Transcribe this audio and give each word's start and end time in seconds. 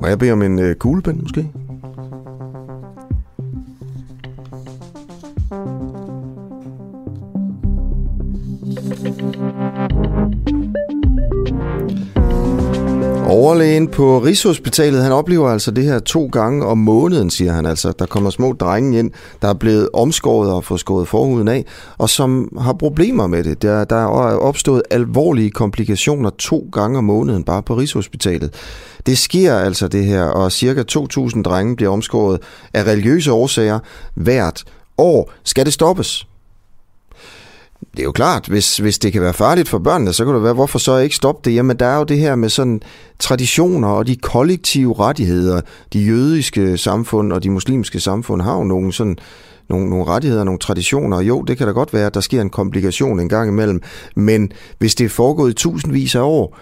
Må 0.00 0.06
jeg 0.06 0.18
bede 0.18 0.32
om 0.32 0.42
en 0.42 0.58
øh, 0.58 0.74
kuglepen, 0.74 1.22
måske? 1.22 1.48
På 14.00 14.18
Rigshospitalet, 14.18 15.02
han 15.02 15.12
oplever 15.12 15.48
altså 15.48 15.70
det 15.70 15.84
her 15.84 15.98
to 15.98 16.28
gange 16.32 16.66
om 16.66 16.78
måneden, 16.78 17.30
siger 17.30 17.52
han 17.52 17.66
altså. 17.66 17.92
Der 17.98 18.06
kommer 18.06 18.30
små 18.30 18.52
drenge 18.52 18.98
ind, 18.98 19.10
der 19.42 19.48
er 19.48 19.54
blevet 19.54 19.88
omskåret 19.92 20.52
og 20.52 20.64
fået 20.64 20.80
skåret 20.80 21.08
forhuden 21.08 21.48
af, 21.48 21.64
og 21.98 22.10
som 22.10 22.58
har 22.60 22.72
problemer 22.72 23.26
med 23.26 23.44
det. 23.44 23.62
Der, 23.62 23.84
der 23.84 23.96
er 23.96 24.36
opstået 24.36 24.82
alvorlige 24.90 25.50
komplikationer 25.50 26.30
to 26.30 26.68
gange 26.72 26.98
om 26.98 27.04
måneden 27.04 27.44
bare 27.44 27.62
på 27.62 27.74
Rigshospitalet. 27.74 28.54
Det 29.06 29.18
sker 29.18 29.54
altså 29.54 29.88
det 29.88 30.04
her, 30.04 30.22
og 30.22 30.52
cirka 30.52 30.82
2.000 30.92 31.42
drenge 31.42 31.76
bliver 31.76 31.92
omskåret 31.92 32.40
af 32.74 32.84
religiøse 32.84 33.32
årsager 33.32 33.78
hvert 34.14 34.64
år. 34.98 35.32
Skal 35.44 35.64
det 35.64 35.72
stoppes? 35.72 36.26
Det 37.92 38.00
er 38.00 38.04
jo 38.04 38.12
klart, 38.12 38.46
hvis, 38.46 38.76
hvis 38.76 38.98
det 38.98 39.12
kan 39.12 39.22
være 39.22 39.32
farligt 39.32 39.68
for 39.68 39.78
børnene, 39.78 40.12
så 40.12 40.24
kan 40.24 40.34
det 40.34 40.42
være, 40.42 40.52
hvorfor 40.52 40.78
så 40.78 40.96
ikke 40.96 41.16
stoppe 41.16 41.50
det? 41.50 41.56
Jamen, 41.56 41.76
der 41.76 41.86
er 41.86 41.98
jo 41.98 42.04
det 42.04 42.18
her 42.18 42.34
med 42.34 42.48
sådan 42.48 42.82
traditioner 43.18 43.88
og 43.88 44.06
de 44.06 44.16
kollektive 44.16 44.94
rettigheder. 44.98 45.60
De 45.92 46.00
jødiske 46.00 46.78
samfund 46.78 47.32
og 47.32 47.42
de 47.42 47.50
muslimske 47.50 48.00
samfund 48.00 48.42
har 48.42 48.56
jo 48.56 48.64
nogle 48.64 48.92
sådan 48.92 49.18
nogle, 49.68 49.90
nogle 49.90 50.04
rettigheder, 50.04 50.44
nogle 50.44 50.58
traditioner. 50.58 51.20
Jo, 51.20 51.42
det 51.42 51.58
kan 51.58 51.66
da 51.66 51.72
godt 51.72 51.92
være, 51.92 52.06
at 52.06 52.14
der 52.14 52.20
sker 52.20 52.40
en 52.40 52.50
komplikation 52.50 53.20
en 53.20 53.28
gang 53.28 53.48
imellem, 53.48 53.82
men 54.16 54.52
hvis 54.78 54.94
det 54.94 55.04
er 55.04 55.08
foregået 55.08 55.50
i 55.50 55.54
tusindvis 55.54 56.14
af 56.14 56.20
år, 56.20 56.58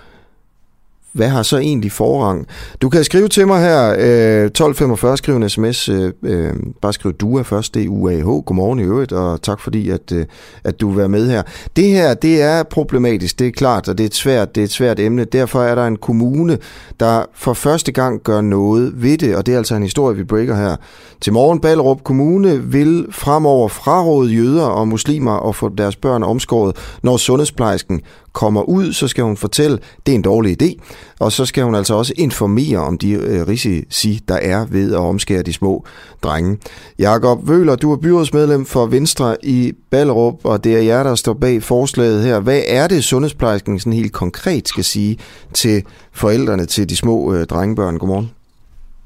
hvad 1.19 1.29
har 1.29 1.43
så 1.43 1.59
egentlig 1.59 1.93
forrang? 1.93 2.47
Du 2.83 2.89
kan 2.89 3.05
skrive 3.05 3.29
til 3.29 3.47
mig 3.47 3.61
her, 3.61 3.91
øh, 3.91 4.45
1245, 4.45 5.17
skriv 5.17 5.37
en 5.37 5.49
sms, 5.49 5.89
øh, 5.89 6.13
øh, 6.23 6.53
bare 6.83 6.93
skriv 6.93 7.13
DUA 7.13 7.43
først, 7.43 7.75
det 7.75 7.85
er 7.85 7.89
UAH, 7.89 8.25
godmorgen 8.25 8.79
i 8.79 8.83
øvrigt, 8.83 9.13
og 9.13 9.43
tak 9.43 9.61
fordi, 9.61 9.91
at, 9.91 10.13
øh, 10.13 10.27
at 10.65 10.81
du 10.81 10.89
vil 10.89 10.99
være 10.99 11.09
med 11.09 11.31
her. 11.31 11.43
Det 11.77 11.85
her, 11.85 12.15
det 12.15 12.43
er 12.43 12.63
problematisk, 12.63 13.39
det 13.39 13.47
er 13.47 13.51
klart, 13.51 13.89
og 13.89 13.99
det 13.99 14.05
er 14.05 14.09
et 14.09 14.15
svært, 14.15 14.55
det 14.55 14.61
er 14.61 14.65
et 14.65 14.71
svært 14.71 15.01
emne. 15.01 15.25
Derfor 15.25 15.63
er 15.63 15.75
der 15.75 15.87
en 15.87 15.97
kommune, 15.97 16.59
der 17.01 17.25
for 17.35 17.53
første 17.53 17.93
gang 17.93 18.21
gør 18.21 18.41
noget 18.41 19.03
ved 19.03 19.19
det, 19.19 19.37
og 19.37 19.47
det 19.47 19.55
er 19.55 19.59
altså 19.59 19.75
en 19.75 19.83
historie, 19.83 20.17
vi 20.17 20.25
breaker 20.25 20.57
her. 20.57 20.77
Til 21.21 21.33
morgen 21.33 21.61
Ballerup 21.61 22.05
Kommune 22.05 22.63
vil 22.63 23.07
fremover 23.11 23.69
fraråde 23.69 24.31
jøder 24.31 24.67
og 24.67 24.89
muslimer 24.89 25.49
at 25.49 25.55
få 25.55 25.69
deres 25.69 25.97
børn 25.97 26.23
omskåret, 26.23 26.77
når 27.03 27.17
sundhedsplejersken 27.17 28.03
kommer 28.39 28.63
ud, 28.63 28.93
så 28.93 29.09
skal 29.09 29.25
hun 29.25 29.37
fortælle, 29.37 29.79
det 30.07 30.13
er 30.13 30.17
en 30.17 30.23
dårlig 30.23 30.63
idé, 30.63 30.75
og 31.21 31.33
så 31.33 31.47
skal 31.47 31.65
hun 31.65 31.75
altså 31.75 31.95
også 31.95 32.13
informere 32.17 32.79
om 32.79 32.99
de 32.99 33.11
øh, 33.11 33.49
risici, 33.49 34.21
der 34.29 34.35
er 34.35 34.67
ved 34.71 34.93
at 34.93 34.99
omskære 34.99 35.43
de 35.43 35.53
små 35.53 35.85
drenge. 36.23 36.59
Jakob 36.99 37.49
Vøler, 37.49 37.77
du 37.77 37.93
er 37.93 37.97
byrådsmedlem 37.97 38.67
for 38.67 38.87
Venstre 38.87 39.37
i 39.43 39.73
Ballerup, 39.91 40.35
og 40.45 40.65
det 40.65 40.77
er 40.77 40.81
jer, 40.81 41.03
der 41.03 41.15
står 41.15 41.33
bag 41.35 41.63
forslaget 41.63 42.25
her. 42.25 42.41
Hvad 42.41 42.63
er 42.67 42.89
det, 42.89 43.05
sundhedsplejersken 43.05 43.79
sådan 43.79 43.93
helt 43.93 44.13
konkret 44.13 44.69
skal 44.69 44.85
sige 44.85 45.19
til 45.55 45.83
forældrene 46.13 46.67
til 46.67 46.89
de 46.89 46.97
små 46.97 47.35
øh, 47.35 47.47
drengebørn? 47.47 47.99
Godmorgen. 47.99 48.38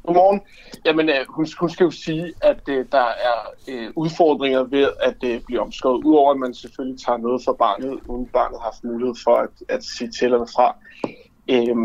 Godmorgen. 0.06 0.40
Jamen, 0.86 1.08
øh, 1.08 1.26
hun, 1.28 1.46
hun 1.60 1.70
skal 1.70 1.84
jo 1.84 1.90
sige, 1.90 2.32
at 2.42 2.68
øh, 2.68 2.86
der 2.92 3.06
er 3.28 3.38
øh, 3.68 3.90
udfordringer 3.96 4.62
ved 4.62 4.88
at 5.00 5.16
øh, 5.24 5.40
blive 5.46 5.60
omskåret, 5.60 6.04
udover 6.04 6.32
at 6.32 6.38
man 6.38 6.54
selvfølgelig 6.54 7.00
tager 7.00 7.18
noget 7.18 7.42
for 7.44 7.52
barnet, 7.52 8.00
uden 8.08 8.26
barnet 8.26 8.58
har 8.60 8.64
haft 8.64 8.84
mulighed 8.84 9.14
for 9.24 9.36
at, 9.36 9.50
at 9.68 9.84
sige 9.84 10.10
til 10.10 10.24
eller 10.24 10.46
fra. 10.56 10.76
Øh, 11.50 11.76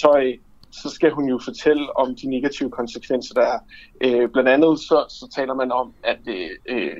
så, 0.00 0.22
øh, 0.22 0.38
så 0.72 0.88
skal 0.90 1.10
hun 1.10 1.28
jo 1.28 1.40
fortælle 1.44 1.96
om 1.96 2.14
de 2.14 2.26
negative 2.30 2.70
konsekvenser, 2.70 3.34
der 3.34 3.42
er. 3.42 3.58
Øh, 4.00 4.28
blandt 4.28 4.48
andet 4.48 4.78
så, 4.78 5.04
så 5.08 5.28
taler 5.36 5.54
man 5.54 5.72
om, 5.72 5.92
at 6.04 6.18
øh, 6.26 6.50
øh, 6.68 6.96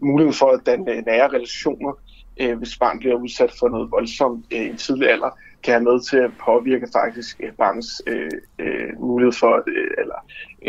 muligheden 0.00 0.38
for 0.38 0.46
at 0.46 0.60
danne 0.66 0.92
øh, 0.92 1.02
nære 1.06 1.28
relationer, 1.28 1.92
øh, 2.40 2.58
hvis 2.58 2.78
barn 2.78 2.98
bliver 2.98 3.14
udsat 3.14 3.52
for 3.58 3.68
noget 3.68 3.90
voldsomt 3.90 4.46
øh, 4.52 4.60
i 4.60 4.68
en 4.68 4.76
tidlig 4.76 5.10
alder, 5.10 5.30
kan 5.64 5.74
have 5.74 5.84
med 5.84 6.00
til 6.00 6.16
at 6.16 6.30
påvirke 6.44 6.88
faktisk 6.92 7.40
øh, 7.40 7.52
barnets 7.52 8.02
øh, 8.06 8.30
øh, 8.58 9.00
mulighed 9.00 9.32
for, 9.32 9.54
øh, 9.66 9.90
eller 9.98 10.18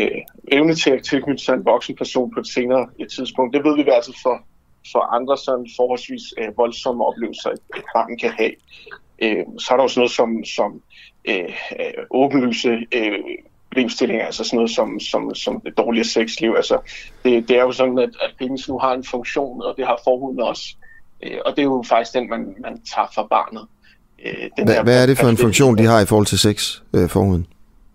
øh, 0.00 0.20
evne 0.52 0.74
til 0.74 0.90
at 0.90 1.02
tilknytte 1.02 1.44
sig 1.44 1.54
en 1.54 1.64
voksen 1.64 1.96
person 1.96 2.30
på 2.30 2.40
et 2.40 2.48
senere 2.48 2.88
et 2.98 3.10
tidspunkt. 3.10 3.54
Det 3.54 3.64
ved 3.64 3.76
vi 3.76 3.90
altså 3.90 4.18
for, 4.22 4.36
for 4.92 5.14
andre 5.16 5.36
sådan 5.36 5.66
forholdsvis 5.76 6.24
øh, 6.38 6.56
voldsomme 6.56 7.04
oplevelser, 7.04 7.50
et 7.50 7.84
barn 7.94 8.18
kan 8.18 8.30
have. 8.30 8.54
Øh, 9.22 9.44
så 9.58 9.68
er 9.72 9.76
der 9.76 9.84
også 9.84 10.00
noget 10.00 10.12
som, 10.12 10.44
som 10.44 10.82
øh, 11.28 11.52
øh, 11.80 12.02
åbenlyse 12.10 12.70
øh, 12.94 13.18
problemstillinger, 13.76 14.26
altså 14.26 14.44
sådan 14.44 14.56
noget 14.56 14.70
som, 14.70 15.00
som, 15.00 15.34
som 15.34 15.60
det 15.60 15.78
dårlige 15.78 16.04
sexliv. 16.04 16.54
Altså, 16.56 16.78
det, 17.24 17.48
det 17.48 17.56
er 17.56 17.62
jo 17.62 17.72
sådan, 17.72 17.98
at, 17.98 18.10
at 18.20 18.34
penis 18.38 18.68
nu 18.68 18.78
har 18.78 18.92
en 18.94 19.04
funktion, 19.04 19.62
og 19.62 19.74
det 19.76 19.86
har 19.86 20.00
forhuden 20.04 20.40
også. 20.40 20.76
Øh, 21.22 21.38
og 21.46 21.50
det 21.56 21.58
er 21.58 21.64
jo 21.64 21.84
faktisk 21.88 22.14
den, 22.14 22.28
man, 22.30 22.54
man 22.60 22.82
tager 22.94 23.08
fra 23.14 23.26
barnet. 23.26 23.68
Øh, 24.26 24.50
den 24.56 24.64
hvad, 24.66 24.82
hvad 24.82 25.02
er 25.02 25.06
det 25.06 25.18
for 25.18 25.28
en 25.28 25.36
funktion, 25.36 25.78
de 25.78 25.84
har 25.84 26.00
i 26.00 26.06
forhold 26.06 26.26
til 26.26 26.38
sex, 26.38 26.80
øh, 26.94 27.08
forhuden? 27.08 27.46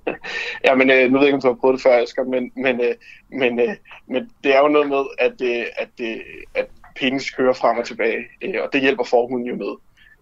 ja, 0.66 0.76
men 0.76 0.90
øh, 0.90 1.12
nu 1.12 1.18
ved 1.18 1.28
jeg 1.28 1.28
ikke, 1.28 1.36
om 1.36 1.42
du 1.42 1.48
har 1.48 1.62
prøvet 1.62 1.74
det 1.74 1.84
før, 1.84 2.02
Asger, 2.04 2.24
men, 2.24 2.52
men, 2.56 2.82
øh, 2.82 2.96
men, 3.30 3.60
øh, 3.60 3.76
men 4.08 4.30
det 4.44 4.56
er 4.56 4.60
jo 4.60 4.68
noget 4.68 4.90
med, 4.90 5.04
at, 5.20 5.42
øh, 5.42 5.66
at, 5.78 5.90
øh, 6.02 6.18
at 6.56 6.68
penis 6.96 7.32
kører 7.32 7.54
frem 7.54 7.78
og 7.78 7.86
tilbage, 7.86 8.24
øh, 8.42 8.56
og 8.64 8.70
det 8.74 8.82
hjælper 8.82 9.04
forhuden 9.04 9.46
jo 9.46 9.56
med. 9.56 9.74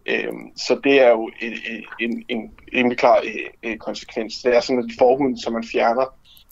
Øh, 0.06 0.34
så 0.56 0.80
det 0.84 1.02
er 1.02 1.10
jo 1.10 1.32
en, 1.42 1.54
en, 2.00 2.24
en 2.30 2.52
rimelig 2.76 2.98
klar 2.98 3.24
øh, 3.64 3.78
konsekvens. 3.78 4.42
Det 4.44 4.56
er 4.56 4.60
sådan, 4.60 4.84
at 4.84 4.92
forhuden, 5.00 5.38
som 5.38 5.54
man 5.54 5.64
fjerner, 5.72 6.06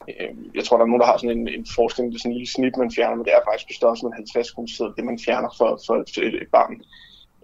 øh, 0.09 0.35
jeg 0.55 0.63
tror, 0.63 0.77
der 0.77 0.83
er 0.83 0.87
nogen, 0.87 1.01
der 1.01 1.11
har 1.11 1.17
sådan 1.17 1.37
en, 1.37 1.47
en 1.47 1.65
forestilling, 1.75 2.11
det 2.11 2.17
er 2.17 2.21
sådan 2.21 2.31
en 2.31 2.37
lille 2.37 2.51
snit, 2.51 2.77
man 2.77 2.91
fjerner, 2.95 3.15
men 3.15 3.25
det 3.25 3.33
er 3.33 3.47
faktisk 3.47 3.67
på 3.67 3.73
størrelse 3.73 4.05
med 4.05 4.13
50 4.13 4.51
kroner 4.51 4.93
det 4.97 5.05
man 5.05 5.19
fjerner 5.25 5.51
for, 5.57 5.79
for 5.87 5.95
et, 5.95 6.33
et 6.41 6.51
barn. 6.51 6.81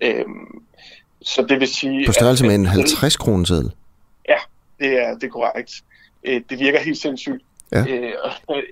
Øh, 0.02 0.26
så 1.24 1.46
det 1.50 1.60
vil 1.60 1.68
sige... 1.68 2.06
På 2.06 2.12
størrelse 2.12 2.44
at, 2.44 2.48
med 2.48 2.56
en 2.56 2.66
50 2.66 3.18
kroner 3.18 3.46
seddel? 3.46 3.72
Ja, 4.30 4.38
det 4.80 5.02
er, 5.02 5.14
det 5.14 5.24
er 5.24 5.30
korrekt. 5.30 5.84
Øh, 6.24 6.42
det 6.50 6.60
virker 6.60 6.80
helt 6.80 6.98
sindssygt. 6.98 7.44
Ja. 7.72 7.86
Øh, 7.90 8.14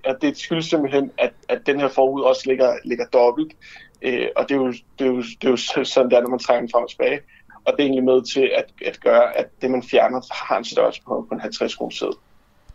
og 0.05 0.21
det 0.21 0.37
skyldes 0.37 0.65
simpelthen, 0.65 1.11
at, 1.17 1.33
at 1.49 1.61
den 1.65 1.79
her 1.79 1.87
forud 1.87 2.21
også 2.21 2.43
ligger, 2.45 2.73
ligger 2.83 3.05
dobbelt. 3.05 3.53
Øh, 4.01 4.27
og 4.35 4.49
det 4.49 4.55
er, 4.55 4.59
jo, 4.59 4.67
det, 4.67 4.81
er 4.99 5.05
jo, 5.05 5.21
det 5.21 5.45
er 5.45 5.49
jo 5.49 5.83
sådan, 5.85 6.11
der, 6.11 6.21
når 6.21 6.29
man 6.29 6.39
trækker 6.39 6.61
den 6.61 6.71
frem 6.71 6.83
og 6.83 6.89
tilbage. 6.89 7.19
Og 7.65 7.73
det 7.73 7.79
er 7.79 7.83
egentlig 7.83 8.03
med 8.03 8.33
til 8.33 8.51
at, 8.57 8.65
at 8.85 8.99
gøre, 8.99 9.37
at 9.37 9.47
det, 9.61 9.71
man 9.71 9.83
fjerner, 9.83 10.21
har 10.47 10.57
en 10.57 10.65
størrelse 10.65 11.01
på, 11.07 11.25
på 11.29 11.35
en 11.35 11.41
50 11.41 11.75
kroner 11.75 11.91
seddel. 11.91 12.15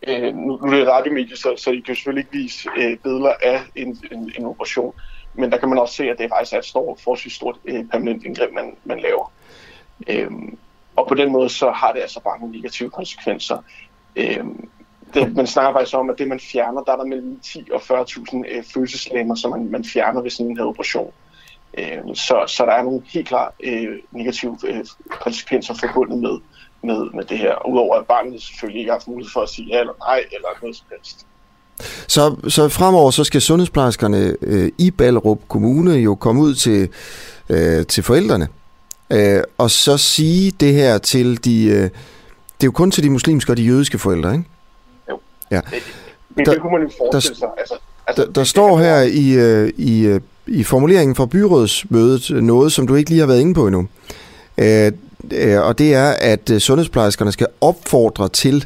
Øh, 0.07 0.35
nu, 0.35 0.59
nu 0.65 0.71
er 0.71 0.75
det 0.75 0.87
radiomedie, 0.87 1.37
så, 1.37 1.53
så 1.57 1.71
I 1.71 1.79
kan 1.79 1.95
selvfølgelig 1.95 2.21
ikke 2.21 2.43
vise 2.43 2.69
øh, 2.77 2.97
billeder 2.97 3.33
af 3.43 3.61
en, 3.75 3.97
en, 4.11 4.31
en 4.37 4.45
operation. 4.45 4.93
Men 5.37 5.51
der 5.51 5.57
kan 5.57 5.69
man 5.69 5.77
også 5.77 5.95
se, 5.95 6.03
at 6.03 6.17
det 6.17 6.29
faktisk 6.29 6.53
er 6.53 6.57
et 6.57 6.65
stort, 6.65 6.99
forholdsvis 6.99 7.33
stort 7.33 7.55
øh, 7.65 7.85
permanent 7.85 8.23
indgreb, 8.23 8.53
man, 8.53 8.75
man 8.83 8.99
laver. 8.99 9.31
Øhm, 10.07 10.57
og 10.95 11.07
på 11.07 11.15
den 11.15 11.31
måde 11.31 11.49
så 11.49 11.71
har 11.71 11.91
det 11.91 11.99
altså 11.99 12.19
bare 12.19 12.39
nogle 12.39 12.55
negative 12.55 12.89
konsekvenser. 12.89 13.57
Øhm, 14.15 14.69
det, 15.13 15.35
man 15.35 15.47
snakker 15.47 15.73
faktisk 15.73 15.97
om, 15.97 16.09
at 16.09 16.17
det 16.17 16.27
man 16.27 16.39
fjerner, 16.39 16.83
der 16.83 16.91
er 16.91 16.97
der 16.97 17.05
mellem 17.05 17.39
10 17.39 17.67
og 17.71 17.81
40.000 17.81 18.43
øh, 18.47 18.63
følelseslemmer, 18.63 19.35
som 19.35 19.51
man, 19.51 19.71
man 19.71 19.85
fjerner 19.85 20.21
ved 20.21 20.29
sådan 20.29 20.51
en 20.51 20.57
her 20.57 20.65
operation. 20.65 21.13
Øh, 21.77 22.15
så, 22.15 22.43
så 22.47 22.65
der 22.65 22.71
er 22.71 22.83
nogle 22.83 23.01
helt 23.13 23.27
klart 23.27 23.53
øh, 23.63 23.99
negative 24.11 24.57
øh, 24.67 24.85
konsekvenser 25.09 25.73
forbundet 25.73 26.19
med, 26.19 26.39
med, 26.81 27.09
med 27.13 27.23
det 27.23 27.37
her. 27.37 27.67
Udover 27.67 27.95
at 27.95 28.07
barnet 28.07 28.41
selvfølgelig 28.41 28.79
ikke 28.79 28.91
har 28.91 28.97
haft 28.97 29.07
mulighed 29.07 29.31
for 29.31 29.41
at 29.41 29.49
sige 29.49 29.67
ja 29.67 29.79
eller 29.79 29.93
nej, 29.99 30.25
eller 30.31 30.49
noget 30.61 30.75
som 30.75 30.87
helst. 30.91 31.27
Så, 32.07 32.35
så 32.47 32.69
fremover 32.69 33.11
så 33.11 33.23
skal 33.23 33.41
sundhedsplejerskerne 33.41 34.35
øh, 34.41 34.71
i 34.77 34.91
Ballerup 34.91 35.39
Kommune 35.47 35.91
jo 35.91 36.15
komme 36.15 36.41
ud 36.41 36.55
til, 36.55 36.89
øh, 37.49 37.85
til 37.85 38.03
forældrene 38.03 38.47
Øh, 39.09 39.43
og 39.57 39.71
så 39.71 39.97
sige 39.97 40.51
det 40.51 40.73
her 40.73 40.97
til 40.97 41.45
de... 41.45 41.65
Øh, 41.65 41.89
det 42.57 42.63
er 42.63 42.67
jo 42.67 42.71
kun 42.71 42.91
til 42.91 43.03
de 43.03 43.09
muslimske 43.09 43.51
og 43.51 43.57
de 43.57 43.63
jødiske 43.63 43.99
forældre, 43.99 44.33
ikke? 44.33 44.45
Jo. 45.09 45.19
Ja. 45.51 45.61
Men 46.35 46.45
der, 46.45 46.51
det 46.51 46.61
kunne 46.61 46.71
man 46.71 46.81
jo 46.81 46.89
forestille 46.97 47.37
sig. 47.37 47.47
Altså, 47.57 47.75
altså, 48.07 48.25
der, 48.25 48.31
der 48.31 48.43
står 48.43 48.79
her 48.79 49.01
i, 49.01 49.29
øh, 49.31 49.73
i, 49.77 50.05
øh, 50.05 50.21
i 50.47 50.63
formuleringen 50.63 51.15
fra 51.15 51.25
byrådsmødet 51.25 52.43
noget, 52.43 52.71
som 52.71 52.87
du 52.87 52.95
ikke 52.95 53.09
lige 53.09 53.19
har 53.19 53.27
været 53.27 53.41
inde 53.41 53.53
på 53.53 53.67
endnu. 53.67 53.87
Øh, 54.57 54.91
øh, 55.31 55.61
og 55.61 55.77
det 55.77 55.93
er, 55.93 56.09
at 56.09 56.49
øh, 56.49 56.59
sundhedsplejerskerne 56.59 57.31
skal 57.31 57.47
opfordre 57.61 58.29
til, 58.29 58.65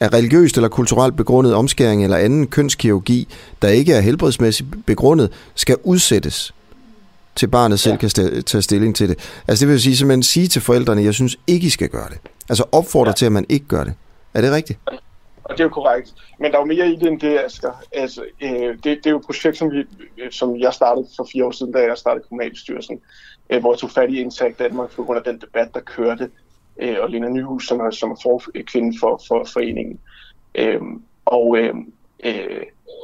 at 0.00 0.12
religiøst 0.14 0.56
eller 0.56 0.68
kulturelt 0.68 1.16
begrundet 1.16 1.54
omskæring 1.54 2.04
eller 2.04 2.16
anden 2.16 2.46
kønskirurgi, 2.46 3.28
der 3.62 3.68
ikke 3.68 3.92
er 3.92 4.00
helbredsmæssigt 4.00 4.68
begrundet, 4.86 5.32
skal 5.54 5.76
udsættes 5.84 6.54
til 7.36 7.46
barnet 7.46 7.80
selv 7.80 7.92
ja. 7.92 7.98
kan 7.98 8.08
st- 8.08 8.40
tage 8.40 8.62
stilling 8.62 8.96
til 8.96 9.08
det. 9.08 9.18
Altså 9.48 9.64
det 9.66 9.72
vil 9.72 9.80
sige 9.80 9.96
simpelthen 9.96 10.22
sige 10.22 10.48
til 10.48 10.62
forældrene, 10.62 11.02
jeg 11.02 11.14
synes 11.14 11.36
ikke, 11.46 11.66
I 11.66 11.70
skal 11.70 11.88
gøre 11.88 12.08
det. 12.08 12.18
Altså 12.48 12.64
opfordre 12.72 13.10
ja. 13.10 13.14
til, 13.14 13.26
at 13.26 13.32
man 13.32 13.46
ikke 13.48 13.66
gør 13.66 13.84
det. 13.84 13.94
Er 14.34 14.40
det 14.40 14.52
rigtigt? 14.52 14.78
Og 15.44 15.54
det 15.54 15.60
er 15.60 15.64
jo 15.64 15.70
korrekt. 15.70 16.14
Men 16.40 16.50
der 16.50 16.58
er 16.58 16.62
jo 16.62 16.66
mere 16.66 16.88
i 16.88 16.96
det 16.96 17.08
end 17.08 17.20
det, 17.20 17.38
Asger. 17.46 17.82
Altså, 17.92 18.24
øh, 18.42 18.50
det, 18.50 18.84
det 18.84 19.06
er 19.06 19.10
jo 19.10 19.18
et 19.18 19.26
projekt, 19.26 19.56
som, 19.56 19.70
vi, 19.70 19.84
som 20.30 20.60
jeg 20.60 20.74
startede 20.74 21.06
for 21.16 21.28
fire 21.32 21.44
år 21.44 21.50
siden, 21.50 21.72
da 21.72 21.78
jeg 21.78 21.96
startede 21.96 22.24
kommunalbestyrelsen, 22.28 23.00
øh, 23.50 23.60
hvor 23.60 23.72
jeg 23.72 23.78
tog 23.78 23.90
fat 23.90 24.10
i 24.10 24.20
Intact 24.20 24.58
Danmark 24.58 24.90
på 24.90 25.04
grund 25.04 25.18
af 25.18 25.24
den 25.24 25.40
debat, 25.40 25.68
der 25.74 25.80
kørte, 25.80 26.30
øh, 26.78 26.96
og 27.00 27.10
Lena 27.10 27.28
Nyhus, 27.28 27.66
som 27.66 27.80
er, 27.80 27.90
som 27.90 28.10
er 28.10 28.16
for, 28.22 28.42
kvinde 28.66 28.98
for, 29.00 29.20
for 29.28 29.44
foreningen. 29.52 30.00
Øh, 30.54 30.80
og 31.24 31.58
øh, 31.58 31.74
øh, 32.24 32.62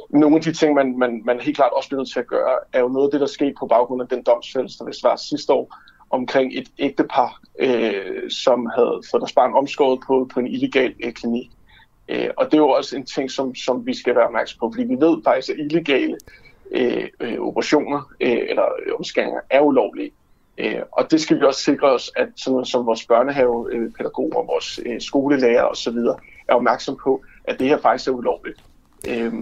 nogle 0.09 0.35
af 0.35 0.41
de 0.41 0.53
ting, 0.53 0.73
man, 0.73 0.97
man, 0.97 1.21
man 1.25 1.39
helt 1.39 1.55
klart 1.55 1.71
også 1.71 1.89
bliver 1.89 1.99
nødt 1.99 2.11
til 2.11 2.19
at 2.19 2.27
gøre, 2.27 2.59
er 2.73 2.79
jo 2.79 2.87
noget 2.87 3.07
af 3.07 3.11
det, 3.11 3.21
der 3.21 3.27
skete 3.27 3.53
på 3.59 3.67
baggrund 3.67 4.01
af 4.01 4.07
den 4.07 4.23
domsfældelse, 4.23 4.79
der 4.79 4.85
vist 4.85 5.03
var 5.03 5.15
sidste 5.15 5.53
år, 5.53 5.75
omkring 6.09 6.57
et 6.57 6.71
ægtepar, 6.79 7.41
øh, 7.59 8.29
som 8.29 8.65
havde 8.75 9.01
fået 9.11 9.21
deres 9.21 9.33
barn 9.33 9.53
omskåret 9.53 9.99
på, 10.07 10.29
på 10.33 10.39
en 10.39 10.47
illegal 10.47 10.93
øh, 11.03 11.13
klinik. 11.13 11.51
Øh, 12.09 12.29
og 12.37 12.45
det 12.45 12.53
er 12.53 12.57
jo 12.57 12.69
også 12.69 12.95
en 12.97 13.05
ting, 13.05 13.31
som, 13.31 13.55
som 13.55 13.85
vi 13.85 13.93
skal 13.93 14.15
være 14.15 14.25
opmærksom 14.25 14.59
på, 14.59 14.71
fordi 14.73 14.83
vi 14.83 14.95
ved 14.95 15.23
faktisk, 15.23 15.49
at 15.49 15.59
illegale 15.59 16.17
øh, 16.71 17.07
øh 17.19 17.39
operationer 17.39 18.11
øh, 18.21 18.41
eller 18.49 18.63
øh, 18.63 18.95
omskæringer 18.97 19.39
er 19.49 19.61
ulovlige. 19.61 20.11
Øh, 20.57 20.81
og 20.91 21.11
det 21.11 21.21
skal 21.21 21.39
vi 21.39 21.45
også 21.45 21.63
sikre 21.63 21.87
os, 21.91 22.11
at 22.15 22.27
sådan 22.35 22.65
som 22.65 22.85
vores 22.85 23.05
børnehavepædagoger, 23.05 24.41
øh, 24.41 24.47
vores 24.47 24.79
øh, 24.85 25.01
skolelærer 25.01 25.63
osv. 25.63 25.97
er 26.47 26.53
opmærksom 26.53 26.97
på, 27.03 27.23
at 27.43 27.59
det 27.59 27.67
her 27.67 27.77
faktisk 27.77 28.07
er 28.07 28.11
ulovligt. 28.11 28.63
Øh, 29.07 29.33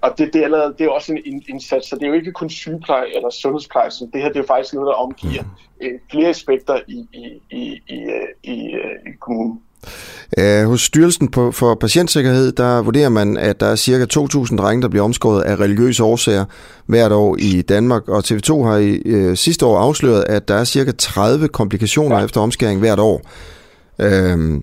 og 0.00 0.18
det, 0.18 0.32
det, 0.32 0.40
er 0.40 0.44
allerede, 0.44 0.74
det 0.78 0.86
er 0.86 0.90
også 0.90 1.12
en 1.24 1.42
indsats, 1.48 1.88
så 1.88 1.96
det 1.96 2.02
er 2.02 2.08
jo 2.08 2.14
ikke 2.14 2.32
kun 2.32 2.50
sygepleje 2.50 3.16
eller 3.16 3.30
sundhedspleje, 3.30 3.90
som 3.90 4.10
det 4.10 4.22
her 4.22 4.28
det 4.28 4.42
er 4.42 4.46
faktisk 4.46 4.74
noget, 4.74 4.86
der 4.86 4.92
omgiver 4.92 5.42
mm. 5.42 5.86
øh, 5.86 6.00
flere 6.10 6.28
aspekter 6.28 6.80
i, 6.88 7.06
i, 7.12 7.40
i, 7.50 7.82
i, 7.88 8.02
øh, 8.02 8.28
i, 8.42 8.74
øh, 8.74 9.12
i 9.12 9.16
kommunen. 9.20 9.62
Uh, 10.38 10.68
hos 10.68 10.82
Styrelsen 10.82 11.32
for 11.32 11.74
Patientsikkerhed, 11.74 12.52
der 12.52 12.82
vurderer 12.82 13.08
man, 13.08 13.36
at 13.36 13.60
der 13.60 13.66
er 13.66 13.76
cirka 13.76 14.04
2.000 14.20 14.56
drenge, 14.56 14.82
der 14.82 14.88
bliver 14.88 15.04
omskåret 15.04 15.42
af 15.42 15.60
religiøse 15.60 16.04
årsager 16.04 16.44
hvert 16.86 17.12
år 17.12 17.36
i 17.38 17.62
Danmark, 17.62 18.08
og 18.08 18.18
TV2 18.26 18.62
har 18.62 18.76
i 18.76 19.14
uh, 19.14 19.36
sidste 19.36 19.66
år 19.66 19.78
afsløret, 19.78 20.24
at 20.28 20.48
der 20.48 20.54
er 20.54 20.64
cirka 20.64 20.92
30 20.98 21.48
komplikationer 21.48 22.18
ja. 22.18 22.24
efter 22.24 22.40
omskæring 22.40 22.80
hvert 22.80 22.98
år. 22.98 23.22
Uh, 23.98 24.62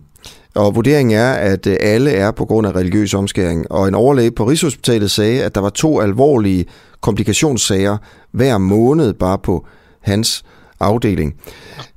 og 0.56 0.76
vurderingen 0.76 1.18
er, 1.18 1.32
at 1.34 1.68
øh, 1.68 1.78
alle 1.80 2.12
er 2.12 2.32
på 2.32 2.46
grund 2.46 2.68
af 2.68 2.76
religiøs 2.76 3.14
omskæring. 3.14 3.72
Og 3.72 3.88
en 3.88 3.96
overlæge 3.96 4.32
på 4.32 4.44
Rigshospitalet 4.44 5.12
sagde, 5.12 5.44
at 5.44 5.56
der 5.56 5.62
var 5.62 5.70
to 5.70 6.02
alvorlige 6.02 6.66
komplikationssager 7.02 7.98
hver 8.32 8.58
måned 8.58 9.14
bare 9.14 9.38
på 9.38 9.66
hans 10.00 10.46
afdeling. 10.80 11.36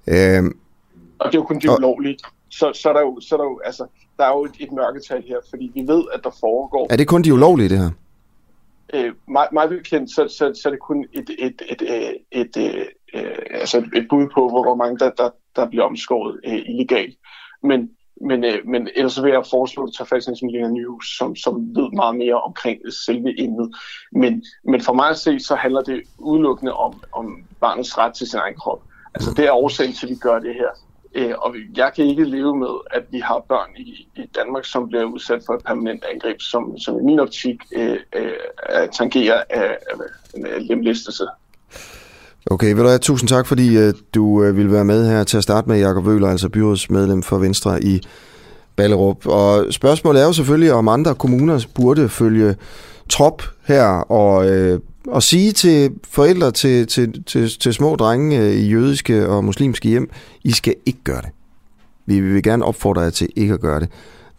Øhm, 0.06 0.52
og 1.18 1.32
det 1.32 1.34
er 1.34 1.38
jo 1.38 1.42
kun 1.42 1.58
de 1.58 1.70
ulovlige. 1.70 2.16
Så, 2.62 2.72
så, 2.74 2.88
er 2.88 2.92
der 2.92 3.00
jo, 3.00 3.20
så 3.20 3.34
er 3.34 3.38
der 3.38 3.44
jo, 3.44 3.60
altså, 3.64 3.86
der 4.16 4.24
er 4.24 4.32
jo 4.36 4.44
et, 4.44 4.56
et 4.60 4.72
mørketal 4.72 5.22
her, 5.28 5.36
fordi 5.50 5.70
vi 5.74 5.80
ved, 5.92 6.04
at 6.14 6.20
der 6.24 6.30
foregår... 6.40 6.86
Er 6.90 6.96
det 6.96 7.08
kun 7.08 7.22
de 7.22 7.34
ulovlige, 7.34 7.68
det 7.68 7.78
her? 7.78 7.90
Øh, 8.94 9.12
meget, 9.28 9.52
meget 9.52 9.70
bekendt, 9.70 10.10
så, 10.10 10.28
så, 10.28 10.60
så 10.62 10.68
er 10.68 10.70
det 10.70 10.80
kun 10.80 11.06
et, 11.12 11.30
et, 11.38 11.62
et, 11.70 11.82
et, 11.82 12.16
et, 12.32 12.56
et, 12.56 12.86
øh, 13.14 13.36
altså 13.50 13.78
et 13.94 14.06
bud 14.10 14.28
på, 14.34 14.48
hvor, 14.48 14.62
hvor 14.62 14.74
mange 14.74 14.98
der, 14.98 15.10
der, 15.10 15.30
der 15.56 15.68
bliver 15.68 15.84
omskåret 15.84 16.40
øh, 16.44 16.62
illegalt. 16.66 17.18
Men 17.62 17.90
men, 18.28 18.44
øh, 18.44 18.58
men 18.64 18.88
ellers 18.96 19.22
vil 19.22 19.32
jeg 19.32 19.44
foreslå, 19.50 19.82
at 19.82 19.86
du 19.86 19.92
tager 19.92 20.06
fat 20.06 20.40
i 20.42 20.44
Milena 20.44 20.68
News, 20.68 21.16
som, 21.18 21.36
som 21.36 21.54
ved 21.76 21.90
meget 21.92 22.16
mere 22.16 22.40
omkring 22.42 22.78
selve 23.06 23.40
emnet. 23.40 23.70
Men, 24.12 24.44
men 24.64 24.80
for 24.80 24.92
mig 24.92 25.08
at 25.08 25.18
se, 25.18 25.40
så 25.40 25.54
handler 25.54 25.82
det 25.82 26.02
udelukkende 26.18 26.72
om, 26.72 27.02
om 27.12 27.44
barnets 27.60 27.98
ret 27.98 28.14
til 28.14 28.26
sin 28.26 28.38
egen 28.38 28.54
krop. 28.54 28.82
Altså 29.14 29.30
det 29.36 29.44
er 29.46 29.52
årsagen 29.52 29.92
til, 29.92 30.06
at 30.06 30.10
vi 30.10 30.16
gør 30.16 30.38
det 30.38 30.54
her. 30.54 30.70
Øh, 31.14 31.34
og 31.38 31.54
jeg 31.76 31.90
kan 31.96 32.04
ikke 32.04 32.24
leve 32.24 32.56
med, 32.56 32.74
at 32.90 33.02
vi 33.10 33.18
har 33.18 33.44
børn 33.48 33.70
i, 33.76 34.08
i 34.16 34.26
Danmark, 34.38 34.64
som 34.64 34.88
bliver 34.88 35.04
udsat 35.04 35.42
for 35.46 35.54
et 35.54 35.64
permanent 35.64 36.04
angreb, 36.12 36.40
som, 36.40 36.78
som 36.78 37.00
i 37.00 37.02
min 37.02 37.20
optik 37.20 37.56
øh, 37.76 37.96
øh, 38.16 38.88
tangerer 38.92 39.42
af, 39.50 39.78
af 40.34 40.68
lemlæstelse. 40.68 41.24
Okay, 42.46 42.74
vil 42.74 42.82
du 42.82 42.88
have 42.88 42.98
tusind 42.98 43.28
tak, 43.28 43.46
fordi 43.46 43.78
øh, 43.78 43.94
du 44.14 44.40
vil 44.42 44.56
ville 44.56 44.72
være 44.72 44.84
med 44.84 45.10
her 45.10 45.24
til 45.24 45.36
at 45.36 45.42
starte 45.42 45.68
med, 45.68 45.78
Jakob 45.78 46.06
Vøler, 46.06 46.28
altså 46.28 46.48
byrådsmedlem 46.48 47.22
for 47.22 47.38
Venstre 47.38 47.82
i 47.82 48.00
Ballerup. 48.76 49.26
Og 49.26 49.72
spørgsmålet 49.72 50.22
er 50.22 50.26
jo 50.26 50.32
selvfølgelig, 50.32 50.72
om 50.72 50.88
andre 50.88 51.14
kommuner 51.14 51.66
burde 51.74 52.08
følge 52.08 52.56
trop 53.08 53.42
her 53.66 53.84
og, 54.10 54.50
øh, 54.50 54.80
og 55.06 55.22
sige 55.22 55.52
til 55.52 55.90
forældre 56.10 56.50
til, 56.50 56.86
til, 56.86 57.24
til, 57.24 57.58
til 57.58 57.74
små 57.74 57.96
drenge 57.96 58.38
øh, 58.38 58.52
i 58.52 58.68
jødiske 58.68 59.28
og 59.28 59.44
muslimske 59.44 59.88
hjem, 59.88 60.10
I 60.44 60.52
skal 60.52 60.74
ikke 60.86 61.00
gøre 61.04 61.20
det. 61.22 61.30
Vi 62.06 62.20
vil 62.20 62.42
gerne 62.42 62.64
opfordre 62.64 63.00
jer 63.00 63.10
til 63.10 63.28
ikke 63.36 63.54
at 63.54 63.60
gøre 63.60 63.80
det 63.80 63.88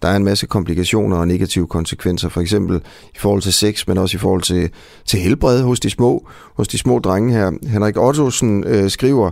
der 0.04 0.10
er 0.10 0.16
en 0.16 0.24
masse 0.24 0.48
komplikationer 0.48 1.18
og 1.18 1.28
negative 1.28 1.68
konsekvenser, 1.68 2.30
for 2.30 2.42
eksempel 2.42 2.82
i 3.16 3.18
forhold 3.18 3.42
til 3.42 3.54
sex, 3.54 3.88
men 3.88 3.98
også 3.98 4.18
i 4.18 4.20
forhold 4.20 4.42
til, 4.42 4.70
til 5.06 5.20
helbred 5.20 5.62
hos 5.62 5.80
de 5.80 5.90
små, 5.90 6.28
hos 6.56 6.68
de 6.68 6.78
små 6.78 7.00
drenge 7.00 7.34
her. 7.34 7.52
Henrik 7.68 7.98
Ottosen 7.98 8.64
øh, 8.64 8.90
skriver 8.90 9.30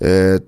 øh, 0.00 0.38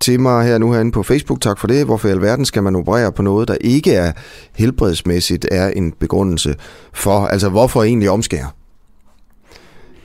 til 0.00 0.20
mig 0.20 0.46
her 0.46 0.58
nu 0.58 0.72
herinde 0.72 0.92
på 0.92 1.02
Facebook, 1.02 1.40
tak 1.40 1.58
for 1.58 1.66
det, 1.66 1.84
hvorfor 1.84 2.08
i 2.08 2.10
alverden 2.10 2.44
skal 2.44 2.62
man 2.62 2.76
operere 2.76 3.12
på 3.12 3.22
noget, 3.22 3.48
der 3.48 3.56
ikke 3.60 3.92
er 3.92 4.12
helbredsmæssigt, 4.54 5.46
er 5.50 5.68
en 5.68 5.92
begrundelse 5.92 6.54
for, 6.92 7.26
altså 7.26 7.48
hvorfor 7.48 7.82
egentlig 7.82 8.10
omskære? 8.10 8.50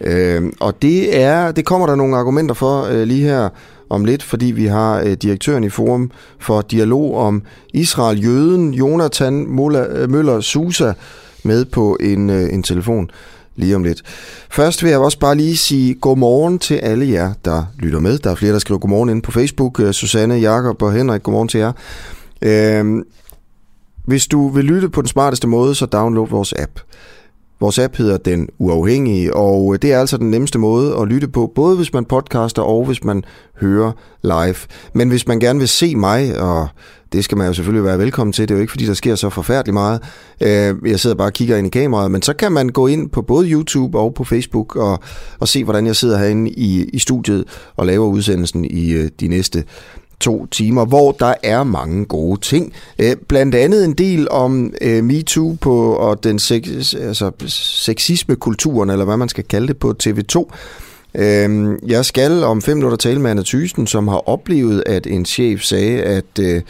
Øh, 0.02 0.44
og 0.60 0.82
det 0.82 1.22
er, 1.22 1.52
det 1.52 1.66
kommer 1.66 1.88
der 1.88 1.96
nogle 1.96 2.18
argumenter 2.18 2.56
for 2.56 2.84
øh, 2.84 3.04
lige 3.04 3.24
her 3.24 3.50
om 3.90 4.06
lidt, 4.06 4.24
fordi 4.24 4.46
vi 4.46 4.66
har 4.66 5.00
øh, 5.00 5.12
direktøren 5.12 5.64
i 5.64 5.70
Forum 5.70 6.12
for 6.40 6.62
Dialog 6.62 7.18
om 7.18 7.42
Israel, 7.74 8.24
jøden 8.24 8.74
Jonathan 8.74 9.42
øh, 9.42 10.10
Møller 10.10 10.42
Susa 10.42 10.94
med 11.44 11.66
på 11.66 11.98
en, 12.00 12.30
øh, 12.30 12.54
en 12.54 12.64
telefon 12.64 13.12
lige 13.56 13.76
om 13.76 13.84
lidt. 13.84 14.02
Først 14.50 14.84
vil 14.84 14.90
jeg 14.90 15.00
også 15.00 15.20
bare 15.20 15.36
lige 15.36 15.58
sige 15.58 15.94
godmorgen 15.94 16.60
til 16.60 16.76
alle 16.76 17.10
jer, 17.10 17.34
der 17.46 17.64
lytter 17.80 18.00
med. 18.00 18.18
Der 18.18 18.32
er 18.32 18.36
flere, 18.36 18.54
der 18.54 18.60
skriver 18.60 18.80
godmorgen 18.80 19.10
inde 19.10 19.22
på 19.22 19.32
Facebook. 19.32 19.80
Øh, 19.80 19.94
Susanne, 19.94 20.36
Jakob 20.36 20.82
og 20.82 20.94
Henrik, 20.94 21.24
godmorgen 21.24 21.48
til 21.48 21.60
jer. 21.60 21.72
Øh, 22.42 23.04
hvis 24.06 24.28
du 24.28 24.50
vil 24.50 24.66
lytte 24.66 24.90
på 24.90 25.02
den 25.02 25.08
smarteste 25.08 25.48
måde, 25.48 25.76
så 25.76 25.86
download 25.86 26.30
vores 26.30 26.54
app. 26.58 26.80
Vores 27.60 27.80
app 27.80 27.96
hedder 27.96 28.18
Den 28.18 28.50
Uafhængige, 28.58 29.36
og 29.36 29.74
øh, 29.74 29.80
det 29.82 29.94
er 29.94 30.00
altså 30.00 30.18
den 30.18 30.32
nemmeste 30.32 30.60
måde 30.60 30.96
at 31.02 31.08
lytte 31.08 31.28
på, 31.28 31.52
både 31.56 31.76
hvis 31.76 31.94
man 31.94 32.06
podcaster 32.06 32.62
og 32.62 32.86
hvis 32.86 33.04
man 33.04 33.24
hører 33.62 33.92
live. 34.24 34.56
Men 34.94 35.10
hvis 35.10 35.28
man 35.28 35.40
gerne 35.40 35.60
vil 35.60 35.68
se 35.68 35.96
mig, 35.96 36.42
og 36.42 36.68
det 37.14 37.24
skal 37.24 37.38
man 37.38 37.48
jo 37.48 37.54
selvfølgelig 37.54 37.86
være 37.86 38.00
velkommen 38.00 38.34
til, 38.34 38.48
det 38.48 38.54
er 38.54 38.58
jo 38.58 38.62
ikke 38.62 38.72
fordi, 38.72 38.86
der 38.86 38.94
sker 38.94 39.16
så 39.16 39.30
forfærdeligt 39.30 39.74
meget. 39.74 40.02
Øh, 40.42 40.76
jeg 40.92 41.00
sidder 41.00 41.16
bare 41.16 41.28
og 41.28 41.34
kigger 41.34 41.58
ind 41.58 41.68
i 41.68 41.70
kameraet, 41.70 42.12
men 42.12 42.22
så 42.22 42.34
kan 42.34 42.52
man 42.52 42.70
gå 42.70 42.88
ind 42.88 43.10
på 43.10 43.22
både 43.22 43.52
YouTube 43.52 44.00
og 44.00 44.14
på 44.14 44.24
Facebook 44.24 44.76
og, 44.76 45.00
og 45.40 45.48
se, 45.48 45.64
hvordan 45.64 45.86
jeg 45.86 45.96
sidder 45.96 46.18
herinde 46.18 46.52
i, 46.52 46.90
i 46.94 47.00
studiet 47.00 47.44
og 47.76 47.86
laver 47.86 48.08
udsendelsen 48.08 48.66
i 48.66 48.92
øh, 48.92 49.10
de 49.20 49.28
næste 49.28 49.64
to 50.20 50.46
timer, 50.46 50.86
hvor 50.86 51.12
der 51.12 51.34
er 51.44 51.64
mange 51.64 52.06
gode 52.06 52.42
ting. 52.42 52.74
Øh, 53.00 53.16
blandt 53.28 53.56
andet 53.56 53.86
en 53.86 53.94
del 53.94 54.30
om 54.32 54.74
øh, 54.82 55.04
MeToo 55.04 55.58
på, 55.62 55.94
og 55.94 56.24
den 56.24 56.40
sex, 56.40 56.94
altså, 56.94 57.32
sexisme-kulturen, 57.86 58.90
eller 58.90 59.06
hvad 59.06 59.18
man 59.18 59.30
skal 59.30 59.44
kalde 59.44 59.68
det 59.68 59.78
på 59.78 59.96
TV2. 60.04 60.56
Øh, 61.16 61.78
jeg 61.88 62.06
skal 62.06 62.44
om 62.44 62.62
fem 62.62 62.78
minutter 62.78 62.98
tale 62.98 63.22
med 63.22 63.32
Anna 63.32 63.44
Thysen, 63.46 63.88
som 63.88 64.08
har 64.08 64.30
oplevet, 64.30 64.84
at 64.86 65.08
en 65.08 65.26
chef 65.26 65.62
sagde, 65.62 66.02
at 66.02 66.40
øh, 66.40 66.62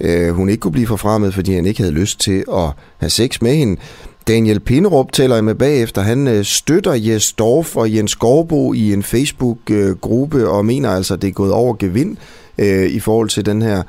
øh, 0.00 0.30
hun 0.30 0.48
ikke 0.48 0.60
kunne 0.60 0.72
blive 0.72 0.86
forfremmet, 0.86 1.34
fordi 1.34 1.54
han 1.54 1.66
ikke 1.66 1.80
havde 1.80 1.94
lyst 1.94 2.20
til 2.20 2.44
at 2.52 2.70
have 2.98 3.10
sex 3.10 3.40
med 3.40 3.54
hende. 3.54 3.80
Daniel 4.28 4.60
Pinderup 4.60 5.12
taler 5.12 5.34
jeg 5.34 5.44
med 5.44 5.54
bagefter. 5.54 6.02
Han 6.02 6.28
øh, 6.28 6.44
støtter 6.44 6.94
Jes 6.94 7.32
Dorf 7.32 7.76
og 7.76 7.94
Jens 7.94 8.16
Gorbo 8.16 8.72
i 8.72 8.92
en 8.92 9.02
Facebook-gruppe 9.02 10.38
øh, 10.38 10.48
og 10.48 10.64
mener 10.64 10.90
altså, 10.90 11.14
at 11.14 11.22
det 11.22 11.28
er 11.28 11.32
gået 11.32 11.52
over 11.52 11.74
gevind 11.78 12.16
øh, 12.58 12.86
i 12.86 13.00
forhold 13.00 13.28
til 13.28 13.46
den 13.46 13.62
her 13.62 13.82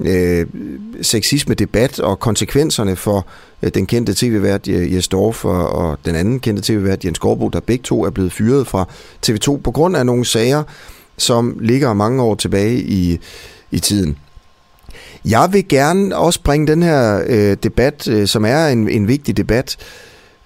øh, 0.00 0.46
sexisme-debat 1.02 2.00
og 2.00 2.20
konsekvenserne 2.20 2.96
for 2.96 3.26
øh, 3.62 3.70
den 3.74 3.86
kendte 3.86 4.14
tv-vært 4.14 4.68
øh, 4.68 4.94
Jes 4.94 5.08
Dorf 5.08 5.44
og, 5.44 5.68
og 5.68 5.98
den 6.04 6.14
anden 6.14 6.40
kendte 6.40 6.62
tv-vært 6.62 7.04
Jens 7.04 7.18
Gårdbo, 7.18 7.48
der 7.48 7.60
begge 7.60 7.82
to 7.82 8.04
er 8.04 8.10
blevet 8.10 8.32
fyret 8.32 8.66
fra 8.66 8.88
TV2 9.26 9.56
på 9.56 9.70
grund 9.70 9.96
af 9.96 10.06
nogle 10.06 10.24
sager, 10.24 10.62
som 11.16 11.58
ligger 11.60 11.92
mange 11.92 12.22
år 12.22 12.34
tilbage 12.34 12.80
i, 12.80 13.18
i 13.70 13.78
tiden. 13.78 14.16
Jeg 15.24 15.48
vil 15.52 15.68
gerne 15.68 16.16
også 16.16 16.40
bringe 16.42 16.66
den 16.66 16.82
her 16.82 17.22
øh, 17.26 17.56
debat, 17.62 18.08
øh, 18.08 18.26
som 18.26 18.44
er 18.44 18.66
en, 18.66 18.88
en 18.88 19.08
vigtig 19.08 19.36
debat, 19.36 19.76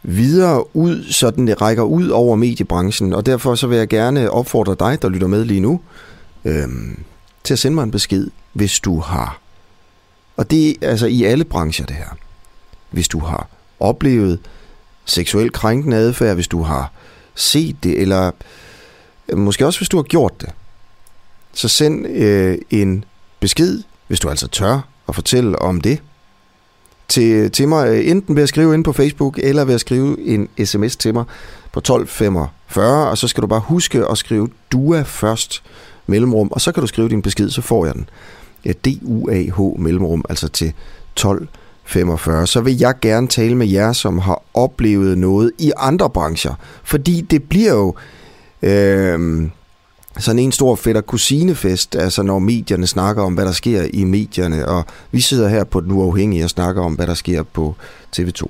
videre 0.03 0.77
ud, 0.77 1.05
så 1.05 1.31
den 1.31 1.61
rækker 1.61 1.83
ud 1.83 2.09
over 2.09 2.37
mediebranchen, 2.37 3.13
og 3.13 3.27
derfor 3.27 3.55
så 3.55 3.67
vil 3.67 3.79
jeg 3.79 3.89
gerne 3.89 4.31
opfordre 4.31 4.77
dig, 4.79 5.03
der 5.03 5.09
lytter 5.09 5.27
med 5.27 5.45
lige 5.45 5.61
nu, 5.61 5.81
øh, 6.45 6.69
til 7.47 7.55
at 7.55 7.59
sende 7.59 7.75
mig 7.75 7.83
en 7.83 7.91
besked, 7.91 8.31
hvis 8.53 8.81
du 8.81 9.01
har. 9.01 9.41
Og 10.37 10.51
det 10.51 10.85
er 10.85 10.91
altså 10.91 11.07
i 11.07 11.25
alle 11.25 11.45
brancher 11.45 11.87
det 11.87 11.97
her. 11.97 12.17
Hvis 12.91 13.09
du 13.09 13.19
har 13.19 13.49
oplevet 13.81 14.39
seksuel 15.05 15.53
krænkende 15.53 15.97
adfærd, 15.97 16.35
hvis 16.35 16.49
du 16.49 16.63
har 16.63 16.93
set 17.35 17.77
det, 17.83 18.01
eller 18.01 18.31
øh, 19.29 19.39
måske 19.39 19.67
også 19.67 19.79
hvis 19.79 19.89
du 19.89 19.97
har 19.97 20.03
gjort 20.03 20.41
det, 20.41 20.51
så 21.53 21.69
send 21.69 22.07
øh, 22.07 22.59
en 22.71 23.05
besked, 23.41 23.83
hvis 24.07 24.21
du 24.21 24.29
altså 24.29 24.49
tør 24.49 24.89
at 25.09 25.15
fortælle 25.15 25.59
om 25.59 25.81
det, 25.81 26.03
til, 27.09 27.51
til 27.51 27.69
mig, 27.69 27.89
øh, 27.89 28.11
enten 28.11 28.37
ved 28.37 28.43
at 28.43 28.49
skrive 28.49 28.75
ind 28.75 28.85
på 28.85 28.93
Facebook, 28.93 29.39
eller 29.43 29.65
ved 29.65 29.75
at 29.75 29.81
skrive 29.81 30.21
en 30.21 30.49
sms 30.65 30.97
til 30.97 31.15
mig 31.15 31.25
på 31.73 31.79
1245, 31.79 33.09
og 33.11 33.19
så 33.19 33.29
skal 33.29 33.43
du 33.43 33.47
bare 33.47 33.61
huske 33.61 34.07
at 34.11 34.19
skrive 34.19 34.49
DUA 34.73 35.03
først, 35.03 35.63
mellemrum, 36.07 36.49
og 36.51 36.61
så 36.61 36.73
kan 36.73 36.81
du 36.81 36.87
skrive 36.87 37.09
din 37.09 37.23
besked, 37.23 37.51
så 37.51 37.63
får 37.63 37.87
jeg 37.87 37.95
den. 37.95 38.09
D-U-A-H 38.85 39.81
mellemrum, 39.81 40.25
altså 40.29 40.49
til 40.49 40.69
1245. 40.69 42.47
Så 42.47 42.61
vil 42.61 42.79
jeg 42.79 42.95
gerne 43.03 43.29
tale 43.29 43.55
med 43.55 43.67
jer, 43.67 43.93
som 43.93 44.19
har 44.19 44.43
oplevet 44.55 45.19
noget 45.19 45.53
i 45.59 45.73
andre 45.77 46.11
brancher, 46.11 46.55
fordi 46.85 47.21
det 47.21 47.43
bliver 47.43 47.73
jo... 47.73 47.95
Øh, 48.63 49.49
sådan 50.19 50.39
en 50.39 50.53
stor 50.53 50.75
fætter 50.75 51.01
kusinefest, 51.01 51.97
altså 51.97 52.23
når 52.23 52.39
medierne 52.39 52.87
snakker 52.87 53.23
om, 53.23 53.35
hvad 53.35 53.45
der 53.45 53.53
sker 53.53 53.87
i 53.93 54.05
medierne, 54.05 54.69
og 54.69 54.85
vi 55.11 55.21
sidder 55.21 55.49
her 55.49 55.65
på 55.65 55.81
Den 55.81 55.93
Uafhængige 55.93 56.45
og 56.45 56.51
snakker 56.51 56.83
om, 56.83 56.95
hvad 56.95 57.07
der 57.07 57.15
sker 57.15 57.43
på 57.43 57.75
TV2. 58.17 58.47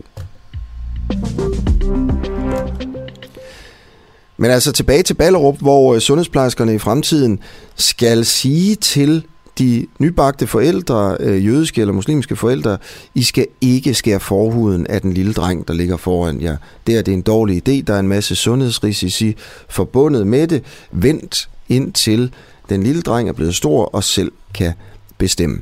Men 4.36 4.50
altså 4.50 4.72
tilbage 4.72 5.02
til 5.02 5.14
Ballerup, 5.14 5.58
hvor 5.58 5.94
øh, 5.94 6.00
sundhedsplejerskerne 6.00 6.74
i 6.74 6.78
fremtiden 6.78 7.38
skal 7.76 8.24
sige 8.24 8.74
til 8.74 9.24
de 9.58 9.86
nybagte 9.98 10.46
forældre, 10.46 11.16
øh, 11.20 11.46
jødiske 11.46 11.80
eller 11.80 11.94
muslimske 11.94 12.36
forældre, 12.36 12.78
I 13.14 13.22
skal 13.22 13.46
ikke 13.60 13.94
skære 13.94 14.20
forhuden 14.20 14.86
af 14.86 15.00
den 15.00 15.12
lille 15.12 15.32
dreng, 15.32 15.68
der 15.68 15.74
ligger 15.74 15.96
foran 15.96 16.40
jer. 16.42 16.56
Det 16.86 16.96
er, 16.96 17.02
det 17.02 17.12
er 17.12 17.16
en 17.16 17.22
dårlig 17.22 17.68
idé. 17.68 17.82
Der 17.86 17.94
er 17.94 18.00
en 18.00 18.08
masse 18.08 18.36
sundhedsrisici 18.36 19.36
forbundet 19.68 20.26
med 20.26 20.46
det. 20.48 20.62
Vent 20.92 21.48
indtil 21.68 22.32
den 22.68 22.82
lille 22.82 23.02
dreng 23.02 23.28
er 23.28 23.32
blevet 23.32 23.54
stor 23.54 23.84
og 23.84 24.04
selv 24.04 24.32
kan 24.54 24.72
bestemme. 25.18 25.58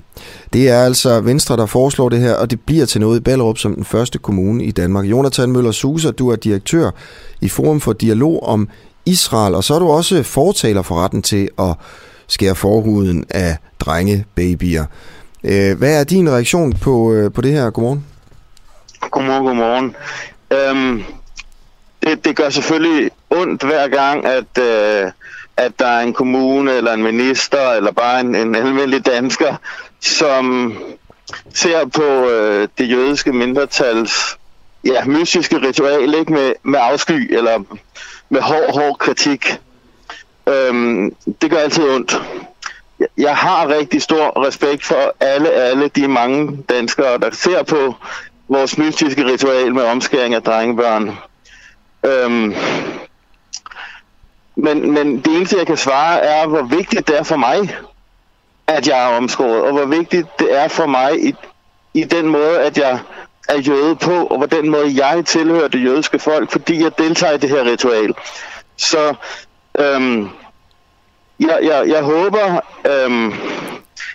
Det 0.52 0.68
er 0.68 0.84
altså 0.84 1.20
Venstre, 1.20 1.56
der 1.56 1.66
foreslår 1.66 2.08
det 2.08 2.20
her, 2.20 2.34
og 2.34 2.50
det 2.50 2.60
bliver 2.60 2.86
til 2.86 3.00
noget 3.00 3.20
i 3.20 3.22
Ballerup 3.22 3.58
som 3.58 3.74
den 3.74 3.84
første 3.84 4.18
kommune 4.18 4.64
i 4.64 4.70
Danmark. 4.70 5.04
Jonathan 5.04 5.52
Møller 5.52 5.72
Suser, 5.72 6.10
du 6.10 6.30
er 6.30 6.36
direktør 6.36 6.90
i 7.40 7.48
Forum 7.48 7.80
for 7.80 7.92
Dialog 7.92 8.42
om 8.42 8.68
Israel, 9.06 9.54
og 9.54 9.64
så 9.64 9.74
er 9.74 9.78
du 9.78 9.88
også 9.88 10.22
fortaler 10.22 10.82
for 10.82 11.04
retten 11.04 11.22
til 11.22 11.48
at 11.58 11.74
skære 12.26 12.54
forhuden 12.54 13.24
af 13.30 13.56
drengebabyer. 13.80 14.84
Øh, 15.44 15.78
hvad 15.78 16.00
er 16.00 16.04
din 16.04 16.30
reaktion 16.30 16.72
på, 16.72 17.12
øh, 17.12 17.32
på 17.32 17.40
det 17.40 17.52
her? 17.52 17.70
Godmorgen. 17.70 18.04
Godmorgen, 19.10 19.44
godmorgen. 19.44 19.96
Øhm, 20.50 21.02
det, 22.02 22.24
det 22.24 22.36
gør 22.36 22.50
selvfølgelig 22.50 23.10
ondt 23.30 23.62
hver 23.62 23.88
gang, 23.88 24.26
at, 24.26 24.58
øh, 24.58 25.10
at 25.56 25.78
der 25.78 25.86
er 25.86 26.00
en 26.00 26.12
kommune, 26.12 26.72
eller 26.72 26.92
en 26.92 27.02
minister, 27.02 27.70
eller 27.70 27.92
bare 27.92 28.20
en, 28.20 28.34
en 28.34 28.54
almindelig 28.54 29.06
dansker, 29.06 29.56
som 30.00 30.74
ser 31.54 31.86
på 31.86 32.28
øh, 32.30 32.68
det 32.78 32.90
jødiske 32.90 33.32
mindretals 33.32 34.38
ja, 34.84 35.04
mystiske 35.04 35.58
ritual 35.66 36.14
ikke 36.14 36.32
med, 36.32 36.52
med 36.62 36.78
afsky 36.82 37.36
eller 37.36 37.58
med 38.28 38.40
hård, 38.40 38.74
hård 38.74 38.98
kritik. 38.98 39.58
Øhm, 40.48 41.14
det 41.42 41.50
gør 41.50 41.58
altid 41.58 41.84
ondt. 41.84 42.22
Jeg 43.18 43.36
har 43.36 43.68
rigtig 43.68 44.02
stor 44.02 44.46
respekt 44.46 44.84
for 44.84 45.14
alle, 45.20 45.50
alle 45.50 45.88
de 45.88 46.08
mange 46.08 46.64
danskere, 46.68 47.18
der 47.18 47.30
ser 47.32 47.62
på 47.62 47.94
vores 48.48 48.78
mystiske 48.78 49.26
ritual 49.26 49.74
med 49.74 49.82
omskæring 49.82 50.34
af 50.34 50.42
drengebørn. 50.42 51.18
Øhm, 52.06 52.54
men, 54.56 54.90
men 54.90 55.16
det 55.16 55.36
eneste, 55.36 55.58
jeg 55.58 55.66
kan 55.66 55.76
svare, 55.76 56.20
er, 56.20 56.46
hvor 56.46 56.62
vigtigt 56.62 57.08
det 57.08 57.18
er 57.18 57.22
for 57.22 57.36
mig, 57.36 57.76
at 58.66 58.88
jeg 58.88 59.04
er 59.04 59.16
omskåret, 59.16 59.62
og 59.62 59.72
hvor 59.72 59.86
vigtigt 59.86 60.38
det 60.38 60.58
er 60.58 60.68
for 60.68 60.86
mig 60.86 61.24
i, 61.24 61.34
i 61.94 62.04
den 62.04 62.28
måde, 62.28 62.60
at 62.60 62.78
jeg 62.78 63.00
er 63.48 63.60
jøde 63.60 63.96
på, 63.96 64.26
og 64.26 64.36
hvor 64.38 64.46
den 64.46 64.70
måde, 64.70 65.04
jeg 65.06 65.24
tilhører 65.26 65.68
det 65.68 65.84
jødiske 65.84 66.18
folk, 66.18 66.50
fordi 66.52 66.82
jeg 66.82 66.98
deltager 66.98 67.32
i 67.32 67.38
det 67.38 67.50
her 67.50 67.64
ritual. 67.64 68.14
Så 68.76 69.14
øhm, 69.78 70.28
jeg, 71.40 71.58
jeg, 71.62 71.88
jeg 71.88 72.02
håber, 72.02 72.60
øhm, 72.86 73.34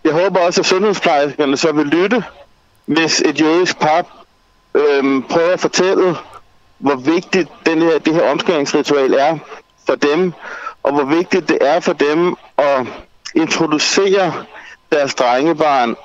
jeg 0.03 0.13
håber 0.13 0.39
også, 0.39 0.61
at 0.61 0.65
sundhedsplejerskerne 0.65 1.57
så 1.57 1.71
vil 1.71 1.85
lytte, 1.85 2.23
hvis 2.85 3.21
et 3.21 3.41
jødisk 3.41 3.79
par 3.79 4.05
øhm, 4.75 5.23
prøver 5.23 5.53
at 5.53 5.59
fortælle, 5.59 6.15
hvor 6.77 6.95
vigtigt 6.95 7.49
den 7.65 7.81
her, 7.81 7.99
det 7.99 8.13
her 8.13 8.31
omskæringsritual 8.31 9.13
er 9.13 9.37
for 9.89 9.95
dem, 9.95 10.33
og 10.83 10.93
hvor 10.93 11.05
vigtigt 11.05 11.49
det 11.49 11.57
er 11.61 11.79
for 11.79 11.93
dem 11.93 12.35
at 12.57 12.87
introducere 13.35 14.33
deres 14.91 15.15
drengebarn 15.15 15.95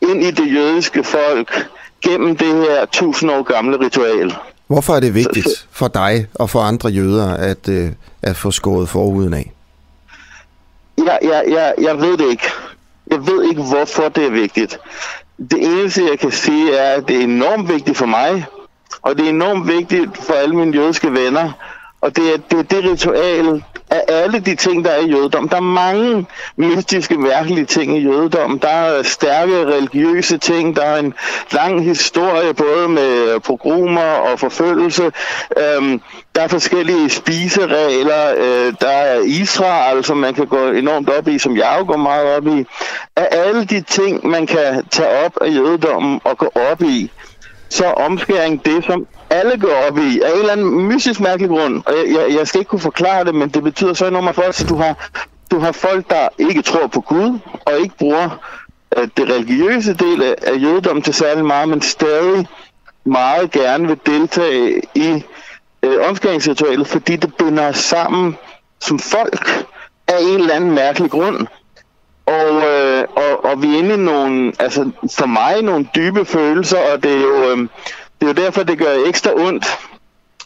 ind 0.00 0.22
i 0.22 0.30
det 0.30 0.54
jødiske 0.54 1.04
folk 1.04 1.68
gennem 2.02 2.36
det 2.36 2.54
her 2.54 2.86
tusind 2.86 3.30
år 3.30 3.42
gamle 3.42 3.80
ritual. 3.80 4.34
Hvorfor 4.66 4.94
er 4.94 5.00
det 5.00 5.14
vigtigt 5.14 5.68
for 5.70 5.88
dig 5.88 6.26
og 6.34 6.50
for 6.50 6.60
andre 6.60 6.88
jøder 6.88 7.34
at, 7.34 7.68
øh, 7.68 7.90
at 8.22 8.36
få 8.36 8.50
skåret 8.50 8.88
forhuden 8.88 9.34
af? 9.34 9.52
Jeg, 10.98 11.18
jeg, 11.22 11.44
jeg, 11.48 11.74
jeg 11.78 12.00
ved 12.00 12.16
det 12.16 12.30
ikke. 12.30 12.48
Jeg 13.10 13.26
ved 13.26 13.48
ikke, 13.48 13.62
hvorfor 13.62 14.08
det 14.08 14.26
er 14.26 14.30
vigtigt. 14.30 14.78
Det 15.50 15.62
eneste, 15.62 16.02
jeg 16.10 16.18
kan 16.18 16.30
sige, 16.32 16.76
er, 16.76 16.96
at 16.96 17.08
det 17.08 17.16
er 17.16 17.24
enormt 17.24 17.68
vigtigt 17.68 17.96
for 17.96 18.06
mig, 18.06 18.46
og 19.02 19.16
det 19.16 19.24
er 19.24 19.30
enormt 19.30 19.68
vigtigt 19.68 20.24
for 20.26 20.32
alle 20.34 20.56
mine 20.56 20.76
jødiske 20.76 21.12
venner, 21.12 21.52
og 22.00 22.16
det 22.16 22.34
er 22.34 22.36
det, 22.36 22.58
er 22.58 22.62
det 22.62 22.90
ritual 22.90 23.62
af 23.90 24.02
alle 24.06 24.40
de 24.40 24.54
ting, 24.54 24.84
der 24.84 24.90
er 24.90 25.00
i 25.00 25.10
jødedom. 25.10 25.48
Der 25.48 25.56
er 25.56 25.60
mange 25.60 26.26
mystiske, 26.56 27.18
mærkelige 27.18 27.64
ting 27.64 27.98
i 27.98 28.00
jødedom. 28.00 28.58
Der 28.58 28.68
er 28.68 29.02
stærke 29.02 29.66
religiøse 29.66 30.38
ting. 30.38 30.76
Der 30.76 30.82
er 30.82 30.98
en 30.98 31.14
lang 31.52 31.84
historie 31.84 32.54
både 32.54 32.88
med 32.88 33.40
pogromer 33.40 34.00
og 34.00 34.40
forfølgelse. 34.40 35.12
Øhm, 35.56 36.00
der 36.34 36.42
er 36.42 36.48
forskellige 36.48 37.10
spiseregler. 37.10 38.34
Øh, 38.36 38.72
der 38.80 38.88
er 38.88 39.20
Israel, 39.20 40.04
som 40.04 40.16
man 40.16 40.34
kan 40.34 40.46
gå 40.46 40.70
enormt 40.70 41.10
op 41.10 41.28
i, 41.28 41.38
som 41.38 41.56
jeg 41.56 41.76
jo 41.78 41.86
går 41.86 41.96
meget 41.96 42.36
op 42.36 42.46
i. 42.46 42.66
Af 43.16 43.28
alle 43.30 43.64
de 43.64 43.80
ting, 43.80 44.26
man 44.26 44.46
kan 44.46 44.84
tage 44.90 45.24
op 45.24 45.32
af 45.40 45.48
jødedommen 45.48 46.20
og 46.24 46.38
gå 46.38 46.50
op 46.70 46.82
i, 46.82 47.10
så 47.68 47.84
er 47.84 47.92
omskæring 47.92 48.64
det, 48.64 48.84
som 48.84 49.06
alle 49.38 49.58
går 49.58 49.74
op 49.88 49.98
i, 49.98 50.20
af 50.20 50.32
en 50.32 50.38
eller 50.38 50.52
anden 50.52 50.86
mystisk 50.88 51.20
mærkelig 51.20 51.50
grund. 51.50 51.82
Og 51.86 51.92
jeg, 51.96 52.14
jeg, 52.14 52.36
jeg 52.38 52.48
skal 52.48 52.58
ikke 52.58 52.68
kunne 52.68 52.80
forklare 52.80 53.24
det, 53.24 53.34
men 53.34 53.48
det 53.48 53.62
betyder 53.62 53.94
så 53.94 54.06
enormt 54.06 54.34
for 54.34 54.42
os, 54.42 54.62
at 54.62 54.68
du 54.68 54.76
har, 54.76 55.08
du 55.50 55.58
har 55.58 55.72
folk, 55.72 56.10
der 56.10 56.28
ikke 56.38 56.62
tror 56.62 56.86
på 56.86 57.00
Gud, 57.00 57.38
og 57.66 57.78
ikke 57.80 57.96
bruger 57.98 58.30
øh, 58.96 59.08
det 59.16 59.28
religiøse 59.28 59.94
del 59.94 60.22
af, 60.22 60.34
af 60.42 60.62
jødedommen 60.62 61.02
til 61.02 61.14
særlig 61.14 61.44
meget, 61.44 61.68
men 61.68 61.82
stadig 61.82 62.48
meget 63.04 63.50
gerne 63.50 63.88
vil 63.88 63.98
deltage 64.06 64.82
i 64.94 65.24
øh, 65.82 66.08
omskæringsritualet, 66.08 66.86
fordi 66.86 67.16
det 67.16 67.34
binder 67.34 67.68
os 67.68 67.76
sammen 67.76 68.36
som 68.80 68.98
folk 68.98 69.66
af 70.08 70.18
en 70.20 70.40
eller 70.40 70.54
anden 70.54 70.70
mærkelig 70.70 71.10
grund. 71.10 71.46
Og, 72.26 72.62
øh, 72.68 73.04
og, 73.16 73.44
og 73.44 73.62
vi 73.62 73.74
er 73.74 73.78
inde 73.78 73.94
i 73.94 73.96
nogle, 73.96 74.52
altså 74.58 74.90
for 75.16 75.26
mig 75.26 75.62
nogle 75.62 75.88
dybe 75.94 76.24
følelser, 76.24 76.78
og 76.92 77.02
det 77.02 77.12
er 77.12 77.20
jo, 77.20 77.50
øh, 77.50 77.68
det 78.20 78.22
er 78.22 78.26
jo 78.26 78.44
derfor, 78.46 78.62
det 78.62 78.78
gør 78.78 79.06
ekstra 79.06 79.30
ondt, 79.34 79.66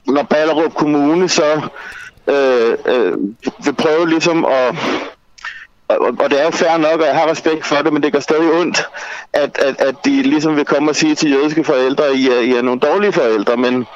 når 0.06 0.22
Ballerup 0.22 0.74
Kommune 0.74 1.28
så 1.28 1.60
øh, 2.26 2.76
øh, 2.86 3.12
vil 3.64 3.74
prøve 3.78 4.08
ligesom 4.08 4.44
at 4.44 4.76
og, 5.88 6.14
og 6.18 6.30
det 6.30 6.40
er 6.40 6.44
jo 6.44 6.50
fair 6.50 6.76
nok, 6.76 7.00
og 7.00 7.06
jeg 7.06 7.14
har 7.14 7.30
respekt 7.30 7.66
for 7.66 7.76
det, 7.76 7.92
men 7.92 8.02
det 8.02 8.12
gør 8.12 8.20
stadig 8.20 8.52
ondt, 8.52 8.88
at, 9.32 9.58
at, 9.58 9.80
at 9.80 9.94
de 10.04 10.22
ligesom 10.22 10.56
vil 10.56 10.64
komme 10.64 10.90
og 10.90 10.96
sige 10.96 11.14
til 11.14 11.30
jødiske 11.30 11.64
forældre, 11.64 12.16
I 12.16 12.28
er, 12.28 12.40
I 12.40 12.50
er 12.50 12.62
nogle 12.62 12.80
dårlige 12.80 13.12
forældre, 13.12 13.56
men, 13.56 13.86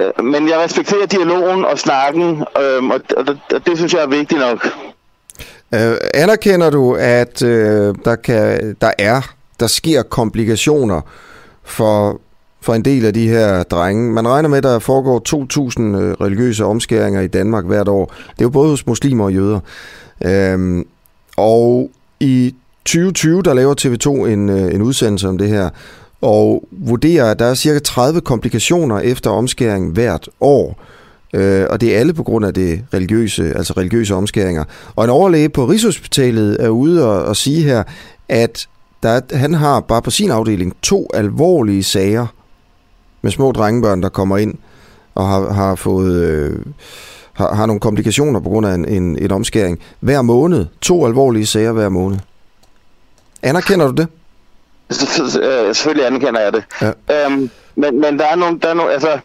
øh, 0.00 0.24
men 0.24 0.48
jeg 0.48 0.58
respekterer 0.58 1.06
dialogen 1.06 1.64
og 1.64 1.78
snakken, 1.78 2.44
øh, 2.60 2.84
og, 2.84 3.00
og, 3.16 3.24
og 3.54 3.66
det 3.66 3.76
synes 3.76 3.94
jeg 3.94 4.02
er 4.02 4.06
vigtigt 4.06 4.40
nok. 4.40 4.68
Øh, 5.74 5.96
anerkender 6.14 6.70
du, 6.70 6.94
at 6.94 7.42
øh, 7.42 7.94
der, 8.04 8.16
kan, 8.16 8.76
der 8.80 8.90
er, 8.98 9.20
der 9.60 9.66
sker 9.66 10.02
komplikationer 10.02 11.00
for, 11.64 12.20
for 12.60 12.74
en 12.74 12.84
del 12.84 13.04
af 13.04 13.14
de 13.14 13.28
her 13.28 13.62
drenge? 13.62 14.12
Man 14.12 14.28
regner 14.28 14.48
med, 14.48 14.58
at 14.58 14.64
der 14.64 14.78
foregår 14.78 15.22
2.000 15.98 16.02
øh, 16.02 16.12
religiøse 16.12 16.64
omskæringer 16.64 17.20
i 17.20 17.26
Danmark 17.26 17.66
hvert 17.66 17.88
år. 17.88 18.14
Det 18.30 18.40
er 18.40 18.44
jo 18.44 18.50
både 18.50 18.70
hos 18.70 18.86
muslimer 18.86 19.24
og 19.24 19.34
jøder. 19.34 19.60
Øhm, 20.24 20.86
og 21.36 21.90
i 22.20 22.54
2020, 22.84 23.42
der 23.42 23.54
laver 23.54 23.74
TV2 23.80 24.26
en, 24.26 24.48
øh, 24.48 24.74
en 24.74 24.82
udsendelse 24.82 25.28
om 25.28 25.38
det 25.38 25.48
her, 25.48 25.70
og 26.20 26.64
vurderer, 26.70 27.30
at 27.30 27.38
der 27.38 27.44
er 27.44 27.54
cirka 27.54 27.78
30 27.78 28.20
komplikationer 28.20 28.98
efter 28.98 29.30
omskæring 29.30 29.92
hvert 29.92 30.28
år. 30.40 30.78
Øh, 31.34 31.66
og 31.70 31.80
det 31.80 31.94
er 31.94 31.98
alle 32.00 32.14
på 32.14 32.22
grund 32.22 32.46
af 32.46 32.54
det 32.54 32.84
religiøse, 32.94 33.52
altså 33.56 33.72
religiøse 33.76 34.14
omskæringer. 34.14 34.64
Og 34.96 35.04
en 35.04 35.10
overlæge 35.10 35.48
på 35.48 35.64
Rigshospitalet 35.64 36.56
er 36.60 36.68
ude 36.68 37.06
og, 37.06 37.24
og 37.24 37.36
sige 37.36 37.62
her, 37.62 37.82
at 38.28 38.66
der, 39.02 39.20
han 39.32 39.54
har 39.54 39.80
bare 39.80 40.02
på 40.02 40.10
sin 40.10 40.30
afdeling 40.30 40.76
to 40.82 41.08
alvorlige 41.14 41.82
sager 41.82 42.26
med 43.22 43.30
små 43.30 43.52
drengebørn, 43.52 44.02
der 44.02 44.08
kommer 44.08 44.38
ind 44.38 44.54
og 45.14 45.28
har, 45.28 45.52
har 45.52 45.74
fået... 45.74 46.22
Øh, 46.22 46.60
har, 47.32 47.54
har 47.54 47.66
nogle 47.66 47.80
komplikationer 47.80 48.40
på 48.40 48.48
grund 48.48 48.66
af 48.66 48.74
en, 48.74 48.88
en, 48.88 49.18
en 49.18 49.32
omskæring 49.32 49.78
hver 50.00 50.22
måned. 50.22 50.66
To 50.80 51.06
alvorlige 51.06 51.46
sager 51.46 51.72
hver 51.72 51.88
måned. 51.88 52.18
Anerkender 53.42 53.86
du 53.86 53.92
det? 53.92 54.08
selvfølgelig 55.76 56.06
anerkender 56.06 56.40
jeg 56.40 56.52
det. 56.52 56.64
Ja. 56.80 57.26
Øhm, 57.26 57.50
men, 57.74 58.00
men 58.00 58.18
der 58.18 58.26
er 58.26 58.36
nogle, 58.36 58.58
der 58.60 58.68
er 58.68 58.74
nogle, 58.74 58.92
altså, 58.92 59.18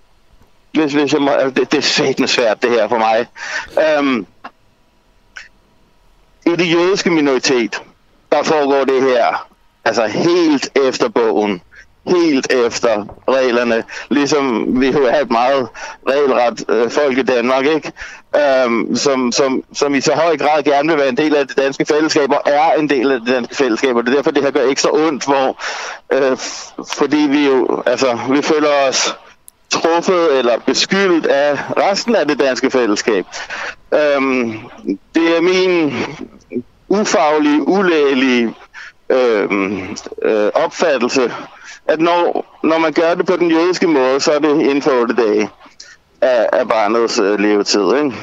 hvis, 0.74 0.94
hvis 0.94 1.14
jeg 1.14 1.22
må, 1.22 1.30
altså, 1.30 1.62
det, 1.62 1.72
det 1.72 1.78
er 1.78 1.82
satme 1.82 2.28
svært 2.28 2.62
det 2.62 2.70
her 2.70 2.88
for 2.88 2.98
mig. 2.98 3.28
Øhm, 3.98 4.26
I 6.46 6.50
det 6.50 6.74
jødiske 6.74 7.10
minoritet, 7.10 7.82
der 8.32 8.44
foregår 8.44 8.84
det 8.86 9.02
her, 9.02 9.48
altså 9.86 10.06
helt 10.06 10.70
efter 10.88 11.10
bogen 11.10 11.62
helt 12.08 12.54
efter 12.54 13.06
reglerne, 13.30 13.84
ligesom 14.10 14.66
vi 14.82 14.92
har 14.92 15.20
et 15.22 15.32
meget 15.32 15.68
regelret 16.10 16.66
øh, 16.70 16.92
folk 16.92 17.18
i 17.18 17.24
Danmark, 17.24 17.66
ikke? 17.66 17.92
Øhm, 18.36 18.96
som, 18.96 19.32
som, 19.32 19.64
som 19.74 19.96
i 19.96 20.02
så 20.02 20.14
høj 20.14 20.38
grad 20.38 20.64
gerne 20.64 20.90
vil 20.90 20.98
være 20.98 21.10
en 21.10 21.18
del 21.18 21.36
af 21.36 21.48
det 21.48 21.58
danske 21.58 21.86
fællesskab, 21.86 22.30
og 22.30 22.42
er 22.46 22.72
en 22.72 22.90
del 22.90 23.12
af 23.12 23.20
det 23.20 23.28
danske 23.28 23.56
fællesskab, 23.56 23.96
og 23.96 24.04
det 24.04 24.12
er 24.12 24.16
derfor, 24.16 24.32
det 24.32 24.44
her 24.44 24.52
gør 24.52 24.70
ekstra 24.70 24.90
ondt, 24.94 25.26
hvor, 25.26 25.64
øh, 26.14 26.38
fordi 26.94 27.18
vi 27.18 27.46
jo, 27.46 27.84
altså, 27.86 28.20
vi 28.30 28.42
føler 28.42 28.70
os 28.90 29.16
truffet 29.70 30.38
eller 30.38 30.60
beskyldt 30.66 31.26
af 31.26 31.58
resten 31.78 32.16
af 32.16 32.28
det 32.28 32.40
danske 32.40 32.72
fællesskab. 32.72 33.26
Øhm, 33.94 34.60
det 35.16 35.38
er 35.38 35.42
min 35.42 35.94
ufaglige, 36.88 37.68
ulægelige 37.68 38.54
øh, 39.10 39.48
øh, 40.22 40.50
opfattelse, 40.54 41.34
at 41.88 42.00
når, 42.02 42.46
når 42.64 42.78
man 42.78 42.94
gør 42.94 43.14
det 43.14 43.26
på 43.26 43.36
den 43.36 43.52
jødiske 43.52 43.88
måde, 43.88 44.20
så 44.20 44.32
er 44.32 44.40
det 44.40 44.62
inden 44.62 44.82
for 44.82 44.92
8 45.02 45.16
dage 45.16 45.50
af, 46.22 46.50
af 46.54 46.68
barnets 46.68 47.20
øh, 47.20 47.40
levetid. 47.40 47.96
Ikke? 47.96 48.14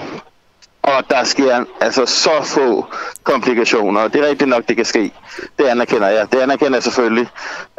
Og 0.83 1.05
der 1.11 1.25
sker 1.25 1.65
altså 1.81 2.07
så 2.07 2.31
få 2.43 2.87
komplikationer, 3.23 4.09
det 4.09 4.21
er 4.21 4.29
rigtigt 4.29 4.51
nok, 4.51 4.69
det 4.69 4.77
kan 4.77 4.85
ske. 4.85 5.13
Det 5.59 5.65
anerkender 5.65 6.09
jeg. 6.09 6.27
Det 6.33 6.39
anerkender 6.39 6.75
jeg 6.75 6.83
selvfølgelig. 6.83 7.27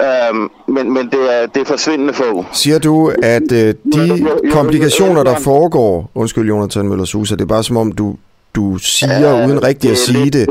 Øhm, 0.02 0.50
men, 0.68 0.94
men 0.94 1.10
det 1.10 1.42
er, 1.42 1.48
det 1.48 1.62
er 1.62 1.66
forsvindende 1.66 2.14
få. 2.14 2.46
Siger 2.52 2.80
du, 2.80 3.12
at 3.24 3.52
øh, 3.52 3.74
de 3.94 4.28
komplikationer, 4.52 5.24
der 5.24 5.40
foregår, 5.40 6.12
undskyld 6.16 6.48
Jonathan 6.48 6.90
Møller 6.90 7.06
Susa, 7.06 7.36
det 7.36 7.42
er 7.42 7.46
bare 7.46 7.64
som 7.64 7.78
om, 7.78 7.92
du, 7.92 8.16
du 8.56 8.78
siger, 8.78 9.20
ja, 9.20 9.48
uden 9.48 9.64
rigtigt 9.64 9.92
at 9.92 9.98
sige 9.98 10.30
det, 10.30 10.48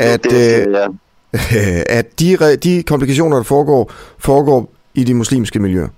at, 0.00 0.32
øh, 0.32 0.66
at 1.98 2.20
de, 2.20 2.56
de 2.56 2.82
komplikationer, 2.82 3.36
der 3.36 3.44
foregår, 3.44 3.92
foregår 4.18 4.72
i 4.94 5.04
de 5.04 5.14
muslimske 5.14 5.58
miljøer? 5.58 5.88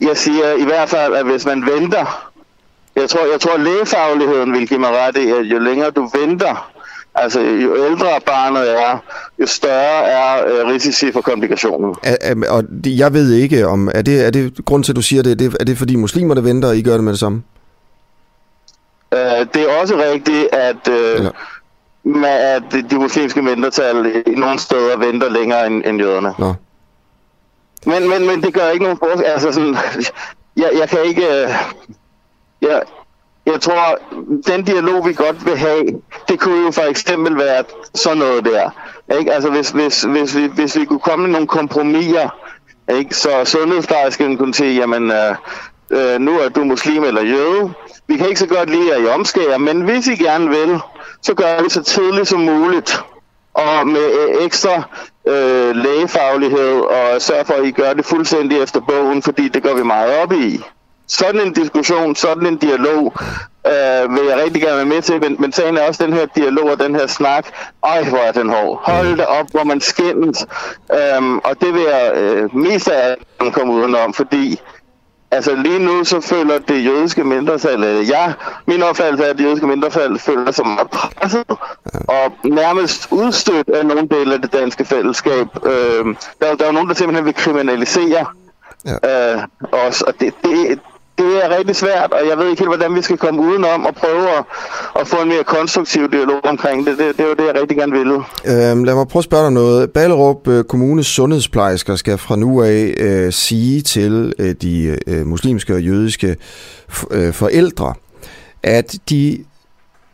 Jeg 0.00 0.16
siger 0.16 0.52
i 0.52 0.64
hvert 0.64 0.88
fald, 0.88 1.14
at 1.14 1.26
hvis 1.26 1.46
man 1.46 1.66
venter, 1.66 2.32
jeg 2.96 3.08
tror, 3.08 3.30
jeg 3.32 3.40
tror 3.40 3.56
lægefagligheden 3.56 4.52
vil 4.52 4.68
give 4.68 4.80
mig 4.80 4.90
ret 4.90 5.16
i, 5.16 5.30
at 5.30 5.42
jo 5.42 5.58
længere 5.58 5.90
du 5.90 6.10
venter, 6.14 6.72
altså 7.14 7.40
jo 7.40 7.86
ældre 7.86 8.08
barnet 8.26 8.70
er, 8.70 8.98
jo 9.40 9.46
større 9.46 10.04
er 10.04 10.46
øh, 10.46 10.66
risici 10.66 11.12
for 11.12 11.20
komplikationer. 11.20 11.88
Og 12.48 12.64
jeg 12.86 13.12
ved 13.12 13.32
ikke, 13.32 13.66
om 13.66 13.90
er 13.94 14.02
det, 14.02 14.26
er 14.26 14.30
det 14.30 14.64
grund 14.64 14.84
til, 14.84 14.92
at 14.92 14.96
du 14.96 15.02
siger 15.02 15.22
det, 15.22 15.32
er 15.32 15.36
det, 15.36 15.56
er 15.60 15.64
det 15.64 15.78
fordi 15.78 15.96
muslimer, 15.96 16.34
der 16.34 16.42
venter, 16.42 16.68
og 16.68 16.76
I 16.76 16.82
gør 16.82 16.94
det 16.94 17.04
med 17.04 17.12
det 17.12 17.20
samme? 17.20 17.42
Uh, 19.12 19.18
det 19.54 19.56
er 19.56 19.80
også 19.80 19.96
rigtigt, 20.12 20.48
at... 20.52 20.88
Uh, 21.20 21.26
med 22.04 22.28
at 22.28 22.62
de 22.90 22.98
muslimske 22.98 23.42
mindretal 23.42 24.22
i 24.26 24.30
nogle 24.30 24.58
steder 24.58 24.96
venter 24.96 25.30
længere 25.30 25.66
end, 25.66 25.82
end 25.86 26.00
jøderne. 26.00 26.34
Nå. 26.38 26.54
Men, 27.86 28.08
men, 28.08 28.26
men 28.26 28.42
det 28.42 28.54
gør 28.54 28.68
ikke 28.68 28.84
nogen 28.84 28.98
forskel. 28.98 29.24
Altså 29.24 29.52
sådan, 29.52 29.76
jeg, 30.56 30.70
jeg 30.78 30.88
kan 30.88 30.98
ikke... 31.04 31.42
Øh, 31.42 31.50
jeg, 32.62 32.82
jeg 33.46 33.60
tror, 33.60 33.98
den 34.46 34.64
dialog, 34.64 35.06
vi 35.06 35.12
godt 35.12 35.46
vil 35.46 35.58
have, 35.58 35.84
det 36.28 36.40
kunne 36.40 36.64
jo 36.64 36.70
for 36.70 36.82
eksempel 36.82 37.36
være 37.36 37.64
sådan 37.94 38.18
noget 38.18 38.44
der. 38.44 38.70
Ikke? 39.18 39.32
Altså, 39.32 39.50
hvis, 39.50 39.70
hvis, 39.70 40.02
hvis, 40.02 40.36
vi, 40.36 40.46
hvis 40.46 40.78
vi 40.78 40.84
kunne 40.84 41.00
komme 41.00 41.22
med 41.22 41.32
nogle 41.32 41.46
kompromiser, 41.46 42.28
ikke? 42.98 43.16
så 43.16 43.44
sundhedsplejersken 43.44 44.36
kunne 44.36 44.54
sige, 44.54 44.74
jamen, 44.74 45.10
øh, 45.10 45.34
øh, 45.90 46.20
nu 46.20 46.38
er 46.38 46.48
du 46.48 46.64
muslim 46.64 47.04
eller 47.04 47.22
jøde. 47.22 47.72
Vi 48.06 48.16
kan 48.16 48.28
ikke 48.28 48.40
så 48.40 48.46
godt 48.46 48.70
lide 48.70 48.94
at 48.94 49.02
I 49.02 49.06
omskærer, 49.06 49.58
men 49.58 49.80
hvis 49.80 50.06
I 50.06 50.16
gerne 50.16 50.48
vil, 50.48 50.80
så 51.22 51.34
gør 51.34 51.62
vi 51.62 51.70
så 51.70 51.82
tidligt 51.82 52.28
som 52.28 52.40
muligt. 52.40 53.04
Og 53.54 53.86
med 53.86 54.10
øh, 54.12 54.44
ekstra 54.44 54.82
øh, 55.28 55.76
lægefaglighed, 55.76 56.80
og 56.80 57.22
sørg 57.22 57.46
for, 57.46 57.54
at 57.54 57.64
I 57.64 57.70
gør 57.70 57.92
det 57.92 58.06
fuldstændig 58.06 58.62
efter 58.62 58.80
bogen, 58.80 59.22
fordi 59.22 59.48
det 59.48 59.62
går 59.62 59.74
vi 59.74 59.82
meget 59.82 60.22
op 60.22 60.32
i. 60.32 60.60
Sådan 61.06 61.40
en 61.40 61.52
diskussion, 61.52 62.16
sådan 62.16 62.46
en 62.46 62.56
dialog, 62.56 63.14
øh, 63.66 64.14
vil 64.14 64.24
jeg 64.28 64.42
rigtig 64.44 64.62
gerne 64.62 64.76
være 64.76 64.84
med 64.84 65.02
til, 65.02 65.20
men, 65.20 65.36
men 65.38 65.52
sagen 65.52 65.76
er 65.76 65.88
også 65.88 66.04
den 66.04 66.12
her 66.12 66.26
dialog 66.26 66.70
og 66.70 66.80
den 66.80 66.94
her 66.94 67.06
snak, 67.06 67.46
ej 67.84 68.04
hvor 68.04 68.18
er 68.18 68.32
den 68.32 68.48
hård. 68.48 68.80
Hold 68.84 69.16
det 69.16 69.26
op, 69.26 69.50
hvor 69.50 69.64
man 69.64 69.80
skændes, 69.80 70.46
øhm, 70.92 71.38
og 71.38 71.60
det 71.60 71.74
vil 71.74 71.82
jeg 71.82 72.12
øh, 72.14 72.56
mest 72.56 72.88
af 72.88 73.16
alt 73.40 73.54
komme 73.54 73.72
udenom, 73.72 74.14
fordi 74.14 74.60
Altså 75.32 75.54
lige 75.54 75.78
nu 75.78 76.04
så 76.04 76.20
føler 76.20 76.58
det 76.58 76.84
jødiske 76.84 77.24
mindretal, 77.24 77.84
øh, 77.84 78.08
ja, 78.08 78.32
min 78.66 78.82
opfattelse 78.82 79.24
er, 79.24 79.30
at 79.30 79.38
det 79.38 79.44
jødiske 79.44 79.66
mindretal 79.66 80.18
føler 80.18 80.50
sig 80.52 80.66
meget 80.66 80.90
presset 80.90 81.50
og 82.08 82.32
nærmest 82.44 83.08
udstødt 83.10 83.68
af 83.68 83.86
nogle 83.86 84.08
dele 84.08 84.34
af 84.34 84.40
det 84.40 84.52
danske 84.52 84.84
fællesskab. 84.84 85.46
Øh, 85.66 86.06
der, 86.40 86.54
der 86.54 86.66
er 86.66 86.72
nogen, 86.72 86.88
der 86.88 86.94
simpelthen 86.94 87.24
vil 87.24 87.34
kriminalisere 87.34 88.26
ja. 88.84 89.34
øh, 89.34 89.42
os, 89.72 90.02
og 90.02 90.14
det, 90.20 90.34
det, 90.42 90.80
det 91.18 91.44
er 91.44 91.58
rigtig 91.58 91.76
svært, 91.76 92.12
og 92.12 92.28
jeg 92.28 92.38
ved 92.38 92.48
ikke 92.50 92.60
helt, 92.60 92.70
hvordan 92.70 92.94
vi 92.94 93.02
skal 93.02 93.16
komme 93.16 93.42
udenom 93.42 93.86
og 93.86 93.94
prøve 93.94 94.28
at, 94.38 94.44
at 95.00 95.08
få 95.08 95.16
en 95.22 95.28
mere 95.28 95.44
konstruktiv 95.44 96.12
dialog 96.12 96.40
omkring 96.44 96.86
det. 96.86 96.98
Det, 96.98 97.16
det 97.16 97.24
er 97.24 97.28
jo 97.28 97.34
det, 97.34 97.44
jeg 97.46 97.60
rigtig 97.60 97.76
gerne 97.76 97.92
vil. 97.92 98.10
Øhm, 98.44 98.84
lad 98.84 98.94
mig 98.94 99.08
prøve 99.08 99.20
at 99.20 99.24
spørge 99.24 99.44
dig 99.44 99.52
noget. 99.52 99.90
Ballerup 99.90 100.48
øh, 100.48 100.64
Kommunes 100.64 101.06
sundhedsplejersker 101.06 101.96
skal 101.96 102.18
fra 102.18 102.36
nu 102.36 102.62
af 102.62 102.94
øh, 102.98 103.32
sige 103.32 103.82
til 103.82 104.34
øh, 104.38 104.54
de 104.62 104.98
øh, 105.06 105.26
muslimske 105.26 105.74
og 105.74 105.82
jødiske 105.82 106.36
øh, 107.10 107.32
forældre, 107.32 107.94
at 108.62 108.94
de, 109.10 109.44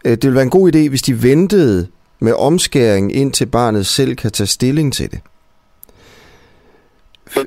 øh, 0.04 0.10
det 0.12 0.24
vil 0.24 0.34
være 0.34 0.42
en 0.42 0.50
god 0.50 0.74
idé, 0.74 0.88
hvis 0.88 1.02
de 1.02 1.22
ventede 1.22 1.86
med 2.20 2.32
omskæring, 2.32 3.16
indtil 3.16 3.46
barnet 3.46 3.86
selv 3.86 4.16
kan 4.16 4.30
tage 4.30 4.46
stilling 4.46 4.92
til 4.92 5.10
det. 5.10 5.20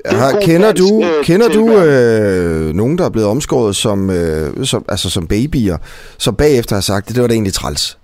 Har, 0.06 0.40
kender 0.42 0.72
du, 0.72 1.04
øh, 1.04 1.26
kender 1.26 1.50
du 1.50 1.72
øh, 1.72 2.74
nogen, 2.76 2.98
der 2.98 3.06
er 3.06 3.10
blevet 3.10 3.30
omskåret 3.30 3.76
som, 3.76 4.10
øh, 4.10 4.66
som, 4.66 4.86
altså 4.90 5.10
som 5.10 5.28
babyer, 5.28 5.78
som 6.18 6.36
bagefter 6.36 6.76
har 6.76 6.82
sagt, 6.82 7.10
at 7.10 7.16
det 7.16 7.22
var 7.22 7.28
da 7.28 7.34
egentlig 7.34 7.54
træls? 7.54 7.98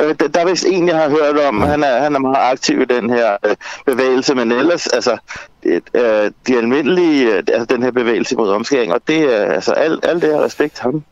Øh, 0.00 0.14
der, 0.20 0.28
der 0.28 0.40
er 0.40 0.50
vist 0.50 0.66
en, 0.68 0.88
jeg 0.88 0.96
har 0.96 1.08
hørt 1.08 1.38
om. 1.38 1.60
Han, 1.60 1.84
er, 1.84 2.02
han 2.02 2.14
er 2.14 2.18
meget 2.18 2.52
aktiv 2.52 2.80
i 2.80 2.84
den 2.84 3.10
her 3.10 3.36
øh, 3.46 3.56
bevægelse, 3.86 4.34
men 4.34 4.52
ellers, 4.52 4.86
altså, 4.86 5.16
det, 5.62 5.82
øh, 5.94 6.30
de 6.46 6.56
almindelige, 6.56 7.26
øh, 7.26 7.42
altså 7.48 7.64
den 7.64 7.82
her 7.82 7.90
bevægelse 7.90 8.36
mod 8.36 8.50
omskæring, 8.50 8.92
og 8.92 9.00
det 9.08 9.36
er, 9.36 9.44
altså, 9.44 9.72
alt, 9.72 10.04
alt 10.04 10.22
det 10.22 10.30
her 10.30 10.44
respekt 10.44 10.78
ham. 10.78 11.04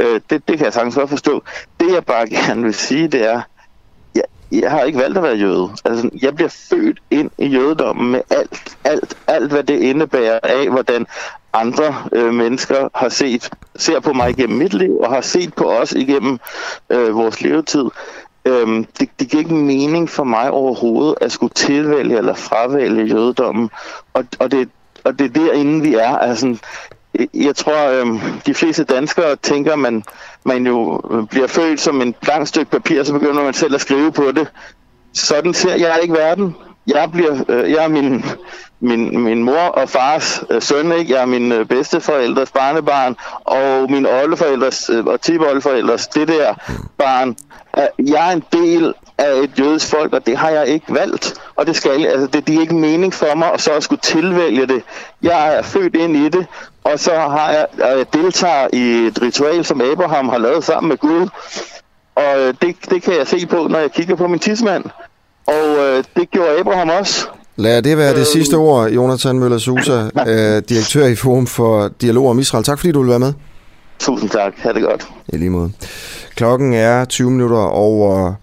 Øh, 0.00 0.20
det, 0.30 0.48
det 0.48 0.56
kan 0.58 0.64
jeg 0.64 0.72
sagtens 0.72 0.94
godt 0.94 1.10
forstå. 1.10 1.42
Det, 1.80 1.92
jeg 1.92 2.04
bare 2.04 2.28
gerne 2.46 2.62
vil 2.62 2.74
sige, 2.74 3.08
det 3.08 3.28
er, 3.30 3.40
jeg 4.52 4.70
har 4.70 4.82
ikke 4.82 4.98
valgt 4.98 5.16
at 5.16 5.22
være 5.22 5.36
jøde. 5.36 5.68
Altså, 5.84 6.10
jeg 6.22 6.34
bliver 6.34 6.48
født 6.70 6.98
ind 7.10 7.30
i 7.38 7.46
jødedommen 7.46 8.10
med 8.10 8.20
alt, 8.30 8.76
alt, 8.84 9.16
alt, 9.26 9.52
hvad 9.52 9.62
det 9.62 9.80
indebærer 9.80 10.40
af, 10.42 10.70
hvordan 10.70 11.06
andre 11.52 11.94
øh, 12.12 12.34
mennesker 12.34 12.88
har 12.94 13.08
set, 13.08 13.50
ser 13.76 14.00
på 14.00 14.12
mig 14.12 14.30
igennem 14.30 14.58
mit 14.58 14.74
liv, 14.74 14.98
og 14.98 15.14
har 15.14 15.20
set 15.20 15.54
på 15.54 15.70
os 15.70 15.92
igennem 15.92 16.38
øh, 16.90 17.14
vores 17.14 17.40
levetid. 17.40 17.84
Øhm, 18.44 18.84
det, 18.98 19.08
det 19.20 19.28
giver 19.28 19.42
ikke 19.42 19.54
mening 19.54 20.10
for 20.10 20.24
mig 20.24 20.50
overhovedet 20.50 21.14
at 21.20 21.32
skulle 21.32 21.54
tilvælge 21.54 22.18
eller 22.18 22.34
fravælge 22.34 23.04
jødedommen. 23.04 23.70
Og, 24.14 24.24
og, 24.38 24.50
det, 24.50 24.68
og 25.04 25.18
det 25.18 25.24
er 25.24 25.44
derinde, 25.44 25.82
vi 25.82 25.94
er. 25.94 26.16
Altså, 26.18 26.56
jeg 27.34 27.56
tror, 27.56 27.88
øh, 27.88 28.06
de 28.46 28.54
fleste 28.54 28.84
danskere 28.84 29.36
tænker, 29.36 29.72
at 29.72 29.78
man, 29.78 30.04
man 30.46 30.66
jo 30.66 31.00
øh, 31.10 31.26
bliver 31.26 31.46
født 31.46 31.80
som 31.80 32.02
en 32.02 32.14
blank 32.22 32.46
stykke 32.46 32.70
papir, 32.70 33.04
så 33.04 33.12
begynder 33.12 33.42
man 33.42 33.54
selv 33.54 33.74
at 33.74 33.80
skrive 33.80 34.12
på 34.12 34.32
det. 34.32 34.48
Sådan 35.14 35.54
ser 35.54 35.74
jeg 35.74 35.98
ikke 36.02 36.14
verden. 36.14 36.56
Jeg, 36.86 37.08
bliver, 37.12 37.44
øh, 37.48 37.70
jeg 37.70 37.84
er 37.84 37.88
min, 37.88 38.24
min, 38.80 39.20
min 39.20 39.44
mor 39.44 39.58
og 39.58 39.88
fars 39.88 40.44
øh, 40.50 40.62
søn, 40.62 40.92
ikke? 40.92 41.14
jeg 41.14 41.22
er 41.22 41.26
min 41.26 41.52
øh, 41.52 41.66
bedsteforældres 41.66 42.52
barnebarn, 42.52 43.16
og 43.44 43.90
min 43.90 44.06
oldeforældres 44.06 44.90
øh, 44.90 45.04
og 45.04 45.20
tipoldeforældres, 45.20 46.06
det 46.06 46.28
der 46.28 46.54
barn. 46.98 47.36
Øh, 47.78 48.10
jeg 48.10 48.28
er 48.28 48.32
en 48.32 48.44
del 48.52 48.94
af 49.18 49.34
et 49.42 49.58
jødisk 49.58 49.90
folk, 49.90 50.12
og 50.12 50.26
det 50.26 50.36
har 50.36 50.50
jeg 50.50 50.68
ikke 50.68 50.94
valgt. 50.94 51.34
Og 51.56 51.66
det 51.66 51.76
skal 51.76 52.06
altså 52.06 52.26
det, 52.26 52.46
det 52.46 52.56
er 52.56 52.60
ikke 52.60 52.74
mening 52.74 53.14
for 53.14 53.34
mig 53.34 53.52
og 53.52 53.60
så 53.60 53.72
at 53.72 53.82
skulle 53.82 54.00
tilvælge 54.00 54.66
det. 54.66 54.82
Jeg 55.22 55.56
er 55.56 55.62
født 55.62 55.96
ind 55.96 56.16
i 56.16 56.28
det, 56.28 56.46
og 56.92 56.98
så 56.98 57.10
har 57.10 57.50
jeg, 57.50 57.66
jeg 57.78 58.06
deltager 58.12 58.68
i 58.72 59.06
et 59.06 59.22
ritual, 59.22 59.64
som 59.64 59.80
Abraham 59.80 60.28
har 60.28 60.38
lavet 60.38 60.64
sammen 60.64 60.88
med 60.88 60.96
Gud. 60.96 61.28
Og 62.14 62.38
øh, 62.38 62.54
det, 62.62 62.76
det 62.90 63.02
kan 63.02 63.14
jeg 63.18 63.26
se 63.26 63.46
på, 63.46 63.66
når 63.70 63.78
jeg 63.78 63.92
kigger 63.92 64.16
på 64.16 64.26
min 64.26 64.38
tidsmand. 64.38 64.84
Og 65.46 65.76
øh, 65.78 66.04
det 66.16 66.30
gjorde 66.30 66.58
Abraham 66.60 66.88
også. 66.88 67.26
Lad 67.56 67.82
det 67.82 67.98
være 67.98 68.12
det 68.12 68.20
øh, 68.20 68.26
sidste 68.26 68.54
ord, 68.54 68.90
Jonathan 68.90 69.38
Møller 69.38 69.58
Susa, 69.58 69.92
øh, 70.30 70.62
direktør 70.68 71.06
i 71.06 71.14
Forum 71.14 71.46
for 71.46 71.88
Dialog 72.00 72.30
om 72.30 72.38
Israel. 72.38 72.64
Tak 72.64 72.78
fordi 72.78 72.92
du 72.92 73.00
vil 73.00 73.10
være 73.10 73.18
med. 73.18 73.32
Tusind 73.98 74.30
tak. 74.30 74.52
Ha' 74.56 74.72
det 74.72 74.82
godt. 74.82 75.08
I 75.28 75.36
lige 75.36 75.50
måde. 75.50 75.72
Klokken 76.34 76.72
er 76.72 77.04
20 77.04 77.30
minutter 77.30 77.58
over 77.58 78.34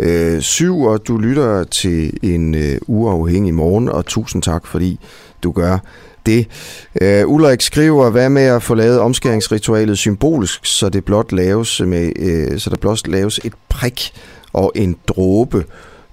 øh, 0.00 0.40
7, 0.40 0.82
og 0.82 1.08
du 1.08 1.18
lytter 1.18 1.64
til 1.64 2.12
en 2.22 2.54
øh, 2.54 2.78
uafhængig 2.86 3.54
morgen, 3.54 3.88
og 3.88 4.06
tusind 4.06 4.42
tak, 4.42 4.66
fordi 4.66 5.00
du 5.42 5.52
gør 5.52 5.78
det. 6.26 6.46
Øh, 7.02 7.28
Ulrik 7.28 7.60
skriver, 7.60 8.10
hvad 8.10 8.28
med 8.28 8.42
at 8.42 8.62
få 8.62 8.74
lavet 8.74 8.98
omskæringsritualet 8.98 9.98
symbolisk, 9.98 10.66
så 10.66 10.88
det 10.88 11.04
blot 11.04 11.32
laves 11.32 11.80
med, 11.80 12.12
øh, 12.16 12.58
så 12.58 12.70
der 12.70 12.76
blot 12.76 13.08
laves 13.08 13.40
et 13.44 13.52
prik 13.68 14.12
og 14.52 14.72
en 14.74 14.96
dråbe 15.08 15.64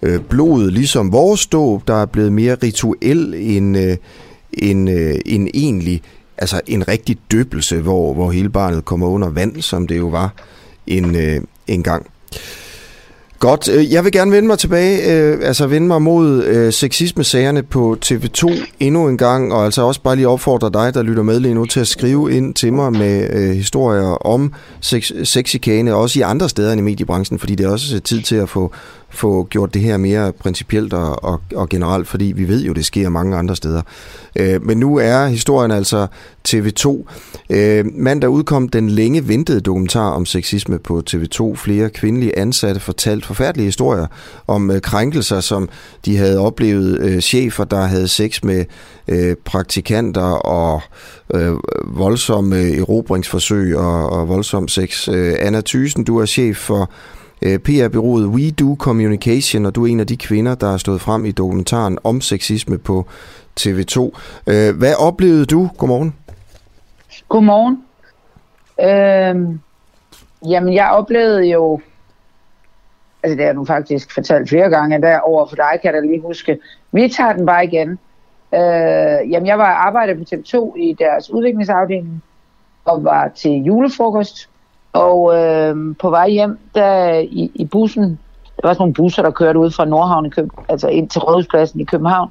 øh, 0.02 0.19
blod, 0.19 0.71
ligesom 0.71 1.12
vores 1.12 1.47
dåb, 1.47 1.88
der 1.88 2.02
er 2.02 2.06
blevet 2.06 2.32
mere 2.32 2.58
rituel 2.63 3.34
end, 3.38 3.78
øh, 3.78 3.97
end, 4.54 4.89
øh, 4.89 5.15
end 5.26 5.47
egentlig, 5.54 6.02
altså 6.38 6.62
en 6.67 6.88
rigtig 6.88 7.17
døbelse, 7.32 7.82
hvor, 7.82 8.13
hvor 8.13 8.32
hele 8.32 8.50
barnet 8.50 8.86
kommer 8.86 9.08
under 9.08 9.30
vand, 9.30 9.62
som 9.62 9.88
det 9.88 9.97
jo 9.97 10.08
var 10.08 10.34
en, 10.88 11.15
øh, 11.15 11.41
en 11.67 11.84
gang. 11.84 12.06
Godt. 13.41 13.69
Øh, 13.69 13.93
jeg 13.93 14.04
vil 14.04 14.12
gerne 14.12 14.32
vende 14.32 14.47
mig 14.47 14.60
tilbage, 14.60 15.13
øh, 15.13 15.39
altså 15.43 15.67
vende 15.67 15.88
mig 15.88 16.01
mod 16.01 16.43
øh, 16.43 16.73
sexisme-sagerne 16.73 17.63
på 17.63 17.97
TV2 18.06 18.65
endnu 18.80 19.08
en 19.08 19.17
gang, 19.17 19.54
og 19.54 19.65
altså 19.65 19.82
også 19.82 20.01
bare 20.01 20.15
lige 20.15 20.27
opfordre 20.27 20.69
dig, 20.73 20.93
der 20.93 21.01
lytter 21.01 21.23
med 21.23 21.39
lige 21.39 21.54
nu, 21.54 21.65
til 21.65 21.80
at 21.80 21.88
skrive 21.88 22.34
ind 22.34 22.54
til 22.54 22.73
mig 22.73 22.91
med 22.91 23.30
øh, 23.34 23.56
historier 23.56 24.25
om 24.25 24.54
sex, 24.82 25.12
sexikane, 25.23 25.95
også 25.95 26.19
i 26.19 26.21
andre 26.21 26.49
steder 26.49 26.71
end 26.71 26.82
i 26.82 26.84
mediebranchen, 26.84 27.39
fordi 27.39 27.56
det 27.56 27.65
er 27.65 27.69
også 27.69 27.99
tid 27.99 28.21
til 28.21 28.36
at 28.36 28.49
få 28.49 28.71
få 29.12 29.47
gjort 29.50 29.74
det 29.74 29.82
her 29.82 29.97
mere 29.97 30.32
principielt 30.32 30.93
og, 30.93 31.24
og, 31.24 31.41
og 31.56 31.69
generelt, 31.69 32.08
fordi 32.08 32.26
vi 32.26 32.47
ved 32.47 32.63
jo, 32.63 32.74
det 32.74 32.86
sker 32.86 33.10
mange 33.10 33.38
andre 33.38 33.56
steder. 33.56 33.82
Øh, 34.36 34.65
men 34.65 34.78
nu 34.78 34.97
er 34.97 35.28
historien 35.28 35.71
altså 35.71 36.08
TV2. 36.50 37.04
Øh, 37.50 37.86
mandag 37.93 38.30
udkom 38.30 38.69
den 38.69 38.89
længe 38.89 39.28
ventede 39.28 39.62
dokumentar 39.62 40.10
om 40.10 40.26
sexisme 40.26 40.80
på 40.80 41.04
TV2. 41.10 41.56
Flere 41.56 41.89
kvindelige 41.89 42.38
ansatte 42.38 42.82
fortalte 42.82 43.28
forfærdelige 43.28 43.65
historier 43.65 44.08
om 44.47 44.71
øh, 44.71 44.82
krænkelser, 44.82 45.39
som 45.39 45.69
de 46.06 46.17
havde 46.17 46.39
oplevet. 46.39 47.00
Øh, 47.00 47.21
chefer, 47.21 47.63
der 47.63 47.82
havde 47.82 48.08
sex 48.08 48.43
med 48.43 48.65
øh, 49.08 49.36
praktikanter 49.45 50.32
og 50.32 50.82
øh, 51.34 51.54
voldsomme 51.84 52.78
erobringsforsøg 52.78 53.78
og, 53.78 54.10
og 54.10 54.30
voldsom 54.30 54.67
sex. 54.67 55.08
Øh, 55.08 55.36
Anna 55.39 55.62
Thysen, 55.65 56.04
du 56.04 56.17
er 56.17 56.26
chef 56.26 56.58
for 56.58 56.91
Øh, 57.41 57.60
PR-byrået 57.60 58.25
We 58.25 58.51
Do 58.51 58.75
Communication, 58.80 59.65
og 59.65 59.75
du 59.75 59.84
er 59.84 59.88
en 59.88 59.99
af 59.99 60.08
de 60.08 60.17
kvinder, 60.17 60.56
der 60.56 60.69
har 60.69 60.77
stået 60.77 61.01
frem 61.01 61.25
i 61.25 61.32
dokumentaren 61.32 61.97
om 62.04 62.21
sexisme 62.21 62.77
på 62.77 63.06
TV2. 63.60 63.99
Øh, 64.47 64.77
hvad 64.77 64.93
oplevede 64.99 65.45
du? 65.45 65.69
Godmorgen. 65.77 66.15
Godmorgen. 67.30 67.84
Øh, 68.82 69.58
jamen, 70.51 70.73
jeg 70.73 70.89
oplevede 70.91 71.45
jo, 71.45 71.82
altså 73.23 73.38
det 73.38 73.45
har 73.45 73.54
du 73.54 73.65
faktisk 73.65 74.13
fortalt 74.13 74.49
flere 74.49 74.69
gange, 74.69 75.01
der 75.01 75.19
over 75.19 75.47
for 75.47 75.56
dig 75.56 75.80
kan 75.82 75.93
jeg 75.93 75.93
da 75.93 76.08
lige 76.08 76.21
huske. 76.21 76.60
Vi 76.91 77.10
tager 77.10 77.34
den 77.34 77.45
bare 77.45 77.65
igen. 77.65 77.89
Øh, 78.54 79.32
jamen, 79.32 79.47
jeg 79.47 79.58
var 79.58 79.73
arbejdet 79.73 80.17
på 80.17 80.23
TV2 80.36 80.75
i 80.75 80.95
deres 80.99 81.30
udviklingsafdeling, 81.30 82.23
og 82.86 83.04
var 83.04 83.27
til 83.27 83.51
julefrokost, 83.51 84.49
og 84.93 85.38
øh, 85.38 85.75
på 85.99 86.10
vej 86.10 86.30
hjem, 86.30 86.60
der 86.75 87.13
i, 87.19 87.51
i 87.56 87.65
bussen, 87.65 88.19
der 88.62 88.67
var 88.67 88.73
sådan 88.73 88.82
nogle 88.82 88.93
busser, 88.93 89.23
der 89.23 89.32
kørte 89.32 89.60
ud 89.60 89.71
fra 89.71 89.86
Nordhavn, 89.86 90.25
i 90.25 90.30
Køb, 90.30 90.49
altså 90.69 90.88
ind 90.88 91.10
til 91.10 91.21
Rådhuspladsen 91.21 91.80
i 91.80 91.84
København, 91.84 92.30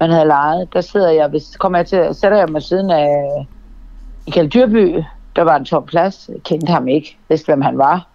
man 0.00 0.10
havde 0.10 0.26
lejet. 0.26 0.68
Der 0.72 0.80
sidder 0.80 1.10
jeg, 1.10 1.28
hvis 1.28 1.56
kommer 1.56 1.78
jeg 1.78 1.86
til, 1.86 2.08
sætter 2.12 2.38
jeg 2.38 2.48
mig 2.48 2.62
siden 2.62 2.90
af 2.90 3.46
Michael 4.26 4.48
Dyrby, 4.48 5.02
der 5.36 5.42
var 5.42 5.56
en 5.56 5.64
tom 5.64 5.86
plads, 5.86 6.30
jeg 6.32 6.42
kendte 6.42 6.72
ham 6.72 6.88
ikke, 6.88 7.18
vidste 7.28 7.46
hvem 7.46 7.60
han 7.60 7.78
var. 7.78 8.08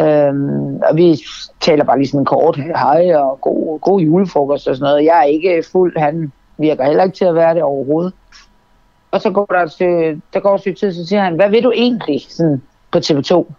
Øhm, 0.00 0.76
og 0.76 0.96
vi 0.96 1.18
taler 1.60 1.84
bare 1.84 1.98
lige 1.98 2.08
sådan 2.08 2.24
kort 2.24 2.56
hej 2.56 3.14
og 3.14 3.40
god, 3.40 3.80
god 3.80 4.00
julefrokost 4.00 4.68
og 4.68 4.76
sådan 4.76 4.90
noget. 4.90 5.04
Jeg 5.04 5.18
er 5.18 5.22
ikke 5.22 5.64
fuld, 5.72 5.98
han 5.98 6.32
virker 6.58 6.84
heller 6.84 7.04
ikke 7.04 7.16
til 7.16 7.24
at 7.24 7.34
være 7.34 7.54
det 7.54 7.62
overhovedet. 7.62 8.12
Og 9.10 9.20
så 9.20 9.30
går 9.30 9.46
der, 9.46 9.66
til, 9.66 10.22
der 10.34 10.40
går 10.40 10.60
et 10.66 10.76
tid, 10.78 10.92
så 10.92 11.06
siger 11.06 11.22
han, 11.22 11.34
hvad 11.34 11.50
vil 11.50 11.64
du 11.64 11.70
egentlig? 11.70 12.26
Sådan, 12.28 12.62
på 12.96 13.00
TV2. 13.00 13.52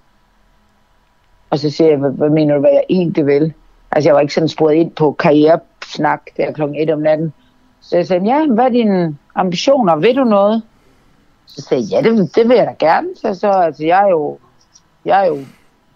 Og 1.49 1.59
så 1.59 1.69
siger 1.69 1.89
jeg, 1.89 1.97
hvad, 1.97 2.11
hvad 2.11 2.29
mener 2.29 2.53
du, 2.53 2.59
hvad 2.59 2.71
jeg 2.71 2.83
egentlig 2.89 3.25
vil? 3.25 3.53
Altså, 3.91 4.09
jeg 4.09 4.15
var 4.15 4.21
ikke 4.21 4.33
sådan 4.33 4.49
spurgt 4.49 4.75
ind 4.75 4.91
på 4.91 5.11
karrieresnak 5.11 6.21
der 6.37 6.51
klokken 6.51 6.81
1 6.81 6.89
om 6.89 6.99
natten. 6.99 7.33
Så 7.81 7.95
jeg 7.95 8.07
sagde, 8.07 8.25
ja, 8.25 8.45
hvad 8.45 8.65
er 8.65 8.69
dine 8.69 9.17
ambitioner? 9.35 9.95
Vil 9.95 10.15
du 10.15 10.23
noget? 10.23 10.61
Så 11.45 11.61
sagde 11.61 11.83
jeg, 11.91 12.03
ja, 12.03 12.09
det, 12.09 12.35
det 12.35 12.49
vil 12.49 12.57
jeg 12.57 12.67
da 12.67 12.85
gerne. 12.85 13.07
Så, 13.15 13.33
så 13.33 13.49
altså, 13.49 13.85
jeg 13.85 14.03
er 14.03 14.09
jo, 14.09 14.37
jeg 15.05 15.23
er 15.23 15.27
jo, 15.27 15.37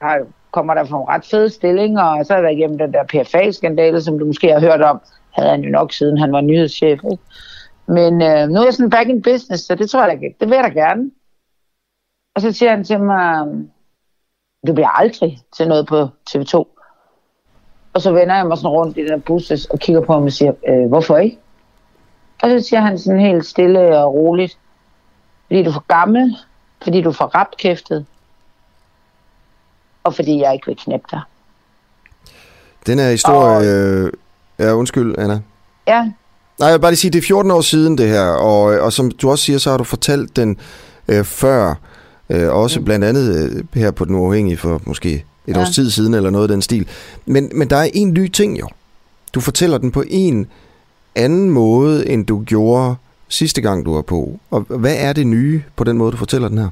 har 0.01 0.15
jo 0.15 0.25
kommer 0.51 0.73
der 0.73 0.83
fra 0.83 0.97
en 0.97 1.07
ret 1.07 1.25
fed 1.25 1.49
stillinger, 1.49 2.03
og 2.03 2.25
så 2.25 2.33
har 2.33 2.37
jeg 2.37 2.43
været 2.43 2.57
igennem 2.57 2.77
den 2.77 2.93
der 2.93 3.03
PFA-skandale, 3.03 4.01
som 4.01 4.19
du 4.19 4.25
måske 4.25 4.47
har 4.53 4.59
hørt 4.59 4.81
om, 4.81 5.01
havde 5.31 5.49
han 5.49 5.61
jo 5.61 5.69
nok 5.69 5.93
siden 5.93 6.17
han 6.17 6.31
var 6.31 6.41
nyhedschef. 6.41 6.99
Ikke? 7.11 7.23
Men 7.87 8.21
øh, 8.21 8.49
nu 8.49 8.59
er 8.59 8.63
jeg 8.63 8.73
sådan 8.73 8.89
back 8.89 9.09
in 9.09 9.21
business, 9.21 9.65
så 9.65 9.75
det 9.75 9.89
tror 9.89 10.05
jeg, 10.05 10.19
det 10.39 10.49
vil 10.49 10.55
jeg 10.55 10.63
da 10.63 10.79
gerne. 10.79 11.11
Og 12.35 12.41
så 12.41 12.51
siger 12.51 12.71
han 12.71 12.83
til 12.83 12.99
mig, 12.99 13.45
du 14.67 14.73
bliver 14.73 14.99
aldrig 14.99 15.39
til 15.57 15.67
noget 15.67 15.87
på 15.87 16.07
TV2. 16.29 16.65
Og 17.93 18.01
så 18.01 18.11
vender 18.11 18.35
jeg 18.35 18.47
mig 18.47 18.57
sådan 18.57 18.69
rundt 18.69 18.97
i 18.97 19.07
den 19.07 19.21
bus 19.21 19.51
og 19.51 19.79
kigger 19.79 20.01
på 20.01 20.13
ham 20.13 20.23
og 20.23 20.31
siger, 20.31 20.53
øh, 20.67 20.87
hvorfor 20.87 21.17
ikke? 21.17 21.39
Og 22.41 22.49
så 22.49 22.67
siger 22.67 22.81
han 22.81 22.99
sådan 22.99 23.19
helt 23.19 23.45
stille 23.45 23.97
og 23.97 24.13
roligt, 24.13 24.57
fordi 25.47 25.63
du 25.63 25.69
er 25.69 25.73
for 25.73 25.85
gammel, 25.87 26.37
fordi 26.83 27.01
du 27.01 27.09
er 27.09 27.13
for 27.13 27.25
rapkæftet, 27.25 28.05
og 30.03 30.15
fordi 30.15 30.39
jeg 30.41 30.53
ikke 30.53 30.67
vil 30.67 30.77
knæppe 30.77 31.07
dig. 31.11 31.21
Den 32.87 32.99
her 32.99 33.11
historie... 33.11 33.57
Og... 33.57 33.65
Øh, 33.65 34.11
ja, 34.59 34.73
undskyld, 34.73 35.15
Anna. 35.17 35.41
Ja. 35.87 36.01
Nej, 36.59 36.67
jeg 36.67 36.73
vil 36.73 36.81
bare 36.81 36.91
lige 36.91 36.97
sige, 36.97 37.11
det 37.11 37.17
er 37.17 37.27
14 37.27 37.51
år 37.51 37.61
siden 37.61 37.97
det 37.97 38.09
her, 38.09 38.25
og, 38.31 38.63
og 38.63 38.93
som 38.93 39.11
du 39.11 39.29
også 39.29 39.45
siger, 39.45 39.59
så 39.59 39.69
har 39.69 39.77
du 39.77 39.83
fortalt 39.83 40.35
den 40.35 40.59
øh, 41.07 41.23
før. 41.23 41.75
Øh, 42.31 42.53
også 42.55 42.79
mm. 42.79 42.85
blandt 42.85 43.05
andet 43.05 43.51
øh, 43.55 43.81
her 43.81 43.91
på 43.91 44.05
Den 44.05 44.15
Uafhængige 44.15 44.57
for 44.57 44.81
måske 44.85 45.25
et 45.47 45.55
ja. 45.55 45.61
års 45.61 45.69
tid 45.69 45.89
siden, 45.89 46.13
eller 46.13 46.29
noget 46.29 46.43
af 46.43 46.49
den 46.49 46.61
stil. 46.61 46.87
Men, 47.25 47.51
men 47.53 47.69
der 47.69 47.75
er 47.75 47.89
en 47.93 48.13
ny 48.13 48.27
ting 48.27 48.59
jo. 48.59 48.67
Du 49.33 49.39
fortæller 49.39 49.77
den 49.77 49.91
på 49.91 50.03
en 50.07 50.47
anden 51.15 51.49
måde, 51.49 52.09
end 52.09 52.25
du 52.25 52.43
gjorde 52.45 52.95
sidste 53.27 53.61
gang, 53.61 53.85
du 53.85 53.93
var 53.93 54.01
på. 54.01 54.39
Og 54.49 54.59
hvad 54.61 54.95
er 54.97 55.13
det 55.13 55.27
nye 55.27 55.63
på 55.75 55.83
den 55.83 55.97
måde, 55.97 56.11
du 56.11 56.17
fortæller 56.17 56.47
den 56.47 56.57
her? 56.57 56.69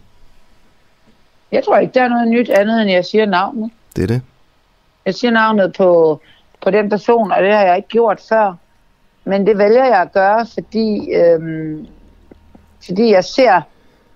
Jeg 1.51 1.63
tror 1.65 1.77
ikke, 1.77 1.93
der 1.93 2.03
er 2.03 2.09
noget 2.09 2.27
nyt 2.27 2.49
andet, 2.49 2.81
end 2.81 2.91
jeg 2.91 3.05
siger 3.05 3.25
navnet. 3.25 3.71
Det 3.95 4.03
er 4.03 4.07
det? 4.07 4.21
Jeg 5.05 5.15
siger 5.15 5.31
navnet 5.31 5.73
på, 5.77 6.21
på 6.63 6.71
den 6.71 6.89
person, 6.89 7.31
og 7.31 7.43
det 7.43 7.53
har 7.53 7.61
jeg 7.61 7.77
ikke 7.77 7.89
gjort 7.89 8.21
før. 8.29 8.53
Men 9.23 9.47
det 9.47 9.57
vælger 9.57 9.85
jeg 9.85 10.01
at 10.01 10.11
gøre, 10.11 10.45
fordi, 10.53 11.13
øhm, 11.13 11.87
fordi 12.85 13.11
jeg 13.11 13.23
ser 13.23 13.61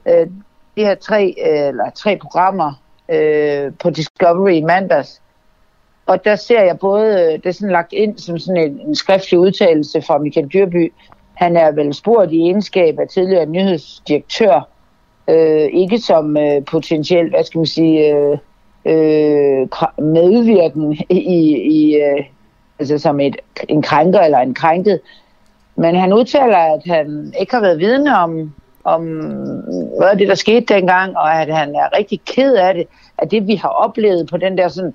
øh, 0.08 0.28
de 0.76 0.86
her 0.86 0.96
tre, 0.96 1.36
øh, 1.46 1.68
eller 1.68 1.90
tre 1.96 2.18
programmer 2.18 2.74
øh, 3.10 3.72
på 3.80 3.90
Discovery 3.90 4.52
i 4.52 4.62
mandags. 4.62 5.22
Og 6.06 6.26
der 6.26 6.36
ser 6.36 6.62
jeg 6.62 6.80
både, 6.80 7.22
øh, 7.22 7.34
det 7.34 7.46
er 7.46 7.52
sådan 7.52 7.72
lagt 7.72 7.94
ind 7.94 8.18
som 8.18 8.38
sådan 8.40 8.64
en, 8.64 8.80
en 8.88 8.96
skriftlig 8.96 9.40
udtalelse 9.40 10.02
fra 10.02 10.18
Michael 10.18 10.48
Dyrby. 10.48 10.94
Han 11.34 11.58
er 11.58 11.72
vel 11.72 11.94
spurgt 11.94 12.32
i 12.32 12.42
egenskab 12.42 13.00
af 13.00 13.08
tidligere 13.08 13.46
nyhedsdirektør, 13.46 14.68
øh, 15.28 15.70
ikke 15.74 16.00
som 16.00 16.38
øh, 16.38 16.66
potentielt, 16.66 17.30
hvad 17.30 17.44
skal 17.44 17.60
man 17.60 17.66
sige, 17.66 18.16
øh, 18.16 18.38
øh, 18.86 19.68
medvirken 19.98 20.94
i, 21.10 21.56
i 21.56 21.96
øh, 21.96 22.26
altså 22.80 22.98
som 22.98 23.20
et, 23.20 23.36
en 23.70 23.82
krænker 23.82 24.20
eller 24.20 24.40
en 24.40 24.54
krænket. 24.54 25.00
Men 25.76 25.96
han 25.96 26.14
udtaler, 26.14 26.58
at 26.58 26.82
han 26.86 27.34
ikke 27.40 27.54
har 27.54 27.62
været 27.62 27.80
vidne 27.80 28.18
om 28.18 28.54
om 28.84 29.04
hvad 29.98 30.08
er 30.08 30.14
det, 30.14 30.28
der 30.28 30.36
skete 30.36 30.74
dengang, 30.74 31.18
og 31.18 31.42
at 31.42 31.56
han 31.56 31.76
er 31.76 31.98
rigtig 31.98 32.22
ked 32.26 32.56
af 32.56 32.74
det, 32.74 32.88
at 33.18 33.32
det 33.32 33.48
vi 33.48 33.56
har 33.56 33.70
oplevet 33.70 34.30
på 34.30 34.38
den 34.38 34.58
der 34.58 34.68
sådan, 34.68 34.94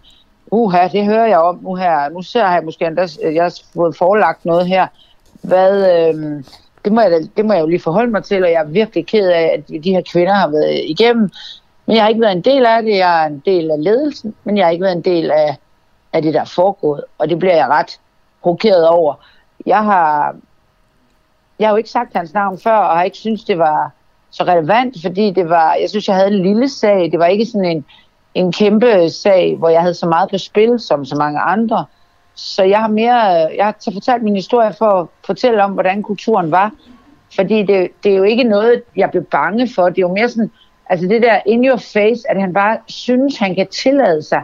uha, 0.51 0.89
det 0.89 1.05
hører 1.05 1.27
jeg 1.27 1.39
om 1.39 1.59
nu 1.63 1.75
her, 1.75 2.09
nu 2.09 2.23
ser 2.23 2.49
jeg 2.49 2.65
måske 2.65 2.87
endda, 2.87 3.07
jeg 3.23 3.43
har 3.43 3.55
fået 3.75 3.97
forelagt 3.97 4.45
noget 4.45 4.67
her, 4.67 4.87
hvad, 5.43 5.99
øh, 5.99 6.45
det, 6.85 6.93
må 6.93 7.01
jeg, 7.01 7.11
det 7.37 7.45
må 7.45 7.53
jeg 7.53 7.61
jo 7.61 7.67
lige 7.67 7.81
forholde 7.81 8.11
mig 8.11 8.25
til, 8.25 8.45
og 8.45 8.51
jeg 8.51 8.63
er 8.63 8.69
virkelig 8.69 9.07
ked 9.07 9.29
af, 9.29 9.51
at 9.59 9.85
de 9.85 9.91
her 9.91 10.03
kvinder 10.13 10.35
har 10.35 10.49
været 10.49 10.81
igennem, 10.85 11.31
men 11.87 11.97
jeg 11.97 12.05
har 12.05 12.09
ikke 12.09 12.21
været 12.21 12.37
en 12.37 12.41
del 12.41 12.67
af 12.67 12.83
det, 12.83 12.97
jeg 12.97 13.23
er 13.23 13.27
en 13.27 13.43
del 13.47 13.71
af 13.71 13.85
ledelsen, 13.85 14.35
men 14.45 14.57
jeg 14.57 14.67
har 14.67 14.71
ikke 14.71 14.85
været 14.85 14.97
en 14.97 15.03
del 15.03 15.31
af, 15.31 15.57
af 16.13 16.23
det, 16.23 16.35
der 16.35 16.41
er 16.41 16.53
foregået, 16.55 17.05
og 17.19 17.29
det 17.29 17.39
bliver 17.39 17.57
jeg 17.57 17.69
ret 17.69 18.01
provokeret 18.43 18.89
over. 18.89 19.15
Jeg 19.67 19.85
har 19.85 20.37
jeg 21.59 21.69
har 21.69 21.73
jo 21.73 21.77
ikke 21.77 21.91
sagt 21.91 22.17
hans 22.17 22.35
navn 22.35 22.59
før, 22.59 22.77
og 22.77 22.97
har 22.97 23.03
ikke 23.03 23.17
synes 23.17 23.45
det 23.45 23.59
var 23.59 23.91
så 24.31 24.45
relevant, 24.45 24.97
fordi 25.03 25.31
det 25.31 25.49
var, 25.49 25.75
jeg 25.75 25.91
synes, 25.91 26.09
jeg 26.09 26.17
havde 26.17 26.35
en 26.35 26.43
lille 26.43 26.69
sag. 26.69 27.13
Det 27.13 27.19
var 27.19 27.27
ikke 27.27 27.47
sådan 27.47 27.65
en, 27.65 27.85
en 28.35 28.53
kæmpe 28.53 29.11
sag, 29.11 29.57
hvor 29.57 29.69
jeg 29.69 29.81
havde 29.81 29.95
så 29.95 30.07
meget 30.07 30.31
på 30.31 30.39
spil 30.39 30.81
som 30.81 31.05
så 31.05 31.17
mange 31.17 31.41
andre. 31.41 31.85
Så 32.35 32.63
jeg 32.63 32.79
har 32.79 32.89
mere, 32.89 33.15
jeg 33.57 33.65
har 33.65 33.75
så 33.79 33.93
fortalt 33.93 34.23
min 34.23 34.35
historie 34.35 34.73
for 34.79 34.91
at 34.91 35.07
fortælle 35.27 35.65
om, 35.65 35.73
hvordan 35.73 36.03
kulturen 36.03 36.51
var. 36.51 36.73
Fordi 37.35 37.63
det, 37.63 37.89
det 38.05 38.13
er 38.13 38.17
jo 38.17 38.23
ikke 38.23 38.45
noget, 38.45 38.83
jeg 38.97 39.11
blev 39.11 39.25
bange 39.25 39.69
for. 39.75 39.89
Det 39.89 39.99
er 39.99 40.03
jo 40.03 40.15
mere 40.15 40.29
sådan, 40.29 40.51
altså 40.91 41.07
det 41.07 41.23
der 41.23 41.41
in 41.47 41.65
your 41.65 41.77
face, 41.77 42.31
at 42.31 42.41
han 42.41 42.53
bare 42.53 42.79
synes, 42.87 43.39
han 43.39 43.55
kan 43.55 43.67
tillade 43.67 44.23
sig 44.23 44.43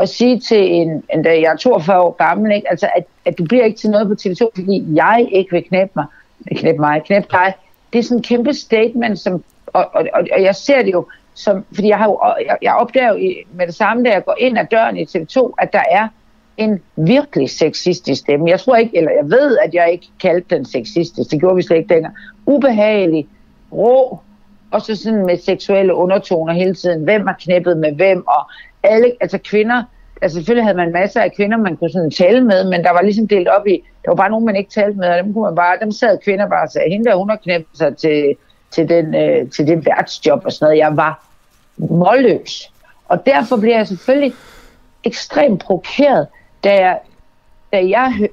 at 0.00 0.08
sige 0.08 0.40
til 0.40 0.72
en, 0.72 1.04
en 1.14 1.24
jeg 1.24 1.42
er 1.42 1.56
42 1.56 2.00
år 2.00 2.10
gammel, 2.10 2.52
ikke? 2.52 2.70
Altså, 2.70 2.88
at, 2.96 3.04
at 3.24 3.38
du 3.38 3.44
bliver 3.44 3.64
ikke 3.64 3.78
til 3.78 3.90
noget 3.90 4.08
på 4.08 4.14
TV2, 4.20 4.50
fordi 4.54 4.84
jeg 4.94 5.28
ikke 5.32 5.50
vil 5.50 5.64
knæppe 5.64 5.92
mig, 5.96 6.06
knep 6.50 6.76
mig, 6.78 7.02
knep 7.04 7.30
dig. 7.30 7.54
Det 7.92 7.98
er 7.98 8.02
sådan 8.02 8.18
en 8.18 8.22
kæmpe 8.22 8.54
statement, 8.54 9.18
som, 9.18 9.44
og, 9.66 9.90
og, 9.94 10.06
og, 10.14 10.26
og 10.32 10.42
jeg 10.42 10.54
ser 10.54 10.82
det 10.82 10.92
jo, 10.92 11.06
som, 11.34 11.64
fordi 11.74 11.88
jeg, 11.88 11.98
har 11.98 12.06
jo, 12.06 12.20
jeg, 12.46 12.56
jeg 12.62 12.74
opdager 12.74 13.12
jo 13.12 13.34
med 13.54 13.66
det 13.66 13.74
samme, 13.74 14.04
da 14.04 14.10
jeg 14.10 14.24
går 14.24 14.36
ind 14.38 14.58
ad 14.58 14.66
døren 14.70 14.96
i 14.96 15.04
TV2, 15.04 15.54
at 15.58 15.72
der 15.72 15.82
er 15.90 16.08
en 16.56 16.80
virkelig 16.96 17.50
sexistisk 17.50 18.20
stemme. 18.20 18.50
Jeg 18.50 18.60
tror 18.60 18.76
ikke, 18.76 18.96
eller 18.96 19.10
jeg 19.10 19.24
ved, 19.24 19.58
at 19.58 19.74
jeg 19.74 19.92
ikke 19.92 20.08
kaldte 20.20 20.56
den 20.56 20.64
sexistisk. 20.64 21.30
Det 21.30 21.40
gjorde 21.40 21.56
vi 21.56 21.62
slet 21.62 21.76
ikke 21.76 21.94
dengang. 21.94 22.14
Ubehagelig, 22.46 23.28
rå, 23.72 24.20
og 24.70 24.82
så 24.82 24.96
sådan 24.96 25.26
med 25.26 25.36
seksuelle 25.36 25.94
undertoner 25.94 26.52
hele 26.52 26.74
tiden. 26.74 27.04
Hvem 27.04 27.26
har 27.26 27.36
knæppet 27.40 27.76
med 27.76 27.92
hvem, 27.92 28.26
og 28.26 28.50
alle, 28.82 29.12
altså 29.20 29.38
kvinder, 29.38 29.82
altså 30.22 30.34
selvfølgelig 30.38 30.64
havde 30.64 30.76
man 30.76 30.92
masser 30.92 31.20
af 31.20 31.32
kvinder, 31.32 31.56
man 31.56 31.76
kunne 31.76 31.90
sådan 31.90 32.10
tale 32.10 32.40
med, 32.40 32.70
men 32.70 32.84
der 32.84 32.90
var 32.90 33.02
ligesom 33.02 33.28
delt 33.28 33.48
op 33.48 33.66
i, 33.66 33.82
der 34.04 34.10
var 34.10 34.14
bare 34.14 34.30
nogen, 34.30 34.46
man 34.46 34.56
ikke 34.56 34.70
talte 34.70 34.98
med, 34.98 35.08
og 35.08 35.18
dem 35.24 35.32
kunne 35.32 35.44
man 35.44 35.54
bare, 35.54 35.78
dem 35.80 35.92
sad 35.92 36.18
kvinder 36.24 36.48
bare 36.48 36.62
og 36.62 36.70
sagde, 36.70 36.90
hende 36.90 37.10
der, 37.10 37.16
hun 37.16 37.30
har 37.30 37.36
knæppet 37.36 37.78
sig 37.78 37.96
til, 37.96 38.36
til, 38.70 38.88
den, 38.88 39.14
øh, 39.14 39.50
til 39.50 39.66
det 39.66 39.86
værtsjob 39.86 40.44
og 40.44 40.52
sådan 40.52 40.66
noget. 40.66 40.78
Jeg 40.78 40.96
var 40.96 41.26
målløs. 41.76 42.72
Og 43.08 43.26
derfor 43.26 43.56
bliver 43.56 43.76
jeg 43.76 43.86
selvfølgelig 43.86 44.32
ekstremt 45.04 45.62
provokeret, 45.62 46.26
da 46.64 46.74
jeg, 46.74 46.98
da 47.72 47.88
jeg, 47.88 48.28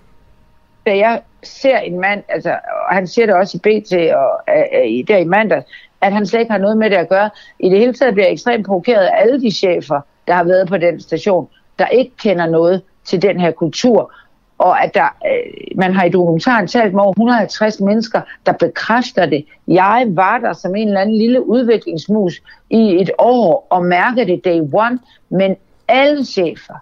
da 0.86 0.98
jeg 0.98 1.22
ser 1.44 1.78
en 1.78 2.00
mand, 2.00 2.24
altså, 2.30 2.50
og 2.90 2.96
han 2.96 3.08
siger 3.08 3.26
det 3.26 3.36
også 3.36 3.58
i 3.58 3.60
BT 3.60 3.94
og 3.94 4.30
uh, 4.48 5.08
der 5.08 5.18
i 5.18 5.24
mandag, 5.24 5.64
at 6.02 6.14
han 6.14 6.26
slet 6.26 6.40
ikke 6.40 6.52
har 6.52 6.60
noget 6.60 6.78
med 6.78 6.90
det 6.90 6.96
at 6.96 7.10
gøre. 7.10 7.30
I 7.60 7.70
det 7.70 7.80
hele 7.80 7.94
taget 7.94 8.14
bliver 8.14 8.26
jeg 8.26 8.34
ekstremt 8.34 8.66
provokeret 8.66 9.06
af 9.06 9.22
alle 9.22 9.42
de 9.42 9.52
chefer, 9.52 10.02
der 10.28 10.34
har 10.34 10.44
været 10.44 10.68
på 10.68 10.78
den 10.78 11.02
station, 11.02 11.48
der 11.80 11.88
ikke 11.88 12.12
kender 12.18 12.48
noget 12.48 12.82
til 13.06 13.22
den 13.22 13.40
her 13.40 13.52
kultur, 13.52 14.14
og 14.58 14.84
at 14.84 14.94
der, 14.94 15.16
øh, 15.26 15.78
man 15.78 15.94
har 15.94 16.04
i 16.04 16.10
dokumentaren 16.10 16.68
talt 16.68 16.94
med 16.94 17.02
over 17.02 17.12
150 17.12 17.80
mennesker, 17.80 18.22
der 18.46 18.52
bekræfter 18.52 19.26
det. 19.26 19.46
Jeg 19.68 20.06
var 20.08 20.38
der 20.38 20.54
som 20.54 20.76
en 20.76 20.88
eller 20.88 21.02
anden 21.02 21.18
lille 21.18 21.48
udviklingsmus 21.48 22.42
i 22.70 23.02
et 23.02 23.12
år 23.18 23.68
og 23.70 23.86
mærkede 23.86 24.26
det 24.26 24.46
day 24.46 24.60
one, 24.74 25.00
men 25.30 25.56
alle 25.88 26.26
chefer 26.26 26.74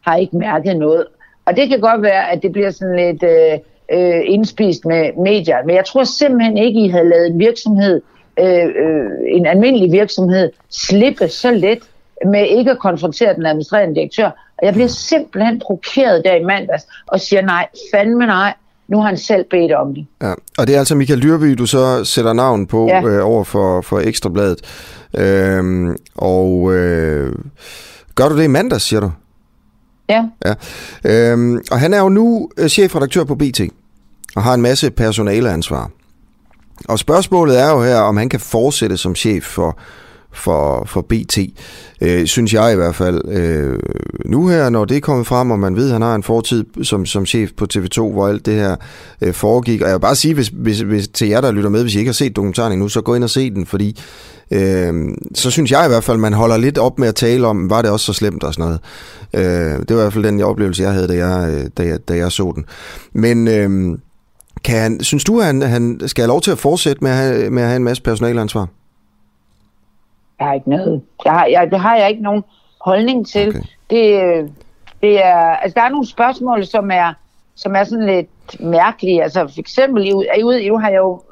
har 0.00 0.16
ikke 0.16 0.36
mærket 0.36 0.76
noget. 0.76 1.06
Og 1.44 1.56
det 1.56 1.68
kan 1.68 1.80
godt 1.80 2.02
være, 2.02 2.30
at 2.30 2.42
det 2.42 2.52
bliver 2.52 2.70
sådan 2.70 2.96
lidt 2.96 3.22
øh, 3.22 3.58
øh, 3.92 4.22
indspist 4.24 4.84
med 4.84 5.12
medier, 5.24 5.64
men 5.64 5.76
jeg 5.76 5.84
tror 5.84 6.04
simpelthen 6.04 6.58
ikke, 6.58 6.80
I 6.80 6.88
havde 6.88 7.08
lavet 7.08 7.26
en 7.26 7.38
virksomhed, 7.38 8.00
øh, 8.40 8.64
øh, 8.64 9.10
en 9.26 9.46
almindelig 9.46 9.92
virksomhed, 9.92 10.52
slippe 10.70 11.28
så 11.28 11.50
let 11.50 11.78
med 12.24 12.46
ikke 12.48 12.70
at 12.70 12.78
konfrontere 12.78 13.34
den 13.34 13.46
administrerende 13.46 13.94
direktør. 13.94 14.26
Og 14.58 14.66
jeg 14.66 14.72
bliver 14.72 14.88
simpelthen 14.88 15.58
provokeret 15.66 16.22
der 16.24 16.34
i 16.34 16.44
mandags 16.44 16.86
og 17.06 17.20
siger 17.20 17.42
nej, 17.42 17.66
fandme 17.94 18.26
nej, 18.26 18.54
nu 18.88 19.00
har 19.00 19.06
han 19.06 19.18
selv 19.18 19.44
bedt 19.50 19.72
om 19.72 19.94
det. 19.94 20.06
Ja. 20.22 20.32
Og 20.58 20.66
det 20.66 20.74
er 20.74 20.78
altså 20.78 20.94
Michael 20.94 21.22
Dyrby, 21.22 21.46
du 21.46 21.66
så 21.66 22.04
sætter 22.04 22.32
navn 22.32 22.66
på 22.66 22.86
ja. 22.86 23.02
øh, 23.02 23.26
over 23.26 23.44
for, 23.44 23.80
for 23.80 23.98
Ekstrabladet. 23.98 24.60
Øhm, 25.14 25.96
og 26.14 26.74
øh, 26.74 27.32
gør 28.14 28.28
du 28.28 28.36
det 28.38 28.44
i 28.44 28.46
mandags, 28.46 28.84
siger 28.84 29.00
du? 29.00 29.12
Ja. 30.08 30.24
ja. 30.44 30.54
Øhm, 31.04 31.62
og 31.70 31.80
han 31.80 31.94
er 31.94 31.98
jo 31.98 32.08
nu 32.08 32.50
øh, 32.56 32.68
chefredaktør 32.68 33.24
på 33.24 33.34
BT 33.34 33.60
og 34.36 34.42
har 34.42 34.54
en 34.54 34.62
masse 34.62 34.90
personaleansvar. 34.90 35.90
Og 36.88 36.98
spørgsmålet 36.98 37.60
er 37.60 37.70
jo 37.70 37.82
her, 37.82 37.98
om 37.98 38.16
han 38.16 38.28
kan 38.28 38.40
fortsætte 38.40 38.96
som 38.96 39.14
chef 39.14 39.44
for, 39.44 39.78
for, 40.36 40.84
for 40.86 41.00
BT, 41.00 41.38
øh, 42.00 42.26
synes 42.26 42.54
jeg 42.54 42.72
i 42.72 42.76
hvert 42.76 42.94
fald. 42.94 43.28
Øh, 43.28 43.78
nu 44.24 44.48
her, 44.48 44.70
når 44.70 44.84
det 44.84 44.96
er 44.96 45.00
kommet 45.00 45.26
frem, 45.26 45.50
og 45.50 45.58
man 45.58 45.76
ved, 45.76 45.86
at 45.86 45.92
han 45.92 46.02
har 46.02 46.14
en 46.14 46.22
fortid 46.22 46.64
som, 46.82 47.06
som 47.06 47.26
chef 47.26 47.50
på 47.56 47.66
TV2, 47.74 48.00
hvor 48.00 48.28
alt 48.28 48.46
det 48.46 48.54
her 48.54 48.76
øh, 49.20 49.34
foregik. 49.34 49.82
Og 49.82 49.88
jeg 49.88 49.94
vil 49.94 50.00
bare 50.00 50.16
sige, 50.16 50.34
hvis, 50.34 50.48
hvis, 50.48 50.80
hvis, 50.80 51.08
til 51.08 51.28
jer, 51.28 51.40
der 51.40 51.52
lytter 51.52 51.70
med, 51.70 51.82
hvis 51.82 51.94
I 51.94 51.98
ikke 51.98 52.08
har 52.08 52.12
set 52.12 52.36
dokumentaren 52.36 52.72
endnu, 52.72 52.88
så 52.88 53.00
gå 53.00 53.14
ind 53.14 53.24
og 53.24 53.30
se 53.30 53.50
den, 53.50 53.66
fordi 53.66 54.00
øh, 54.50 54.94
så 55.34 55.50
synes 55.50 55.70
jeg 55.70 55.84
i 55.84 55.88
hvert 55.88 56.04
fald, 56.04 56.18
man 56.18 56.32
holder 56.32 56.56
lidt 56.56 56.78
op 56.78 56.98
med 56.98 57.08
at 57.08 57.14
tale 57.14 57.46
om, 57.46 57.70
var 57.70 57.82
det 57.82 57.90
også 57.90 58.06
så 58.06 58.12
slemt 58.12 58.44
og 58.44 58.54
sådan 58.54 58.64
noget. 58.64 58.80
Øh, 59.34 59.78
det 59.88 59.96
var 59.96 60.02
i 60.02 60.04
hvert 60.04 60.12
fald 60.12 60.24
den 60.24 60.42
oplevelse, 60.42 60.82
jeg 60.82 60.92
havde, 60.92 61.08
da 61.08 61.26
jeg, 61.26 61.54
øh, 61.54 61.70
da 61.78 61.82
jeg, 61.82 62.08
da 62.08 62.16
jeg 62.16 62.32
så 62.32 62.52
den. 62.56 62.64
Men... 63.12 63.48
Øh, 63.48 63.98
kan 64.64 64.80
han, 64.80 65.00
synes 65.00 65.24
du, 65.24 65.40
at 65.40 65.46
han, 65.46 65.62
han 65.62 66.00
skal 66.06 66.22
have 66.22 66.28
lov 66.28 66.40
til 66.40 66.50
at 66.50 66.58
fortsætte 66.58 67.04
med 67.04 67.10
at 67.10 67.16
have, 67.16 67.50
med 67.50 67.62
at 67.62 67.68
have 67.68 67.76
en 67.76 67.84
masse 67.84 68.02
personalansvar? 68.02 68.68
Jeg 70.38 70.46
har 70.46 70.54
ikke 70.54 70.70
noget. 70.70 71.02
Jeg 71.24 71.32
har, 71.32 71.46
jeg, 71.46 71.70
det 71.70 71.80
har 71.80 71.96
jeg 71.96 72.10
ikke 72.10 72.22
nogen 72.22 72.44
holdning 72.80 73.26
til. 73.26 73.48
Okay. 73.48 73.60
Det, 73.90 74.52
det 75.02 75.24
er, 75.24 75.38
altså, 75.38 75.74
der 75.74 75.82
er 75.82 75.88
nogle 75.88 76.06
spørgsmål, 76.06 76.66
som 76.66 76.90
er, 76.90 77.12
som 77.54 77.76
er 77.76 77.84
sådan 77.84 78.06
lidt 78.06 78.60
mærkelige. 78.60 79.22
Altså 79.22 79.48
for 79.48 79.60
eksempel, 79.60 80.06
i, 80.06 80.12
ud, 80.12 80.68
nu 80.68 80.78
har 80.78 80.90
jeg 80.90 80.98
jo, 80.98 81.22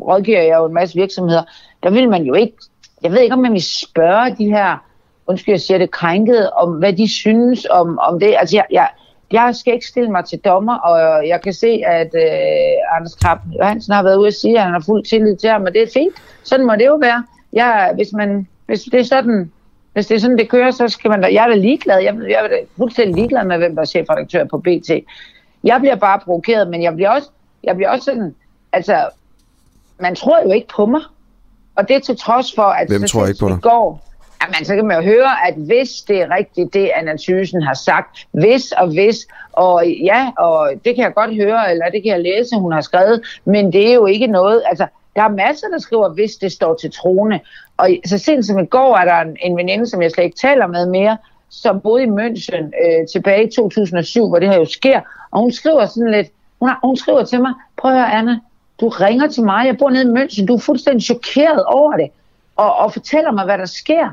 rådgiver 0.00 0.42
jeg 0.42 0.56
jo 0.56 0.66
en 0.66 0.74
masse 0.74 0.94
virksomheder, 0.96 1.42
der 1.82 1.90
vil 1.90 2.08
man 2.08 2.22
jo 2.22 2.34
ikke, 2.34 2.56
jeg 3.02 3.12
ved 3.12 3.20
ikke, 3.20 3.34
om 3.34 3.42
man 3.42 3.52
vil 3.52 3.64
spørge 3.64 4.36
de 4.38 4.46
her, 4.46 4.84
undskyld, 5.26 5.52
jeg 5.52 5.60
siger 5.60 5.78
det, 5.78 5.90
krænkede, 5.90 6.50
om 6.50 6.72
hvad 6.72 6.92
de 6.92 7.08
synes 7.08 7.66
om, 7.70 7.98
om 7.98 8.20
det. 8.20 8.34
Altså 8.38 8.56
jeg, 8.56 8.64
jeg, 8.70 8.88
jeg 9.30 9.54
skal 9.54 9.74
ikke 9.74 9.86
stille 9.86 10.10
mig 10.10 10.24
til 10.24 10.38
dommer, 10.38 10.74
og 10.78 11.28
jeg 11.28 11.40
kan 11.42 11.52
se, 11.52 11.82
at 11.86 12.10
øh, 12.14 12.96
Anders 12.96 13.14
Krab 13.14 13.38
Johansen 13.58 13.92
har 13.92 14.02
været 14.02 14.16
ude 14.16 14.26
at 14.26 14.34
sige, 14.34 14.58
at 14.58 14.64
han 14.64 14.72
har 14.72 14.82
fuld 14.86 15.04
tillid 15.04 15.36
til 15.36 15.50
ham, 15.50 15.62
og 15.62 15.72
det 15.72 15.82
er 15.82 15.90
fint. 15.94 16.14
Sådan 16.42 16.66
må 16.66 16.72
det 16.72 16.86
jo 16.86 16.96
være. 16.96 17.24
Jeg, 17.52 17.92
hvis, 17.94 18.12
man, 18.12 18.48
hvis 18.66 18.82
det 18.82 19.00
er 19.00 19.04
sådan, 19.04 19.52
hvis 19.92 20.06
det 20.06 20.14
er 20.14 20.18
sådan, 20.18 20.38
det 20.38 20.48
kører, 20.48 20.70
så 20.70 20.88
skal 20.88 21.10
man 21.10 21.22
da, 21.22 21.28
jeg 21.32 21.44
er 21.44 21.48
da 21.48 21.54
ligeglad. 21.54 21.98
Jeg, 21.98 22.14
jeg 22.28 22.44
er 22.44 22.48
da 22.48 22.56
fuldstændig 22.76 23.14
ligeglad 23.14 23.44
med, 23.44 23.58
hvem 23.58 23.74
der 23.74 23.82
er 23.82 23.86
chefredaktør 23.86 24.44
på 24.44 24.58
BT. 24.58 24.90
Jeg 25.64 25.80
bliver 25.80 25.96
bare 25.96 26.20
provokeret, 26.20 26.68
men 26.68 26.82
jeg 26.82 26.94
bliver 26.94 27.10
også, 27.10 27.28
jeg 27.64 27.76
bliver 27.76 27.90
også 27.90 28.04
sådan, 28.04 28.34
altså, 28.72 29.08
man 30.00 30.14
tror 30.14 30.42
jo 30.42 30.52
ikke 30.52 30.68
på 30.76 30.86
mig. 30.86 31.00
Og 31.76 31.88
det 31.88 31.96
er 31.96 32.00
til 32.00 32.16
trods 32.16 32.54
for, 32.54 32.62
at 32.62 32.88
Hvem 32.88 33.02
tror 33.02 33.26
ikke 33.26 33.40
på 33.40 33.48
dig? 33.48 33.58
går, 33.62 34.08
Jamen, 34.42 34.64
så 34.64 34.74
kan 34.74 34.86
man 34.86 34.96
jo 34.96 35.02
høre, 35.02 35.48
at 35.48 35.54
hvis 35.54 35.88
det 36.08 36.20
er 36.20 36.30
rigtigt, 36.30 36.74
det 36.74 36.90
Anna 36.94 37.16
Thyssen 37.16 37.62
har 37.62 37.74
sagt, 37.74 38.26
hvis 38.30 38.72
og 38.72 38.86
hvis, 38.86 39.16
og 39.52 39.88
ja, 39.88 40.30
og 40.38 40.72
det 40.84 40.94
kan 40.94 41.04
jeg 41.04 41.14
godt 41.14 41.34
høre, 41.34 41.70
eller 41.70 41.84
det 41.90 42.02
kan 42.02 42.12
jeg 42.12 42.20
læse, 42.20 42.56
hun 42.56 42.72
har 42.72 42.80
skrevet, 42.80 43.40
men 43.44 43.72
det 43.72 43.90
er 43.90 43.94
jo 43.94 44.06
ikke 44.06 44.26
noget, 44.26 44.62
altså, 44.66 44.86
der 45.18 45.24
er 45.24 45.28
masser, 45.28 45.68
der 45.68 45.78
skriver, 45.78 46.08
hvis 46.08 46.36
det 46.36 46.52
står 46.52 46.74
til 46.74 46.92
trone. 46.92 47.40
Og 47.76 47.88
så 48.06 48.18
sent 48.18 48.46
som 48.46 48.58
i 48.58 48.66
går 48.66 48.96
er 48.96 49.04
der 49.04 49.30
en, 49.30 49.36
en 49.42 49.56
veninde, 49.56 49.86
som 49.86 50.02
jeg 50.02 50.10
slet 50.10 50.24
ikke 50.24 50.36
taler 50.36 50.66
med 50.66 50.86
mere, 50.86 51.16
som 51.48 51.80
boede 51.80 52.02
i 52.02 52.06
München 52.06 52.64
øh, 52.64 53.06
tilbage 53.12 53.48
i 53.48 53.50
2007, 53.50 54.28
hvor 54.28 54.38
det 54.38 54.48
her 54.48 54.56
jo 54.56 54.64
sker. 54.64 55.00
Og 55.30 55.40
hun 55.40 55.52
skriver 55.52 55.86
sådan 55.86 56.10
lidt, 56.10 56.28
hun, 56.60 56.68
har, 56.68 56.78
hun 56.84 56.96
skriver 56.96 57.24
til 57.24 57.40
mig, 57.40 57.52
prøv 57.76 57.90
at 57.90 57.96
høre 57.96 58.12
Anna, 58.12 58.38
du 58.80 58.88
ringer 58.88 59.26
til 59.28 59.42
mig, 59.44 59.66
jeg 59.66 59.78
bor 59.78 59.90
nede 59.90 60.04
i 60.04 60.22
München, 60.22 60.46
du 60.46 60.54
er 60.54 60.58
fuldstændig 60.58 61.02
chokeret 61.02 61.64
over 61.64 61.92
det, 61.92 62.08
og, 62.56 62.76
og 62.76 62.92
fortæller 62.92 63.30
mig, 63.30 63.44
hvad 63.44 63.58
der 63.58 63.66
sker. 63.66 64.08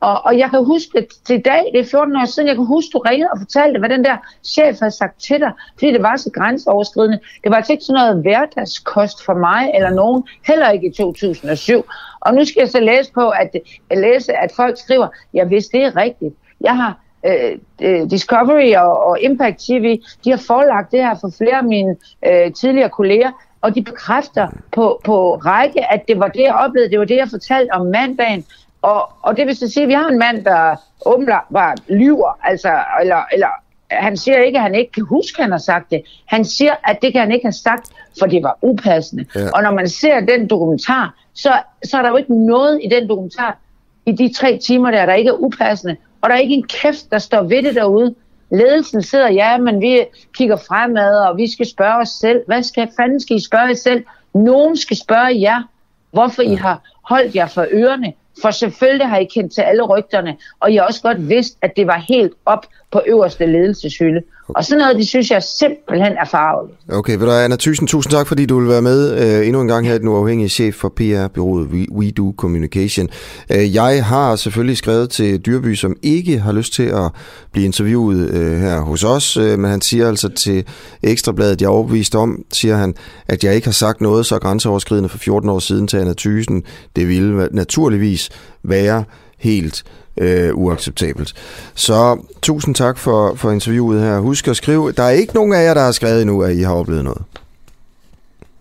Og, 0.00 0.24
og 0.24 0.38
jeg 0.38 0.50
kan 0.50 0.64
huske 0.64 0.98
at 0.98 1.06
til 1.24 1.38
i 1.38 1.42
dag, 1.42 1.70
det 1.72 1.80
er 1.80 1.84
14 1.90 2.16
år 2.16 2.24
siden, 2.24 2.48
jeg 2.48 2.56
kan 2.56 2.66
huske, 2.66 2.90
du 2.92 2.98
ringede 2.98 3.30
og 3.32 3.38
fortalte, 3.38 3.78
hvad 3.78 3.88
den 3.88 4.04
der 4.04 4.16
chef 4.44 4.78
havde 4.80 4.90
sagt 4.90 5.20
til 5.20 5.40
dig, 5.40 5.52
fordi 5.74 5.92
det 5.92 6.02
var 6.02 6.16
så 6.16 6.30
grænseoverskridende. 6.34 7.18
Det 7.44 7.50
var 7.50 7.56
altså 7.56 7.72
ikke 7.72 7.84
sådan 7.84 8.00
noget 8.00 8.22
hverdagskost 8.22 9.24
for 9.24 9.34
mig 9.34 9.70
eller 9.74 9.90
nogen, 9.90 10.22
heller 10.46 10.70
ikke 10.70 10.86
i 10.86 10.92
2007. 10.92 11.84
Og 12.20 12.34
nu 12.34 12.44
skal 12.44 12.60
jeg 12.60 12.68
så 12.68 12.80
læse 12.80 13.12
på, 13.12 13.28
at, 13.28 13.50
at 13.90 13.98
læse, 13.98 14.32
at 14.32 14.52
folk 14.56 14.78
skriver, 14.78 15.08
ja, 15.34 15.44
hvis 15.44 15.66
det 15.66 15.82
er 15.82 15.96
rigtigt. 15.96 16.34
Jeg 16.60 16.76
har 16.76 17.00
øh, 17.26 17.58
øh 17.82 18.10
Discovery 18.10 18.74
og, 18.76 19.04
og 19.04 19.20
Impact 19.20 19.58
TV, 19.58 20.00
de 20.24 20.30
har 20.30 20.42
forelagt 20.46 20.92
det 20.92 21.00
her 21.00 21.14
for 21.20 21.30
flere 21.38 21.58
af 21.58 21.64
mine 21.64 21.96
øh, 22.26 22.52
tidligere 22.52 22.88
kolleger, 22.90 23.30
og 23.60 23.74
de 23.74 23.82
bekræfter 23.82 24.48
på, 24.72 25.00
på 25.04 25.36
række, 25.36 25.92
at 25.92 26.08
det 26.08 26.18
var 26.18 26.28
det, 26.28 26.42
jeg 26.42 26.54
oplevede, 26.54 26.90
det 26.90 26.98
var 26.98 27.04
det, 27.04 27.16
jeg 27.16 27.28
fortalte 27.28 27.70
om 27.70 27.86
mandagen, 27.86 28.44
og, 28.82 29.12
og 29.22 29.36
det 29.36 29.46
vil 29.46 29.56
så 29.56 29.68
sige, 29.68 29.82
at 29.82 29.88
vi 29.88 29.94
har 29.94 30.08
en 30.08 30.18
mand, 30.18 30.44
der 30.44 30.76
åbenbart 31.06 31.78
lyver, 31.88 32.38
altså, 32.42 32.82
eller, 33.00 33.22
eller 33.32 33.48
han 33.90 34.16
siger 34.16 34.38
ikke, 34.38 34.58
at 34.58 34.62
han 34.62 34.74
ikke 34.74 34.92
kan 34.92 35.04
huske, 35.04 35.38
at 35.38 35.44
han 35.44 35.50
har 35.50 35.58
sagt 35.58 35.90
det. 35.90 36.02
Han 36.26 36.44
siger, 36.44 36.74
at 36.84 36.98
det 37.02 37.12
kan 37.12 37.20
han 37.20 37.32
ikke 37.32 37.44
have 37.44 37.52
sagt, 37.52 37.90
for 38.18 38.26
det 38.26 38.42
var 38.42 38.58
upassende. 38.62 39.24
Ja. 39.34 39.50
Og 39.54 39.62
når 39.62 39.74
man 39.74 39.88
ser 39.88 40.20
den 40.20 40.46
dokumentar, 40.46 41.14
så, 41.34 41.52
så 41.84 41.98
er 41.98 42.02
der 42.02 42.08
jo 42.08 42.16
ikke 42.16 42.46
noget 42.46 42.80
i 42.84 42.88
den 42.88 43.08
dokumentar, 43.08 43.58
i 44.06 44.12
de 44.12 44.32
tre 44.32 44.58
timer 44.58 44.90
der, 44.90 45.06
der 45.06 45.14
ikke 45.14 45.28
er 45.28 45.42
upassende. 45.42 45.96
Og 46.20 46.30
der 46.30 46.36
er 46.36 46.40
ikke 46.40 46.54
en 46.54 46.66
kæft, 46.66 47.10
der 47.10 47.18
står 47.18 47.42
ved 47.42 47.62
det 47.62 47.74
derude. 47.74 48.14
Ledelsen 48.50 49.02
sidder, 49.02 49.30
ja, 49.30 49.58
men 49.58 49.80
vi 49.80 50.04
kigger 50.36 50.56
fremad, 50.56 51.18
og 51.18 51.36
vi 51.36 51.50
skal 51.50 51.66
spørge 51.66 52.00
os 52.00 52.08
selv. 52.08 52.42
Hvad 52.46 52.62
skal, 52.62 52.88
fanden 52.96 53.20
skal 53.20 53.36
I 53.36 53.44
spørge 53.44 53.66
jer 53.66 53.74
selv? 53.74 54.04
Nogen 54.34 54.76
skal 54.76 54.96
spørge 54.96 55.40
jer, 55.40 55.62
hvorfor 56.10 56.42
I 56.42 56.54
har 56.54 56.82
holdt 57.02 57.34
jer 57.34 57.46
for 57.46 57.66
ørerne 57.72 58.12
for 58.42 58.50
selvfølgelig 58.50 59.08
har 59.08 59.18
I 59.18 59.24
kendt 59.24 59.52
til 59.52 59.60
alle 59.60 59.82
rygterne, 59.82 60.36
og 60.60 60.74
jeg 60.74 60.82
har 60.82 60.86
også 60.86 61.02
godt 61.02 61.28
vidst, 61.28 61.56
at 61.62 61.72
det 61.76 61.86
var 61.86 62.04
helt 62.08 62.32
op 62.46 62.66
på 62.92 63.00
øverste 63.06 63.46
ledelseshylde. 63.46 64.20
Og 64.48 64.64
sådan 64.64 64.78
noget, 64.78 64.96
det 64.96 65.08
synes 65.08 65.30
jeg 65.30 65.42
simpelthen 65.42 66.12
er 66.12 66.24
farveligt. 66.24 66.78
Okay, 66.92 67.16
vil 67.16 67.26
du 67.26 67.32
Anna 67.32 67.56
Thyssen, 67.56 67.86
tusind 67.86 68.12
tak, 68.12 68.26
fordi 68.26 68.46
du 68.46 68.60
vil 68.60 68.68
være 68.68 68.82
med 68.82 69.12
uh, 69.40 69.46
endnu 69.46 69.60
en 69.60 69.68
gang 69.68 69.86
her, 69.86 69.98
den 69.98 70.08
uafhængige 70.08 70.48
chef 70.48 70.74
for 70.74 70.88
PR-byrået 70.88 71.66
We, 71.66 71.86
We 71.92 72.10
Do 72.10 72.34
Communication. 72.36 73.08
Uh, 73.50 73.74
jeg 73.74 74.04
har 74.04 74.36
selvfølgelig 74.36 74.76
skrevet 74.76 75.10
til 75.10 75.38
Dyrby, 75.38 75.74
som 75.74 75.96
ikke 76.02 76.38
har 76.38 76.52
lyst 76.52 76.72
til 76.72 76.82
at 76.82 77.10
blive 77.52 77.66
interviewet 77.66 78.30
uh, 78.30 78.60
her 78.60 78.80
hos 78.80 79.04
os, 79.04 79.36
uh, 79.36 79.58
men 79.58 79.70
han 79.70 79.80
siger 79.80 80.08
altså 80.08 80.28
til 80.28 80.64
Ekstrabladet, 81.02 81.60
jeg 81.60 81.66
er 81.66 81.70
overbevist 81.70 82.14
om, 82.14 82.44
siger 82.52 82.76
han, 82.76 82.94
at 83.28 83.44
jeg 83.44 83.54
ikke 83.54 83.66
har 83.66 83.72
sagt 83.72 84.00
noget 84.00 84.26
så 84.26 84.38
grænseoverskridende 84.38 85.08
for 85.08 85.18
14 85.18 85.50
år 85.50 85.58
siden 85.58 85.88
til 85.88 85.96
Anna 85.96 86.14
Thyssen. 86.18 86.62
Det 86.96 87.08
ville 87.08 87.48
naturligvis 87.52 88.27
være 88.62 89.04
helt 89.38 89.84
øh, 90.16 90.54
uacceptabelt. 90.54 91.34
Så 91.74 92.18
tusind 92.42 92.74
tak 92.74 92.98
for, 92.98 93.34
for 93.34 93.50
interviewet 93.50 94.00
her. 94.00 94.18
Husk 94.18 94.48
at 94.48 94.56
skrive, 94.56 94.92
der 94.92 95.02
er 95.02 95.10
ikke 95.10 95.34
nogen 95.34 95.52
af 95.52 95.64
jer, 95.64 95.74
der 95.74 95.82
har 95.82 95.92
skrevet 95.92 96.20
endnu, 96.22 96.42
at 96.42 96.56
I 96.56 96.60
har 96.60 96.74
oplevet 96.74 97.04
noget. 97.04 97.22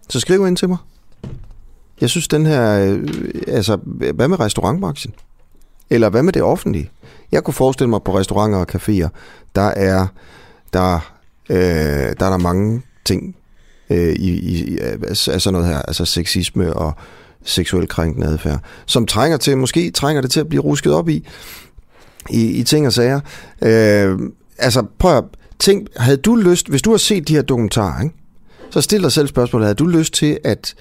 Så 0.10 0.20
skriv 0.20 0.48
ind 0.48 0.58
til 0.58 0.70
mig. 0.70 0.78
Jeg 2.02 2.10
synes 2.10 2.28
den 2.28 2.46
her, 2.46 2.80
øh, 2.80 3.08
altså 3.48 3.76
hvad 4.14 4.28
med 4.28 4.40
restaurantbranchen? 4.40 5.14
Eller 5.90 6.10
hvad 6.10 6.24
med 6.24 6.34
det 6.34 6.44
offentlige? 6.44 6.92
Jeg 7.32 7.44
kunne 7.44 7.54
forestille 7.54 7.90
mig 7.90 8.04
på 8.04 8.18
restauranter 8.18 8.60
og 8.60 8.68
caféer, 8.76 9.08
der 9.56 9.62
er 9.62 10.08
der, 10.74 11.14
øh, 11.50 11.58
der 12.20 12.26
er 12.26 12.30
der 12.30 12.38
mange 12.38 12.82
ting 13.06 13.36
øh, 13.90 14.14
i, 14.14 14.30
i, 14.30 14.78
altså 14.80 15.40
sådan 15.40 15.54
noget 15.54 15.68
her, 15.68 15.82
altså 15.82 16.06
sexisme 16.06 16.74
og 16.74 16.94
seksuel 17.44 17.88
krænkende 17.88 18.28
adfærd, 18.28 18.60
som 18.86 19.06
trænger 19.06 19.38
til, 19.38 19.58
måske 19.58 19.92
trænger 19.92 20.22
det 20.22 20.32
til 20.32 20.40
at 20.40 20.50
blive 20.50 20.62
rusket 20.62 20.94
op 20.94 21.10
i, 21.10 21.28
i, 22.30 22.52
i 22.52 22.64
ting 22.64 22.88
og 22.88 22.94
sager. 22.94 23.20
Øh, 23.62 24.20
altså, 24.58 24.84
prøv 25.00 25.18
at 25.18 25.24
tænk, 25.60 25.88
havde 25.98 26.18
du 26.18 26.36
lyst, 26.36 26.68
hvis 26.70 26.82
du 26.82 26.92
har 26.92 26.98
set 26.98 27.28
de 27.28 27.36
her 27.36 27.42
dokumentarer, 27.42 28.04
ikke? 28.04 28.16
så 28.70 28.82
stil 28.82 29.04
dig 29.04 29.12
selv 29.12 29.28
spørgsmålet, 29.28 29.66
havde 29.66 29.76
du 29.76 29.88
lyst 29.88 30.14
til, 30.14 30.40
at 30.44 30.76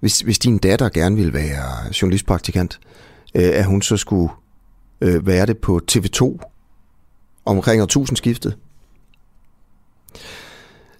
hvis, 0.00 0.20
hvis 0.20 0.38
din 0.38 0.58
datter 0.58 0.88
gerne 0.88 1.16
ville 1.16 1.32
være 1.32 1.94
journalistpraktikant, 2.02 2.80
øh, 3.34 3.50
at 3.52 3.64
hun 3.64 3.82
så 3.82 3.96
skulle 3.96 4.32
øh, 5.00 5.26
være 5.26 5.46
det 5.46 5.58
på 5.58 5.80
TV2 5.92 6.38
omkring 7.44 7.82
årtusindskiftet? 7.82 8.56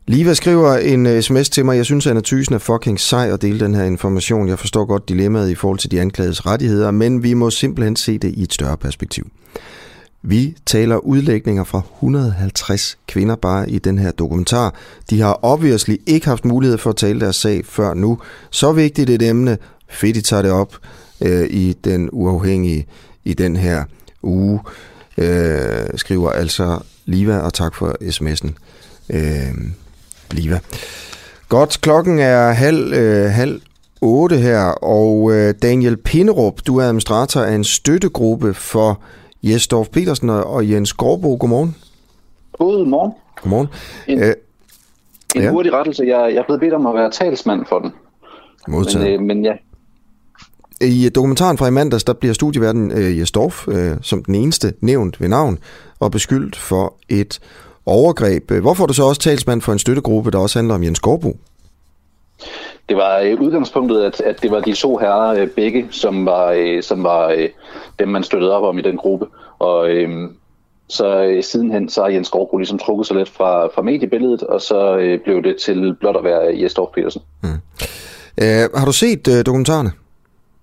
Liva 0.09 0.35
skriver 0.35 0.77
en 0.77 1.07
øh, 1.07 1.23
sms 1.23 1.51
til 1.51 1.65
mig. 1.65 1.77
Jeg 1.77 1.85
synes, 1.85 2.07
at 2.07 2.11
Anna 2.11 2.23
Thysen 2.25 2.55
er 2.55 2.59
fucking 2.59 3.01
sej 3.01 3.31
at 3.33 3.43
dele 3.43 3.61
den 3.61 3.75
her 3.75 3.85
information. 3.85 4.49
Jeg 4.49 4.59
forstår 4.59 4.85
godt 4.85 5.09
dilemmaet 5.09 5.51
i 5.51 5.55
forhold 5.55 5.79
til 5.79 5.91
de 5.91 6.01
anklagedes 6.01 6.47
rettigheder, 6.47 6.91
men 6.91 7.23
vi 7.23 7.35
må 7.35 7.51
simpelthen 7.51 7.97
se 7.97 8.19
det 8.19 8.35
i 8.35 8.43
et 8.43 8.53
større 8.53 8.77
perspektiv. 8.77 9.31
Vi 10.23 10.57
taler 10.67 10.97
udlægninger 10.97 11.65
fra 11.65 11.83
150 11.95 12.99
kvinder 13.09 13.37
bare 13.37 13.71
i 13.71 13.79
den 13.79 13.99
her 13.99 14.11
dokumentar. 14.11 14.75
De 15.11 15.21
har 15.21 15.39
obviously 15.43 15.97
ikke 16.07 16.27
haft 16.27 16.45
mulighed 16.45 16.79
for 16.79 16.91
at 16.91 16.97
tale 16.97 17.21
deres 17.21 17.37
sag 17.37 17.67
før 17.67 17.95
nu. 17.95 18.19
Så 18.51 18.73
vigtigt 18.73 19.11
et 19.11 19.23
emne. 19.23 19.59
Fedt, 19.89 20.17
I 20.17 20.23
tager 20.23 20.43
det 20.43 20.51
op 20.51 20.77
øh, 21.21 21.47
i 21.51 21.73
den 21.85 22.09
uafhængige 22.13 22.87
i 23.25 23.35
den 23.35 23.57
her 23.57 23.85
uge. 24.23 24.61
Øh, 25.19 25.87
skriver 25.97 26.31
altså 26.31 26.79
Liva, 27.07 27.39
og 27.39 27.55
tak 27.55 27.75
for 27.75 27.97
sms'en. 28.03 28.51
Øh, 29.11 29.55
Liva. 30.33 30.59
Godt, 31.49 31.81
klokken 31.81 32.19
er 32.19 32.53
halv, 32.53 32.93
øh, 32.93 33.31
halv 33.31 33.61
otte 34.03 34.37
her, 34.37 34.61
og 34.83 35.33
øh, 35.33 35.55
Daniel 35.63 35.97
Pinderup, 35.97 36.61
du 36.67 36.79
er 36.79 36.85
administrator 36.85 37.41
af 37.41 37.55
en 37.55 37.65
støttegruppe 37.65 38.55
for 38.55 39.01
Jesdorf 39.43 39.89
Petersen 39.89 40.31
og 40.31 40.71
Jens 40.71 40.93
Gårdbo. 40.93 41.37
Godmorgen. 41.37 41.77
God 42.59 42.87
morgen. 42.87 43.13
Godmorgen. 43.43 43.69
En, 44.09 44.23
øh, 44.23 44.35
en 45.37 45.43
ja. 45.43 45.51
hurtig 45.51 45.73
rettelse. 45.73 46.05
Jeg, 46.05 46.31
jeg 46.35 46.41
er 46.41 46.45
blevet 46.45 46.61
bedt 46.61 46.75
om 46.75 46.87
at 46.87 46.95
være 46.95 47.11
talsmand 47.11 47.67
for 47.69 47.79
den. 47.79 47.93
Modtaget. 48.69 49.21
Men, 49.21 49.21
øh, 49.21 49.27
men 49.27 49.45
ja. 49.45 49.53
I 50.81 51.09
dokumentaren 51.09 51.59
fra 51.59 51.67
i 51.67 51.71
mandags, 51.71 52.05
der 52.05 52.13
bliver 52.13 52.35
studieverden 52.35 52.93
øh, 52.93 53.19
Jesdorf 53.19 53.69
øh, 53.69 53.97
som 54.03 54.25
den 54.25 54.35
eneste 54.35 54.75
nævnt 54.81 55.21
ved 55.21 55.29
navn 55.29 55.59
og 56.01 56.11
beskyldt 56.11 56.57
for 56.57 56.95
et 57.09 57.41
overgreb. 57.87 58.51
Hvorfor 58.51 58.83
er 58.83 58.87
du 58.87 58.95
så 58.95 59.05
også 59.05 59.21
talsmand 59.21 59.63
for 59.63 59.73
en 59.73 59.79
støttegruppe, 59.79 60.31
der 60.31 60.39
også 60.39 60.59
handler 60.59 60.75
om 60.75 60.83
Jens 60.83 61.01
Gårdbo? 61.01 61.37
Det 62.89 62.97
var 62.97 63.19
øh, 63.19 63.41
udgangspunktet, 63.41 64.03
at, 64.03 64.21
at 64.21 64.43
det 64.43 64.51
var 64.51 64.61
de 64.61 64.73
to 64.73 64.97
herrer 64.97 65.41
øh, 65.41 65.49
begge, 65.49 65.89
som 65.91 66.27
var, 66.27 66.55
øh, 66.57 66.83
som 66.83 67.03
var 67.03 67.47
dem, 67.99 68.09
man 68.09 68.23
støttede 68.23 68.57
op 68.57 68.65
om 68.65 68.79
i 68.79 68.83
den 68.83 68.97
gruppe. 68.97 69.27
Og 69.59 69.91
øhm, 69.91 70.37
så 70.89 71.39
sidenhen 71.43 71.89
så 71.89 72.03
har 72.03 72.09
Jens 72.09 72.31
Gårdbo 72.31 72.57
ligesom 72.57 72.79
trukket 72.79 73.07
sig 73.07 73.17
lidt 73.17 73.29
fra, 73.29 73.67
fra 73.67 73.83
mediebilledet, 73.83 74.43
og 74.43 74.61
så 74.61 74.97
øh, 74.97 75.21
blev 75.25 75.43
det 75.43 75.57
til 75.57 75.97
blot 76.01 76.17
at 76.17 76.25
være 76.25 76.63
Jes 76.63 76.75
Dorf 76.75 76.89
Petersen. 76.95 77.23
Mm. 77.43 77.49
Øh, 78.43 78.69
har 78.75 78.85
du 78.85 78.93
set 78.93 79.29
øh, 79.29 79.47
dokumentarerne? 79.47 79.93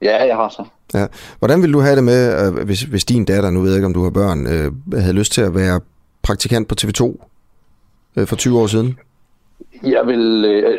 Ja, 0.02 0.26
jeg 0.26 0.36
har 0.36 0.50
så. 0.50 0.64
Ja. 0.94 1.06
Hvordan 1.40 1.62
vil 1.62 1.74
du 1.74 1.80
have 1.80 1.96
det 1.96 2.04
med, 2.04 2.52
hvis, 2.52 2.82
hvis 2.82 3.06
din 3.06 3.26
datter, 3.26 3.50
nu 3.50 3.62
ved 3.62 3.70
jeg 3.70 3.78
ikke, 3.78 3.86
om 3.86 3.94
du 3.94 4.04
har 4.04 4.10
børn, 4.10 4.48
øh, 4.48 5.00
havde 5.02 5.14
lyst 5.14 5.32
til 5.32 5.42
at 5.42 5.56
være 5.56 5.80
praktikant 6.24 6.68
på 6.68 6.76
TV2 6.82 7.26
øh, 8.16 8.28
for 8.28 8.36
20 8.36 8.60
år 8.60 8.68
siden? 8.68 9.00
Jeg 9.84 10.02
vil, 10.06 10.46
øh, 10.46 10.78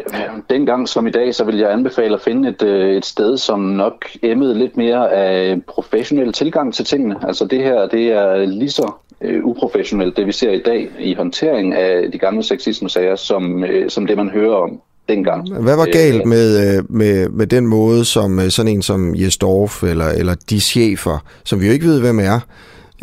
dengang 0.51 0.89
som 0.89 1.07
i 1.07 1.11
dag, 1.11 1.35
så 1.35 1.45
vil 1.45 1.59
jeg 1.59 1.73
anbefale 1.73 2.15
at 2.15 2.21
finde 2.21 2.49
et, 2.49 2.63
øh, 2.63 2.97
et 2.97 3.07
sted, 3.07 3.37
som 3.37 3.61
nok 3.61 4.05
emmede 4.23 4.59
lidt 4.59 4.77
mere 4.77 5.13
af 5.13 5.63
professionel 5.69 6.33
tilgang 6.33 6.75
til 6.75 6.85
tingene. 6.85 7.17
Altså 7.23 7.45
det 7.45 7.59
her, 7.59 7.87
det 7.87 8.13
er 8.13 8.47
lige 8.47 8.71
så 8.71 8.93
øh, 9.21 9.45
uprofessionelt, 9.45 10.17
det 10.17 10.27
vi 10.27 10.33
ser 10.33 10.51
i 10.51 10.63
dag 10.63 10.89
i 10.99 11.15
håndtering 11.15 11.75
af 11.75 12.13
de 12.13 12.19
gamle 12.19 12.43
sexisme-sager, 12.43 13.17
som, 13.17 13.65
øh, 13.65 13.91
som 13.91 14.07
det 14.07 14.17
man 14.17 14.31
hører 14.31 14.55
om 14.55 14.81
dengang. 15.09 15.63
Hvad 15.63 15.77
var 15.77 15.85
galt 15.93 16.21
øh, 16.21 16.29
med, 16.29 16.77
øh, 16.77 16.85
med, 16.89 17.29
med 17.29 17.47
den 17.47 17.67
måde, 17.67 18.05
som 18.05 18.39
øh, 18.39 18.51
sådan 18.51 18.73
en 18.73 18.83
som 18.83 19.15
Jes 19.15 19.37
Dorf, 19.37 19.83
eller, 19.83 20.09
eller 20.09 20.35
de 20.51 20.61
chefer, 20.61 21.19
som 21.45 21.61
vi 21.61 21.67
jo 21.67 21.73
ikke 21.73 21.87
ved, 21.87 22.01
hvem 22.01 22.19
er, 22.19 22.41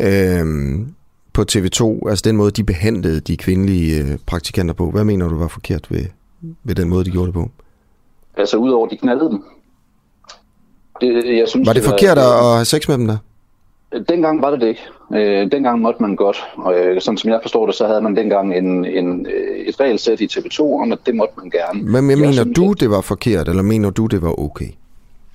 øh, 0.00 0.46
på 1.32 1.44
TV2, 1.52 2.08
altså 2.08 2.22
den 2.24 2.36
måde, 2.36 2.50
de 2.50 2.64
behandlede 2.64 3.20
de 3.20 3.36
kvindelige 3.36 4.02
øh, 4.02 4.18
praktikanter 4.26 4.74
på. 4.74 4.90
Hvad 4.90 5.04
mener 5.04 5.28
du 5.28 5.38
var 5.38 5.48
forkert 5.48 5.86
ved, 5.90 6.04
ved 6.64 6.74
den 6.74 6.88
måde, 6.88 7.04
de 7.04 7.10
gjorde 7.10 7.26
det 7.26 7.34
på? 7.34 7.50
Altså 8.36 8.56
udover, 8.56 8.88
de 8.88 8.96
knaldede 8.96 9.30
dem. 9.30 9.44
Det, 11.00 11.36
jeg 11.38 11.48
synes, 11.48 11.66
var 11.66 11.72
det, 11.72 11.82
det 11.82 11.90
forkert 11.90 12.16
var, 12.16 12.50
at 12.50 12.54
have 12.54 12.64
sex 12.64 12.88
med 12.88 12.98
dem 12.98 13.06
der? 13.06 13.16
Dengang 14.08 14.42
var 14.42 14.50
det 14.50 14.60
det 14.60 14.68
ikke. 14.68 14.82
Øh, 15.14 15.52
dengang 15.52 15.80
måtte 15.80 16.02
man 16.02 16.16
godt. 16.16 16.44
Og 16.56 16.74
øh, 16.74 17.00
sådan 17.00 17.18
som 17.18 17.30
jeg 17.30 17.38
forstår 17.42 17.66
det, 17.66 17.74
så 17.74 17.86
havde 17.86 18.00
man 18.00 18.16
dengang 18.16 18.56
en, 18.56 18.84
en, 18.84 19.26
øh, 19.26 19.66
et 19.66 19.80
regelsæt 19.80 20.20
i 20.20 20.26
TV2 20.26 20.60
om, 20.60 20.92
at 20.92 20.98
det 21.06 21.14
måtte 21.14 21.34
man 21.36 21.50
gerne. 21.50 21.82
Men 21.82 22.10
jeg 22.10 22.18
mener 22.18 22.32
synes, 22.32 22.56
du, 22.56 22.72
det 22.72 22.90
var 22.90 23.00
forkert, 23.00 23.48
eller 23.48 23.62
mener 23.62 23.90
du, 23.90 24.06
det 24.06 24.22
var 24.22 24.40
okay? 24.40 24.68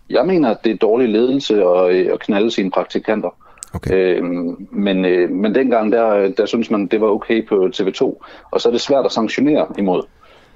Jeg 0.10 0.25
mener, 0.25 0.49
at 0.49 0.57
det 0.63 0.71
er 0.71 0.77
dårlig 0.77 1.10
ledelse 1.10 1.63
at, 1.63 1.95
øh, 1.95 2.13
at 2.13 2.19
knalde 2.19 2.51
sine 2.51 2.71
praktikanter. 2.71 3.29
Okay. 3.77 4.17
Øh, 4.17 4.23
men, 4.71 5.05
øh, 5.05 5.29
men 5.29 5.55
dengang, 5.55 5.91
der, 5.91 6.29
der 6.29 6.45
synes 6.45 6.71
man, 6.71 6.87
det 6.87 7.01
var 7.01 7.07
okay 7.07 7.47
på 7.47 7.69
TV2. 7.75 8.25
Og 8.51 8.61
så 8.61 8.69
er 8.69 8.71
det 8.71 8.81
svært 8.81 9.05
at 9.05 9.11
sanktionere 9.11 9.67
imod. 9.77 10.01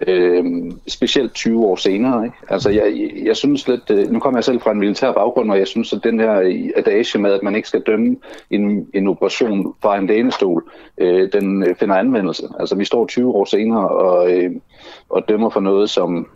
Øhm, 0.07 0.79
specielt 0.88 1.34
20 1.34 1.65
år 1.65 1.75
senere. 1.75 2.25
Ikke? 2.25 2.38
Altså, 2.49 2.69
jeg, 2.69 3.12
jeg 3.25 3.36
synes 3.36 3.67
lidt, 3.67 3.89
øh, 3.89 4.12
nu 4.12 4.19
kommer 4.19 4.38
jeg 4.38 4.43
selv 4.43 4.62
fra 4.62 4.71
en 4.71 4.79
militær 4.79 5.12
baggrund, 5.12 5.51
og 5.51 5.57
jeg 5.57 5.67
synes, 5.67 5.93
at 5.93 6.03
den 6.03 6.19
her 6.19 6.31
adage 6.75 7.19
med, 7.19 7.31
at 7.31 7.43
man 7.43 7.55
ikke 7.55 7.67
skal 7.67 7.81
dømme 7.81 8.15
en, 8.49 8.88
en 8.93 9.07
operation 9.07 9.75
fra 9.81 9.97
en 9.97 10.07
lænestol, 10.07 10.71
øh, 10.97 11.29
den 11.34 11.63
øh, 11.63 11.75
finder 11.75 11.95
anvendelse. 11.95 12.47
Altså, 12.60 12.75
vi 12.75 12.86
står 12.86 13.05
20 13.05 13.36
år 13.36 13.45
senere 13.45 13.89
og, 13.89 14.31
øh, 14.31 14.51
og 15.10 15.23
dømmer 15.29 15.49
for 15.49 15.60
noget, 15.60 15.89
som 15.89 16.27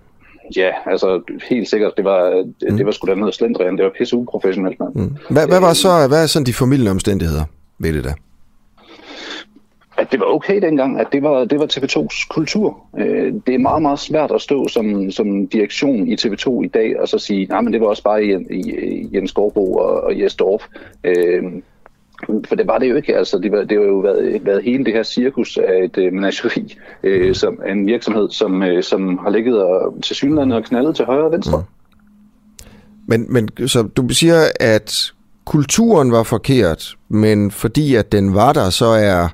Ja, 0.56 0.72
altså 0.86 1.22
helt 1.50 1.70
sikkert, 1.70 1.94
det 1.98 2.06
var, 2.06 2.44
mm. 2.70 2.78
det 2.78 2.86
var 2.86 2.92
sgu 2.92 3.08
da 3.08 3.16
noget 3.16 3.36
slendrian, 3.36 3.78
det 3.78 3.86
var 3.86 3.92
pisse 3.98 4.16
uprofessionelt. 4.16 4.80
Mm. 4.96 5.16
Hvad, 5.30 5.48
hvad, 5.48 5.60
var 5.60 5.74
så, 5.74 6.08
hvad 6.08 6.24
er 6.24 6.28
sådan 6.28 6.46
de 6.46 6.54
familielige 6.54 6.92
omstændigheder 6.92 7.44
ved 7.80 7.94
det 7.94 8.04
der? 8.04 8.14
At 9.98 10.12
det 10.12 10.20
var 10.20 10.26
okay 10.26 10.62
dengang, 10.62 11.00
at 11.00 11.08
det 11.12 11.24
var, 11.24 11.46
det 11.46 11.60
var 11.60 11.66
TV2's 11.66 12.28
kultur. 12.30 12.78
Øh, 12.98 13.34
det 13.48 13.56
er 13.56 13.60
meget, 13.60 13.82
meget 13.82 14.00
svært 14.00 14.32
at 14.32 14.42
stå 14.42 14.68
som, 14.68 15.12
som 15.12 15.48
direktion 15.48 16.08
i 16.08 16.16
TV2 16.16 16.64
i 16.64 16.68
dag 16.68 17.00
og 17.00 17.08
så 17.08 17.20
sige, 17.20 17.46
nej, 17.46 17.62
men 17.62 17.74
det 17.74 17.82
var 17.82 17.88
også 17.88 18.04
bare 18.04 18.22
Jens 19.14 19.32
Gårdbo 19.32 19.74
og, 19.74 20.02
og 20.02 20.20
Jes 20.20 20.36
Dorf. 20.36 20.64
Øh, 21.04 21.44
for 22.48 22.56
det 22.56 22.68
var 22.68 22.78
det 22.78 22.90
jo 22.90 22.96
ikke. 22.96 23.18
Altså, 23.18 23.40
det, 23.40 23.52
var, 23.52 23.64
det 23.64 23.80
var 23.80 23.86
jo 23.86 23.98
været, 23.98 24.46
været 24.46 24.64
hele 24.64 24.86
det 24.86 24.94
her 24.94 25.04
cirkus 25.04 25.58
af 25.58 25.84
et 25.84 25.98
øh, 25.98 26.14
menageri, 26.14 26.78
øh, 27.04 27.36
som 27.36 27.62
en 27.68 27.88
virksomhed, 27.88 28.30
som, 28.30 28.64
øh, 28.64 28.84
som 28.84 29.18
har 29.18 29.30
ligget 29.30 29.64
og, 29.64 29.98
til 30.04 30.16
synlandet 30.16 30.58
og 30.58 30.64
knaldet 30.64 30.96
til 30.96 31.06
højre 31.06 31.26
og 31.26 31.32
venstre. 31.32 31.58
Mm. 31.58 31.66
Men, 33.08 33.26
men 33.30 33.68
så 33.68 33.82
du 33.82 34.10
siger, 34.10 34.42
at 34.60 35.12
kulturen 35.46 36.12
var 36.12 36.24
forkert, 36.24 36.96
men 37.10 37.52
fordi 37.52 37.96
at 37.96 38.12
den 38.12 38.36
var 38.36 38.54
der, 38.54 38.70
så 38.70 38.86
er 38.86 39.28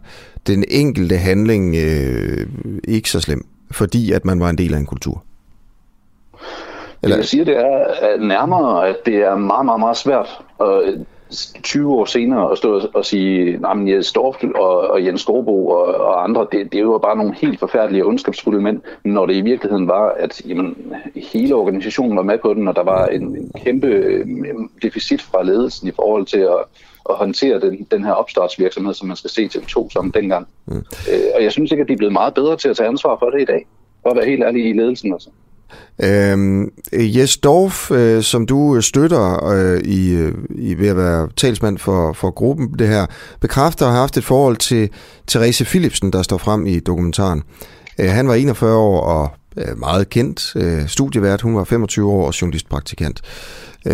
den 0.47 0.63
enkelte 0.69 1.17
handling 1.17 1.75
øh, 1.75 2.47
ikke 2.87 3.09
så 3.09 3.19
slem, 3.19 3.45
fordi 3.71 4.11
at 4.11 4.25
man 4.25 4.39
var 4.39 4.49
en 4.49 4.57
del 4.57 4.73
af 4.73 4.77
en 4.77 4.85
kultur? 4.85 5.23
Eller? 7.03 7.15
Jeg 7.15 7.25
siger, 7.25 7.45
det 7.45 7.57
er 7.57 8.17
nærmere, 8.27 8.89
at 8.89 8.95
det 9.05 9.15
er 9.15 9.35
meget, 9.35 9.65
meget, 9.65 9.79
meget 9.79 9.97
svært 9.97 10.27
at 10.61 11.05
20 11.63 11.93
år 11.93 12.05
senere 12.05 12.51
at 12.51 12.57
stå 12.57 12.81
og 12.93 13.05
sige, 13.05 13.53
at 13.53 13.87
Jens 13.87 14.07
Storff 14.07 14.43
og, 14.55 14.77
og 14.79 15.05
Jens 15.05 15.21
Storbo 15.21 15.67
og, 15.67 15.85
og 15.85 16.23
andre, 16.23 16.47
det, 16.51 16.73
det 16.73 16.87
var 16.87 16.97
bare 16.97 17.17
nogle 17.17 17.35
helt 17.35 17.59
forfærdelige 17.59 18.03
og 18.03 18.07
ondskabsfulde 18.07 18.61
mænd, 18.61 18.81
når 19.05 19.25
det 19.25 19.35
i 19.35 19.41
virkeligheden 19.41 19.87
var, 19.87 20.09
at 20.09 20.41
jamen, 20.47 20.93
hele 21.33 21.55
organisationen 21.55 22.17
var 22.17 22.23
med 22.23 22.37
på 22.37 22.53
den, 22.53 22.67
og 22.67 22.75
der 22.75 22.83
var 22.83 23.05
en, 23.05 23.23
en 23.23 23.51
kæmpe 23.63 23.87
øh, 23.87 24.25
deficit 24.81 25.21
fra 25.21 25.43
ledelsen 25.43 25.87
i 25.87 25.91
forhold 25.95 26.25
til 26.25 26.39
at, 26.39 26.59
at 27.09 27.15
håndtere 27.15 27.59
den, 27.59 27.87
den 27.91 28.03
her 28.03 28.11
opstartsvirksomhed, 28.11 28.93
som 28.93 29.07
man 29.07 29.17
skal 29.17 29.29
se 29.29 29.47
til 29.47 29.65
to 29.65 29.89
som 29.89 30.11
dengang. 30.11 30.47
Mm. 30.65 30.75
Øh, 31.11 31.29
og 31.35 31.43
jeg 31.43 31.51
synes 31.51 31.71
ikke, 31.71 31.81
at 31.81 31.87
de 31.87 31.93
er 31.93 31.97
blevet 31.97 32.13
meget 32.13 32.33
bedre 32.33 32.57
til 32.57 32.69
at 32.69 32.77
tage 32.77 32.89
ansvar 32.89 33.17
for 33.19 33.29
det 33.29 33.41
i 33.41 33.45
dag, 33.45 33.67
for 34.03 34.09
at 34.09 34.15
være 34.15 34.25
helt 34.25 34.43
ærlig 34.43 34.69
i 34.69 34.73
ledelsen. 34.73 35.13
Altså. 35.13 35.29
Øhm, 36.03 36.69
Jes 36.93 37.37
Dorf, 37.37 37.91
øh, 37.91 38.23
som 38.23 38.45
du 38.45 38.75
øh, 38.75 38.83
støtter 38.83 39.45
øh, 39.45 39.81
i, 39.81 40.11
øh, 40.11 40.33
i 40.49 40.73
ved 40.73 40.87
at 40.87 40.97
være 40.97 41.29
talsmand 41.37 41.77
for, 41.77 42.13
for 42.13 42.31
gruppen, 42.31 42.73
det 42.79 42.87
her, 42.87 43.05
bekræfter 43.41 43.85
at 43.85 43.91
have 43.91 43.99
haft 43.99 44.17
et 44.17 44.23
forhold 44.23 44.57
til 44.57 44.89
Therese 45.27 45.65
Philipsen, 45.65 46.13
der 46.13 46.23
står 46.23 46.37
frem 46.37 46.65
i 46.65 46.79
dokumentaren. 46.79 47.43
Øh, 47.99 48.09
han 48.09 48.27
var 48.27 48.33
41 48.33 48.75
år 48.75 49.01
og 49.01 49.29
øh, 49.57 49.79
meget 49.79 50.09
kendt 50.09 50.53
øh, 50.55 50.87
studievært. 50.87 51.41
Hun 51.41 51.55
var 51.55 51.63
25 51.63 52.11
år 52.11 52.27
og 52.27 52.41
journalistpraktikant. 52.41 53.21
Øh, 53.85 53.93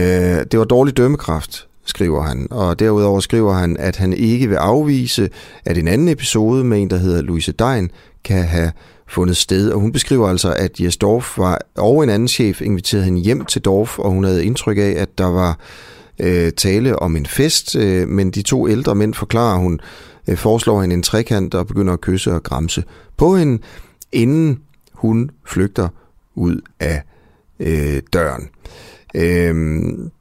det 0.52 0.60
var 0.60 0.66
dårlig 0.66 0.98
dømmekraft, 0.98 1.68
skriver 1.86 2.24
han. 2.24 2.48
Og 2.52 2.80
derudover 2.80 3.20
skriver 3.20 3.54
han, 3.54 3.78
at 3.80 3.96
han 3.96 4.14
ikke 4.14 4.48
vil 4.48 4.56
afvise, 4.56 5.30
at 5.66 5.78
en 5.78 5.88
anden 5.88 6.08
episode 6.08 6.64
med 6.64 6.82
en, 6.82 6.90
der 6.90 6.98
hedder 6.98 7.22
Louise 7.22 7.52
Dein, 7.52 7.92
kan 8.24 8.44
have 8.44 8.72
fundet 9.08 9.38
sted. 9.38 9.72
Og 9.72 9.80
hun 9.80 9.92
beskriver 9.92 10.28
altså, 10.28 10.54
at 10.54 10.80
Jes 10.80 10.98
Dorf 10.98 11.38
var, 11.38 11.62
og 11.76 12.04
en 12.04 12.10
anden 12.10 12.28
chef 12.28 12.62
inviterede 12.62 13.06
hende 13.06 13.22
hjem 13.22 13.46
til 13.46 13.62
Dorf, 13.62 14.00
og 14.00 14.12
hun 14.12 14.24
havde 14.24 14.46
indtryk 14.46 14.78
af, 14.78 14.94
at 14.98 15.18
der 15.18 15.26
var 15.26 15.60
øh, 16.20 16.52
tale 16.52 17.00
om 17.00 17.16
en 17.16 17.26
fest, 17.26 17.76
øh, 17.76 18.08
men 18.08 18.32
de 18.32 18.42
to 18.42 18.68
ældre 18.68 18.96
mænd 18.96 19.14
forklarer, 19.14 19.58
hun 19.58 19.80
øh, 20.28 20.38
foreslår 20.38 20.82
hende 20.82 20.94
en 20.94 21.04
trekant 21.04 21.56
og 21.56 21.68
begynder 21.68 21.94
at 21.94 22.02
kysse 22.02 22.34
og 22.34 22.44
gramse 22.44 22.84
på 23.18 23.36
hende, 23.36 23.60
inden 24.12 24.60
hun 24.94 25.32
flygter 25.46 25.88
ud 26.36 26.62
af 26.80 27.04
øh, 27.60 28.02
døren. 28.14 28.50
Øhm, 29.16 30.12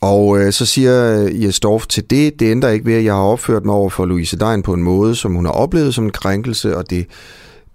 og 0.00 0.38
øh, 0.38 0.52
så 0.52 0.66
siger 0.66 1.24
øh, 1.24 1.44
Jes 1.44 1.60
Dorf 1.60 1.86
til 1.86 2.10
det, 2.10 2.40
det 2.40 2.50
ændrer 2.50 2.70
ikke 2.70 2.86
ved, 2.86 2.94
at 2.94 3.04
jeg 3.04 3.14
har 3.14 3.22
opført 3.22 3.64
mig 3.64 3.74
over 3.74 3.90
for 3.90 4.06
Louise 4.06 4.38
Dein 4.38 4.62
på 4.62 4.74
en 4.74 4.82
måde, 4.82 5.14
som 5.14 5.34
hun 5.34 5.44
har 5.44 5.52
oplevet 5.52 5.94
som 5.94 6.04
en 6.04 6.10
krænkelse, 6.10 6.76
og 6.76 6.90
det 6.90 7.06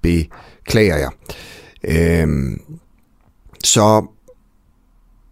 beklager 0.01 0.97
jeg. 0.97 1.11
Øhm, 1.83 2.61
så 3.63 4.05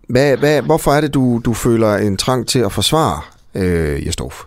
hvad, 0.10 0.38
hvad, 0.38 0.62
hvorfor 0.62 0.92
er 0.92 1.02
det, 1.02 1.14
du, 1.14 1.42
du 1.46 1.54
føler 1.54 1.96
en 1.96 2.18
trang 2.18 2.48
til 2.48 2.60
at 2.60 2.72
forsvare 2.72 3.22
øh, 3.56 4.06
Jastorf? 4.06 4.44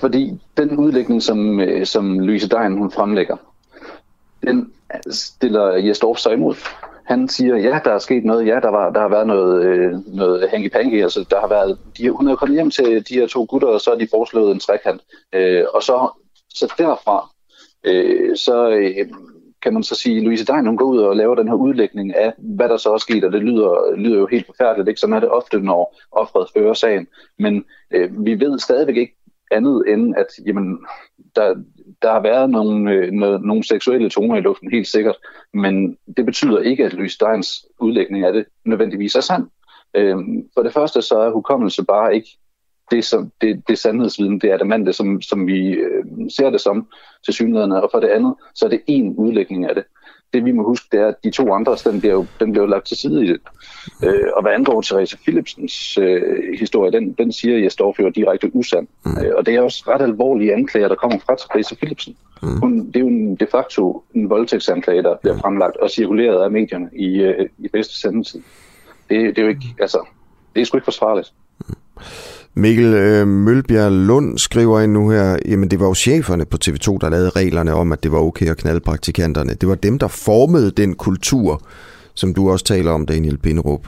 Fordi 0.00 0.40
den 0.56 0.76
udlægning, 0.76 1.22
som, 1.22 1.60
øh, 1.60 1.86
som 1.86 2.18
Louise 2.18 2.48
Dein 2.48 2.78
hun 2.78 2.90
fremlægger, 2.90 3.36
den 4.42 4.72
stiller 5.10 5.76
Jastorf 5.76 6.18
sig 6.18 6.32
imod. 6.32 6.54
Han 7.04 7.28
siger, 7.28 7.56
ja, 7.56 7.80
der 7.84 7.90
er 7.90 7.98
sket 7.98 8.24
noget, 8.24 8.46
ja, 8.46 8.54
der, 8.62 8.70
var, 8.70 8.90
der 8.90 9.00
har 9.00 9.08
været 9.08 9.26
noget, 9.26 9.64
øh, 9.64 9.92
noget 10.16 10.48
hanky-panky, 10.48 11.02
altså 11.02 11.24
der 11.30 11.40
har 11.40 11.48
været, 11.48 11.78
de, 11.98 12.10
hun 12.10 12.28
er 12.28 12.36
kommet 12.36 12.56
hjem 12.56 12.70
til 12.70 13.08
de 13.08 13.14
her 13.14 13.26
to 13.26 13.46
gutter, 13.48 13.68
og 13.68 13.80
så 13.80 13.90
har 13.90 13.98
de 13.98 14.08
foreslået 14.10 14.52
en 14.52 14.60
trekant. 14.60 15.00
Øh, 15.32 15.64
og 15.74 15.82
så, 15.82 16.08
så 16.48 16.74
derfra, 16.78 17.30
øh, 17.84 18.36
så 18.36 18.68
øh, 18.70 19.06
kan 19.62 19.74
man 19.74 19.82
så 19.82 19.94
sige, 19.94 20.20
Louise 20.20 20.44
Dein, 20.44 20.66
hun 20.66 20.76
går 20.76 20.84
ud 20.84 20.98
og 20.98 21.16
laver 21.16 21.34
den 21.34 21.48
her 21.48 21.54
udlægning 21.54 22.16
af, 22.16 22.32
hvad 22.38 22.68
der 22.68 22.76
så 22.76 22.92
er 22.92 22.98
sket, 22.98 23.24
og 23.24 23.32
det 23.32 23.42
lyder, 23.42 23.96
lyder 23.96 24.18
jo 24.18 24.26
helt 24.26 24.46
forfærdeligt, 24.46 24.88
ikke? 24.88 25.00
Sådan 25.00 25.14
er 25.14 25.20
det 25.20 25.28
ofte, 25.28 25.60
når 25.60 25.96
offret 26.12 26.48
fører 26.56 26.74
sagen. 26.74 27.06
Men 27.38 27.64
øh, 27.90 28.24
vi 28.24 28.40
ved 28.40 28.58
stadigvæk 28.58 28.96
ikke 28.96 29.16
andet 29.50 29.84
end, 29.88 30.14
at 30.16 30.26
jamen, 30.46 30.78
der, 31.36 31.54
der 32.02 32.12
har 32.12 32.22
været 32.22 32.50
nogle, 32.50 32.92
øh, 32.92 33.12
nogle 33.12 33.64
seksuelle 33.64 34.10
toner 34.10 34.36
i 34.36 34.40
luften, 34.40 34.70
helt 34.70 34.86
sikkert, 34.86 35.16
men 35.54 35.98
det 36.16 36.26
betyder 36.26 36.60
ikke, 36.60 36.84
at 36.84 36.92
Louise 36.92 37.14
Steins 37.14 37.66
udlægning 37.80 38.24
af 38.24 38.32
det 38.32 38.44
nødvendigvis 38.64 39.14
er 39.14 39.20
sand. 39.20 39.46
Øh, 39.94 40.16
for 40.54 40.62
det 40.62 40.72
første 40.72 41.02
så 41.02 41.18
er 41.18 41.30
hukommelse 41.30 41.84
bare 41.84 42.14
ikke 42.14 42.38
det, 42.90 43.04
som, 43.04 43.32
det, 43.40 43.62
det 43.68 43.78
sandhedsviden, 43.78 44.40
det 44.40 44.50
er 44.50 44.56
det 44.56 44.66
mand, 44.66 44.92
som, 44.92 45.22
som 45.22 45.46
vi 45.46 45.68
øh, 45.68 46.04
ser 46.36 46.50
det 46.50 46.60
som 46.60 46.86
til 47.24 47.34
synligheden, 47.34 47.72
og 47.72 47.88
for 47.92 48.00
det 48.00 48.08
andet, 48.08 48.34
så 48.54 48.64
er 48.64 48.70
det 48.70 48.80
en 48.86 49.14
udlægning 49.16 49.64
af 49.68 49.74
det. 49.74 49.84
Det 50.34 50.44
vi 50.44 50.52
må 50.52 50.62
huske, 50.62 50.86
det 50.92 51.00
er, 51.00 51.06
at 51.06 51.14
de 51.24 51.30
to 51.30 51.52
andre, 51.52 51.76
den 51.84 52.00
bliver 52.00 52.14
jo, 52.14 52.26
den 52.40 52.52
bliver 52.52 52.64
jo 52.64 52.70
lagt 52.70 52.86
til 52.86 52.96
side 52.96 53.24
i 53.24 53.28
det. 53.28 53.40
Øh, 54.04 54.28
og 54.36 54.42
hvad 54.42 54.52
angår 54.52 54.82
Therese 54.82 55.18
Philipsens 55.18 55.98
øh, 55.98 56.58
historie, 56.58 56.92
den, 56.92 57.12
den 57.12 57.32
siger 57.32 57.58
jeg 57.58 57.72
står 57.72 57.94
for 57.96 58.08
direkte 58.08 58.50
usand. 58.54 58.86
Mm. 59.04 59.10
Øh, 59.10 59.32
og 59.36 59.46
det 59.46 59.54
er 59.54 59.60
også 59.60 59.84
ret 59.88 60.02
alvorlige 60.02 60.54
anklager, 60.54 60.88
der 60.88 60.94
kommer 60.94 61.18
fra 61.18 61.36
Therese 61.36 61.76
Philipsen. 61.76 62.16
Mm. 62.42 62.60
Hun, 62.60 62.86
det 62.86 62.96
er 62.96 63.00
jo 63.00 63.06
en, 63.06 63.36
de 63.36 63.46
facto 63.50 64.02
en 64.14 64.30
voldtægtsanklage, 64.30 65.02
der 65.02 65.16
bliver 65.16 65.34
mm. 65.34 65.40
fremlagt 65.40 65.76
og 65.76 65.90
cirkuleret 65.90 66.42
af 66.44 66.50
medierne 66.50 66.90
i, 66.96 67.20
øh, 67.20 67.48
i 67.58 67.68
bedste 67.68 68.00
sendetid. 68.00 68.40
Det, 69.08 69.36
det 69.36 69.38
er 69.38 69.42
jo 69.42 69.48
ikke, 69.48 69.74
altså, 69.80 70.06
det 70.54 70.60
er 70.60 70.64
sgu 70.64 70.76
ikke 70.76 70.84
forsvarligt. 70.84 71.32
Mm. 71.68 71.74
Mikkel 72.58 72.94
øh, 72.94 73.28
Mølbjerg 73.28 73.92
Lund 73.92 74.38
skriver 74.38 74.80
ind 74.80 74.92
nu 74.92 75.10
her, 75.10 75.36
jamen 75.46 75.70
det 75.70 75.80
var 75.80 75.86
jo 75.86 75.94
cheferne 75.94 76.44
på 76.44 76.58
TV2, 76.64 76.98
der 77.00 77.08
lavede 77.08 77.30
reglerne 77.30 77.74
om, 77.74 77.92
at 77.92 78.02
det 78.02 78.12
var 78.12 78.18
okay 78.18 78.46
at 78.46 78.56
knalde 78.56 78.80
praktikanterne. 78.80 79.54
Det 79.54 79.68
var 79.68 79.74
dem, 79.74 79.98
der 79.98 80.08
formede 80.08 80.70
den 80.70 80.94
kultur, 80.94 81.62
som 82.14 82.34
du 82.34 82.50
også 82.50 82.64
taler 82.64 82.90
om, 82.90 83.06
Daniel 83.06 83.38
Pinderup. 83.38 83.86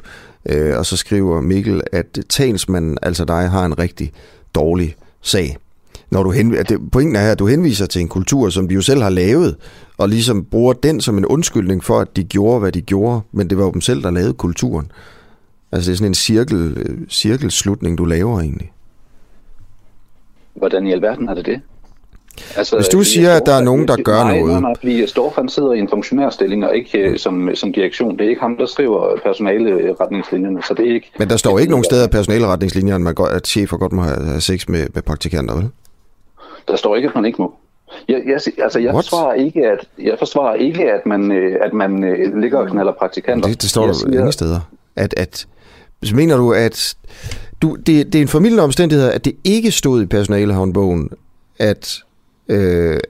Øh, 0.48 0.78
og 0.78 0.86
så 0.86 0.96
skriver 0.96 1.40
Mikkel, 1.40 1.82
at 1.92 2.18
talsmanden, 2.28 2.98
altså 3.02 3.24
dig, 3.24 3.50
har 3.50 3.64
en 3.64 3.78
rigtig 3.78 4.12
dårlig 4.54 4.96
sag. 5.22 5.56
Når 6.10 6.22
du 6.22 6.30
henviser, 6.30 6.62
det, 6.62 6.78
pointen 6.92 7.16
er 7.16 7.20
her, 7.20 7.32
at 7.32 7.38
du 7.38 7.46
henviser 7.46 7.86
til 7.86 8.00
en 8.00 8.08
kultur, 8.08 8.50
som 8.50 8.68
de 8.68 8.74
jo 8.74 8.82
selv 8.82 9.02
har 9.02 9.10
lavet, 9.10 9.56
og 9.98 10.08
ligesom 10.08 10.44
bruger 10.44 10.72
den 10.72 11.00
som 11.00 11.18
en 11.18 11.26
undskyldning 11.26 11.84
for, 11.84 12.00
at 12.00 12.16
de 12.16 12.24
gjorde, 12.24 12.60
hvad 12.60 12.72
de 12.72 12.80
gjorde, 12.80 13.20
men 13.32 13.50
det 13.50 13.58
var 13.58 13.64
jo 13.64 13.70
dem 13.72 13.80
selv, 13.80 14.02
der 14.02 14.10
lavede 14.10 14.32
kulturen. 14.32 14.90
Altså 15.72 15.90
det 15.90 15.94
er 15.94 15.96
sådan 15.96 16.10
en 16.10 16.14
cirkel, 16.14 16.76
øh, 16.76 17.08
cirkelslutning, 17.08 17.98
du 17.98 18.04
laver 18.04 18.40
egentlig. 18.40 18.72
Hvordan 20.54 20.86
i 20.86 20.92
alverden 20.92 21.28
er 21.28 21.34
det 21.34 21.46
det? 21.46 21.60
Altså, 22.56 22.76
Hvis 22.76 22.88
du 22.88 23.02
siger, 23.02 23.32
at 23.34 23.42
der 23.46 23.54
er 23.54 23.62
nogen, 23.62 23.88
der 23.88 23.96
gør 23.96 24.22
nej, 24.22 24.38
noget... 24.38 24.52
Nej, 24.52 24.60
nej, 24.60 24.74
fordi 24.78 25.06
Storfan 25.06 25.48
sidder 25.48 25.72
i 25.72 25.78
en 25.78 25.88
funktionærstilling, 25.88 26.64
og 26.64 26.76
ikke 26.76 27.10
mm. 27.10 27.18
som, 27.18 27.54
som 27.54 27.72
direktion. 27.72 28.18
Det 28.18 28.24
er 28.24 28.28
ikke 28.28 28.40
ham, 28.40 28.56
der 28.56 28.66
skriver 28.66 29.16
personaleretningslinjerne, 29.24 30.62
så 30.62 30.74
det 30.74 30.88
er 30.88 30.94
ikke... 30.94 31.12
Men 31.18 31.30
der 31.30 31.36
står 31.36 31.58
ikke 31.58 31.70
nogen 31.70 31.84
steder 31.84 32.06
i 32.06 32.08
personaleretningslinjerne, 32.08 33.10
at, 33.10 33.18
at 33.30 33.46
chefer 33.46 33.76
godt 33.76 33.92
må 33.92 34.02
have 34.02 34.40
sex 34.40 34.68
med, 34.68 34.86
med 34.94 35.02
praktikanter, 35.02 35.54
vel? 35.54 35.68
Der 36.68 36.76
står 36.76 36.96
ikke, 36.96 37.08
at 37.08 37.14
man 37.14 37.24
ikke 37.24 37.42
må. 37.42 37.54
Jeg, 38.08 38.22
jeg, 38.26 38.40
altså, 38.62 38.78
jeg 38.78 38.92
forsvarer 38.92 39.34
ikke, 39.34 39.66
at, 39.66 39.88
jeg 39.98 40.14
forsvarer 40.18 40.54
ikke, 40.54 40.92
at 40.92 41.06
man, 41.06 41.32
øh, 41.32 41.56
at 41.62 41.72
man 41.72 42.04
øh, 42.04 42.40
ligger 42.40 42.58
og 42.58 42.68
knaller 42.68 42.92
praktikanter. 42.92 43.48
Det, 43.48 43.62
det 43.62 43.70
står 43.70 43.86
der 43.86 44.06
ingen 44.12 44.32
steder. 44.32 44.60
At, 44.96 45.14
at, 45.16 45.46
så 46.02 46.16
mener 46.16 46.36
du, 46.36 46.52
at 46.52 46.96
du, 47.62 47.74
det, 47.74 48.12
det 48.12 48.14
er 48.14 48.22
en 48.22 48.28
formidlende 48.28 48.64
omstændighed, 48.64 49.10
at 49.10 49.24
det 49.24 49.36
ikke 49.44 49.70
stod 49.70 50.02
i 50.02 50.06
personalehåndbogen, 50.06 51.10
at 51.58 52.02
øh, 52.48 53.00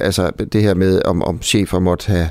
altså 0.00 0.30
det 0.52 0.62
her 0.62 0.74
med, 0.74 1.02
om, 1.04 1.22
om 1.22 1.42
chefer 1.42 1.78
måtte 1.78 2.06
have 2.06 2.28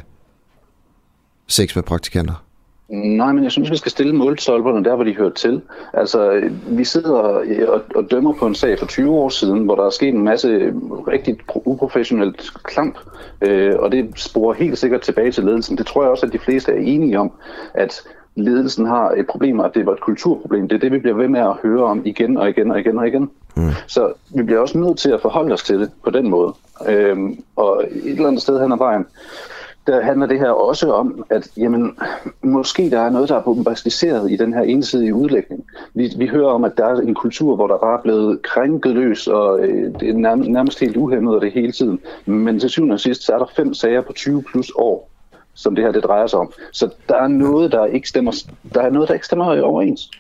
sex 1.48 1.76
med 1.76 1.84
praktikanter? 1.84 2.46
Nej, 2.90 3.32
men 3.32 3.44
jeg 3.44 3.52
synes, 3.52 3.72
vi 3.72 3.78
skal 3.78 3.92
stille 3.92 4.16
målstolperne 4.16 4.86
der, 4.86 4.96
hvor 4.96 5.04
de 5.04 5.16
hører 5.16 5.30
til. 5.30 5.62
Altså, 5.94 6.50
vi 6.68 6.84
sidder 6.84 7.12
og, 7.68 7.82
og 7.96 8.12
dømmer 8.12 8.34
på 8.34 8.48
en 8.48 8.56
sag 8.56 8.80
for 8.80 8.86
20 8.86 9.12
år 9.12 9.30
siden, 9.30 9.60
hvor 9.60 9.76
der 9.76 9.86
er 9.86 9.90
sket 9.90 10.14
en 10.14 10.24
masse 10.24 10.74
rigtig 11.08 11.38
uprofessionelt 11.56 12.52
klamp, 12.64 12.98
øh, 13.42 13.74
og 13.80 13.92
det 13.92 14.10
sporer 14.16 14.54
helt 14.54 14.78
sikkert 14.78 15.02
tilbage 15.02 15.32
til 15.32 15.44
ledelsen. 15.44 15.78
Det 15.78 15.86
tror 15.86 16.02
jeg 16.02 16.12
også, 16.12 16.26
at 16.26 16.34
de 16.34 16.40
fleste 16.40 16.72
er 16.72 16.80
enige 16.80 17.20
om, 17.20 17.32
at 17.74 18.04
ledelsen 18.36 18.86
har 18.86 19.12
et 19.12 19.28
problem, 19.28 19.60
og 19.60 19.76
det 19.76 19.86
var 19.86 19.94
et 19.94 20.00
kulturproblem. 20.00 20.68
Det 20.68 20.76
er 20.76 20.80
det, 20.80 20.92
vi 20.92 21.00
bliver 21.00 21.16
ved 21.16 21.28
med 21.28 21.40
at 21.40 21.58
høre 21.64 21.84
om 21.84 22.02
igen 22.06 22.38
og 22.38 22.50
igen 22.50 22.72
og 22.72 22.80
igen 22.80 22.98
og 22.98 23.08
igen. 23.08 23.30
Mm. 23.56 23.70
Så 23.88 24.14
vi 24.36 24.44
bliver 24.44 24.60
også 24.60 24.78
nødt 24.78 24.98
til 24.98 25.10
at 25.10 25.22
forholde 25.22 25.54
os 25.54 25.64
til 25.64 25.80
det 25.80 25.92
på 26.04 26.10
den 26.10 26.30
måde. 26.30 26.54
Øhm, 26.88 27.44
og 27.56 27.84
et 27.92 28.12
eller 28.12 28.28
andet 28.28 28.42
sted 28.42 28.62
hen 28.62 28.72
ad 28.72 28.78
vejen, 28.78 29.06
der 29.88 30.02
handler 30.02 30.28
det 30.28 30.40
her 30.40 30.50
også 30.50 30.92
om, 30.92 31.26
at 31.30 31.48
jamen, 31.58 31.98
måske 32.42 32.90
der 32.90 33.00
er 33.00 33.10
noget, 33.10 33.30
der 33.30 33.36
er 33.36 33.42
bombastiseret 33.42 34.32
i 34.32 34.36
den 34.36 34.54
her 34.54 34.62
ensidige 34.62 35.14
udlægning. 35.14 35.66
Vi, 35.94 36.14
vi 36.18 36.28
hører 36.28 36.50
om, 36.50 36.64
at 36.64 36.78
der 36.78 36.86
er 36.86 36.96
en 36.96 37.16
kultur, 37.16 37.56
hvor 37.56 37.68
der 37.68 37.78
bare 37.78 37.98
er 37.98 38.02
blevet 38.02 38.42
krænket 38.42 38.94
løs, 38.94 39.28
og 39.28 39.60
øh, 39.60 40.00
det 40.00 40.10
er 40.10 40.14
nærmest, 40.14 40.50
nærmest 40.50 40.80
helt 40.80 40.98
uhemmet 40.98 41.42
det 41.42 41.52
hele 41.52 41.72
tiden. 41.72 42.00
Men 42.26 42.60
til 42.60 42.70
syvende 42.70 42.94
og 42.94 43.00
sidst, 43.00 43.24
så 43.24 43.34
er 43.34 43.38
der 43.38 43.52
fem 43.56 43.74
sager 43.74 44.02
på 44.02 44.14
20 44.14 44.44
plus 44.44 44.72
år, 44.76 45.10
som 45.56 45.76
det 45.76 45.84
her 45.84 45.92
det 45.92 46.04
drejer 46.04 46.28
sig 46.28 46.40
om. 46.40 46.54
Så 46.72 46.90
der 47.10 47.16
er 47.16 47.28
noget, 47.28 47.72
der 47.72 47.86
ikke 47.86 48.10
stemmer, 48.10 48.32
der 48.74 48.82
er 48.82 48.90
noget, 48.90 49.08
der 49.08 49.14
ikke 49.14 49.26
stemmer 49.26 49.62
overens. 49.62 50.12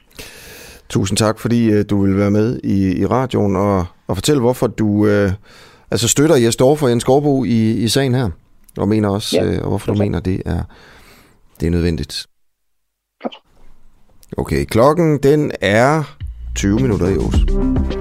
Tusind 0.89 1.17
tak, 1.17 1.39
fordi 1.39 1.79
uh, 1.79 1.81
du 1.89 2.05
vil 2.05 2.17
være 2.17 2.31
med 2.31 2.59
i, 2.63 3.01
i 3.01 3.05
radioen 3.05 3.55
og, 3.55 3.85
og 4.07 4.17
fortælle, 4.17 4.41
hvorfor 4.41 4.67
du 4.67 4.87
uh, 4.87 5.31
altså 5.91 6.07
støtter 6.07 6.35
Jes 6.35 6.55
Dorf 6.55 6.83
og 6.83 6.89
Jens 6.89 7.03
Gårdbo 7.03 7.43
i, 7.43 7.71
i 7.71 7.87
sagen 7.87 8.15
her, 8.15 8.29
og 8.77 8.87
mener 8.87 9.09
også, 9.09 9.37
ja, 9.41 9.61
og 9.61 9.69
hvorfor 9.69 9.93
du 9.93 9.97
mener, 9.97 10.19
det 10.19 10.41
er, 10.45 10.63
det 11.59 11.67
er 11.67 11.71
nødvendigt. 11.71 12.25
Okay, 14.37 14.65
klokken 14.65 15.17
den 15.17 15.51
er 15.61 16.15
20 16.55 16.75
minutter 16.75 17.07
i 17.07 17.17
Ås. 17.17 17.94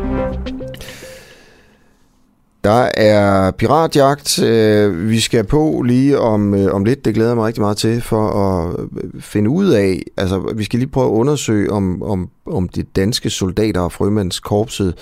Der 2.65 2.89
er 2.95 3.51
piratjagt. 3.51 4.43
Øh, 4.43 5.09
vi 5.09 5.21
skal 5.21 5.45
på 5.45 5.83
lige 5.87 6.19
om, 6.19 6.55
øh, 6.55 6.75
om 6.75 6.85
lidt. 6.85 7.05
Det 7.05 7.15
glæder 7.15 7.31
jeg 7.31 7.37
mig 7.37 7.47
rigtig 7.47 7.61
meget 7.61 7.77
til 7.77 8.03
for 8.03 8.29
at 8.29 8.77
øh, 9.05 9.23
finde 9.23 9.51
ud 9.51 9.69
af. 9.69 10.03
Altså, 10.17 10.53
vi 10.57 10.65
skal 10.65 10.79
lige 10.79 10.89
prøve 10.89 11.07
at 11.07 11.11
undersøge, 11.11 11.71
om, 11.71 12.03
om, 12.03 12.31
om 12.47 12.69
de 12.69 12.83
danske 12.83 13.31
soldater 13.31 13.81
og 13.81 13.93
frømandskorpset 13.93 14.95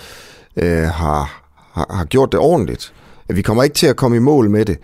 øh, 0.57 0.83
har, 0.83 1.43
har, 1.73 1.87
har 1.91 2.05
gjort 2.05 2.33
det 2.33 2.41
ordentligt. 2.41 2.93
Vi 3.29 3.43
kommer 3.43 3.63
ikke 3.63 3.75
til 3.75 3.87
at 3.87 3.97
komme 3.97 4.17
i 4.17 4.21
mål 4.21 4.51
med 4.51 4.65
det, 4.65 4.79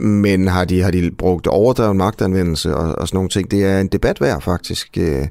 men 0.00 0.48
har 0.48 0.64
de, 0.64 0.82
har 0.82 0.90
de 0.90 1.10
brugt 1.18 1.46
overdreven 1.46 1.96
magtanvendelse 1.96 2.76
og, 2.76 2.98
og 2.98 3.08
sådan 3.08 3.16
nogle 3.16 3.28
ting? 3.28 3.50
Det 3.50 3.64
er 3.64 3.80
en 3.80 3.88
debat 3.88 4.20
værd, 4.20 4.42
faktisk. 4.42 4.88
Øh, 4.98 5.26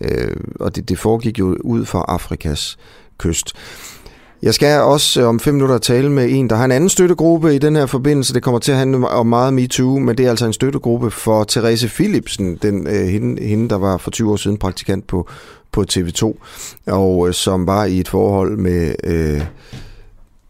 øh, 0.00 0.36
og 0.60 0.76
det, 0.76 0.88
det 0.88 0.98
foregik 0.98 1.38
jo 1.38 1.56
ud 1.64 1.84
fra 1.84 2.04
Afrikas 2.08 2.78
kyst. 3.18 3.52
Jeg 4.42 4.54
skal 4.54 4.80
også 4.80 5.20
øh, 5.20 5.28
om 5.28 5.40
fem 5.40 5.54
minutter 5.54 5.78
tale 5.78 6.10
med 6.10 6.30
en, 6.30 6.50
der 6.50 6.56
har 6.56 6.64
en 6.64 6.72
anden 6.72 6.90
støttegruppe 6.90 7.54
i 7.54 7.58
den 7.58 7.76
her 7.76 7.86
forbindelse. 7.86 8.34
Det 8.34 8.42
kommer 8.42 8.58
til 8.58 8.72
at 8.72 8.78
handle 8.78 9.08
om 9.08 9.26
meget 9.26 9.54
MeToo, 9.54 9.98
men 9.98 10.18
det 10.18 10.26
er 10.26 10.30
altså 10.30 10.46
en 10.46 10.52
støttegruppe 10.52 11.10
for 11.10 11.44
Therese 11.44 11.88
Philipsen, 11.88 12.58
den, 12.62 12.86
øh, 12.86 13.06
hende, 13.06 13.42
hende, 13.42 13.68
der 13.68 13.76
var 13.76 13.96
for 13.96 14.10
20 14.10 14.32
år 14.32 14.36
siden 14.36 14.56
praktikant 14.56 15.06
på, 15.06 15.28
på 15.72 15.84
TV2, 15.92 16.38
og 16.86 17.28
øh, 17.28 17.34
som 17.34 17.66
var 17.66 17.84
i 17.84 18.00
et 18.00 18.08
forhold 18.08 18.56
med... 18.56 18.94
Øh, 19.04 19.42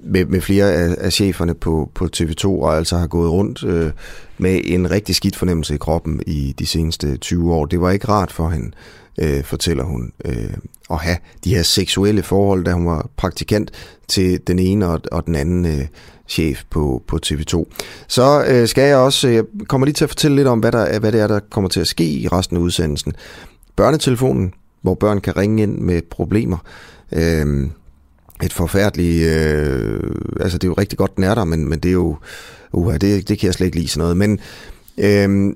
med, 0.01 0.25
med 0.25 0.41
flere 0.41 0.73
af, 0.73 0.95
af 0.99 1.13
cheferne 1.13 1.55
på, 1.55 1.91
på 1.95 2.09
TV2, 2.17 2.47
og 2.47 2.77
altså 2.77 2.97
har 2.97 3.07
gået 3.07 3.31
rundt 3.31 3.65
øh, 3.65 3.91
med 4.39 4.61
en 4.65 4.91
rigtig 4.91 5.15
skidt 5.15 5.37
fornemmelse 5.37 5.75
i 5.75 5.79
kroppen 5.79 6.21
i 6.27 6.55
de 6.59 6.67
seneste 6.67 7.17
20 7.17 7.55
år. 7.55 7.67
Det 7.67 7.81
var 7.81 7.91
ikke 7.91 8.09
rart 8.09 8.33
for 8.33 8.49
hende, 8.49 8.71
øh, 9.19 9.45
fortæller 9.45 9.85
hun, 9.85 10.13
øh, 10.25 10.55
at 10.91 10.99
have 10.99 11.17
de 11.45 11.55
her 11.55 11.63
seksuelle 11.63 12.23
forhold, 12.23 12.65
da 12.65 12.73
hun 12.73 12.87
var 12.87 13.09
praktikant 13.17 13.71
til 14.09 14.41
den 14.47 14.59
ene 14.59 14.87
og, 14.87 15.01
og 15.13 15.27
den 15.27 15.35
anden 15.35 15.67
øh, 15.67 15.87
chef 16.29 16.63
på, 16.71 17.03
på 17.07 17.19
TV2. 17.27 17.65
Så 18.09 18.45
øh, 18.49 18.69
skal 18.69 18.85
jeg 18.85 18.97
også, 18.97 19.29
jeg 19.29 19.45
kommer 19.69 19.85
lige 19.85 19.95
til 19.95 20.05
at 20.05 20.11
fortælle 20.11 20.37
lidt 20.37 20.49
om, 20.49 20.59
hvad, 20.59 20.73
der, 20.73 20.99
hvad 20.99 21.13
det 21.13 21.21
er, 21.21 21.27
der 21.27 21.41
kommer 21.51 21.71
til 21.71 21.81
at 21.81 21.89
ske 21.89 22.05
i 22.05 22.29
resten 22.29 22.57
af 22.57 22.61
udsendelsen. 22.61 23.13
Børnetelefonen, 23.77 24.53
hvor 24.83 24.95
børn 24.95 25.21
kan 25.21 25.37
ringe 25.37 25.63
ind 25.63 25.79
med 25.79 26.03
problemer. 26.11 26.59
Øh, 27.13 27.67
et 28.43 28.53
forfærdeligt... 28.53 29.27
Øh, 29.27 30.01
altså, 30.41 30.59
det 30.59 30.65
er 30.65 30.69
jo 30.69 30.75
rigtig 30.75 30.99
godt, 30.99 31.17
den 31.17 31.25
er 31.25 31.35
der, 31.35 31.45
men, 31.45 31.69
men 31.69 31.79
det 31.79 31.89
er 31.89 31.93
jo... 31.93 32.17
Uha, 32.73 32.97
det, 32.97 33.29
det 33.29 33.39
kan 33.39 33.47
jeg 33.47 33.55
slet 33.55 33.67
ikke 33.67 33.77
lide 33.77 33.89
sådan 33.89 34.03
noget. 34.03 34.17
Men 34.17 34.39
øh, 34.99 35.55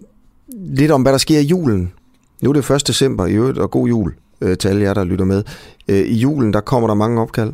lidt 0.48 0.90
om, 0.90 1.02
hvad 1.02 1.12
der 1.12 1.18
sker 1.18 1.38
i 1.38 1.42
julen. 1.44 1.92
Nu 2.40 2.50
er 2.50 2.52
det 2.52 2.70
1. 2.70 2.86
december 2.86 3.26
i 3.26 3.32
øvrigt, 3.32 3.58
og 3.58 3.70
god 3.70 3.88
jul 3.88 4.14
øh, 4.40 4.58
til 4.58 4.68
alle 4.68 4.82
jer, 4.82 4.94
der 4.94 5.04
lytter 5.04 5.24
med. 5.24 5.42
Øh, 5.88 5.98
I 5.98 6.14
julen, 6.14 6.52
der 6.52 6.60
kommer 6.60 6.86
der 6.86 6.94
mange 6.94 7.20
opkald. 7.20 7.52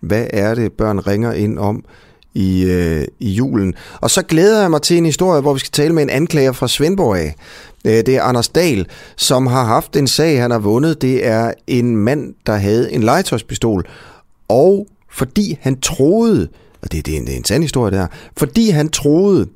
Hvad 0.00 0.26
er 0.30 0.54
det, 0.54 0.72
børn 0.72 0.98
ringer 0.98 1.32
ind 1.32 1.58
om 1.58 1.84
i, 2.34 2.64
øh, 2.64 3.04
i 3.18 3.30
julen? 3.30 3.74
Og 4.00 4.10
så 4.10 4.22
glæder 4.22 4.60
jeg 4.60 4.70
mig 4.70 4.82
til 4.82 4.96
en 4.96 5.04
historie, 5.04 5.40
hvor 5.40 5.52
vi 5.52 5.58
skal 5.58 5.70
tale 5.70 5.94
med 5.94 6.02
en 6.02 6.10
anklager 6.10 6.52
fra 6.52 6.68
Svendborg 6.68 7.16
af. 7.16 7.34
Øh, 7.84 7.92
det 7.92 8.08
er 8.08 8.22
Anders 8.22 8.48
Dahl, 8.48 8.86
som 9.16 9.46
har 9.46 9.64
haft 9.64 9.96
en 9.96 10.06
sag, 10.06 10.40
han 10.40 10.50
har 10.50 10.58
vundet. 10.58 11.02
Det 11.02 11.26
er 11.26 11.52
en 11.66 11.96
mand, 11.96 12.34
der 12.46 12.54
havde 12.56 12.92
en 12.92 13.02
legetøjspistol, 13.02 13.88
og 14.48 14.86
fordi 15.10 15.58
han 15.60 15.80
troede, 15.80 16.48
og 16.82 16.92
det, 16.92 17.06
det, 17.06 17.14
er 17.14 17.18
en, 17.18 17.26
det 17.26 17.32
er 17.32 17.38
en 17.38 17.44
sand 17.44 17.62
historie 17.62 17.92
der, 17.92 18.06
fordi 18.36 18.70
han 18.70 18.88
troede, 18.88 19.46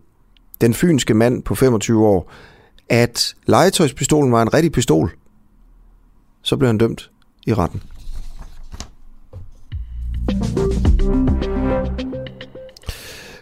den 0.61 0.75
fynske 0.75 1.15
mand 1.15 1.43
på 1.43 1.55
25 1.55 2.07
år, 2.07 2.33
at 2.89 3.35
legetøjspistolen 3.47 4.33
var 4.33 4.43
en 4.43 4.55
rigtig 4.55 4.73
pistol, 4.73 5.11
så 6.43 6.57
blev 6.57 6.67
han 6.67 6.79
dømt 6.79 7.11
i 7.47 7.55
retten. 7.55 7.83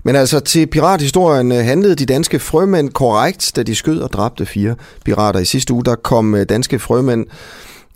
Men 0.07 0.16
altså 0.16 0.40
til 0.40 0.66
pirathistorien 0.66 1.53
øh, 1.53 1.59
handlede 1.59 1.95
de 1.95 2.07
danske 2.07 2.38
frømænd 2.38 2.90
korrekt, 2.90 3.53
da 3.57 3.62
de 3.62 3.74
skød 3.74 4.01
og 4.01 4.12
dræbte 4.12 4.47
fire 4.47 4.76
pirater. 5.05 5.40
I 5.40 5.45
sidste 5.45 5.72
uge 5.72 5.84
der 5.84 5.95
kom 5.95 6.34
øh, 6.34 6.49
danske 6.49 6.78
frømænd 6.78 7.26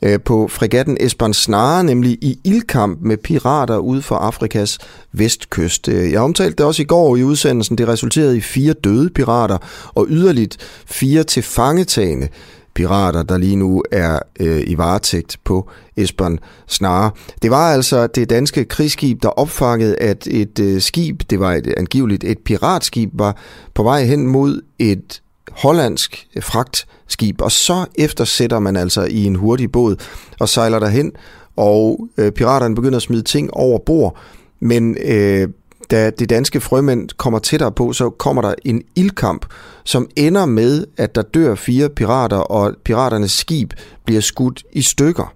Øh, 0.03 0.21
på 0.21 0.49
fregatten 0.49 0.97
Esbern 1.01 1.35
Snare, 1.35 1.85
nemlig 1.85 2.19
i 2.21 2.39
ildkamp 2.45 2.99
med 3.03 3.17
pirater 3.17 3.79
ude 3.79 4.03
for 4.03 4.15
Afrikas 4.15 4.79
vestkyst. 5.13 5.89
Øh, 5.89 6.13
jeg 6.13 6.21
omtalte 6.21 6.57
det 6.57 6.67
også 6.67 6.83
i 6.83 6.85
går 6.85 7.17
i 7.17 7.23
udsendelsen. 7.23 7.79
Det 7.79 7.89
resulterede 7.89 8.37
i 8.37 8.41
fire 8.41 8.73
døde 8.73 9.11
pirater 9.11 9.59
og 9.95 10.07
yderligt 10.09 10.57
fire 10.87 11.23
tilfangetagende 11.23 12.29
pirater, 12.75 13.23
der 13.23 13.39
lige 13.39 13.57
nu 13.57 13.83
er 13.93 14.19
øh, 14.41 14.63
i 14.67 14.79
varetægt 14.79 15.37
på 15.45 15.71
Esbern 15.97 16.39
Snare. 16.67 17.11
Det 17.43 17.51
var 17.51 17.73
altså 17.73 18.07
det 18.07 18.31
danske 18.31 18.65
krigsskib, 18.65 19.23
der 19.23 19.29
opfangede, 19.29 19.97
at 19.97 20.27
et 20.27 20.59
øh, 20.59 20.81
skib, 20.81 21.23
det 21.31 21.41
var 21.41 21.55
et, 21.55 21.75
angiveligt 21.77 22.25
et 22.25 22.39
piratskib, 22.39 23.11
var 23.13 23.37
på 23.75 23.83
vej 23.83 24.05
hen 24.05 24.27
mod 24.27 24.61
et 24.79 25.23
hollandsk 25.53 26.27
fragtskib, 26.41 27.41
og 27.41 27.53
så 27.53 27.85
eftersætter 27.95 28.59
man 28.59 28.77
altså 28.77 29.05
i 29.05 29.25
en 29.25 29.35
hurtig 29.35 29.73
båd 29.73 29.97
og 30.41 30.49
sejler 30.49 30.79
derhen, 30.79 31.13
og 31.57 32.09
øh, 32.19 32.33
piraterne 32.33 32.75
begynder 32.75 32.97
at 32.97 33.03
smide 33.03 33.23
ting 33.23 33.55
over 33.55 33.79
bord, 33.79 34.17
men 34.61 34.97
øh, 35.05 35.49
da 35.91 36.11
det 36.11 36.31
danske 36.31 36.61
frømænd 36.61 37.09
kommer 37.17 37.39
tættere 37.39 37.73
på, 37.73 37.93
så 37.93 38.11
kommer 38.11 38.43
der 38.43 38.55
en 38.65 38.83
ildkamp, 38.97 39.47
som 39.85 40.09
ender 40.17 40.47
med, 40.47 40.87
at 40.97 41.15
der 41.15 41.23
dør 41.23 41.55
fire 41.55 41.89
pirater, 41.89 42.37
og 42.37 42.75
piraternes 42.85 43.33
skib 43.33 43.73
bliver 44.05 44.21
skudt 44.21 44.65
i 44.73 44.83
stykker 44.83 45.35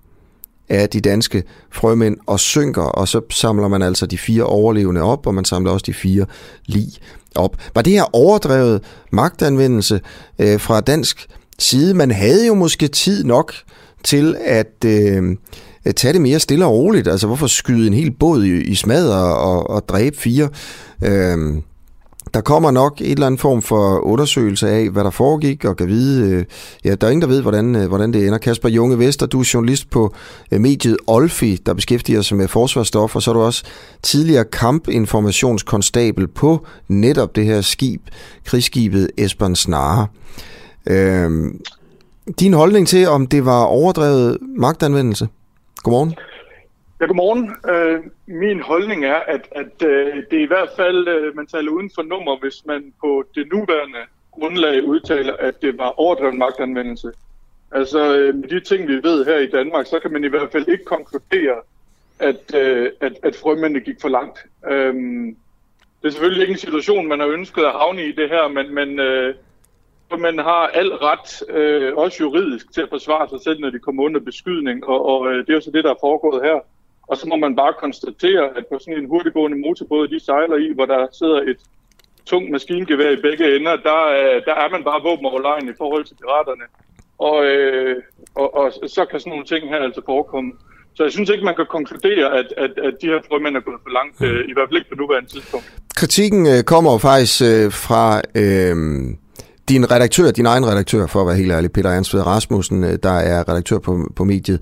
af 0.72 0.88
de 0.88 1.00
danske 1.00 1.42
frømænd 1.70 2.16
og 2.26 2.40
synker, 2.40 2.82
og 2.82 3.08
så 3.08 3.20
samler 3.30 3.68
man 3.68 3.82
altså 3.82 4.06
de 4.06 4.18
fire 4.18 4.44
overlevende 4.44 5.02
op, 5.02 5.26
og 5.26 5.34
man 5.34 5.44
samler 5.44 5.70
også 5.70 5.84
de 5.86 5.94
fire 5.94 6.26
lig 6.66 6.88
op. 7.34 7.56
Var 7.74 7.82
det 7.82 7.92
her 7.92 8.16
overdrevet 8.16 8.80
magtanvendelse 9.12 10.00
øh, 10.38 10.60
fra 10.60 10.80
dansk 10.80 11.26
side? 11.58 11.94
Man 11.94 12.10
havde 12.10 12.46
jo 12.46 12.54
måske 12.54 12.88
tid 12.88 13.24
nok 13.24 13.54
til 14.04 14.36
at 14.44 14.84
øh, 14.84 15.36
tage 15.96 16.12
det 16.12 16.20
mere 16.20 16.38
stille 16.40 16.64
og 16.64 16.72
roligt. 16.72 17.08
Altså 17.08 17.26
hvorfor 17.26 17.46
skyde 17.46 17.86
en 17.86 17.94
hel 17.94 18.10
båd 18.10 18.44
i, 18.44 18.62
i 18.62 18.74
smadre 18.74 19.36
og, 19.36 19.70
og 19.70 19.88
dræbe 19.88 20.16
fire? 20.16 20.48
Øh, 21.04 21.62
der 22.35 22.41
kommer 22.41 22.70
nok 22.70 23.01
et 23.01 23.11
eller 23.11 23.26
andet 23.26 23.41
form 23.41 23.62
for 23.62 23.99
undersøgelse 23.99 24.68
af, 24.68 24.91
hvad 24.91 25.05
der 25.05 25.11
foregik, 25.11 25.64
og 25.64 25.76
kan 25.76 25.89
vide, 25.89 26.30
øh, 26.30 26.45
ja, 26.85 26.95
der 26.95 27.07
er 27.07 27.11
ingen, 27.11 27.22
der 27.22 27.28
ved, 27.28 27.43
hvordan, 27.43 27.76
øh, 27.76 27.89
hvordan 27.89 28.12
det 28.12 28.26
ender. 28.26 28.39
Kasper 28.39 28.68
Junge 28.68 28.99
Vester, 28.99 29.26
du 29.26 29.41
er 29.41 29.51
journalist 29.55 29.91
på 29.91 30.14
øh, 30.53 30.61
mediet 30.61 30.97
Olfi, 31.07 31.57
der 31.66 31.74
beskæftiger 31.74 32.22
sig 32.22 32.37
med 32.37 32.49
forsvarsstof, 32.49 33.16
og 33.16 33.22
så 33.22 33.30
er 33.30 33.35
du 33.35 33.41
også 33.41 33.64
tidligere 34.03 34.45
kampinformationskonstabel 34.45 36.28
på 36.28 36.66
netop 36.89 37.37
det 37.37 37.45
her 37.45 37.61
skib, 37.61 38.03
krigsskibet 38.45 39.11
Esbern 39.16 39.57
Snare. 39.57 40.07
Øh, 40.87 41.30
din 42.41 42.53
holdning 42.53 42.89
til, 42.89 43.09
om 43.09 43.26
det 43.26 43.45
var 43.45 43.62
overdrevet 43.62 44.39
magtanvendelse? 44.59 45.28
Godmorgen. 45.83 46.14
Ja, 47.03 47.07
godmorgen. 47.07 47.57
Øh, 47.74 48.00
min 48.26 48.61
holdning 48.61 49.05
er, 49.05 49.20
at, 49.34 49.48
at 49.53 49.88
øh, 49.88 50.16
det 50.30 50.38
er 50.38 50.42
i 50.42 50.53
hvert 50.55 50.68
fald, 50.76 51.09
øh, 51.09 51.36
man 51.36 51.46
taler 51.46 51.70
uden 51.70 51.90
for 51.94 52.03
nummer, 52.03 52.38
hvis 52.40 52.66
man 52.66 52.92
på 53.00 53.24
det 53.34 53.53
nuværende 53.53 53.98
grundlag 54.30 54.84
udtaler, 54.84 55.36
at 55.36 55.62
det 55.62 55.78
var 55.78 56.00
overdreven 56.00 56.38
magtanvendelse. 56.38 57.12
Altså 57.72 58.16
øh, 58.16 58.34
med 58.34 58.48
de 58.48 58.61
ting, 58.61 58.88
vi 58.88 58.94
ved 58.94 59.24
her 59.24 59.38
i 59.38 59.46
Danmark, 59.46 59.86
så 59.86 59.98
kan 59.98 60.12
man 60.12 60.24
i 60.24 60.28
hvert 60.28 60.53
fald 60.53 60.68
ikke 60.68 60.84
konkludere, 60.84 61.57
at, 62.18 62.55
øh, 62.55 62.90
at, 63.00 63.12
at 63.22 63.36
frømændene 63.36 63.80
gik 63.80 64.00
for 64.00 64.09
langt. 64.09 64.38
Øh, 64.70 64.94
det 66.03 66.09
er 66.09 66.11
selvfølgelig 66.11 66.42
ikke 66.42 66.53
en 66.53 66.66
situation, 66.66 67.09
man 67.09 67.20
har 67.20 67.28
ønsket 67.28 67.62
at 67.62 67.72
havne 67.72 68.05
i 68.05 68.12
det 68.12 68.28
her, 68.28 68.48
men, 68.48 68.74
men 68.74 69.00
øh, 69.00 69.34
man 70.18 70.38
har 70.38 70.66
al 70.66 70.88
ret, 70.88 71.50
øh, 71.57 71.96
også 71.96 72.16
juridisk, 72.20 72.72
til 72.72 72.80
at 72.82 72.88
forsvare 72.88 73.28
sig 73.28 73.40
selv, 73.44 73.61
når 73.61 73.70
de 73.70 73.78
kommer 73.78 74.03
under 74.03 74.20
beskydning, 74.20 74.86
og, 74.86 75.07
og 75.07 75.32
øh, 75.32 75.38
det 75.38 75.50
er 75.50 75.55
jo 75.55 75.61
så 75.61 75.70
det, 75.70 75.84
der 75.84 75.90
er 75.90 76.00
foregået 76.00 76.42
her. 76.42 76.61
Og 77.12 77.18
så 77.20 77.24
må 77.30 77.36
man 77.36 77.54
bare 77.62 77.74
konstatere, 77.84 78.44
at 78.58 78.64
på 78.70 78.76
sådan 78.80 78.98
en 79.00 79.10
hurtiggående 79.12 79.58
motorbåd, 79.64 80.08
de 80.08 80.20
sejler 80.28 80.58
i, 80.66 80.68
hvor 80.76 80.86
der 80.92 81.00
sidder 81.20 81.40
et 81.50 81.60
tungt 82.30 82.50
maskingevær 82.50 83.10
i 83.10 83.20
begge 83.26 83.56
ender, 83.56 83.76
der, 83.88 84.00
øh, 84.18 84.36
der 84.48 84.54
er 84.62 84.68
man 84.74 84.82
bare 84.90 85.04
våben 85.06 85.68
i 85.72 85.74
forhold 85.80 86.04
til 86.04 86.16
piraterne. 86.20 86.66
Og, 87.28 87.36
øh, 87.50 87.96
og, 88.40 88.48
og 88.60 88.66
så 88.96 89.02
kan 89.10 89.20
sådan 89.20 89.30
nogle 89.30 89.46
ting 89.52 89.62
her 89.72 89.80
altså 89.88 90.02
forekomme. 90.10 90.52
Så 90.94 91.00
jeg 91.06 91.12
synes 91.12 91.30
ikke, 91.30 91.44
man 91.44 91.56
kan 91.56 91.66
konkludere, 91.76 92.26
at, 92.40 92.48
at, 92.64 92.72
at 92.86 92.94
de 93.02 93.06
her 93.12 93.20
frømænd 93.28 93.56
er 93.56 93.64
gået 93.68 93.80
for 93.84 93.92
langt, 93.98 94.20
mm. 94.20 94.26
øh, 94.26 94.50
i 94.50 94.52
hvert 94.54 94.66
fald 94.68 94.78
ikke 94.80 94.90
på 94.90 94.98
nuværende 95.02 95.30
tidspunkt. 95.34 95.66
Kritikken 96.00 96.42
øh, 96.52 96.62
kommer 96.72 96.98
faktisk 96.98 97.36
øh, 97.50 97.72
fra 97.86 98.06
øh, 98.42 98.74
din 99.68 99.82
redaktør, 99.94 100.30
din 100.30 100.46
egen 100.46 100.66
redaktør, 100.70 101.06
for 101.06 101.20
at 101.20 101.26
være 101.26 101.36
helt 101.42 101.52
ærlig, 101.52 101.72
Peter 101.72 101.90
Ansved 101.90 102.26
Rasmussen, 102.26 102.84
øh, 102.84 102.94
der 103.02 103.16
er 103.32 103.48
redaktør 103.50 103.78
på, 103.78 103.92
på 104.16 104.24
mediet 104.24 104.58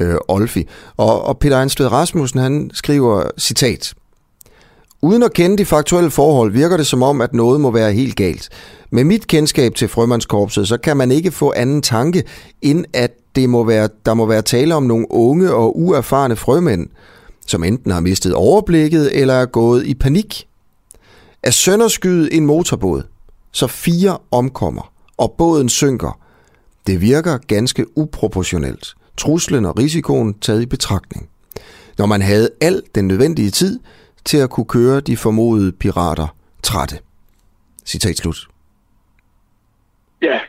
øh, 0.00 0.16
Olfi. 0.28 0.66
Og, 0.96 1.22
og 1.22 1.38
Peter 1.38 1.60
Einstød 1.60 1.86
Rasmussen, 1.86 2.40
han 2.40 2.70
skriver, 2.74 3.24
citat, 3.38 3.94
Uden 5.02 5.22
at 5.22 5.32
kende 5.32 5.58
de 5.58 5.64
faktuelle 5.64 6.10
forhold, 6.10 6.52
virker 6.52 6.76
det 6.76 6.86
som 6.86 7.02
om, 7.02 7.20
at 7.20 7.34
noget 7.34 7.60
må 7.60 7.70
være 7.70 7.92
helt 7.92 8.16
galt. 8.16 8.48
Med 8.90 9.04
mit 9.04 9.26
kendskab 9.26 9.74
til 9.74 9.88
frømandskorpset, 9.88 10.68
så 10.68 10.76
kan 10.76 10.96
man 10.96 11.10
ikke 11.10 11.30
få 11.30 11.52
anden 11.56 11.82
tanke, 11.82 12.22
end 12.62 12.84
at 12.92 13.10
det 13.34 13.50
må 13.50 13.64
være, 13.64 13.88
der 14.06 14.14
må 14.14 14.26
være 14.26 14.42
tale 14.42 14.74
om 14.74 14.82
nogle 14.82 15.06
unge 15.10 15.54
og 15.54 15.78
uerfarne 15.78 16.36
frømænd, 16.36 16.88
som 17.46 17.64
enten 17.64 17.90
har 17.90 18.00
mistet 18.00 18.34
overblikket 18.34 19.20
eller 19.20 19.34
er 19.34 19.46
gået 19.46 19.86
i 19.86 19.94
panik. 19.94 20.48
At 21.42 21.54
sønderskyde 21.54 22.32
en 22.32 22.46
motorbåd, 22.46 23.02
så 23.52 23.66
fire 23.66 24.18
omkommer, 24.30 24.92
og 25.16 25.34
båden 25.38 25.68
synker, 25.68 26.18
det 26.86 27.00
virker 27.00 27.38
ganske 27.38 27.98
uproportionelt. 27.98 28.94
Truslen 29.18 29.64
og 29.64 29.78
risikoen 29.78 30.38
taget 30.38 30.62
i 30.62 30.66
betragtning. 30.66 31.30
Når 31.98 32.06
man 32.06 32.22
havde 32.22 32.50
al 32.60 32.82
den 32.94 33.08
nødvendige 33.08 33.50
tid 33.50 33.80
til 34.24 34.38
at 34.38 34.50
kunne 34.50 34.66
køre 34.66 35.00
de 35.00 35.16
formodede 35.16 35.72
pirater 35.72 36.36
trætte. 36.62 36.98
Citat 37.84 38.16
slut. 38.16 38.48
Ja, 40.22 40.40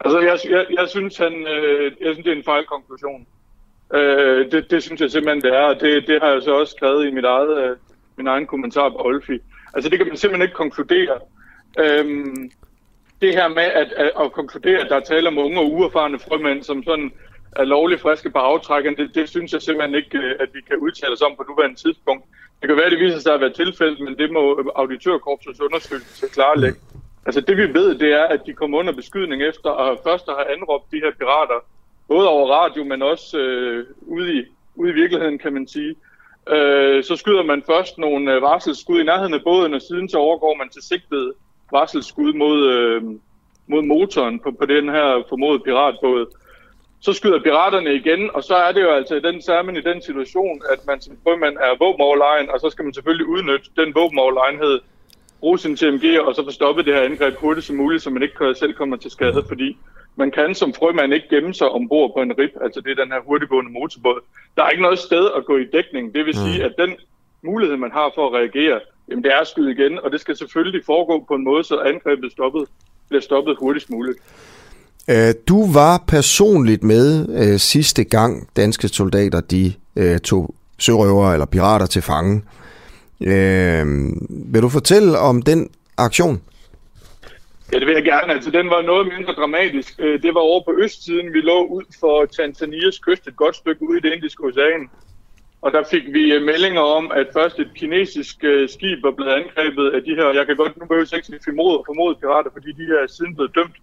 altså 0.00 0.20
jeg, 0.20 0.38
jeg, 0.50 0.66
jeg 0.78 0.88
synes, 0.88 1.16
han, 1.16 1.32
øh, 1.46 1.92
jeg 2.00 2.12
synes, 2.12 2.24
det 2.24 2.32
er 2.32 2.36
en 2.36 2.44
fejlkonklusion. 2.44 3.26
Øh, 3.94 4.50
det, 4.52 4.70
det 4.70 4.82
synes 4.82 5.00
jeg 5.00 5.10
simpelthen, 5.10 5.42
det 5.42 5.54
er, 5.54 5.64
og 5.72 5.80
det, 5.80 6.06
det 6.06 6.22
har 6.22 6.30
jeg 6.30 6.42
så 6.42 6.52
også 6.60 6.74
skrevet 6.76 7.06
i 7.06 7.10
mit 7.10 7.24
eget, 7.24 7.58
øh, 7.58 7.76
min 8.16 8.26
egen 8.26 8.46
kommentar 8.46 8.88
på 8.88 8.96
Olfi. 8.98 9.38
Altså 9.74 9.90
det 9.90 9.98
kan 9.98 10.08
man 10.08 10.16
simpelthen 10.16 10.42
ikke 10.42 10.54
konkludere. 10.54 11.18
Øhm, 11.78 12.50
det 13.22 13.34
her 13.34 13.48
med 13.48 13.62
at, 13.62 13.92
at, 13.92 14.10
at 14.20 14.32
konkludere, 14.32 14.80
at 14.80 14.90
der 14.90 14.96
er 14.96 15.00
tale 15.00 15.28
om 15.28 15.38
unge 15.38 15.58
og 15.60 15.72
uerfarne 15.72 16.18
frømænd, 16.18 16.62
som 16.62 16.82
sådan 16.82 17.12
er 17.58 17.64
lovligt 17.64 18.00
friske 18.00 18.30
på 18.30 18.38
aftrækken, 18.38 18.96
det, 18.96 19.14
det 19.14 19.28
synes 19.28 19.52
jeg 19.52 19.62
simpelthen 19.62 19.94
ikke, 19.94 20.18
øh, 20.18 20.34
at 20.40 20.48
vi 20.52 20.60
kan 20.60 20.76
udtale 20.76 21.12
os 21.12 21.22
om 21.22 21.36
på 21.36 21.44
nuværende 21.48 21.76
tidspunkt. 21.76 22.24
Det 22.60 22.68
kan 22.68 22.76
være, 22.76 22.86
at 22.86 22.92
det 22.92 23.00
viser 23.00 23.18
sig 23.18 23.34
at 23.34 23.40
være 23.40 23.52
tilfældet, 23.52 24.00
men 24.00 24.18
det 24.18 24.32
må 24.32 24.72
auditørkorpsets 24.76 25.60
undersøgelse 25.60 26.28
klarlægge. 26.28 26.80
Altså 27.26 27.40
det 27.40 27.56
vi 27.56 27.74
ved, 27.74 27.94
det 27.94 28.12
er, 28.12 28.24
at 28.24 28.40
de 28.46 28.52
kommer 28.52 28.78
under 28.78 28.92
beskydning 28.92 29.42
efter 29.42 29.70
at 29.70 29.98
først 30.04 30.26
have 30.26 30.56
anråbt 30.56 30.92
de 30.92 31.00
her 31.04 31.12
pirater, 31.18 31.64
både 32.08 32.28
over 32.28 32.50
radio, 32.50 32.84
men 32.84 33.02
også 33.02 33.38
øh, 33.38 33.86
ude, 34.00 34.34
i, 34.34 34.44
ude 34.74 34.90
i 34.90 34.94
virkeligheden, 34.94 35.38
kan 35.38 35.52
man 35.52 35.68
sige. 35.68 35.94
Øh, 36.48 37.04
så 37.04 37.16
skyder 37.16 37.42
man 37.42 37.62
først 37.66 37.98
nogle 37.98 38.34
øh, 38.34 38.42
varselsskud 38.42 39.00
i 39.00 39.04
nærheden 39.04 39.34
af 39.34 39.42
båden, 39.44 39.74
og 39.74 39.82
siden 39.82 40.08
så 40.08 40.18
overgår 40.18 40.54
man 40.54 40.68
til 40.68 40.82
sigtet 40.82 41.32
varselsskud 41.72 42.32
mod, 42.32 42.70
øh, 42.72 43.02
mod 43.66 43.82
motoren 43.82 44.40
på, 44.40 44.50
på 44.50 44.66
den 44.66 44.88
her 44.88 45.22
formodede 45.28 45.64
piratbåd. 45.64 46.26
Så 47.06 47.12
skyder 47.12 47.40
piraterne 47.40 47.94
igen, 47.94 48.30
og 48.34 48.42
så 48.44 48.54
er 48.56 48.72
det 48.72 48.82
jo 48.82 48.90
altså 48.90 49.14
i 49.14 49.20
den, 49.20 49.42
sammen 49.42 49.76
i 49.76 49.80
den 49.80 50.02
situation, 50.02 50.62
at 50.72 50.86
man 50.86 51.00
som 51.00 51.16
frømand 51.22 51.56
er 51.56 51.78
våbenoverlegen, 51.78 52.50
og 52.50 52.60
så 52.60 52.70
skal 52.70 52.84
man 52.84 52.94
selvfølgelig 52.94 53.26
udnytte 53.26 53.70
den 53.76 53.94
våbenoverlegenhed, 53.94 54.80
bruge 55.40 55.58
sin 55.58 55.76
TMG, 55.76 56.20
og 56.20 56.34
så 56.34 56.44
få 56.44 56.50
stoppet 56.50 56.86
det 56.86 56.94
her 56.94 57.02
angreb 57.02 57.34
hurtigt 57.34 57.66
som 57.66 57.76
muligt, 57.76 58.02
så 58.02 58.10
man 58.10 58.22
ikke 58.22 58.54
selv 58.54 58.72
kommer 58.74 58.96
til 58.96 59.10
skade, 59.10 59.44
fordi 59.48 59.78
man 60.16 60.30
kan 60.30 60.54
som 60.54 60.74
frømand 60.74 61.14
ikke 61.14 61.28
gemme 61.28 61.54
sig 61.54 61.68
ombord 61.68 62.12
på 62.14 62.22
en 62.22 62.38
rib, 62.38 62.50
altså 62.60 62.80
det 62.80 62.90
er 62.90 63.02
den 63.04 63.12
her 63.12 63.20
hurtiggående 63.20 63.70
motorbåd. 63.70 64.20
Der 64.56 64.62
er 64.62 64.70
ikke 64.70 64.82
noget 64.82 64.98
sted 64.98 65.30
at 65.36 65.44
gå 65.44 65.56
i 65.56 65.64
dækning, 65.64 66.14
det 66.14 66.26
vil 66.26 66.34
sige, 66.34 66.64
at 66.64 66.74
den 66.78 66.96
mulighed, 67.42 67.76
man 67.76 67.90
har 67.90 68.12
for 68.14 68.26
at 68.26 68.32
reagere, 68.32 68.80
jamen 69.08 69.24
det 69.24 69.32
er 69.32 69.40
at 69.40 69.46
skyde 69.46 69.72
igen, 69.72 69.98
og 70.02 70.12
det 70.12 70.20
skal 70.20 70.36
selvfølgelig 70.36 70.84
foregå 70.86 71.24
på 71.28 71.34
en 71.34 71.44
måde, 71.44 71.64
så 71.64 71.78
angrebet 71.78 72.32
stoppet, 72.32 72.68
bliver 73.08 73.22
stoppet 73.22 73.56
hurtigst 73.60 73.90
muligt. 73.90 74.18
Øh, 75.10 75.34
du 75.48 75.72
var 75.72 76.04
personligt 76.08 76.82
med 76.82 77.28
øh, 77.28 77.58
sidste 77.58 78.04
gang 78.04 78.48
danske 78.56 78.88
soldater 78.88 79.40
de 79.40 79.72
øh, 79.96 80.18
tog 80.18 80.54
sørøvere 80.78 81.32
eller 81.32 81.46
pirater 81.46 81.86
til 81.86 82.02
fange. 82.02 82.42
Øh, 83.20 83.86
vil 84.52 84.62
du 84.62 84.68
fortælle 84.68 85.18
om 85.18 85.42
den 85.42 85.70
aktion? 85.98 86.42
Ja, 87.72 87.78
det 87.78 87.86
vil 87.86 87.94
jeg 87.94 88.04
gerne. 88.04 88.32
Altså, 88.32 88.50
den 88.50 88.66
var 88.70 88.82
noget 88.82 89.06
mindre 89.16 89.32
dramatisk. 89.32 89.94
Øh, 89.98 90.22
det 90.22 90.34
var 90.34 90.40
over 90.40 90.62
på 90.64 90.72
østsiden. 90.84 91.32
Vi 91.32 91.40
lå 91.40 91.58
ud 91.76 91.86
for 92.00 92.24
Tanzanias 92.36 92.98
kyst 92.98 93.26
et 93.26 93.36
godt 93.36 93.56
stykke 93.56 93.82
ude 93.88 93.98
i 93.98 94.00
det 94.00 94.12
indiske 94.12 94.44
ocean. 94.44 94.82
Og 95.62 95.72
der 95.72 95.82
fik 95.90 96.04
vi 96.16 96.32
øh, 96.34 96.42
meldinger 96.42 96.80
om, 96.80 97.04
at 97.20 97.26
først 97.32 97.58
et 97.58 97.70
kinesisk 97.74 98.36
øh, 98.44 98.68
skib 98.68 98.98
var 99.02 99.10
blevet 99.16 99.32
angrebet 99.40 99.86
af 99.96 100.00
de 100.06 100.14
her, 100.18 100.26
jeg 100.38 100.46
kan 100.46 100.56
godt 100.56 100.76
nu 100.76 100.86
behøve 100.86 101.06
ikke 101.16 101.26
sige 101.26 101.40
formodet, 101.88 102.18
pirater, 102.20 102.50
fordi 102.56 102.70
de 102.80 102.86
her 102.90 102.98
er 103.04 103.10
siden 103.16 103.34
blevet 103.34 103.54
dømt. 103.54 103.76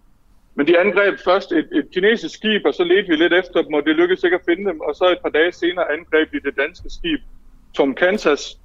Men 0.55 0.67
de 0.67 0.79
angreb 0.79 1.19
først 1.25 1.51
et, 1.51 1.67
et 1.71 1.87
kinesisk 1.93 2.35
skib, 2.35 2.65
og 2.65 2.73
så 2.73 2.83
ledte 2.83 3.09
vi 3.09 3.15
lidt 3.15 3.33
efter 3.33 3.61
dem, 3.61 3.73
og 3.73 3.85
det 3.85 3.95
lykkedes 3.95 4.23
ikke 4.23 4.35
at 4.35 4.45
finde 4.49 4.69
dem. 4.69 4.79
Og 4.79 4.95
så 4.95 5.05
et 5.11 5.21
par 5.23 5.29
dage 5.29 5.51
senere 5.51 5.91
angreb 5.91 6.31
de 6.31 6.39
det 6.39 6.57
danske 6.57 6.89
skib 6.89 7.19
Tom 7.75 7.95
Kansas, 7.95 8.59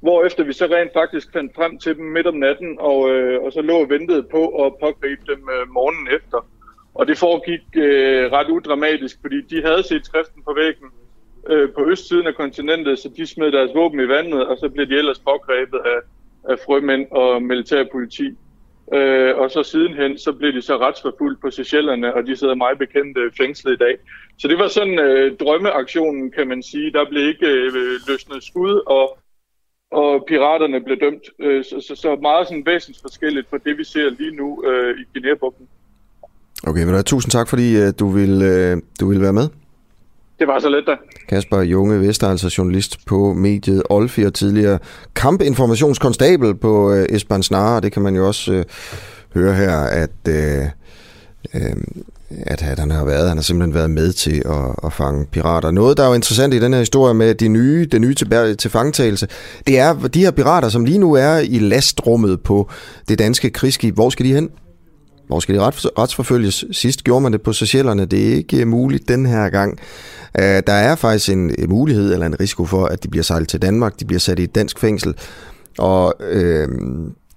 hvor 0.00 0.24
efter 0.24 0.44
vi 0.44 0.52
så 0.52 0.66
rent 0.66 0.92
faktisk 0.92 1.32
fandt 1.32 1.54
frem 1.54 1.78
til 1.78 1.96
dem 1.96 2.04
midt 2.04 2.26
om 2.26 2.34
natten, 2.34 2.76
og, 2.78 3.10
øh, 3.10 3.42
og 3.42 3.52
så 3.52 3.62
lå 3.62 3.74
og 3.74 3.90
ventede 3.90 4.22
på 4.22 4.64
at 4.64 4.72
pågribe 4.80 5.22
dem 5.26 5.48
øh, 5.54 5.68
morgenen 5.68 6.08
efter. 6.16 6.48
Og 6.94 7.06
det 7.06 7.18
foregik 7.18 7.60
øh, 7.76 8.32
ret 8.32 8.50
udramatisk, 8.50 9.16
fordi 9.20 9.40
de 9.40 9.62
havde 9.62 9.82
set 9.82 10.06
skriften 10.06 10.42
på 10.42 10.54
væggen 10.54 10.88
øh, 11.50 11.68
på 11.72 11.90
østsiden 11.90 12.26
af 12.26 12.34
kontinentet, 12.34 12.98
så 12.98 13.08
de 13.16 13.26
smed 13.26 13.52
deres 13.52 13.70
våben 13.74 14.00
i 14.00 14.08
vandet, 14.08 14.46
og 14.46 14.58
så 14.58 14.68
blev 14.68 14.86
de 14.86 14.98
ellers 14.98 15.18
pågrebet 15.18 15.80
af, 15.84 16.00
af 16.52 16.58
frømænd 16.66 17.06
og 17.10 17.42
militærpoliti. 17.42 18.36
Øh, 18.94 19.36
og 19.36 19.50
så 19.50 19.62
sidenhen, 19.62 20.18
så 20.18 20.32
blev 20.32 20.52
de 20.52 20.62
så 20.62 20.76
retsforfulgt 20.76 21.40
på 21.40 21.50
Seychellerne, 21.50 22.14
og 22.14 22.26
de 22.26 22.36
sidder 22.36 22.54
meget 22.54 22.78
bekendte 22.78 23.20
fængslet 23.40 23.72
i 23.72 23.76
dag. 23.76 23.96
Så 24.38 24.48
det 24.48 24.58
var 24.58 24.68
sådan 24.68 24.98
øh, 24.98 25.36
drømmeaktionen, 25.36 26.30
kan 26.30 26.48
man 26.48 26.62
sige. 26.62 26.92
Der 26.92 27.08
blev 27.10 27.28
ikke 27.28 27.46
øh, 27.46 27.72
løsnet 28.08 28.44
skud, 28.44 28.82
og 28.86 29.18
og 29.90 30.24
piraterne 30.28 30.80
blev 30.80 30.96
dømt. 31.00 31.24
Øh, 31.38 31.64
så, 31.64 31.84
så, 31.88 31.94
så 31.94 32.16
meget 32.22 32.48
sådan 32.48 32.66
væsensforskelligt 32.66 33.50
fra 33.50 33.58
det, 33.64 33.78
vi 33.78 33.84
ser 33.84 34.10
lige 34.10 34.36
nu 34.36 34.64
øh, 34.66 35.00
i 35.00 35.04
Guinea-bugten. 35.12 35.68
Okay, 36.66 36.84
men 36.84 37.04
tusind 37.04 37.30
tak, 37.30 37.48
fordi 37.48 37.76
øh, 37.76 37.92
du 37.98 38.08
vil, 38.08 38.42
øh, 38.42 38.76
du 39.00 39.08
vil 39.08 39.20
være 39.20 39.32
med. 39.32 39.48
Det 40.38 40.46
var 40.48 40.58
så 40.58 40.68
let 40.68 40.86
da. 40.86 40.96
Kasper 41.28 41.60
Junge 41.62 42.00
Vester, 42.00 42.28
altså 42.28 42.54
journalist 42.58 43.06
på 43.06 43.32
mediet 43.32 43.82
Olfi 43.90 44.22
og 44.22 44.34
tidligere 44.34 44.78
kampinformationskonstabel 45.14 46.54
på 46.54 46.92
øh, 46.92 47.06
Esbern 47.08 47.42
Snare. 47.42 47.80
Det 47.80 47.92
kan 47.92 48.02
man 48.02 48.16
jo 48.16 48.26
også 48.26 48.52
øh, 48.52 48.64
høre 49.34 49.54
her, 49.54 49.76
at 49.76 50.10
øh, 50.28 50.64
øh, 51.54 51.76
at 52.30 52.60
han 52.60 52.90
har 52.90 53.04
været. 53.04 53.28
Han 53.28 53.36
har 53.36 53.42
simpelthen 53.42 53.74
været 53.74 53.90
med 53.90 54.12
til 54.12 54.42
at, 54.46 54.74
at 54.84 54.92
fange 54.92 55.26
pirater. 55.26 55.70
Noget, 55.70 55.96
der 55.96 56.02
er 56.02 56.08
jo 56.08 56.14
interessant 56.14 56.54
i 56.54 56.58
den 56.58 56.72
her 56.72 56.80
historie 56.80 57.14
med 57.14 57.34
de 57.34 57.48
nye, 57.48 57.86
det 57.92 58.00
nye 58.00 58.14
til, 58.14 58.56
til 58.56 58.70
fangtagelse, 58.70 59.28
det 59.66 59.78
er 59.78 59.94
de 59.94 60.20
her 60.20 60.30
pirater, 60.30 60.68
som 60.68 60.84
lige 60.84 60.98
nu 60.98 61.12
er 61.12 61.38
i 61.38 61.58
lastrummet 61.58 62.40
på 62.40 62.70
det 63.08 63.18
danske 63.18 63.50
krigsskib. 63.50 63.94
Hvor 63.94 64.10
skal 64.10 64.26
de 64.26 64.34
hen? 64.34 64.50
Hvor 65.28 65.40
skal 65.40 65.54
de 65.54 65.60
retsforfølges? 65.98 66.64
Sidst 66.72 67.04
gjorde 67.04 67.20
man 67.20 67.32
det 67.32 67.42
på 67.42 67.52
Seychellerne. 67.52 68.04
Det 68.04 68.28
er 68.28 68.34
ikke 68.34 68.60
øh, 68.60 68.68
muligt 68.68 69.08
den 69.08 69.26
her 69.26 69.48
gang. 69.48 69.78
Øh, 70.38 70.62
der 70.66 70.72
er 70.72 70.96
faktisk 70.96 71.28
en, 71.28 71.54
mulighed 71.68 72.12
eller 72.12 72.26
en 72.26 72.40
risiko 72.40 72.64
for, 72.64 72.86
at 72.86 73.02
de 73.02 73.08
bliver 73.08 73.22
sejlet 73.22 73.48
til 73.48 73.62
Danmark. 73.62 74.00
De 74.00 74.04
bliver 74.04 74.20
sat 74.20 74.38
i 74.38 74.42
et 74.42 74.54
dansk 74.54 74.78
fængsel. 74.78 75.14
Og 75.78 76.14
øh, 76.20 76.68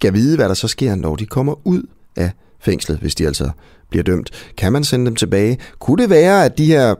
kan 0.00 0.14
vide, 0.14 0.36
hvad 0.36 0.48
der 0.48 0.54
så 0.54 0.68
sker, 0.68 0.94
når 0.94 1.16
de 1.16 1.26
kommer 1.26 1.66
ud 1.66 1.82
af 2.16 2.30
fængslet, 2.60 2.98
hvis 2.98 3.14
de 3.14 3.26
altså 3.26 3.50
bliver 3.90 4.02
dømt. 4.02 4.30
Kan 4.56 4.72
man 4.72 4.84
sende 4.84 5.06
dem 5.06 5.16
tilbage? 5.16 5.58
Kunne 5.78 6.02
det 6.02 6.10
være, 6.10 6.44
at 6.44 6.58
de 6.58 6.66
her 6.66 6.94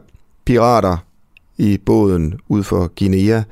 pirater 0.45 0.97
i 1.57 1.77
båden 1.85 2.39
ud 2.47 2.63
for 2.63 2.91
Guineas 2.99 3.43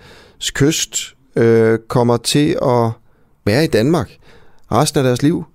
kyst 0.54 1.16
øh, 1.36 1.80
kommer 1.88 2.18
til 2.18 2.58
at 2.62 2.92
være 3.46 3.64
i 3.64 3.68
Danmark 3.68 4.18
resten 4.72 4.98
af 4.98 5.04
deres 5.04 5.24
liv? 5.24 5.46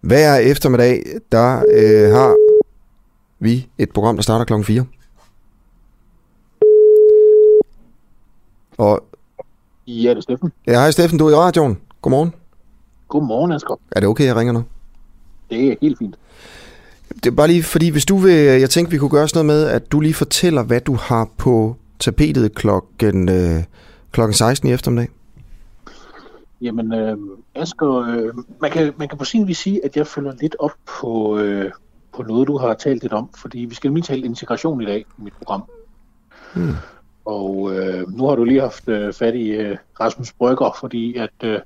Hver 0.00 0.36
eftermiddag, 0.36 1.02
der 1.32 1.62
øh, 1.72 2.10
har 2.12 2.36
vi 3.38 3.68
et 3.78 3.90
program, 3.90 4.16
der 4.16 4.22
starter 4.22 4.44
klokken 4.44 4.64
4. 4.64 4.86
Og 8.78 9.04
Ja, 9.86 10.10
det 10.10 10.16
er 10.16 10.20
Steffen. 10.20 10.52
Ja, 10.66 10.72
hej 10.72 10.90
Steffen, 10.90 11.18
du 11.18 11.26
er 11.26 11.30
i 11.30 11.34
radioen. 11.34 11.78
Godmorgen. 12.02 12.34
Godmorgen, 13.08 13.52
Asger. 13.52 13.80
Er 13.92 14.00
det 14.00 14.08
okay, 14.08 14.24
jeg 14.24 14.36
ringer 14.36 14.52
nu? 14.52 14.64
Det 15.50 15.68
er 15.68 15.74
helt 15.80 15.98
fint. 15.98 16.14
Det 17.14 17.26
er 17.26 17.30
bare 17.30 17.48
lige, 17.48 17.62
fordi 17.62 17.88
hvis 17.88 18.04
du 18.04 18.16
vil, 18.16 18.34
jeg 18.34 18.70
tænkte, 18.70 18.90
vi 18.90 18.98
kunne 18.98 19.10
gøre 19.10 19.28
sådan 19.28 19.46
noget 19.46 19.60
med, 19.62 19.70
at 19.70 19.92
du 19.92 20.00
lige 20.00 20.14
fortæller, 20.14 20.62
hvad 20.62 20.80
du 20.80 20.94
har 20.94 21.28
på 21.38 21.76
tapetet 21.98 22.54
klokken, 22.54 23.28
øh, 23.28 23.64
klokken 24.12 24.34
16 24.34 24.68
i 24.68 24.72
eftermiddag. 24.72 25.08
Jamen, 26.60 26.94
øh, 26.94 27.16
Asger, 27.54 27.96
øh, 27.96 28.34
man, 28.60 28.70
kan, 28.70 28.92
man 28.96 29.08
kan 29.08 29.18
på 29.18 29.24
sin 29.24 29.48
vis 29.48 29.58
sige, 29.58 29.84
at 29.84 29.96
jeg 29.96 30.06
følger 30.06 30.32
lidt 30.40 30.56
op 30.58 30.72
på, 31.00 31.38
øh, 31.38 31.70
på 32.12 32.22
noget, 32.22 32.48
du 32.48 32.58
har 32.58 32.74
talt 32.74 33.02
lidt 33.02 33.12
om, 33.12 33.30
fordi 33.38 33.58
vi 33.58 33.74
skal 33.74 33.90
lige 33.90 34.02
tale 34.02 34.24
integration 34.24 34.82
i 34.82 34.86
dag 34.86 35.00
i 35.00 35.22
mit 35.22 35.32
program. 35.32 35.64
Hmm. 36.54 36.74
Og 37.24 37.76
øh, 37.76 38.08
nu 38.08 38.26
har 38.26 38.36
du 38.36 38.44
lige 38.44 38.60
haft 38.60 38.88
øh, 38.88 39.12
fat 39.12 39.34
i 39.34 39.48
øh, 39.50 39.76
Rasmus 40.00 40.32
Brygger, 40.32 40.76
fordi 40.80 41.16
at 41.16 41.30
øh, 41.44 41.60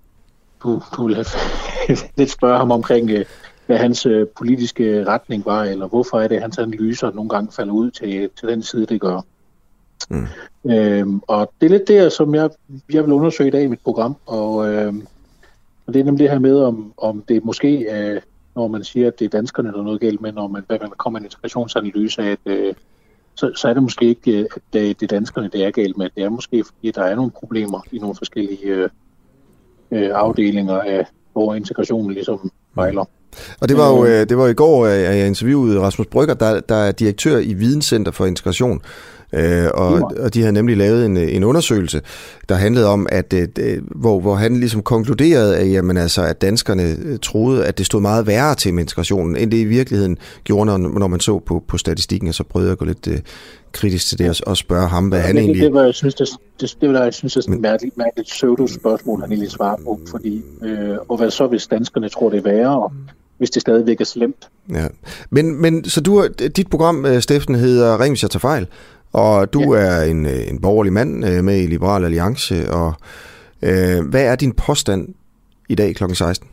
du, 0.62 0.82
du 0.97 1.07
vil 1.07 1.14
have 1.14 1.26
lidt 2.16 2.30
spørge 2.30 2.59
ham 2.59 2.70
omkring 2.70 3.11
øh, 3.11 3.24
hvad 3.66 3.78
hans 3.78 4.07
øh, 4.07 4.26
politiske 4.26 5.05
retning 5.07 5.47
var, 5.47 5.62
eller 5.62 5.86
hvorfor 5.86 6.20
er 6.20 6.28
det, 6.28 6.36
at 6.36 6.42
hans 6.42 6.59
analyser 6.59 7.11
nogle 7.11 7.30
gange 7.30 7.53
falder 7.53 7.72
ud 7.72 7.90
til, 7.90 8.30
til 8.40 8.49
den 8.49 8.62
side, 8.62 8.86
det 8.86 9.01
gør. 9.01 9.20
Mm. 10.11 10.27
Øhm, 10.71 11.21
og 11.29 11.53
det 11.61 11.67
er 11.67 11.71
lidt 11.71 11.89
det, 11.89 12.13
som 12.13 12.35
jeg, 12.35 12.51
jeg 12.93 13.05
vil 13.05 13.13
undersøge 13.13 13.49
i 13.49 13.51
dag 13.51 13.63
i 13.63 13.67
mit 13.67 13.81
program, 13.85 14.17
og, 14.27 14.73
øhm, 14.73 15.07
og 15.87 15.95
det 15.95 16.01
er 16.01 16.05
nemlig 16.05 16.23
det 16.23 16.31
her 16.31 16.39
med, 16.39 16.61
om, 16.61 16.93
om 16.97 17.25
det 17.29 17.45
måske, 17.45 17.69
øh, 17.69 18.21
når 18.55 18.69
man 18.69 18.85
siger, 18.85 19.07
at 19.07 19.19
det 19.19 19.25
er 19.25 19.29
danskerne, 19.29 19.73
der 19.73 19.79
er 19.79 19.83
noget 19.83 20.01
galt 20.01 20.21
med, 20.21 20.33
når 20.33 20.49
man, 20.49 20.63
hvad 20.67 20.79
man 20.81 20.91
kommer 20.97 21.19
en 21.19 21.25
integrationsanalyse 21.25 22.23
af, 22.23 22.31
at, 22.31 22.39
øh, 22.47 22.75
så, 23.35 23.53
så 23.57 23.69
er 23.69 23.75
det 23.75 23.83
måske 23.83 24.05
ikke, 24.05 24.39
øh, 24.39 24.47
at 24.57 24.63
det, 24.73 25.01
det 25.01 25.13
er 25.13 25.17
danskerne, 25.17 25.49
det 25.53 25.65
er 25.65 25.71
galt 25.71 25.97
med. 25.97 26.09
Det 26.17 26.25
er 26.25 26.29
måske, 26.29 26.65
fordi 26.65 26.91
der 26.91 27.03
er 27.03 27.15
nogle 27.15 27.31
problemer 27.31 27.81
i 27.93 27.99
nogle 27.99 28.17
forskellige 28.17 28.67
øh, 28.67 28.89
øh, 29.91 30.11
afdelinger 30.15 30.81
af, 30.81 31.07
hvor 31.33 31.55
integrationen 31.55 32.13
ligesom 32.13 32.51
fejler. 32.75 33.05
Og 33.61 33.69
det 33.69 33.77
var 33.77 33.89
jo 33.89 34.05
øh, 34.05 34.29
det 34.29 34.39
var 34.39 34.47
i 34.47 34.55
går, 34.55 34.87
at 34.87 35.17
jeg 35.19 35.27
interviewede 35.27 35.81
Rasmus 35.81 36.07
Brygger, 36.07 36.35
der, 36.35 36.61
der 36.61 36.75
er 36.75 36.93
direktør 36.93 37.39
i 37.39 37.53
Videnscenter 37.53 38.13
for 38.13 38.27
Integration, 38.27 38.83
Øh, 39.37 39.70
og, 39.74 40.12
og 40.18 40.35
de 40.35 40.41
havde 40.41 40.53
nemlig 40.53 40.76
lavet 40.76 41.07
en, 41.07 41.16
en 41.16 41.45
undersøgelse, 41.45 42.01
der 42.49 42.55
handlede 42.55 42.87
om, 42.87 43.07
at 43.11 43.32
øh, 43.32 43.82
hvor, 43.97 44.20
hvor 44.20 44.35
han 44.35 44.57
ligesom 44.57 44.82
konkluderede, 44.82 45.57
at, 45.57 45.72
jamen, 45.72 45.97
altså, 45.97 46.22
at 46.22 46.43
danskerne 46.43 46.97
øh, 47.05 47.18
troede, 47.22 47.66
at 47.66 47.78
det 47.78 47.87
stod 47.87 48.01
meget 48.01 48.26
værre 48.26 48.55
til 48.55 48.74
med 48.74 48.82
integrationen, 48.82 49.37
end 49.37 49.51
det 49.51 49.57
i 49.57 49.64
virkeligheden 49.64 50.18
gjorde, 50.45 50.66
når, 50.66 50.76
når 50.76 51.07
man 51.07 51.20
så 51.20 51.39
på, 51.39 51.64
på 51.68 51.78
statistikken, 51.78 52.28
og 52.28 52.35
så 52.35 52.45
prøvede 52.45 52.68
jeg 52.68 52.72
at 52.72 52.78
gå 52.78 52.85
lidt 52.85 53.09
øh, 53.09 53.18
kritisk 53.72 54.09
til 54.09 54.18
det 54.18 54.28
og, 54.28 54.37
og 54.47 54.57
spørge 54.57 54.89
ham, 54.89 55.09
hvad 55.09 55.18
ja, 55.18 55.26
han 55.26 55.37
det, 55.37 55.43
egentlig... 55.43 55.62
Det 55.62 55.74
var, 55.74 55.82
jeg 55.82 55.95
synes, 55.95 56.14
det, 56.14 56.28
det, 56.61 56.76
det 56.80 56.93
var, 56.93 57.03
jeg 57.03 57.14
synes, 57.14 57.35
det 57.35 57.49
er 57.49 57.53
et 57.53 57.61
mærkeligt, 57.61 57.97
mærkeligt 57.97 58.28
pseudo-spørgsmål, 58.28 59.20
han 59.20 59.30
egentlig 59.32 59.51
svarer 59.51 59.76
på, 59.85 60.01
fordi, 60.11 60.43
øh, 60.62 60.97
og 61.09 61.16
hvad 61.16 61.30
så, 61.30 61.47
hvis 61.47 61.66
danskerne 61.66 62.09
tror, 62.09 62.30
det 62.30 62.39
er 62.39 62.43
værre, 62.43 62.91
hvis 63.39 63.51
det 63.51 63.62
stadigvæk 63.62 64.01
er 64.01 64.05
slemt. 64.05 64.49
Ja. 64.70 64.87
Men, 65.30 65.62
men 65.62 65.85
så 65.85 66.01
du, 66.01 66.26
dit 66.57 66.70
program, 66.70 67.07
øh, 67.07 67.20
Steffen, 67.22 67.55
hedder 67.55 68.01
Ring, 68.01 68.12
hvis 68.12 68.22
jeg 68.22 68.30
tager 68.30 68.41
fejl. 68.41 68.66
Og 69.15 69.53
du 69.53 69.75
ja. 69.75 69.81
er 69.81 70.03
en, 70.03 70.27
øh, 70.27 70.49
en 70.49 70.61
borgerlig 70.61 70.93
mand 70.93 71.27
øh, 71.27 71.45
med 71.45 71.62
i 71.62 71.67
Liberal 71.67 72.05
Alliance, 72.05 72.71
og 72.71 72.95
øh, 73.62 74.09
hvad 74.11 74.25
er 74.25 74.37
din 74.37 74.53
påstand 74.53 75.15
i 75.69 75.75
dag 75.75 75.95
kl. 75.95 76.05
16? 76.15 76.49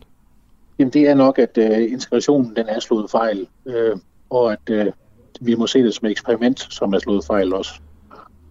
Jamen 0.78 0.92
det 0.92 1.08
er 1.08 1.14
nok, 1.14 1.38
at 1.38 1.58
øh, 1.58 1.92
integrationen 1.92 2.56
den 2.56 2.68
er 2.68 2.80
slået 2.80 3.10
fejl, 3.10 3.46
øh, 3.66 3.96
og 4.30 4.52
at 4.52 4.70
øh, 4.70 4.86
vi 5.40 5.54
må 5.54 5.66
se 5.66 5.82
det 5.82 5.94
som 5.94 6.06
et 6.06 6.10
eksperiment, 6.10 6.66
som 6.70 6.92
er 6.92 6.98
slået 6.98 7.24
fejl 7.24 7.54
også. 7.54 7.80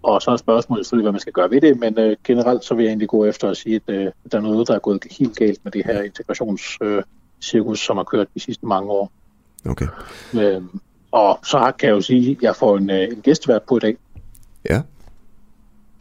Og 0.04 0.22
så 0.22 0.32
er 0.32 0.38
spørgsmålet 0.38 0.86
selvfølgelig, 0.86 1.04
hvad 1.04 1.12
man 1.12 1.20
skal 1.20 1.34
gøre 1.34 1.52
ved 1.52 1.62
det, 1.62 1.80
men 1.80 2.00
øh, 2.00 2.18
generelt 2.24 2.64
så 2.64 2.76
vil 2.76 2.84
jeg 2.84 2.90
egentlig 2.90 3.10
gå 3.10 3.26
efter 3.26 3.50
at 3.50 3.58
sige, 3.58 3.76
at 3.76 3.96
øh, 3.96 4.12
der 4.32 4.38
er 4.38 4.42
noget, 4.42 4.68
der 4.68 4.76
er 4.76 4.80
gået 4.80 5.04
helt 5.20 5.38
galt 5.38 5.60
med 5.64 5.72
det 5.72 5.86
her 5.86 6.02
integrationscirkus, 6.02 7.80
øh, 7.80 7.86
som 7.86 7.98
har 7.98 8.04
kørt 8.04 8.28
de 8.34 8.40
sidste 8.40 8.66
mange 8.66 8.92
år. 8.92 9.12
Okay. 9.66 9.88
Øh, 10.34 10.62
og 11.12 11.40
så 11.44 11.72
kan 11.80 11.90
jeg 11.90 11.96
jo 11.96 12.02
sige, 12.02 12.32
at 12.32 12.38
jeg 12.42 12.56
får 12.56 12.78
en, 12.78 12.90
øh, 12.90 13.04
en 13.04 13.22
gæstvært 13.22 13.62
på 13.64 13.78
i 13.78 13.80
dag. 13.80 13.98
Ja. 14.70 14.82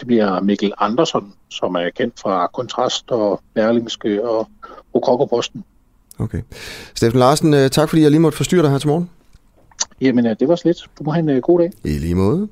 Det 0.00 0.06
bliver 0.06 0.40
Mikkel 0.40 0.72
Andersson, 0.78 1.32
som 1.48 1.74
er 1.74 1.90
kendt 1.96 2.20
fra 2.20 2.46
Kontrast 2.46 3.10
og 3.10 3.40
Berlingske 3.54 4.28
og 4.28 4.48
Rokokoposten. 4.94 5.64
Okay. 6.18 6.42
Steffen 6.94 7.18
Larsen, 7.18 7.54
øh, 7.54 7.70
tak 7.70 7.88
fordi 7.88 8.02
jeg 8.02 8.10
lige 8.10 8.20
måtte 8.20 8.36
forstyrre 8.36 8.62
dig 8.62 8.70
her 8.70 8.78
til 8.78 8.88
morgen. 8.88 9.10
Jamen, 10.00 10.26
øh, 10.26 10.36
det 10.40 10.48
var 10.48 10.56
slet. 10.56 10.76
Du 10.98 11.04
må 11.04 11.10
have 11.10 11.22
en 11.22 11.28
øh, 11.28 11.42
god 11.42 11.58
dag. 11.58 11.70
I 11.84 11.98
lige 11.98 12.14
måde. 12.14 12.48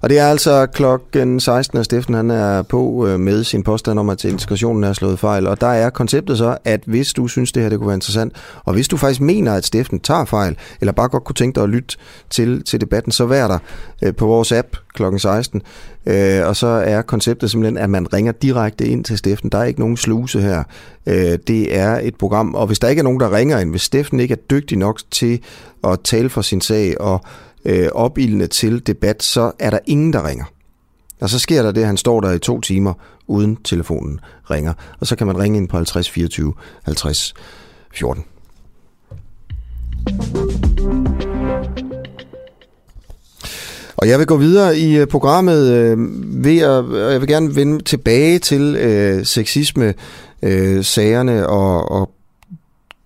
Og 0.00 0.10
det 0.10 0.18
er 0.18 0.26
altså 0.26 0.66
klokken 0.66 1.40
16, 1.40 1.78
at 1.78 1.84
Steffen 1.84 2.14
han 2.14 2.30
er 2.30 2.62
på 2.62 3.06
øh, 3.06 3.20
med 3.20 3.44
sin 3.44 3.62
påstand 3.62 3.98
om, 3.98 4.08
at 4.08 4.24
integrationen 4.24 4.84
er 4.84 4.92
slået 4.92 5.18
fejl. 5.18 5.46
Og 5.46 5.60
der 5.60 5.66
er 5.66 5.90
konceptet 5.90 6.38
så, 6.38 6.56
at 6.64 6.80
hvis 6.86 7.12
du 7.12 7.28
synes, 7.28 7.52
det 7.52 7.62
her 7.62 7.70
det 7.70 7.78
kunne 7.78 7.88
være 7.88 7.94
interessant, 7.94 8.32
og 8.64 8.74
hvis 8.74 8.88
du 8.88 8.96
faktisk 8.96 9.20
mener, 9.20 9.54
at 9.54 9.64
Steffen 9.64 10.00
tager 10.00 10.24
fejl, 10.24 10.56
eller 10.80 10.92
bare 10.92 11.08
godt 11.08 11.24
kunne 11.24 11.34
tænke 11.34 11.54
dig 11.54 11.62
at 11.62 11.68
lytte 11.68 11.96
til, 12.30 12.64
til 12.64 12.80
debatten, 12.80 13.12
så 13.12 13.26
vær 13.26 13.48
der 13.48 13.58
på 14.12 14.26
vores 14.26 14.52
app 14.52 14.76
klokken 14.94 15.18
16. 15.18 15.62
Øh, 16.06 16.46
og 16.46 16.56
så 16.56 16.66
er 16.66 17.02
konceptet 17.02 17.50
simpelthen, 17.50 17.78
at 17.78 17.90
man 17.90 18.12
ringer 18.12 18.32
direkte 18.32 18.86
ind 18.86 19.04
til 19.04 19.18
Steffen. 19.18 19.50
Der 19.50 19.58
er 19.58 19.64
ikke 19.64 19.80
nogen 19.80 19.96
sluse 19.96 20.40
her. 20.40 20.62
Øh, 21.06 21.38
det 21.46 21.76
er 21.76 22.00
et 22.02 22.14
program, 22.16 22.54
og 22.54 22.66
hvis 22.66 22.78
der 22.78 22.88
ikke 22.88 23.00
er 23.00 23.04
nogen, 23.04 23.20
der 23.20 23.36
ringer 23.36 23.58
ind, 23.58 23.70
hvis 23.70 23.82
Steffen 23.82 24.20
ikke 24.20 24.32
er 24.32 24.38
dygtig 24.50 24.78
nok 24.78 25.00
til 25.10 25.40
at 25.84 26.00
tale 26.04 26.28
for 26.28 26.42
sin 26.42 26.60
sag 26.60 27.00
og 27.00 27.20
øh, 27.64 27.88
opildne 27.92 28.46
til 28.46 28.86
debat, 28.86 29.22
så 29.22 29.52
er 29.58 29.70
der 29.70 29.78
ingen, 29.86 30.12
der 30.12 30.28
ringer. 30.28 30.44
Og 31.20 31.30
så 31.30 31.38
sker 31.38 31.62
der 31.62 31.72
det, 31.72 31.80
at 31.80 31.86
han 31.86 31.96
står 31.96 32.20
der 32.20 32.32
i 32.32 32.38
to 32.38 32.60
timer, 32.60 32.94
uden 33.26 33.56
telefonen 33.56 34.20
ringer. 34.50 34.72
Og 35.00 35.06
så 35.06 35.16
kan 35.16 35.26
man 35.26 35.38
ringe 35.38 35.58
ind 35.58 35.68
på 35.68 35.76
50 35.76 36.10
24 36.10 36.54
50 36.84 37.34
14. 37.94 38.24
Og 44.02 44.08
jeg 44.08 44.18
vil 44.18 44.26
gå 44.26 44.36
videre 44.36 44.78
i 44.78 44.96
øh, 44.96 45.06
programmet 45.06 45.72
øh, 45.72 45.96
ved 46.44 46.58
at, 46.58 47.12
jeg 47.12 47.20
vil 47.20 47.28
gerne 47.28 47.56
vende 47.56 47.84
tilbage 47.84 48.38
til 48.38 48.76
øh, 48.76 49.24
sexisme 49.24 49.94
øh, 50.42 50.84
sagerne 50.84 51.48
og, 51.48 51.90
og 51.90 52.10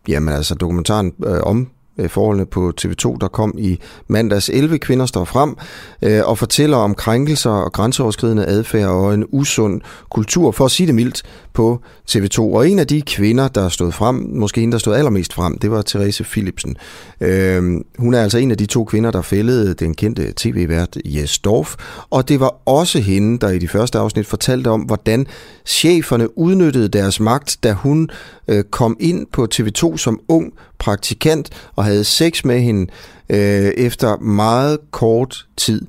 jamen 0.08 0.34
altså 0.34 0.54
dokumentaren 0.54 1.12
øh, 1.26 1.40
om 1.42 1.68
Øh, 1.98 2.10
forholdene 2.10 2.46
på 2.46 2.72
TV2, 2.80 3.16
der 3.20 3.28
kom 3.28 3.54
i 3.58 3.80
mandags 4.08 4.48
11 4.48 4.78
kvinder 4.78 5.06
står 5.06 5.24
frem 5.24 5.56
øh, 6.02 6.20
og 6.24 6.38
fortæller 6.38 6.76
om 6.76 6.94
krænkelser 6.94 7.50
og 7.50 7.72
grænseoverskridende 7.72 8.46
adfærd 8.46 8.88
og 8.88 9.14
en 9.14 9.24
usund 9.30 9.80
kultur, 10.10 10.50
for 10.50 10.64
at 10.64 10.70
sige 10.70 10.86
det 10.86 10.94
mildt, 10.94 11.22
på 11.52 11.80
TV2. 12.10 12.40
Og 12.40 12.68
en 12.68 12.78
af 12.78 12.86
de 12.86 13.02
kvinder, 13.02 13.48
der 13.48 13.68
stod 13.68 13.92
frem, 13.92 14.14
måske 14.14 14.62
en, 14.62 14.72
der 14.72 14.78
stod 14.78 14.94
allermest 14.94 15.32
frem, 15.32 15.58
det 15.58 15.70
var 15.70 15.82
Therese 15.82 16.24
Philipsen. 16.24 16.76
Øh, 17.20 17.62
hun 17.98 18.14
er 18.14 18.22
altså 18.22 18.38
en 18.38 18.50
af 18.50 18.58
de 18.58 18.66
to 18.66 18.84
kvinder, 18.84 19.10
der 19.10 19.22
fældede 19.22 19.74
den 19.74 19.94
kendte 19.94 20.32
tv-vært 20.36 20.96
Jes 21.04 21.38
Dorf, 21.38 21.74
og 22.10 22.28
det 22.28 22.40
var 22.40 22.54
også 22.64 22.98
hende, 22.98 23.38
der 23.38 23.48
i 23.50 23.58
de 23.58 23.68
første 23.68 23.98
afsnit 23.98 24.26
fortalte 24.26 24.68
om, 24.68 24.80
hvordan 24.80 25.26
cheferne 25.66 26.38
udnyttede 26.38 26.88
deres 26.88 27.20
magt, 27.20 27.58
da 27.62 27.72
hun 27.72 28.08
øh, 28.48 28.64
kom 28.64 28.96
ind 29.00 29.26
på 29.32 29.48
TV2 29.54 29.96
som 29.96 30.20
ung 30.28 30.52
praktikant 30.78 31.50
og 31.76 31.84
havde 31.84 32.04
sex 32.04 32.44
med 32.44 32.60
hende 32.60 32.86
øh, 33.28 33.38
efter 33.76 34.16
meget 34.16 34.78
kort 34.90 35.46
tid. 35.56 35.82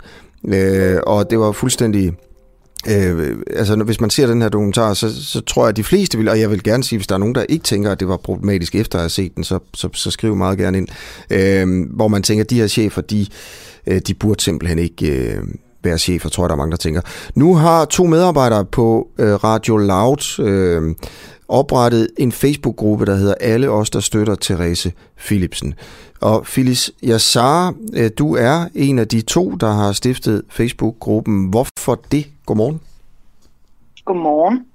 Øh, 0.47 0.97
og 1.07 1.29
det 1.29 1.39
var 1.39 1.51
fuldstændig... 1.51 2.13
Øh, 2.89 3.37
altså, 3.55 3.75
hvis 3.75 4.01
man 4.01 4.09
ser 4.09 4.27
den 4.27 4.41
her 4.41 4.49
dokumentar, 4.49 4.93
så, 4.93 5.23
så 5.25 5.41
tror 5.41 5.63
jeg, 5.63 5.69
at 5.69 5.77
de 5.77 5.83
fleste 5.83 6.17
vil, 6.17 6.29
og 6.29 6.39
jeg 6.39 6.51
vil 6.51 6.63
gerne 6.63 6.83
sige, 6.83 6.99
hvis 6.99 7.07
der 7.07 7.15
er 7.15 7.19
nogen, 7.19 7.35
der 7.35 7.45
ikke 7.49 7.63
tænker, 7.63 7.91
at 7.91 7.99
det 7.99 8.07
var 8.07 8.17
problematisk 8.17 8.75
efter 8.75 8.97
at 8.97 9.01
have 9.01 9.09
set 9.09 9.35
den, 9.35 9.43
så, 9.43 9.59
så, 9.73 9.89
så 9.93 10.11
skriv 10.11 10.35
meget 10.35 10.57
gerne 10.57 10.77
ind. 10.77 10.87
Øh, 11.29 11.95
hvor 11.95 12.07
man 12.07 12.23
tænker, 12.23 12.43
at 12.43 12.49
de 12.49 12.59
her 12.59 12.67
chefer, 12.67 13.01
de, 13.01 13.27
øh, 13.87 14.01
de 14.07 14.13
burde 14.13 14.43
simpelthen 14.43 14.79
ikke... 14.79 15.07
Øh, 15.07 15.43
være 15.83 15.97
chefer, 15.97 16.29
tror 16.29 16.43
jeg, 16.43 16.49
der 16.49 16.55
er 16.55 16.57
mange, 16.57 16.71
der 16.71 16.77
tænker. 16.77 17.01
Nu 17.35 17.55
har 17.55 17.85
to 17.85 18.05
medarbejdere 18.05 18.65
på 18.65 19.07
øh, 19.17 19.33
Radio 19.33 19.77
Loud 19.77 20.39
øh, 20.39 20.95
oprettet 21.47 22.09
en 22.17 22.31
Facebook-gruppe, 22.31 23.05
der 23.05 23.15
hedder 23.15 23.35
Alle 23.39 23.69
os, 23.69 23.89
der 23.89 23.99
støtter 23.99 24.35
Therese 24.35 24.91
Philipsen. 25.17 25.73
Og 26.21 26.43
Phyllis 26.43 26.91
Yassar, 27.03 27.73
øh, 27.93 28.11
du 28.17 28.35
er 28.35 28.67
en 28.75 28.99
af 28.99 29.07
de 29.07 29.21
to, 29.21 29.51
der 29.51 29.71
har 29.71 29.91
stiftet 29.91 30.43
Facebook-gruppen. 30.49 31.49
Hvorfor 31.49 31.95
det? 32.11 32.27
Godmorgen. 32.45 32.81
Godmorgen. 34.05 34.65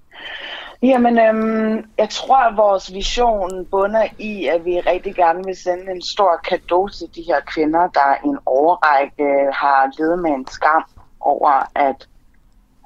Jamen, 0.82 1.18
øhm, 1.18 1.84
jeg 1.98 2.08
tror, 2.10 2.36
at 2.36 2.56
vores 2.56 2.94
vision 2.94 3.66
bunder 3.70 4.06
i, 4.18 4.46
at 4.46 4.64
vi 4.64 4.80
rigtig 4.80 5.14
gerne 5.14 5.44
vil 5.44 5.56
sende 5.56 5.92
en 5.92 6.02
stor 6.02 6.40
gave 6.48 6.88
til 6.88 7.06
de 7.14 7.22
her 7.22 7.40
kvinder, 7.40 7.80
der 7.80 8.14
i 8.24 8.28
en 8.28 8.38
årrække 8.46 9.52
har 9.52 9.90
levet 9.98 10.18
med 10.18 10.30
en 10.30 10.46
skam 10.46 10.84
over 11.20 11.78
at 11.78 12.08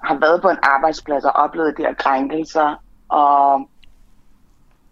have 0.04 0.20
været 0.20 0.42
på 0.42 0.48
en 0.48 0.58
arbejdsplads 0.62 1.24
og 1.24 1.32
oplevet 1.32 1.74
de 1.78 1.82
her 1.82 1.94
krænkelser, 1.94 2.82
og 3.08 3.68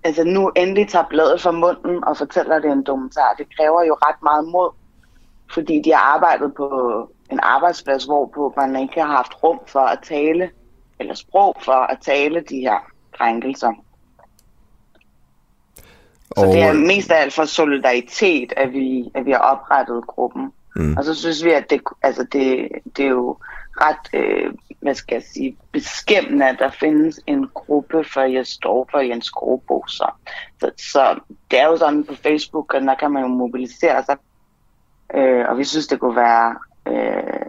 altså 0.04 0.24
nu 0.24 0.48
endelig 0.56 0.88
tager 0.88 1.04
bladet 1.10 1.40
fra 1.40 1.50
munden 1.50 2.04
og 2.04 2.16
fortæller 2.16 2.58
det 2.58 2.72
en 2.72 2.82
dokumentar. 2.82 3.34
Det 3.38 3.46
kræver 3.56 3.82
jo 3.84 3.94
ret 3.94 4.22
meget 4.22 4.48
mod, 4.48 4.70
fordi 5.54 5.82
de 5.84 5.92
har 5.92 6.14
arbejdet 6.14 6.54
på 6.54 6.68
en 7.30 7.40
arbejdsplads, 7.42 8.04
hvorpå 8.04 8.52
man 8.56 8.76
ikke 8.76 9.00
har 9.00 9.16
haft 9.16 9.42
rum 9.44 9.60
for 9.66 9.80
at 9.80 9.98
tale, 10.02 10.50
eller 10.98 11.14
sprog 11.14 11.56
for 11.60 11.72
at 11.72 11.98
tale 12.00 12.40
de 12.40 12.60
her 12.60 12.78
krænkelser. 13.12 13.72
Så 16.36 16.44
og... 16.44 16.46
det 16.46 16.62
er 16.62 16.72
mest 16.72 17.10
af 17.10 17.22
alt 17.22 17.32
for 17.32 17.44
solidaritet, 17.44 18.52
at 18.56 18.72
vi, 18.72 19.10
at 19.14 19.24
vi 19.26 19.30
har 19.30 19.38
oprettet 19.38 20.06
gruppen. 20.06 20.52
Mm. 20.76 20.96
Og 20.96 21.04
så 21.04 21.14
synes 21.14 21.44
vi, 21.44 21.50
at 21.50 21.70
det, 21.70 21.80
altså 22.02 22.26
det, 22.32 22.68
det 22.96 23.04
er 23.04 23.10
jo 23.10 23.36
ret, 23.80 24.20
øh, 24.20 24.52
hvad 24.80 24.94
skal 24.94 25.14
jeg 25.14 25.22
sige, 25.34 25.56
beskæmmende, 25.72 26.48
at 26.48 26.56
der 26.58 26.70
findes 26.70 27.20
en 27.26 27.48
gruppe 27.54 28.04
for 28.04 28.20
Jes 28.20 28.56
Dorf 28.56 28.88
og 28.92 29.08
Jens 29.08 29.30
Grobo. 29.30 29.84
Så, 29.88 30.06
så, 30.60 30.70
så 30.92 31.18
det 31.50 31.60
er 31.60 31.66
jo 31.66 31.76
sådan 31.76 32.04
på 32.04 32.14
Facebook, 32.14 32.74
og 32.74 32.80
der 32.80 32.94
kan 32.94 33.10
man 33.10 33.22
jo 33.22 33.28
mobilisere 33.28 34.04
sig. 34.04 34.16
Øh, 35.14 35.44
og 35.48 35.58
vi 35.58 35.64
synes, 35.64 35.86
det 35.86 36.00
kunne 36.00 36.16
være 36.16 36.56
øh, 36.88 37.46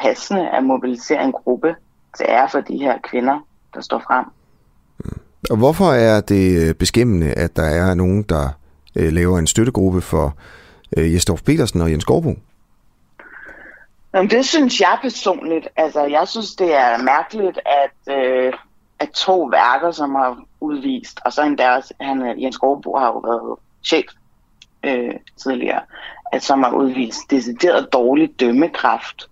passende 0.00 0.50
at 0.50 0.64
mobilisere 0.64 1.24
en 1.24 1.32
gruppe 1.32 1.76
til 2.16 2.26
ære 2.28 2.48
for 2.50 2.60
de 2.60 2.76
her 2.76 2.98
kvinder, 3.10 3.46
der 3.74 3.80
står 3.80 3.98
frem. 3.98 4.24
Mm. 5.04 5.20
Og 5.50 5.56
hvorfor 5.56 5.92
er 5.92 6.20
det 6.20 6.78
beskæmmende, 6.78 7.32
at 7.32 7.56
der 7.56 7.62
er 7.62 7.94
nogen, 7.94 8.22
der 8.22 8.48
øh, 8.96 9.12
laver 9.12 9.38
en 9.38 9.46
støttegruppe 9.46 10.00
for 10.00 10.36
øh, 10.96 11.14
Jesdorf 11.14 11.42
Petersen 11.42 11.80
og 11.80 11.90
Jens 11.90 12.04
Gårdbo? 12.04 12.34
Jamen, 14.14 14.30
det 14.30 14.44
synes 14.44 14.80
jeg 14.80 14.98
personligt. 15.02 15.68
Altså, 15.76 16.04
jeg 16.04 16.28
synes, 16.28 16.54
det 16.54 16.74
er 16.74 17.02
mærkeligt, 17.02 17.58
at, 17.66 18.14
øh, 18.16 18.52
at 18.98 19.10
to 19.10 19.42
værker, 19.42 19.90
som 19.90 20.14
har 20.14 20.44
udvist, 20.60 21.20
og 21.24 21.32
så 21.32 21.42
endda 21.42 21.70
også, 21.70 21.94
han, 22.00 22.42
Jens 22.42 22.58
Gårdbo 22.58 22.96
har 22.98 23.06
jo 23.06 23.18
været 23.18 23.58
chef 23.84 24.04
øh, 24.84 25.14
tidligere, 25.42 25.80
at 26.32 26.42
som 26.42 26.62
har 26.62 26.72
udvist 26.72 27.30
decideret 27.30 27.92
dårlig 27.92 28.40
dømmekraft, 28.40 29.30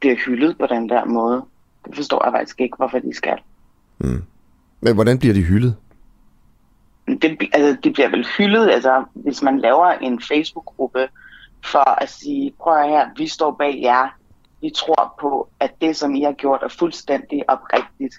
bliver 0.00 0.16
hyldet 0.16 0.58
på 0.58 0.66
den 0.66 0.88
der 0.88 1.04
måde. 1.04 1.44
Det 1.84 1.96
forstår 1.96 2.24
jeg 2.24 2.32
faktisk 2.32 2.60
ikke, 2.60 2.76
hvorfor 2.76 2.98
de 2.98 3.14
skal. 3.14 3.38
Mm. 3.98 4.24
Men 4.80 4.94
hvordan 4.94 5.18
bliver 5.18 5.34
de 5.34 5.42
hyldet? 5.42 5.76
Det, 7.06 7.48
altså, 7.52 7.76
de 7.84 7.92
bliver 7.92 8.08
vel 8.08 8.26
hyldet, 8.38 8.70
altså, 8.70 9.04
hvis 9.14 9.42
man 9.42 9.60
laver 9.60 9.86
en 9.86 10.22
Facebook-gruppe 10.28 11.08
for 11.64 12.02
at 12.02 12.10
sige, 12.10 12.52
prøv 12.60 12.88
her, 12.88 13.08
vi 13.16 13.28
står 13.28 13.50
bag 13.50 13.80
jer, 13.82 14.19
vi 14.60 14.70
tror 14.76 15.14
på, 15.20 15.48
at 15.60 15.70
det, 15.80 15.96
som 15.96 16.14
I 16.14 16.22
har 16.22 16.32
gjort, 16.32 16.60
er 16.62 16.68
fuldstændig 16.78 17.44
oprigtigt. 17.48 18.14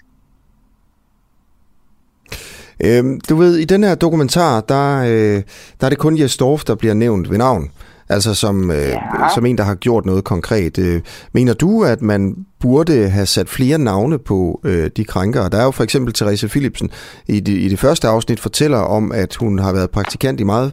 Øhm, 2.84 3.20
du 3.28 3.36
ved, 3.36 3.56
i 3.56 3.64
den 3.64 3.84
her 3.84 3.94
dokumentar, 3.94 4.60
der, 4.60 5.02
øh, 5.02 5.42
der 5.80 5.86
er 5.86 5.88
det 5.88 5.98
kun 5.98 6.18
Jes 6.18 6.36
Dorf, 6.36 6.64
der 6.64 6.74
bliver 6.74 6.94
nævnt 6.94 7.30
ved 7.30 7.38
navn. 7.38 7.70
Altså 8.08 8.34
som, 8.34 8.70
øh, 8.70 8.88
ja. 8.88 8.98
som 9.34 9.46
en, 9.46 9.58
der 9.58 9.64
har 9.64 9.74
gjort 9.74 10.06
noget 10.06 10.24
konkret. 10.24 10.78
Øh, 10.78 11.00
mener 11.32 11.54
du, 11.54 11.84
at 11.84 12.02
man 12.02 12.46
burde 12.60 13.08
have 13.08 13.26
sat 13.26 13.48
flere 13.48 13.78
navne 13.78 14.18
på 14.18 14.60
øh, 14.64 14.90
de 14.96 15.04
krænkere? 15.04 15.48
Der 15.48 15.58
er 15.58 15.64
jo 15.64 15.70
for 15.70 15.84
eksempel 15.84 16.14
Therese 16.14 16.48
Philipsen 16.48 16.90
i 17.26 17.40
det, 17.40 17.52
i 17.52 17.68
det 17.68 17.78
første 17.78 18.08
afsnit 18.08 18.40
fortæller 18.40 18.78
om, 18.78 19.12
at 19.12 19.34
hun 19.34 19.58
har 19.58 19.72
været 19.72 19.90
praktikant 19.90 20.40
i 20.40 20.44
meget 20.44 20.72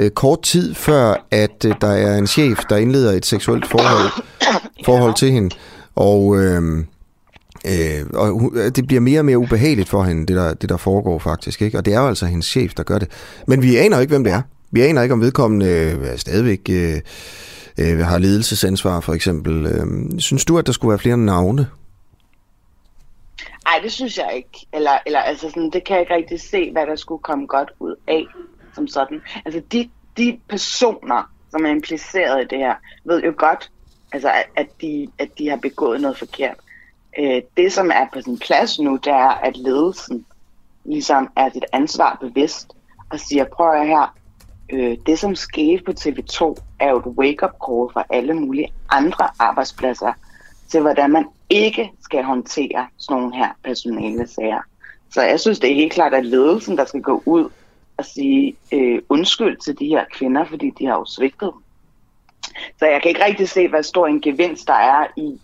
øh, 0.00 0.10
kort 0.10 0.42
tid, 0.42 0.74
før 0.74 1.26
at 1.30 1.64
øh, 1.66 1.74
der 1.80 1.88
er 1.88 2.18
en 2.18 2.26
chef, 2.26 2.58
der 2.70 2.76
indleder 2.76 3.12
et 3.12 3.26
seksuelt 3.26 3.66
forhold, 3.66 4.24
forhold 4.86 5.14
til 5.14 5.32
hende. 5.32 5.56
Og... 5.96 6.36
Øh, 6.38 6.84
Øh, 7.66 8.06
og 8.14 8.52
det 8.76 8.86
bliver 8.86 9.00
mere 9.00 9.20
og 9.20 9.24
mere 9.24 9.38
ubehageligt 9.38 9.88
for 9.88 10.02
hende, 10.02 10.26
det 10.26 10.36
der, 10.36 10.54
det 10.54 10.68
der 10.68 10.76
foregår 10.76 11.18
faktisk. 11.18 11.62
Ikke? 11.62 11.78
Og 11.78 11.84
det 11.84 11.94
er 11.94 12.00
jo 12.00 12.08
altså 12.08 12.26
hendes 12.26 12.46
chef, 12.46 12.74
der 12.74 12.82
gør 12.82 12.98
det. 12.98 13.08
Men 13.46 13.62
vi 13.62 13.76
aner 13.76 14.00
ikke, 14.00 14.10
hvem 14.10 14.24
det 14.24 14.32
er. 14.32 14.42
Vi 14.70 14.80
aner 14.80 15.02
ikke, 15.02 15.12
om 15.12 15.20
vedkommende 15.20 15.66
øh, 15.66 16.18
stadigvæk 16.18 16.60
øh, 16.70 17.00
øh, 17.78 17.98
har 17.98 18.18
ledelsesansvar, 18.18 19.00
for 19.00 19.12
eksempel. 19.14 19.66
Øh, 19.66 20.20
synes 20.20 20.44
du, 20.44 20.58
at 20.58 20.66
der 20.66 20.72
skulle 20.72 20.90
være 20.90 20.98
flere 20.98 21.16
navne? 21.16 21.66
Nej, 23.64 23.80
det 23.82 23.92
synes 23.92 24.18
jeg 24.18 24.32
ikke. 24.36 24.66
Eller, 24.72 24.98
eller 25.06 25.18
altså 25.18 25.48
sådan, 25.48 25.70
det 25.70 25.84
kan 25.84 25.94
jeg 25.94 26.00
ikke 26.00 26.14
rigtig 26.14 26.40
se, 26.40 26.72
hvad 26.72 26.86
der 26.86 26.96
skulle 26.96 27.22
komme 27.22 27.46
godt 27.46 27.70
ud 27.80 27.94
af, 28.08 28.24
som 28.74 28.88
sådan. 28.88 29.22
Altså, 29.44 29.62
de, 29.72 29.90
de 30.16 30.40
personer, 30.48 31.30
som 31.50 31.66
er 31.66 31.70
impliceret 31.70 32.42
i 32.42 32.46
det 32.46 32.58
her, 32.58 32.74
ved 33.04 33.22
jo 33.22 33.34
godt, 33.36 33.70
altså, 34.12 34.32
at, 34.56 34.66
de, 34.80 35.08
at 35.18 35.28
de 35.38 35.48
har 35.48 35.56
begået 35.56 36.00
noget 36.00 36.18
forkert. 36.18 36.56
Øh, 37.18 37.42
det, 37.56 37.72
som 37.72 37.90
er 37.94 38.06
på 38.12 38.20
sin 38.20 38.38
plads 38.38 38.78
nu, 38.78 38.96
det 38.96 39.12
er, 39.12 39.28
at 39.28 39.56
ledelsen 39.56 40.26
ligesom 40.84 41.28
er 41.36 41.50
sit 41.52 41.64
ansvar 41.72 42.18
bevidst 42.20 42.72
og 43.10 43.20
siger, 43.20 43.44
prøv 43.44 43.70
at 43.70 43.86
her, 43.86 44.16
øh, 44.72 44.96
det 45.06 45.18
som 45.18 45.34
skete 45.34 45.82
på 45.84 45.92
TV2 46.00 46.54
er 46.80 46.90
jo 46.90 46.98
et 46.98 47.06
wake-up 47.06 47.50
call 47.66 47.92
for 47.92 48.06
alle 48.10 48.34
mulige 48.34 48.72
andre 48.88 49.28
arbejdspladser 49.38 50.12
til, 50.68 50.80
hvordan 50.80 51.10
man 51.10 51.24
ikke 51.50 51.92
skal 52.02 52.24
håndtere 52.24 52.86
sådan 52.98 53.20
nogle 53.20 53.36
her 53.36 53.48
personale 53.64 54.28
sager. 54.28 54.60
Så 55.10 55.22
jeg 55.22 55.40
synes, 55.40 55.58
det 55.58 55.70
er 55.70 55.74
helt 55.74 55.92
klart, 55.92 56.14
at 56.14 56.26
ledelsen, 56.26 56.76
der 56.76 56.84
skal 56.84 57.02
gå 57.02 57.22
ud 57.26 57.48
og 58.00 58.06
sige 58.06 58.56
øh, 58.72 58.98
undskyld 59.08 59.56
til 59.56 59.78
de 59.78 59.86
her 59.86 60.04
kvinder, 60.12 60.44
fordi 60.44 60.70
de 60.78 60.86
har 60.86 60.94
jo 60.94 61.04
svigtet 61.04 61.50
dem. 61.52 61.62
Så 62.78 62.86
jeg 62.86 63.02
kan 63.02 63.08
ikke 63.08 63.24
rigtig 63.24 63.48
se, 63.48 63.68
hvad 63.68 63.82
stor 63.82 64.06
en 64.06 64.20
gevinst 64.20 64.66
der 64.66 64.74
er 64.74 65.06
i 65.16 65.40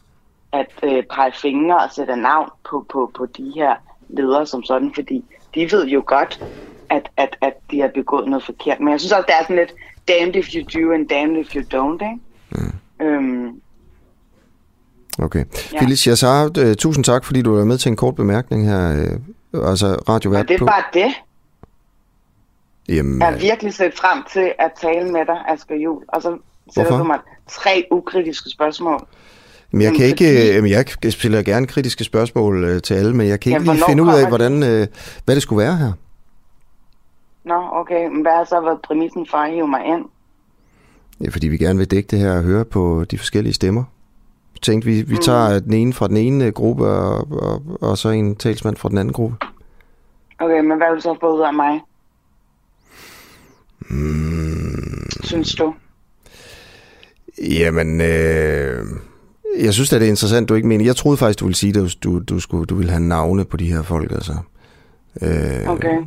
at 0.53 0.67
øh, 0.83 1.03
pege 1.15 1.33
fingre 1.33 1.77
og 1.77 1.91
sætte 1.93 2.17
navn 2.17 2.51
på, 2.71 2.87
på, 2.93 3.11
på 3.17 3.27
de 3.27 3.53
her 3.55 3.75
ledere 4.09 4.47
som 4.47 4.65
sådan, 4.65 4.93
fordi 4.95 5.25
de 5.55 5.73
ved 5.73 5.87
jo 5.87 6.03
godt, 6.07 6.45
at, 6.91 7.11
at, 7.17 7.37
at 7.41 7.55
de 7.71 7.81
har 7.81 7.91
begået 7.95 8.29
noget 8.29 8.45
forkert. 8.45 8.81
Men 8.81 8.89
jeg 8.89 9.01
synes 9.01 9.13
også, 9.13 9.25
det 9.27 9.35
er 9.35 9.43
sådan 9.43 9.57
lidt 9.57 9.75
damned 10.09 10.37
if 10.37 10.49
you 10.55 10.81
do 10.81 10.93
and 10.93 11.09
damned 11.09 11.41
if 11.41 11.55
you 11.55 11.63
don't, 11.63 12.05
ikke? 12.05 12.21
Mm. 13.01 13.07
Øhm, 13.07 13.61
Okay. 15.19 15.45
Ja. 15.73 15.79
Phyllis 15.79 16.05
Yassar, 16.05 16.45
uh, 16.45 16.75
tusind 16.75 17.05
tak, 17.05 17.25
fordi 17.25 17.43
du 17.43 17.57
var 17.57 17.65
med 17.65 17.79
til 17.79 17.89
en 17.89 17.97
kort 17.97 18.15
bemærkning 18.15 18.67
her. 18.69 19.07
Uh, 19.53 19.71
altså 19.71 19.87
Radio 20.09 20.33
Ja, 20.33 20.43
det 20.43 20.61
er 20.61 20.67
bare 20.67 20.83
det. 20.95 21.13
Jamen, 22.89 23.19
jeg 23.19 23.29
har 23.29 23.39
virkelig 23.39 23.75
set 23.75 23.95
frem 23.95 24.25
til 24.33 24.53
at 24.59 24.73
tale 24.81 25.13
med 25.13 25.27
dig, 25.27 25.39
Asger 25.49 25.77
Jul, 25.77 26.03
og 26.09 26.23
så 26.23 26.39
sætter 26.75 26.91
Hvorfor? 26.91 27.05
du 27.05 27.05
mig 27.05 27.19
tre 27.49 27.87
ukritiske 27.91 28.51
spørgsmål. 28.51 29.07
Men 29.71 29.83
jeg 29.83 29.93
kan 29.95 30.07
ikke, 30.07 30.59
øh, 30.59 30.71
jeg 30.71 31.13
stiller 31.13 31.43
gerne 31.43 31.67
kritiske 31.67 32.05
spørgsmål 32.05 32.65
øh, 32.65 32.83
til 32.83 32.95
alle, 32.95 33.17
men 33.17 33.29
jeg 33.29 33.41
kan 33.41 33.53
ikke 33.53 33.71
ja, 33.71 33.73
lige 33.73 33.85
finde 33.89 34.03
ud 34.03 34.09
af, 34.09 34.29
hvordan, 34.29 34.63
øh, 34.63 34.87
hvad 35.25 35.35
det 35.35 35.43
skulle 35.43 35.65
være 35.65 35.77
her. 35.77 35.93
Nå, 37.45 37.69
okay. 37.73 38.09
Men 38.09 38.23
hvad 38.23 38.33
har 38.33 38.45
så 38.45 38.61
været 38.61 38.81
præmissen 38.83 39.27
for 39.31 39.39
at 39.39 39.53
hive 39.53 39.69
mig 39.69 39.87
ind? 39.87 40.05
Ja, 41.21 41.29
fordi 41.29 41.49
vi 41.49 41.57
gerne 41.59 41.79
vil 41.79 41.91
dække 41.91 42.07
det 42.07 42.19
her 42.19 42.37
og 42.37 42.43
høre 42.43 42.65
på 42.65 43.05
de 43.11 43.19
forskellige 43.19 43.55
stemmer. 43.55 43.85
Vi 44.53 44.59
tænkte, 44.63 44.87
vi, 44.87 45.03
vi 45.03 45.15
mm. 45.15 45.23
tager 45.23 45.59
den 45.59 45.73
ene 45.73 45.93
fra 45.93 46.09
den 46.09 46.17
ene 46.17 46.53
gruppe, 46.53 46.87
og, 46.87 47.29
og, 47.31 47.63
og 47.81 47.99
så 47.99 48.09
en 48.09 48.37
talsmand 48.37 48.77
fra 48.77 48.89
den 48.89 48.99
anden 48.99 49.13
gruppe. 49.13 49.37
Okay, 50.41 50.61
men 50.61 50.77
hvad 50.77 50.87
vil 50.89 50.97
du 50.97 51.01
så 51.01 51.17
få 51.21 51.37
ud 51.37 51.41
af 51.41 51.55
mig? 51.55 51.81
Mm. 53.89 55.07
Synes 55.25 55.55
du? 55.55 55.75
Jamen, 57.43 58.01
øh, 58.01 58.87
jeg 59.59 59.75
synes 59.75 59.91
det 59.91 60.03
er 60.03 60.07
interessant, 60.07 60.49
du 60.49 60.55
ikke 60.55 60.69
mener. 60.69 60.85
Jeg 60.85 60.97
troede 60.97 61.17
faktisk, 61.17 61.41
du 61.41 61.45
ville 61.45 61.57
sige, 61.57 61.81
at 61.81 61.97
du, 62.05 62.19
du, 62.19 62.41
skulle, 62.41 62.67
du 62.67 62.75
ville 62.75 62.91
have 62.91 63.03
navne 63.03 63.45
på 63.45 63.57
de 63.57 63.73
her 63.73 63.83
folk. 63.83 64.13
Altså. 64.13 64.33
Øh, 65.23 65.69
okay. 65.69 65.99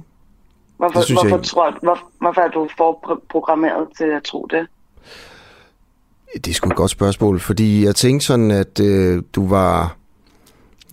Hvorfor, 0.78 1.14
hvorfor, 1.14 1.36
jeg, 1.36 1.44
tror, 1.44 1.78
hvor, 1.82 2.00
hvorfor 2.20 2.42
er 2.42 2.48
du 2.48 2.70
forprogrammeret 2.78 3.88
til 3.98 4.04
at 4.04 4.24
tro 4.24 4.48
det? 4.52 4.68
Det 6.34 6.48
er 6.48 6.54
sgu 6.54 6.70
et 6.70 6.76
godt 6.76 6.92
spørgsmål, 6.92 7.40
fordi 7.40 7.86
jeg 7.86 7.96
tænkte 7.96 8.26
sådan, 8.26 8.52
at 8.52 8.80
øh, 8.80 9.24
du 9.36 9.48
var 9.48 9.96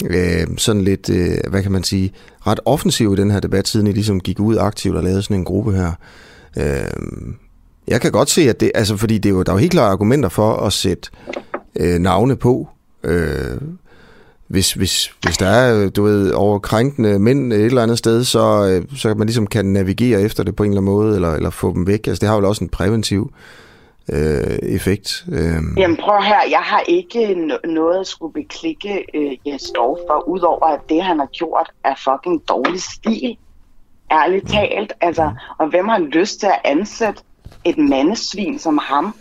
øh, 0.04 0.46
sådan 0.56 0.82
lidt, 0.82 1.10
øh, 1.10 1.50
hvad 1.50 1.62
kan 1.62 1.72
man 1.72 1.84
sige, 1.84 2.12
ret 2.46 2.60
offensiv 2.64 3.12
i 3.12 3.16
den 3.16 3.30
her 3.30 3.40
debat, 3.40 3.68
siden 3.68 3.86
I 3.86 3.92
ligesom 3.92 4.20
gik 4.20 4.40
ud 4.40 4.56
aktivt 4.56 4.96
og 4.96 5.02
lavede 5.02 5.22
sådan 5.22 5.36
en 5.36 5.44
gruppe 5.44 5.72
her. 5.72 5.88
Øh, 5.88 5.94
Øhm, 6.56 7.36
jeg 7.88 8.00
kan 8.00 8.12
godt 8.12 8.30
se, 8.30 8.48
at 8.50 8.60
det, 8.60 8.72
altså 8.74 8.96
fordi 8.96 9.18
det 9.18 9.28
er 9.28 9.34
jo, 9.34 9.42
der 9.42 9.52
er 9.52 9.56
jo 9.56 9.60
helt 9.60 9.72
klare 9.72 9.90
argumenter 9.90 10.28
for 10.28 10.52
at 10.52 10.72
sætte 10.72 11.10
øh, 11.80 11.98
navne 11.98 12.36
på. 12.36 12.68
Øh, 13.04 13.60
hvis, 14.46 14.72
hvis, 14.72 15.14
hvis 15.22 15.36
der 15.36 15.46
er, 15.46 15.88
du 15.88 16.02
ved, 16.02 16.32
overkrænkende 16.32 17.18
mænd 17.18 17.52
et 17.52 17.64
eller 17.64 17.82
andet 17.82 17.98
sted, 17.98 18.24
så, 18.24 18.66
øh, 18.66 18.98
så 18.98 19.14
man 19.14 19.26
ligesom 19.26 19.46
kan 19.46 19.66
navigere 19.66 20.22
efter 20.22 20.42
det 20.42 20.56
på 20.56 20.62
en 20.62 20.70
eller 20.70 20.80
anden 20.80 20.92
måde, 20.92 21.14
eller, 21.14 21.34
eller 21.34 21.50
få 21.50 21.72
dem 21.74 21.86
væk. 21.86 22.06
Altså, 22.06 22.20
det 22.20 22.28
har 22.28 22.36
jo 22.36 22.48
også 22.48 22.64
en 22.64 22.70
præventiv 22.70 23.32
øh, 24.12 24.58
effekt. 24.62 25.24
Øh. 25.32 25.62
Jamen 25.76 25.96
prøv 25.96 26.22
her, 26.22 26.40
jeg 26.50 26.62
har 26.62 26.82
ikke 26.88 27.34
noget 27.64 28.00
at 28.00 28.06
skulle 28.06 28.32
beklikke 28.32 29.04
øh, 29.14 29.32
Jes 29.46 29.62
Dorf 29.76 29.98
for, 30.08 30.28
udover 30.28 30.66
at 30.66 30.80
det, 30.88 31.02
han 31.02 31.18
har 31.18 31.28
gjort, 31.32 31.70
er 31.84 31.94
fucking 32.04 32.48
dårlig 32.48 32.82
stil. 32.82 33.36
Ærligt 34.10 34.48
talt. 34.48 34.92
Altså, 35.00 35.32
og 35.58 35.68
hvem 35.68 35.88
har 35.88 35.98
lyst 35.98 36.40
til 36.40 36.46
at 36.46 36.60
ansætte 36.64 37.22
et 37.64 37.78
mandesvin 37.78 38.58
som 38.58 38.78
ham? 38.78 39.14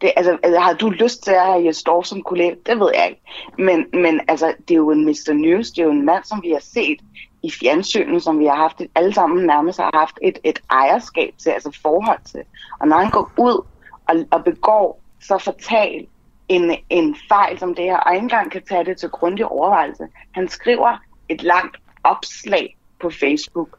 Det, 0.00 0.12
altså, 0.16 0.38
altså, 0.42 0.60
har 0.60 0.72
du 0.72 0.90
lyst 0.90 1.24
til 1.24 1.30
at 1.30 1.46
have 1.46 1.66
Jes 1.66 1.82
Dorf 1.82 2.04
som 2.04 2.22
kollega? 2.22 2.54
Det 2.66 2.80
ved 2.80 2.90
jeg 2.94 3.06
ikke. 3.08 3.22
Men, 3.58 3.86
men 4.02 4.20
altså, 4.28 4.54
det 4.68 4.74
er 4.74 4.78
jo 4.78 4.90
en 4.90 5.04
Mr. 5.04 5.32
News, 5.32 5.70
det 5.70 5.78
er 5.78 5.84
jo 5.84 5.90
en 5.90 6.06
mand, 6.06 6.24
som 6.24 6.42
vi 6.42 6.50
har 6.50 6.60
set 6.60 6.98
i 7.42 7.50
fjernsynet, 7.50 8.22
som 8.22 8.38
vi 8.38 8.46
har 8.46 8.56
haft, 8.56 8.82
alle 8.94 9.14
sammen 9.14 9.46
nærmest 9.46 9.78
har 9.78 9.90
haft 9.94 10.18
et, 10.22 10.38
et 10.44 10.58
ejerskab 10.70 11.34
til, 11.38 11.50
altså 11.50 11.78
forhold 11.82 12.18
til. 12.24 12.42
Og 12.80 12.88
når 12.88 12.96
han 12.96 13.10
går 13.10 13.32
ud 13.38 13.66
og, 14.08 14.16
og 14.30 14.44
begår 14.44 15.00
så 15.20 15.38
fatal 15.38 16.06
en, 16.48 16.76
en 16.90 17.16
fejl 17.28 17.58
som 17.58 17.74
det 17.74 17.84
her, 17.84 17.96
og 17.96 18.14
ikke 18.14 18.22
engang 18.22 18.50
kan 18.50 18.62
tage 18.68 18.84
det 18.84 18.96
til 18.96 19.08
grundig 19.08 19.46
overvejelse. 19.46 20.08
Han 20.32 20.48
skriver 20.48 20.96
et 21.28 21.42
langt 21.42 21.76
opslag 22.04 22.76
på 23.00 23.10
Facebook, 23.10 23.78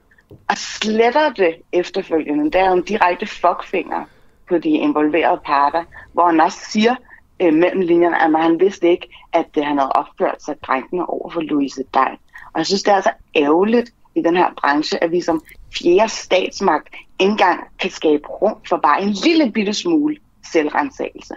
og 0.49 0.57
sletter 0.57 1.33
det 1.33 1.55
efterfølgende. 1.71 2.51
Der 2.51 2.59
er 2.59 2.67
jo 2.67 2.73
en 2.73 2.83
direkte 2.83 3.25
fuckfinger 3.27 4.05
på 4.49 4.57
de 4.57 4.69
involverede 4.69 5.41
parter, 5.45 5.83
hvor 6.13 6.25
han 6.25 6.41
også 6.41 6.59
siger 6.69 6.95
øh, 7.41 7.53
mellem 7.53 7.81
linjerne, 7.81 8.23
at 8.23 8.43
han 8.43 8.59
vidste 8.59 8.89
ikke, 8.89 9.07
at 9.33 9.45
det, 9.55 9.65
han 9.65 9.77
havde 9.77 9.91
opført 9.91 10.43
sig 10.43 10.55
krænkende 10.63 11.05
over 11.05 11.29
for 11.29 11.41
Louise 11.41 11.83
Dej. 11.93 12.17
Og 12.53 12.57
jeg 12.57 12.65
synes, 12.65 12.83
det 12.83 12.91
er 12.91 12.95
altså 12.95 13.11
ærgerligt 13.35 13.93
i 14.15 14.21
den 14.21 14.35
her 14.37 14.53
branche, 14.61 15.03
at 15.03 15.11
vi 15.11 15.21
som 15.21 15.41
fjerde 15.75 16.09
statsmagt 16.09 16.87
ikke 17.19 17.31
engang 17.31 17.59
kan 17.79 17.91
skabe 17.91 18.27
rum 18.27 18.55
for 18.69 18.77
bare 18.77 19.01
en 19.01 19.09
lille 19.09 19.51
bitte 19.51 19.73
smule 19.73 20.17
selvrensagelse. 20.51 21.33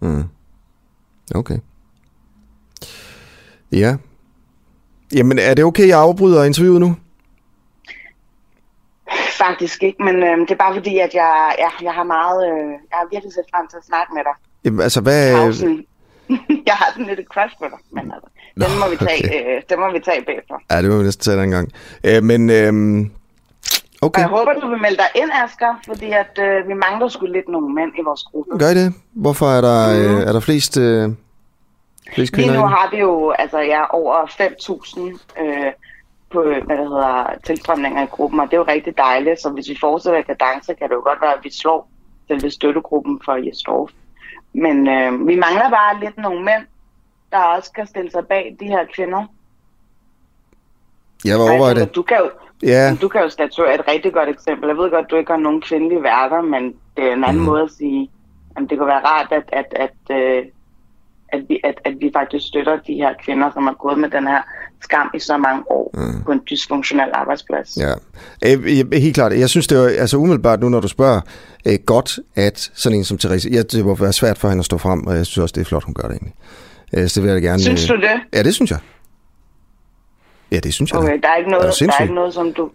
Mm. 0.00 0.24
Okay. 1.34 1.58
Ja. 3.72 3.96
Jamen, 5.14 5.38
er 5.38 5.54
det 5.54 5.64
okay, 5.64 5.88
jeg 5.88 5.98
afbryder 5.98 6.44
interviewet 6.44 6.80
nu? 6.80 6.96
Faktisk 9.38 9.82
ikke, 9.82 10.02
men 10.02 10.16
øh, 10.16 10.38
det 10.38 10.50
er 10.50 10.54
bare 10.64 10.74
fordi, 10.74 10.98
at 10.98 11.14
jeg, 11.14 11.54
ja, 11.58 11.70
jeg 11.82 11.92
har 11.92 12.02
meget, 12.02 12.40
øh, 12.50 12.70
jeg 12.90 12.96
har 13.00 13.06
virkelig 13.10 13.32
set 13.34 13.48
frem 13.54 13.66
til 13.68 13.76
at 13.76 13.84
snakke 13.84 14.14
med 14.14 14.22
dig. 14.28 14.34
Jamen, 14.64 14.80
altså, 14.80 15.00
hvad... 15.00 15.24
Jeg 16.70 16.74
har 16.74 16.88
sådan 16.92 17.06
lidt 17.06 17.20
et 17.20 17.26
crush 17.34 17.54
på 17.58 17.64
dig, 17.72 17.78
men 17.96 18.12
altså, 18.14 18.28
den 18.62 18.78
må 18.80 18.86
vi 18.90 18.96
tage, 19.06 19.20
okay. 19.24 19.56
øh, 19.56 19.62
den 19.70 19.80
må 19.80 19.92
vi 19.92 20.00
tage 20.08 20.24
bagefter. 20.28 20.54
Ja, 20.70 20.82
det 20.82 20.90
må 20.90 20.96
vi 20.98 21.04
næsten 21.04 21.22
tage 21.24 21.42
en 21.44 21.50
gang. 21.50 21.68
Øh, 22.04 22.22
men, 22.22 22.50
øh, 22.50 22.72
Og 24.02 24.06
okay. 24.06 24.20
jeg 24.20 24.28
håber, 24.28 24.52
du 24.52 24.68
vil 24.68 24.80
melde 24.80 24.96
dig 24.96 25.10
ind, 25.22 25.30
Asger, 25.44 25.72
fordi 25.86 26.08
at, 26.22 26.34
øh, 26.46 26.68
vi 26.68 26.74
mangler 26.74 27.08
sgu 27.08 27.26
lidt 27.26 27.48
nogle 27.48 27.74
mænd 27.74 27.92
i 27.98 28.02
vores 28.04 28.22
gruppe. 28.22 28.58
Gør 28.58 28.68
I 28.68 28.74
det? 28.74 28.94
Hvorfor 29.12 29.46
er 29.46 29.60
der, 29.60 29.80
øh, 29.98 30.28
er 30.28 30.32
der 30.32 30.40
flest, 30.40 30.76
øh, 30.78 31.10
flest 32.14 32.32
Lige 32.32 32.42
kvinder 32.42 32.54
nu 32.54 32.66
inde? 32.66 32.76
har 32.76 32.88
vi 32.92 32.98
jo 32.98 33.30
altså, 33.30 33.58
ja, 33.58 33.82
over 34.00 34.26
5.000 34.26 35.42
øh, 35.42 35.72
på 36.34 36.42
hvad 36.42 36.76
der 36.80 36.88
hedder, 36.92 37.34
tilstrømninger 37.46 38.02
i 38.02 38.12
gruppen, 38.16 38.40
og 38.40 38.46
det 38.46 38.54
er 38.54 38.62
jo 38.64 38.72
rigtig 38.76 38.96
dejligt. 38.96 39.40
Så 39.40 39.48
hvis 39.50 39.68
vi 39.68 39.76
fortsætter 39.80 40.22
kadence, 40.22 40.74
kan 40.74 40.88
det 40.88 40.94
jo 40.94 41.04
godt 41.10 41.20
være, 41.20 41.34
at 41.38 41.44
vi 41.44 41.50
slår 41.52 41.88
selve 42.28 42.50
støttegruppen 42.50 43.20
for 43.24 43.34
Jesdorf. 43.46 43.90
Men 44.52 44.76
øh, 44.88 45.10
vi 45.28 45.34
mangler 45.44 45.68
bare 45.78 46.00
lidt 46.00 46.16
nogle 46.18 46.44
mænd, 46.44 46.64
der 47.32 47.38
også 47.38 47.66
skal 47.66 47.86
stille 47.86 48.10
sig 48.10 48.26
bag 48.26 48.56
de 48.60 48.66
her 48.66 48.84
kvinder. 48.94 49.22
Jeg 51.24 51.38
var 51.38 51.50
overvejet 51.50 51.76
det. 51.76 51.94
Du 51.94 52.02
kan 52.02 52.16
jo, 52.18 52.30
Ja, 52.62 52.96
du 53.02 53.08
kan 53.08 53.20
jo 53.22 53.28
statuere 53.28 53.74
et 53.74 53.88
rigtig 53.88 54.12
godt 54.12 54.28
eksempel. 54.28 54.68
Jeg 54.68 54.76
ved 54.76 54.90
godt, 54.90 55.10
du 55.10 55.16
ikke 55.16 55.32
har 55.32 55.38
nogen 55.38 55.60
kvindelige 55.60 56.02
værter, 56.02 56.42
men 56.42 56.74
det 56.96 57.04
er 57.04 57.12
en 57.12 57.24
anden 57.24 57.42
mm. 57.42 57.48
måde 57.48 57.62
at 57.62 57.70
sige, 57.70 58.10
at 58.56 58.62
det 58.70 58.78
kunne 58.78 58.86
være 58.86 59.06
rart, 59.06 59.32
at, 59.32 59.44
at, 59.52 59.74
at, 59.76 60.16
øh, 60.16 60.44
at, 61.34 61.40
vi, 61.48 61.60
at, 61.64 61.74
at 61.84 61.94
vi 62.00 62.10
faktisk 62.16 62.46
støtter 62.46 62.76
de 62.86 62.94
her 62.94 63.12
kvinder, 63.24 63.50
som 63.54 63.62
har 63.62 63.76
gået 63.84 63.98
med 63.98 64.08
den 64.10 64.26
her 64.26 64.42
skam 64.82 65.10
i 65.14 65.18
så 65.18 65.36
mange 65.36 65.62
år 65.70 65.90
mm. 65.94 66.22
på 66.24 66.32
en 66.32 66.40
dysfunktionel 66.50 67.10
arbejdsplads. 67.14 67.78
ja. 67.84 67.92
Øh, 68.46 68.92
helt 68.92 69.14
klart. 69.14 69.32
Jeg 69.38 69.50
synes, 69.50 69.66
det 69.66 69.78
var 69.78 69.84
altså 69.84 70.16
umiddelbart 70.16 70.60
nu, 70.60 70.68
når 70.68 70.80
du 70.80 70.88
spørger, 70.88 71.20
øh, 71.66 71.78
godt, 71.86 72.18
at 72.34 72.70
sådan 72.74 72.98
en 72.98 73.04
som 73.04 73.18
Therese, 73.18 73.48
ja, 73.52 73.62
det 73.62 73.84
må 73.84 73.94
være 73.94 74.12
svært 74.12 74.38
for 74.38 74.48
hende 74.48 74.60
at 74.60 74.64
stå 74.64 74.78
frem, 74.78 75.06
og 75.06 75.16
jeg 75.16 75.26
synes 75.26 75.38
også, 75.42 75.52
det 75.52 75.60
er 75.60 75.64
flot, 75.64 75.84
hun 75.84 75.94
gør 75.94 76.08
det 76.08 76.12
egentlig. 76.16 76.34
Øh, 76.96 77.08
så 77.08 77.20
det 77.20 77.26
vil 77.26 77.32
jeg 77.32 77.42
gerne... 77.42 77.62
Synes 77.62 77.90
øh, 77.90 77.96
du 77.96 78.02
det? 78.02 78.20
Ja, 78.32 78.42
det 78.42 78.54
synes 78.54 78.70
jeg. 78.70 78.78
Ja, 80.52 80.58
det 80.58 80.74
synes 80.74 80.90
jeg. 80.92 81.00
Okay, 81.00 81.18
der 81.22 81.28
er 81.28 81.36
ikke 81.36 81.46
Er 81.48 81.50
noget, 81.50 81.64
der 81.64 81.70
sindssyg? 81.72 82.00
er 82.00 82.04
ikke 82.04 82.14
noget, 82.14 82.34
som 82.34 82.52
du... 82.52 82.70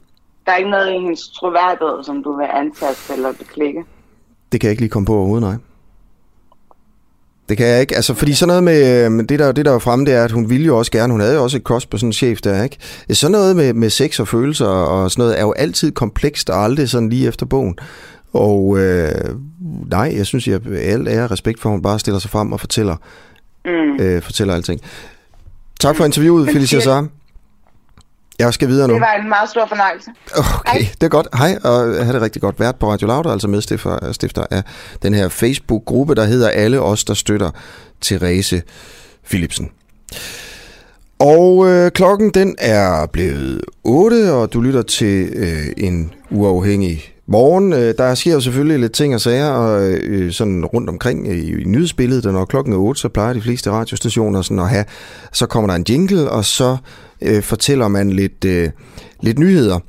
Der 0.45 0.51
er 0.51 0.57
ikke 0.57 0.69
noget 0.69 0.89
i 0.89 0.93
hendes 0.93 1.29
troværdighed, 1.29 2.03
som 2.03 2.23
du 2.23 2.37
vil 2.37 2.47
antaste 2.53 3.13
eller 3.13 3.31
beklikke. 3.33 3.83
Det 4.51 4.61
kan 4.61 4.67
jeg 4.67 4.71
ikke 4.71 4.81
lige 4.81 4.89
komme 4.89 5.05
på 5.05 5.15
overhovedet, 5.15 5.49
nej. 5.49 5.57
Det 7.49 7.57
kan 7.57 7.67
jeg 7.67 7.81
ikke. 7.81 7.95
Altså, 7.95 8.13
fordi 8.13 8.33
sådan 8.33 8.47
noget 8.47 8.63
med, 8.63 9.05
øh, 9.11 9.19
det, 9.29 9.39
der, 9.39 9.51
det 9.51 9.65
der 9.65 9.71
var 9.71 9.79
fremme, 9.79 10.05
det 10.05 10.13
er, 10.13 10.23
at 10.23 10.31
hun 10.31 10.49
ville 10.49 10.65
jo 10.65 10.77
også 10.77 10.91
gerne, 10.91 11.11
hun 11.13 11.21
havde 11.21 11.33
jo 11.35 11.43
også 11.43 11.57
et 11.57 11.63
cross 11.63 11.85
på 11.85 11.97
sådan 11.97 12.09
en 12.09 12.13
chef 12.13 12.41
der, 12.41 12.63
ikke? 12.63 12.77
Sådan 13.11 13.31
noget 13.31 13.55
med, 13.55 13.73
med 13.73 13.89
sex 13.89 14.19
og 14.19 14.27
følelser 14.27 14.65
og 14.65 15.11
sådan 15.11 15.21
noget, 15.23 15.37
er 15.39 15.43
jo 15.43 15.51
altid 15.51 15.91
komplekst 15.91 16.49
og 16.49 16.63
aldrig 16.63 16.89
sådan 16.89 17.09
lige 17.09 17.27
efter 17.27 17.45
bogen. 17.45 17.75
Og 18.33 18.79
øh, 18.79 19.11
nej, 19.89 20.13
jeg 20.17 20.25
synes, 20.25 20.47
jeg 20.47 20.59
al 20.81 21.07
ære 21.07 21.23
og 21.23 21.31
respekt 21.31 21.61
for, 21.61 21.69
at 21.69 21.73
hun 21.73 21.81
bare 21.81 21.99
stiller 21.99 22.19
sig 22.19 22.31
frem 22.31 22.51
og 22.53 22.59
fortæller, 22.59 22.95
Mm. 23.65 24.03
øh, 24.03 24.21
fortæller 24.21 24.53
alting. 24.55 24.81
Tak 25.79 25.95
for 25.95 26.05
interviewet, 26.05 26.45
Felicia 26.47 26.79
siger- 26.79 26.81
Sar. 26.81 27.07
Jeg 28.39 28.53
skal 28.53 28.67
videre 28.67 28.87
nu. 28.87 28.93
Det 28.93 29.01
var 29.01 29.13
en 29.23 29.29
meget 29.29 29.49
stor 29.49 29.65
fornøjelse. 29.67 30.09
Okay, 30.35 30.79
det 30.79 31.03
er 31.03 31.07
godt. 31.07 31.27
Hej, 31.37 31.57
og 31.63 32.05
have 32.05 32.13
det 32.13 32.21
rigtig 32.21 32.41
godt. 32.41 32.59
Vært 32.59 32.75
på 32.75 32.91
Radio 32.91 33.07
Loud, 33.07 33.25
altså 33.25 33.47
medstifter 33.47 34.11
stifter 34.11 34.45
af 34.51 34.63
den 35.01 35.13
her 35.13 35.29
Facebook-gruppe, 35.29 36.15
der 36.15 36.25
hedder 36.25 36.49
Alle 36.49 36.81
os, 36.81 37.03
der 37.03 37.13
støtter 37.13 37.51
Therese 38.01 38.61
Philipsen. 39.29 39.69
Og 41.19 41.67
øh, 41.69 41.91
klokken 41.91 42.29
den 42.29 42.55
er 42.59 43.05
blevet 43.05 43.61
8, 43.83 44.33
og 44.33 44.53
du 44.53 44.61
lytter 44.61 44.81
til 44.81 45.29
øh, 45.35 45.67
en 45.77 46.13
uafhængig 46.31 47.13
morgen. 47.29 47.73
Øh, 47.73 47.93
der 47.97 48.15
sker 48.15 48.33
jo 48.33 48.39
selvfølgelig 48.39 48.79
lidt 48.79 48.91
ting 48.91 49.15
og 49.15 49.21
sager 49.21 49.49
og, 49.49 49.91
øh, 49.91 50.31
sådan 50.31 50.65
rundt 50.65 50.89
omkring 50.89 51.27
i, 51.27 51.61
i 51.61 51.63
nyhedsbilledet, 51.63 52.25
og 52.25 52.33
når 52.33 52.45
klokken 52.45 52.73
er 52.73 52.77
8, 52.77 53.01
så 53.01 53.09
plejer 53.09 53.33
de 53.33 53.41
fleste 53.41 53.71
radiostationer 53.71 54.41
sådan 54.41 54.59
at 54.59 54.69
have, 54.69 54.85
så 55.33 55.45
kommer 55.45 55.67
der 55.67 55.75
en 55.75 55.85
jingle, 55.89 56.29
og 56.29 56.45
så 56.45 56.77
øh, 57.21 57.43
fortæller 57.43 57.87
man 57.87 58.09
lidt, 58.09 58.45
øh, 58.45 58.69
lidt 59.21 59.39
nyheder. 59.39 59.79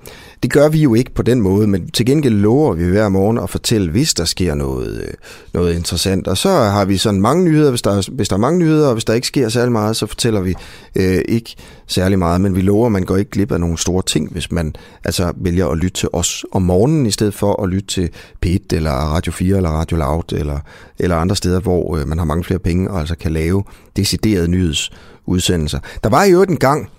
Det 0.43 0.53
gør 0.53 0.69
vi 0.69 0.83
jo 0.83 0.95
ikke 0.95 1.15
på 1.15 1.23
den 1.23 1.41
måde, 1.41 1.67
men 1.67 1.91
til 1.91 2.07
gengæld 2.07 2.35
lover 2.35 2.75
vi 2.75 2.85
hver 2.85 3.09
morgen 3.09 3.39
at 3.39 3.51
fortælle, 3.51 3.91
hvis 3.91 4.15
der 4.15 4.25
sker 4.25 4.55
noget, 4.55 5.03
øh, 5.03 5.15
noget 5.55 5.75
interessant. 5.75 6.29
Og 6.29 6.39
så 6.39 6.49
har 6.49 6.85
vi 6.85 6.97
sådan 6.97 7.21
mange 7.21 7.45
nyheder, 7.45 7.71
hvis 7.71 7.83
der, 7.83 7.91
er, 7.91 8.09
hvis 8.13 8.29
der 8.29 8.37
er 8.37 8.41
mange 8.41 8.59
nyheder, 8.59 8.87
og 8.87 8.93
hvis 8.93 9.05
der 9.05 9.15
ikke 9.15 9.27
sker 9.27 9.49
særlig 9.49 9.73
meget, 9.73 9.97
så 9.97 10.07
fortæller 10.07 10.41
vi 10.41 10.55
øh, 10.97 11.23
ikke 11.29 11.57
særlig 11.87 12.19
meget. 12.19 12.41
Men 12.41 12.57
vi 12.57 12.61
lover, 12.61 12.87
at 12.87 12.93
man 12.93 13.03
går 13.03 13.17
ikke 13.17 13.31
glip 13.31 13.53
af 13.53 13.61
nogle 13.61 13.79
store 13.79 14.03
ting, 14.03 14.33
hvis 14.33 14.53
man 14.53 14.75
altså 15.05 15.33
vælger 15.37 15.69
at 15.69 15.79
lytte 15.79 16.01
til 16.01 16.09
os 16.13 16.45
om 16.53 16.63
morgenen, 16.63 17.07
i 17.07 17.11
stedet 17.11 17.35
for 17.35 17.63
at 17.63 17.69
lytte 17.69 17.87
til 17.87 18.11
P1 18.47 18.59
eller 18.73 18.91
Radio 18.91 19.33
4 19.33 19.57
eller 19.57 19.71
Radio 19.71 19.97
Loud 19.97 20.33
eller, 20.33 20.59
eller 20.99 21.17
andre 21.17 21.37
steder, 21.37 21.61
hvor 21.61 21.97
øh, 21.97 22.09
man 22.09 22.19
har 22.19 22.25
mange 22.25 22.45
flere 22.45 22.61
penge 22.61 22.91
og 22.91 23.01
altså 23.01 23.17
kan 23.17 23.33
lave 23.33 23.65
deciderede 23.97 24.49
nyhedsudsendelser. 24.49 25.79
Der 26.05 26.09
var 26.09 26.25
i 26.25 26.31
øvrigt 26.33 26.51
en 26.51 26.57
gang, 26.57 26.91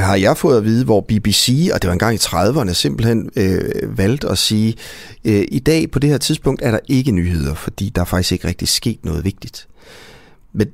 har 0.00 0.16
jeg 0.16 0.36
fået 0.36 0.56
at 0.56 0.64
vide, 0.64 0.84
hvor 0.84 1.00
BBC, 1.00 1.70
og 1.74 1.82
det 1.82 1.88
var 1.88 1.92
engang 1.92 2.14
i 2.14 2.18
30'erne, 2.18 2.72
simpelthen 2.72 3.30
øh, 3.36 3.98
valgte 3.98 4.28
at 4.28 4.38
sige, 4.38 4.74
øh, 5.24 5.44
i 5.48 5.58
dag 5.58 5.90
på 5.90 5.98
det 5.98 6.10
her 6.10 6.18
tidspunkt 6.18 6.62
er 6.62 6.70
der 6.70 6.78
ikke 6.88 7.12
nyheder, 7.12 7.54
fordi 7.54 7.88
der 7.88 8.00
er 8.00 8.04
faktisk 8.04 8.32
ikke 8.32 8.48
rigtig 8.48 8.68
sket 8.68 9.04
noget 9.04 9.24
vigtigt. 9.24 9.68
Men 10.52 10.68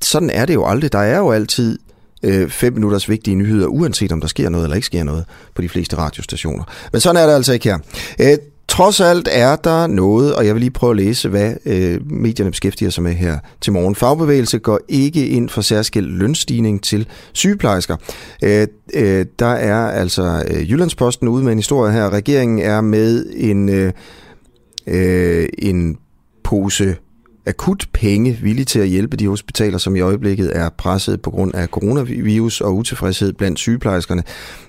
sådan 0.00 0.30
er 0.30 0.46
det 0.46 0.54
jo 0.54 0.66
aldrig. 0.66 0.92
Der 0.92 0.98
er 0.98 1.18
jo 1.18 1.30
altid 1.30 1.78
øh, 2.22 2.50
fem 2.50 2.72
minutters 2.72 3.08
vigtige 3.08 3.34
nyheder, 3.34 3.66
uanset 3.66 4.12
om 4.12 4.20
der 4.20 4.28
sker 4.28 4.48
noget 4.48 4.64
eller 4.64 4.74
ikke 4.74 4.86
sker 4.86 5.04
noget 5.04 5.24
på 5.54 5.62
de 5.62 5.68
fleste 5.68 5.96
radiostationer. 5.96 6.64
Men 6.92 7.00
sådan 7.00 7.22
er 7.22 7.26
det 7.26 7.34
altså 7.34 7.52
ikke 7.52 7.68
her. 7.68 7.78
Øh, 8.18 8.38
Trods 8.70 9.00
alt 9.00 9.28
er 9.32 9.56
der 9.56 9.86
noget, 9.86 10.34
og 10.34 10.46
jeg 10.46 10.54
vil 10.54 10.60
lige 10.60 10.70
prøve 10.70 10.90
at 10.90 10.96
læse, 10.96 11.28
hvad 11.28 11.54
øh, 11.66 12.10
medierne 12.10 12.50
beskæftiger 12.50 12.90
sig 12.90 13.02
med 13.02 13.12
her 13.12 13.38
til 13.60 13.72
morgen. 13.72 13.94
Fagbevægelse 13.94 14.58
går 14.58 14.80
ikke 14.88 15.26
ind 15.26 15.48
for 15.48 15.60
særskilt 15.60 16.08
lønstigning 16.08 16.82
til 16.82 17.08
sygeplejersker. 17.32 17.96
Øh, 18.42 18.66
øh, 18.94 19.26
der 19.38 19.46
er 19.46 19.90
altså 19.90 20.44
øh, 20.50 20.70
Jyllandsposten 20.70 21.28
ude 21.28 21.44
med 21.44 21.52
en 21.52 21.58
historie 21.58 21.92
her. 21.92 22.10
Regeringen 22.10 22.58
er 22.58 22.80
med 22.80 23.26
en, 23.36 23.68
øh, 23.68 23.92
øh, 24.86 25.48
en 25.58 25.98
pose 26.44 26.96
akut 27.46 27.86
penge 27.92 28.38
villige 28.42 28.64
til 28.64 28.78
at 28.80 28.88
hjælpe 28.88 29.16
de 29.16 29.28
hospitaler, 29.28 29.78
som 29.78 29.96
i 29.96 30.00
øjeblikket 30.00 30.56
er 30.56 30.68
presset 30.68 31.22
på 31.22 31.30
grund 31.30 31.54
af 31.54 31.68
coronavirus 31.68 32.60
og 32.60 32.76
utilfredshed 32.76 33.32
blandt 33.32 33.58
sygeplejerskerne. 33.58 34.22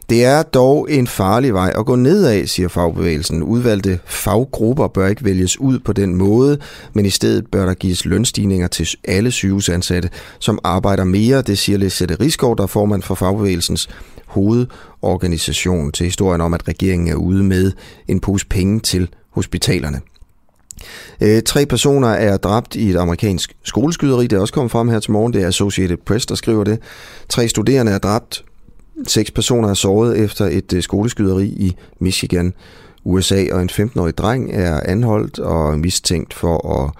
Det 0.10 0.26
er 0.26 0.44
dog 0.44 0.92
en 0.92 1.08
farlig 1.08 1.54
vej 1.54 1.74
at 1.80 1.86
gå 1.86 1.96
nedad, 1.96 2.48
siger 2.48 2.68
fagbevægelsen. 2.68 3.44
Udvalgte 3.44 4.00
faggrupper 4.06 4.88
bør 4.88 5.08
ikke 5.08 5.26
vælges 5.26 5.60
ud 5.60 5.80
på 5.80 5.94
den 5.94 6.16
måde, 6.16 6.58
men 6.94 7.06
i 7.06 7.10
stedet 7.10 7.48
bør 7.52 7.66
der 7.66 7.74
gives 7.74 8.06
lønstigninger 8.06 8.68
til 8.68 8.90
alle 9.04 9.32
sygehusansatte, 9.32 10.10
som 10.40 10.60
arbejder 10.64 11.04
mere. 11.04 11.42
Det 11.42 11.58
siger 11.58 11.78
Lisette 11.78 12.16
Rigsgaard, 12.16 12.58
der 12.58 12.64
er 12.64 12.68
formand 12.68 13.02
for 13.02 13.16
fagbevægelsens 13.16 13.90
hovedorganisation 14.26 15.92
til 15.92 16.06
historien 16.06 16.42
om, 16.42 16.54
at 16.54 16.68
regeringen 16.68 17.08
er 17.08 17.16
ude 17.16 17.44
med 17.44 17.72
en 18.08 18.20
pose 18.20 18.48
penge 18.48 18.80
til 18.80 19.10
hospitalerne. 19.30 20.02
Øh, 21.22 21.42
tre 21.42 21.66
personer 21.66 22.08
er 22.08 22.38
dræbt 22.38 22.76
i 22.76 22.90
et 22.90 22.96
amerikansk 22.96 23.56
skoleskyderi. 23.64 24.28
Det 24.28 24.36
er 24.36 24.42
også 24.42 24.54
kommet 24.54 24.72
frem 24.72 24.90
her 24.90 25.00
til 25.00 25.12
morgen. 25.12 25.34
Det 25.34 25.44
er 25.44 25.48
Associated 25.48 25.98
Press, 25.98 26.26
der 26.26 26.36
skriver 26.36 26.64
det. 26.64 26.80
Tre 27.30 27.48
studerende 27.48 27.92
er 27.92 27.98
dræbt. 27.98 28.44
Seks 29.08 29.32
personer 29.32 29.70
er 29.70 29.74
såret 29.74 30.18
efter 30.18 30.46
et 30.46 30.74
øh, 30.74 30.84
skoleskyderi 30.84 31.46
i 31.46 31.76
Michigan, 32.00 32.54
USA. 33.04 33.46
Og 33.52 33.62
en 33.62 33.70
15-årig 33.70 34.18
dreng 34.18 34.52
er 34.54 34.80
anholdt 34.86 35.40
og 35.40 35.80
mistænkt 35.80 36.34
for 36.34 36.84
at 36.84 36.92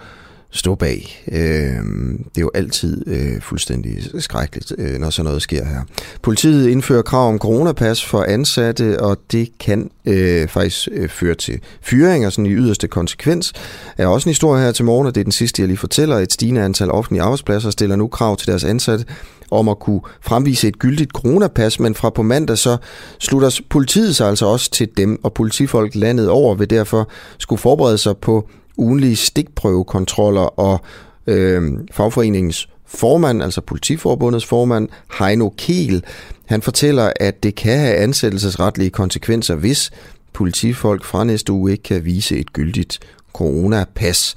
stå 0.52 0.76
bag. 0.76 1.24
Øh, 1.32 1.40
det 1.40 2.38
er 2.38 2.42
jo 2.42 2.52
altid 2.54 3.08
øh, 3.08 3.42
fuldstændig 3.42 3.98
skrækkeligt, 4.20 4.74
øh, 4.78 5.00
når 5.00 5.10
sådan 5.10 5.26
noget 5.26 5.42
sker 5.42 5.66
her. 5.66 5.82
Politiet 6.22 6.70
indfører 6.70 7.02
krav 7.02 7.30
om 7.30 7.40
coronapas 7.40 8.06
for 8.06 8.24
ansatte, 8.24 9.00
og 9.00 9.18
det 9.32 9.50
kan 9.60 9.92
øh, 10.06 10.48
faktisk 10.48 10.88
øh, 10.92 11.10
føre 11.10 11.36
til 11.36 11.60
fyringer, 11.82 12.30
sådan 12.30 12.46
i 12.46 12.54
yderste 12.54 12.88
konsekvens. 12.88 13.54
Er 13.98 14.08
også 14.08 14.30
en 14.30 14.32
historie 14.32 14.64
her 14.64 14.72
til 14.72 14.86
morgen, 14.86 15.08
og 15.08 15.16
det 15.16 15.22
er 15.22 15.26
den 15.26 15.32
sidste, 15.32 15.62
jeg 15.62 15.68
lige 15.68 15.78
fortæller. 15.78 16.18
Et 16.18 16.34
stigende 16.34 16.62
antal 16.62 16.92
offentlige 16.92 17.24
arbejdspladser 17.24 17.70
stiller 17.70 17.96
nu 17.96 18.08
krav 18.08 18.38
til 18.38 18.48
deres 18.48 18.64
ansatte 18.64 19.06
om 19.52 19.70
at 19.70 19.80
kunne 19.80 20.02
fremvise 20.22 20.68
et 20.68 20.80
gyldigt 20.80 21.12
coronapas, 21.12 21.80
men 21.80 21.96
fra 21.96 22.10
på 22.10 22.22
mandag 22.22 22.58
så 22.58 22.78
slutter 23.20 23.62
politiet 23.70 24.16
sig 24.16 24.28
altså 24.28 24.46
også 24.46 24.72
til 24.72 24.90
dem, 24.98 25.20
og 25.24 25.34
politifolk 25.34 25.96
landet 25.96 26.30
over 26.30 26.56
vil 26.56 26.70
derfor 26.70 27.10
skulle 27.38 27.60
forberede 27.60 27.98
sig 27.98 28.18
på 28.18 28.50
ugenlige 28.78 29.16
stikprøvekontroller, 29.16 30.60
og 30.60 30.82
øh, 31.28 31.72
fagforeningens 31.92 32.70
formand, 32.86 33.44
altså 33.44 33.62
politiforbundets 33.62 34.46
formand, 34.46 34.90
Heino 35.20 35.50
Kiel, 35.58 36.04
han 36.46 36.62
fortæller, 36.62 37.12
at 37.20 37.44
det 37.44 37.56
kan 37.56 37.80
have 37.80 37.96
ansættelsesretlige 37.96 38.90
konsekvenser, 38.90 39.56
hvis 39.56 39.92
politifolk 40.34 41.06
fra 41.06 41.24
næste 41.24 41.52
uge 41.52 41.72
ikke 41.72 41.84
kan 41.84 42.06
vise 42.06 42.38
et 42.38 42.54
gyldigt 42.54 43.00
coronapas. 43.34 44.36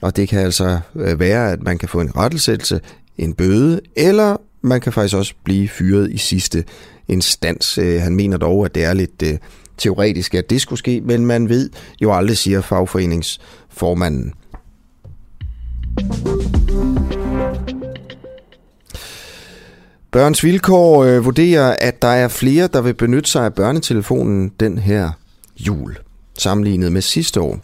Og 0.00 0.16
det 0.16 0.28
kan 0.28 0.40
altså 0.40 0.80
øh, 0.96 1.20
være, 1.20 1.52
at 1.52 1.62
man 1.62 1.78
kan 1.78 1.88
få 1.88 2.00
en 2.00 2.16
rettelsættelse, 2.16 2.80
en 3.18 3.34
bøde, 3.34 3.80
eller 3.96 4.36
man 4.62 4.80
kan 4.80 4.92
faktisk 4.92 5.16
også 5.16 5.34
blive 5.44 5.68
fyret 5.68 6.10
i 6.10 6.18
sidste 6.18 6.64
instans. 7.08 7.78
Øh, 7.78 8.00
han 8.00 8.14
mener 8.14 8.36
dog, 8.36 8.64
at 8.64 8.74
det 8.74 8.84
er 8.84 8.92
lidt 8.92 9.22
øh, 9.22 9.38
teoretisk, 9.82 10.34
at 10.34 10.50
det 10.50 10.60
skulle 10.60 10.78
ske, 10.78 11.00
men 11.00 11.26
man 11.26 11.48
ved 11.48 11.70
jo 12.02 12.12
aldrig, 12.12 12.36
siger 12.36 12.60
fagforeningsformanden. 12.60 14.32
Børns 20.10 20.44
Vilkår 20.44 21.04
øh, 21.04 21.24
vurderer, 21.24 21.76
at 21.80 22.02
der 22.02 22.08
er 22.08 22.28
flere, 22.28 22.68
der 22.72 22.80
vil 22.80 22.94
benytte 22.94 23.30
sig 23.30 23.44
af 23.44 23.54
børnetelefonen 23.54 24.52
den 24.60 24.78
her 24.78 25.10
jul, 25.56 25.96
sammenlignet 26.38 26.92
med 26.92 27.02
sidste 27.02 27.40
år. 27.40 27.58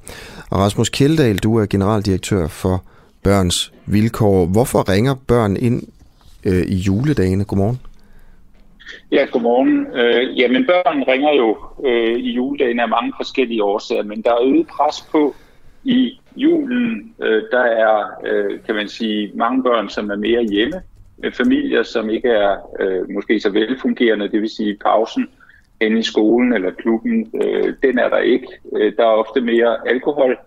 Og 0.51 0.59
Rasmus 0.59 0.89
Kjeldahl, 0.89 1.39
du 1.39 1.57
er 1.57 1.67
generaldirektør 1.67 2.47
for 2.47 2.85
Børns 3.23 3.73
Vilkår. 3.87 4.47
Hvorfor 4.47 4.89
ringer 4.89 5.15
børn 5.15 5.57
ind 5.57 5.83
øh, 6.45 6.67
i 6.67 6.75
juledagene? 6.75 7.45
Godmorgen. 7.45 7.79
Ja, 9.13 9.27
godmorgen. 9.33 9.87
Øh, 9.95 10.39
jamen, 10.39 10.67
børn 10.67 11.03
ringer 11.03 11.33
jo 11.33 11.57
øh, 11.85 12.19
i 12.19 12.31
juledagen 12.31 12.81
af 12.81 12.89
mange 12.89 13.13
forskellige 13.17 13.65
årsager, 13.65 14.03
men 14.03 14.23
der 14.23 14.31
er 14.31 14.43
øget 14.43 14.67
pres 14.67 15.09
på 15.13 15.35
i 15.85 16.21
julen. 16.37 17.15
Øh, 17.23 17.43
der 17.51 17.63
er, 17.63 18.05
øh, 18.27 18.61
kan 18.67 18.75
man 18.75 18.89
sige, 18.89 19.31
mange 19.35 19.63
børn, 19.63 19.89
som 19.89 20.11
er 20.11 20.17
mere 20.17 20.45
hjemme. 20.45 20.83
Øh, 21.25 21.33
familier, 21.33 21.83
som 21.83 22.11
ikke 22.11 22.29
er 22.29 22.57
øh, 22.81 23.11
måske 23.11 23.41
så 23.41 23.51
velfungerende, 23.51 24.29
det 24.29 24.41
vil 24.41 24.51
sige 24.51 24.79
pausen 24.85 25.29
inde 25.81 25.99
i 25.99 26.03
skolen 26.03 26.53
eller 26.53 26.71
klubben, 26.71 27.33
øh, 27.43 27.75
den 27.83 27.99
er 27.99 28.09
der 28.09 28.19
ikke. 28.19 28.47
Øh, 28.77 28.93
der 28.97 29.03
er 29.03 29.19
ofte 29.23 29.41
mere 29.41 29.89
alkohol 29.89 30.39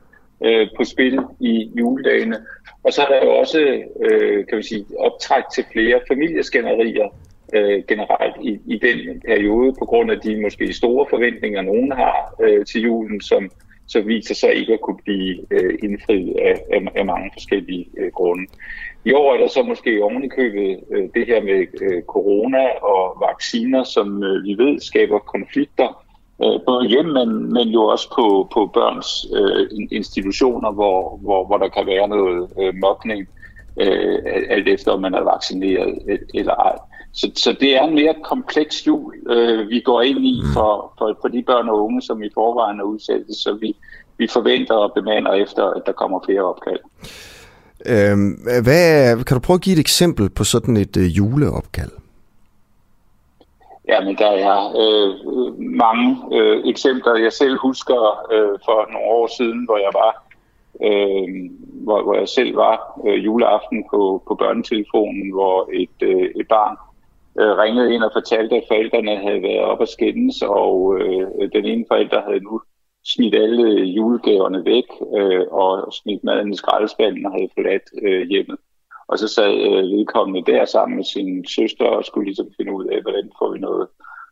øh, 0.45 0.67
på 0.77 0.83
spil 0.83 1.19
i 1.39 1.71
juledagene. 1.79 2.37
Og 2.83 2.93
så 2.93 3.01
er 3.01 3.07
der 3.07 3.25
jo 3.25 3.31
også, 3.31 3.83
øh, 4.05 4.45
kan 4.47 4.57
vi 4.57 4.63
sige, 4.63 4.85
optræk 4.99 5.43
til 5.55 5.65
flere 5.73 5.99
familieskænderier 6.07 7.09
øh, 7.53 7.83
generelt 7.87 8.35
i, 8.41 8.59
i 8.65 8.77
den 8.77 9.21
periode, 9.27 9.73
på 9.79 9.85
grund 9.85 10.11
af 10.11 10.19
de 10.19 10.41
måske 10.41 10.73
store 10.73 11.05
forventninger, 11.09 11.61
nogen 11.61 11.91
har 11.91 12.35
øh, 12.43 12.65
til 12.65 12.81
julen, 12.81 13.21
som 13.21 13.51
så 13.87 14.01
viser 14.01 14.35
sig 14.35 14.53
ikke 14.53 14.73
at 14.73 14.81
kunne 14.81 14.99
blive 15.05 15.45
øh, 15.51 15.73
indfriet 15.83 16.35
af, 16.35 16.55
af, 16.73 16.81
af 16.95 17.05
mange 17.05 17.29
forskellige 17.33 17.87
øh, 17.97 18.11
grunde. 18.11 18.45
I 19.05 19.13
år 19.13 19.33
er 19.33 19.37
der 19.37 19.47
så 19.47 19.63
måske 19.63 20.03
ovenikøbet 20.03 20.61
i 20.61 20.75
øh, 20.91 21.09
det 21.15 21.25
her 21.25 21.41
med 21.43 21.67
øh, 21.81 22.01
corona 22.03 22.63
og 22.81 23.17
vacciner, 23.29 23.83
som 23.83 24.23
øh, 24.23 24.43
vi 24.43 24.53
ved 24.63 24.79
skaber 24.79 25.19
konflikter, 25.19 26.05
øh, 26.43 26.59
både 26.65 26.87
hjemme, 26.87 27.13
men, 27.13 27.53
men 27.53 27.67
jo 27.67 27.81
også 27.83 28.09
på, 28.15 28.47
på 28.53 28.71
børns 28.73 29.27
øh, 29.39 29.87
institutioner, 29.91 30.71
hvor, 30.71 31.17
hvor, 31.17 31.45
hvor 31.45 31.57
der 31.57 31.69
kan 31.69 31.85
være 31.87 32.07
noget 32.07 32.49
øh, 32.61 32.73
mobning, 32.75 33.27
øh, 33.77 34.17
alt 34.49 34.67
efter 34.67 34.91
om 34.91 35.01
man 35.01 35.13
er 35.13 35.23
vaccineret 35.23 35.99
øh, 36.07 36.19
eller 36.33 36.55
ej. 36.55 36.77
Så, 37.13 37.31
så 37.35 37.55
det 37.59 37.75
er 37.75 37.83
en 37.83 37.95
mere 37.95 38.15
kompleks 38.23 38.87
jul, 38.87 39.13
øh, 39.29 39.69
vi 39.69 39.79
går 39.79 40.01
ind 40.01 40.25
i 40.25 40.41
mm. 40.43 40.53
for, 40.53 40.93
for, 40.97 41.17
for 41.21 41.27
de 41.27 41.43
børn 41.43 41.69
og 41.69 41.83
unge, 41.85 42.01
som 42.01 42.23
i 42.23 42.29
forvejen 42.33 42.79
er 42.79 42.83
udsat, 42.83 43.21
så 43.29 43.57
vi, 43.61 43.75
vi 44.17 44.27
forventer 44.27 44.75
og 44.75 44.93
bemander 44.93 45.33
efter, 45.33 45.65
at 45.65 45.81
der 45.85 45.91
kommer 45.91 46.19
flere 46.25 46.41
opkald. 46.41 46.79
Øhm, 47.85 48.31
hvad, 48.63 49.23
kan 49.23 49.35
du 49.35 49.41
prøve 49.41 49.55
at 49.55 49.61
give 49.61 49.73
et 49.73 49.79
eksempel 49.79 50.29
på 50.29 50.43
sådan 50.43 50.77
et 50.77 50.97
øh, 50.97 51.17
juleopkald? 51.17 51.91
Ja, 53.87 54.03
men 54.05 54.15
der 54.15 54.31
er 54.31 54.59
øh, 54.81 55.09
mange 55.59 56.17
øh, 56.33 56.63
eksempler. 56.65 57.15
Jeg 57.15 57.33
selv 57.33 57.57
husker 57.57 58.01
øh, 58.33 58.59
for 58.65 58.91
nogle 58.91 59.07
år 59.07 59.27
siden, 59.37 59.65
hvor 59.65 59.77
jeg 59.77 59.91
var, 59.93 60.23
øh, 60.87 61.51
hvor, 61.83 62.03
hvor 62.03 62.15
jeg 62.15 62.29
selv 62.29 62.55
var 62.55 63.01
øh, 63.07 63.25
juleaften 63.25 63.83
på, 63.91 64.23
på 64.27 64.35
børnetelefonen, 64.35 65.31
hvor 65.33 65.69
et, 65.73 65.97
øh, 66.01 66.29
et 66.35 66.47
barn 66.47 66.77
øh, 67.39 67.57
ringede 67.57 67.93
ind 67.93 68.03
og 68.03 68.11
fortalte, 68.13 68.55
at 68.55 68.63
forældrene 68.67 69.17
havde 69.17 69.41
været 69.41 69.59
op 69.59 69.79
og 69.79 69.87
skændes, 69.87 70.41
og 70.41 70.97
øh, 70.99 71.51
den 71.53 71.65
ene 71.65 71.85
forælder 71.87 72.21
havde 72.21 72.39
nu 72.39 72.61
smidt 73.05 73.35
alle 73.35 73.63
øh, 73.71 73.95
julegaverne 73.95 74.65
væk 74.65 74.87
øh, 75.17 75.45
og 75.51 75.93
smidt 75.93 76.23
maden 76.23 76.53
i 76.53 76.55
skraldespanden 76.55 77.25
og 77.25 77.31
havde 77.31 77.49
forladt 77.55 77.87
øh, 78.01 78.27
hjemmet. 78.29 78.57
Og 79.07 79.19
så 79.19 79.27
sad 79.27 79.53
øh, 79.53 79.83
vedkommende 79.97 80.51
der 80.51 80.65
sammen 80.65 80.95
med 80.95 81.03
sin 81.03 81.45
søster 81.47 81.85
og 81.85 82.05
skulle 82.05 82.25
ligesom 82.25 82.47
finde 82.57 82.73
ud 82.73 82.85
af, 82.85 83.01
hvordan 83.01 83.31
får 83.39 83.51
vi 83.53 83.59
noget 83.59 83.87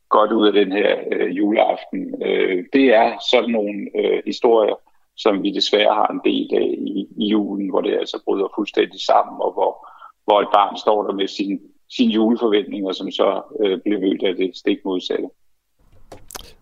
godt 0.09 0.31
ud 0.31 0.47
af 0.47 0.53
den 0.53 0.71
her 0.71 0.95
øh, 1.11 1.37
juleaften. 1.37 2.23
Øh, 2.25 2.65
det 2.73 2.85
er 2.95 3.07
sådan 3.31 3.49
nogle 3.49 3.89
øh, 3.99 4.21
historier, 4.25 4.75
som 5.17 5.43
vi 5.43 5.51
desværre 5.51 5.93
har 5.93 6.07
en 6.07 6.21
del 6.31 6.47
af 6.61 6.75
i, 6.77 7.07
i 7.17 7.25
julen, 7.27 7.69
hvor 7.69 7.81
det 7.81 7.93
altså 7.93 8.21
bryder 8.25 8.47
fuldstændig 8.55 9.01
sammen, 9.01 9.41
og 9.41 9.51
hvor, 9.53 9.87
hvor 10.25 10.41
et 10.41 10.47
barn 10.53 10.77
står 10.77 11.03
der 11.03 11.13
med 11.13 11.27
sin, 11.27 11.61
sin 11.89 12.09
juleforventninger, 12.09 12.91
som 12.91 13.11
så 13.11 13.41
øh, 13.63 13.79
bliver 13.81 13.99
mødt 13.99 14.23
af 14.23 14.35
det 14.35 14.51
stik 14.57 14.77
modsatte. 14.85 15.27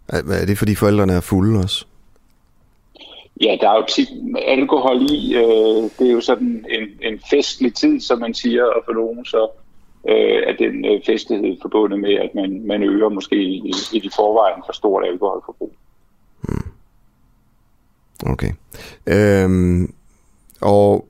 Er 0.09 0.45
det 0.45 0.57
fordi 0.57 0.75
forældrene 0.75 1.13
er 1.13 1.21
fulde 1.21 1.59
også? 1.59 1.85
Ja, 3.41 3.57
der 3.61 3.69
er 3.69 3.75
jo 3.75 3.85
tit 3.89 4.09
alkohol 4.45 5.01
i. 5.01 5.35
Øh, 5.35 5.83
det 5.99 6.07
er 6.07 6.11
jo 6.11 6.21
sådan 6.21 6.65
en, 6.69 7.11
en 7.11 7.19
festlig 7.29 7.73
tid, 7.73 7.99
som 7.99 8.19
man 8.19 8.33
siger, 8.33 8.63
og 8.63 8.81
for 8.85 8.93
nogen 8.93 9.25
så 9.25 9.49
øh, 10.09 10.43
er 10.47 10.53
den 10.59 10.85
øh, 10.85 11.01
festlighed 11.05 11.57
forbundet 11.61 11.99
med, 11.99 12.13
at 12.13 12.35
man, 12.35 12.67
man 12.67 12.83
øger 12.83 13.09
måske 13.09 13.35
i, 13.35 13.73
i 13.93 13.99
de 13.99 14.09
forvejen 14.15 14.63
for 14.65 14.73
stort 14.73 15.05
alkoholforbrug. 15.05 15.73
Hmm. 16.41 16.71
Okay. 18.31 18.51
Øhm, 19.07 19.93
og 20.61 21.07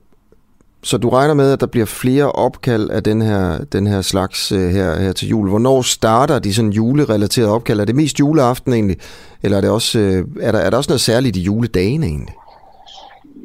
så 0.88 0.98
du 0.98 1.08
regner 1.08 1.34
med, 1.34 1.52
at 1.52 1.60
der 1.60 1.66
bliver 1.66 1.86
flere 1.86 2.32
opkald 2.32 2.90
af 2.90 3.02
den 3.02 3.22
her, 3.22 3.64
den 3.72 3.86
her 3.86 4.00
slags 4.00 4.52
øh, 4.52 4.68
her, 4.70 5.00
her 5.00 5.12
til 5.12 5.28
jul. 5.28 5.48
Hvornår 5.48 5.82
starter 5.82 6.38
de 6.38 6.54
sådan 6.54 6.70
julerelaterede 6.70 7.52
opkald? 7.52 7.80
Er 7.80 7.84
det 7.84 7.94
mest 7.94 8.20
juleaften 8.20 8.72
egentlig? 8.72 8.96
Eller 9.42 9.56
er, 9.56 9.60
det 9.60 9.70
også, 9.70 9.98
øh, 9.98 10.24
er, 10.40 10.52
der, 10.52 10.58
er 10.58 10.70
der 10.70 10.76
også 10.76 10.90
noget 10.90 11.00
særligt 11.00 11.36
i 11.36 11.40
juledagene 11.40 12.06
egentlig? 12.06 12.34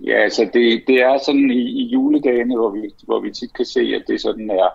Ja, 0.08 0.24
altså 0.24 0.42
det, 0.54 0.84
det 0.88 0.98
er 1.02 1.18
sådan 1.26 1.52
i, 1.52 1.64
i 1.82 1.84
juledagene, 1.94 2.56
hvor 2.56 2.70
vi, 2.70 2.82
hvor 3.04 3.20
vi 3.20 3.32
tit 3.32 3.54
kan 3.54 3.66
se, 3.66 3.80
at 3.80 4.04
det 4.08 4.22
sådan 4.22 4.50
er, 4.50 4.70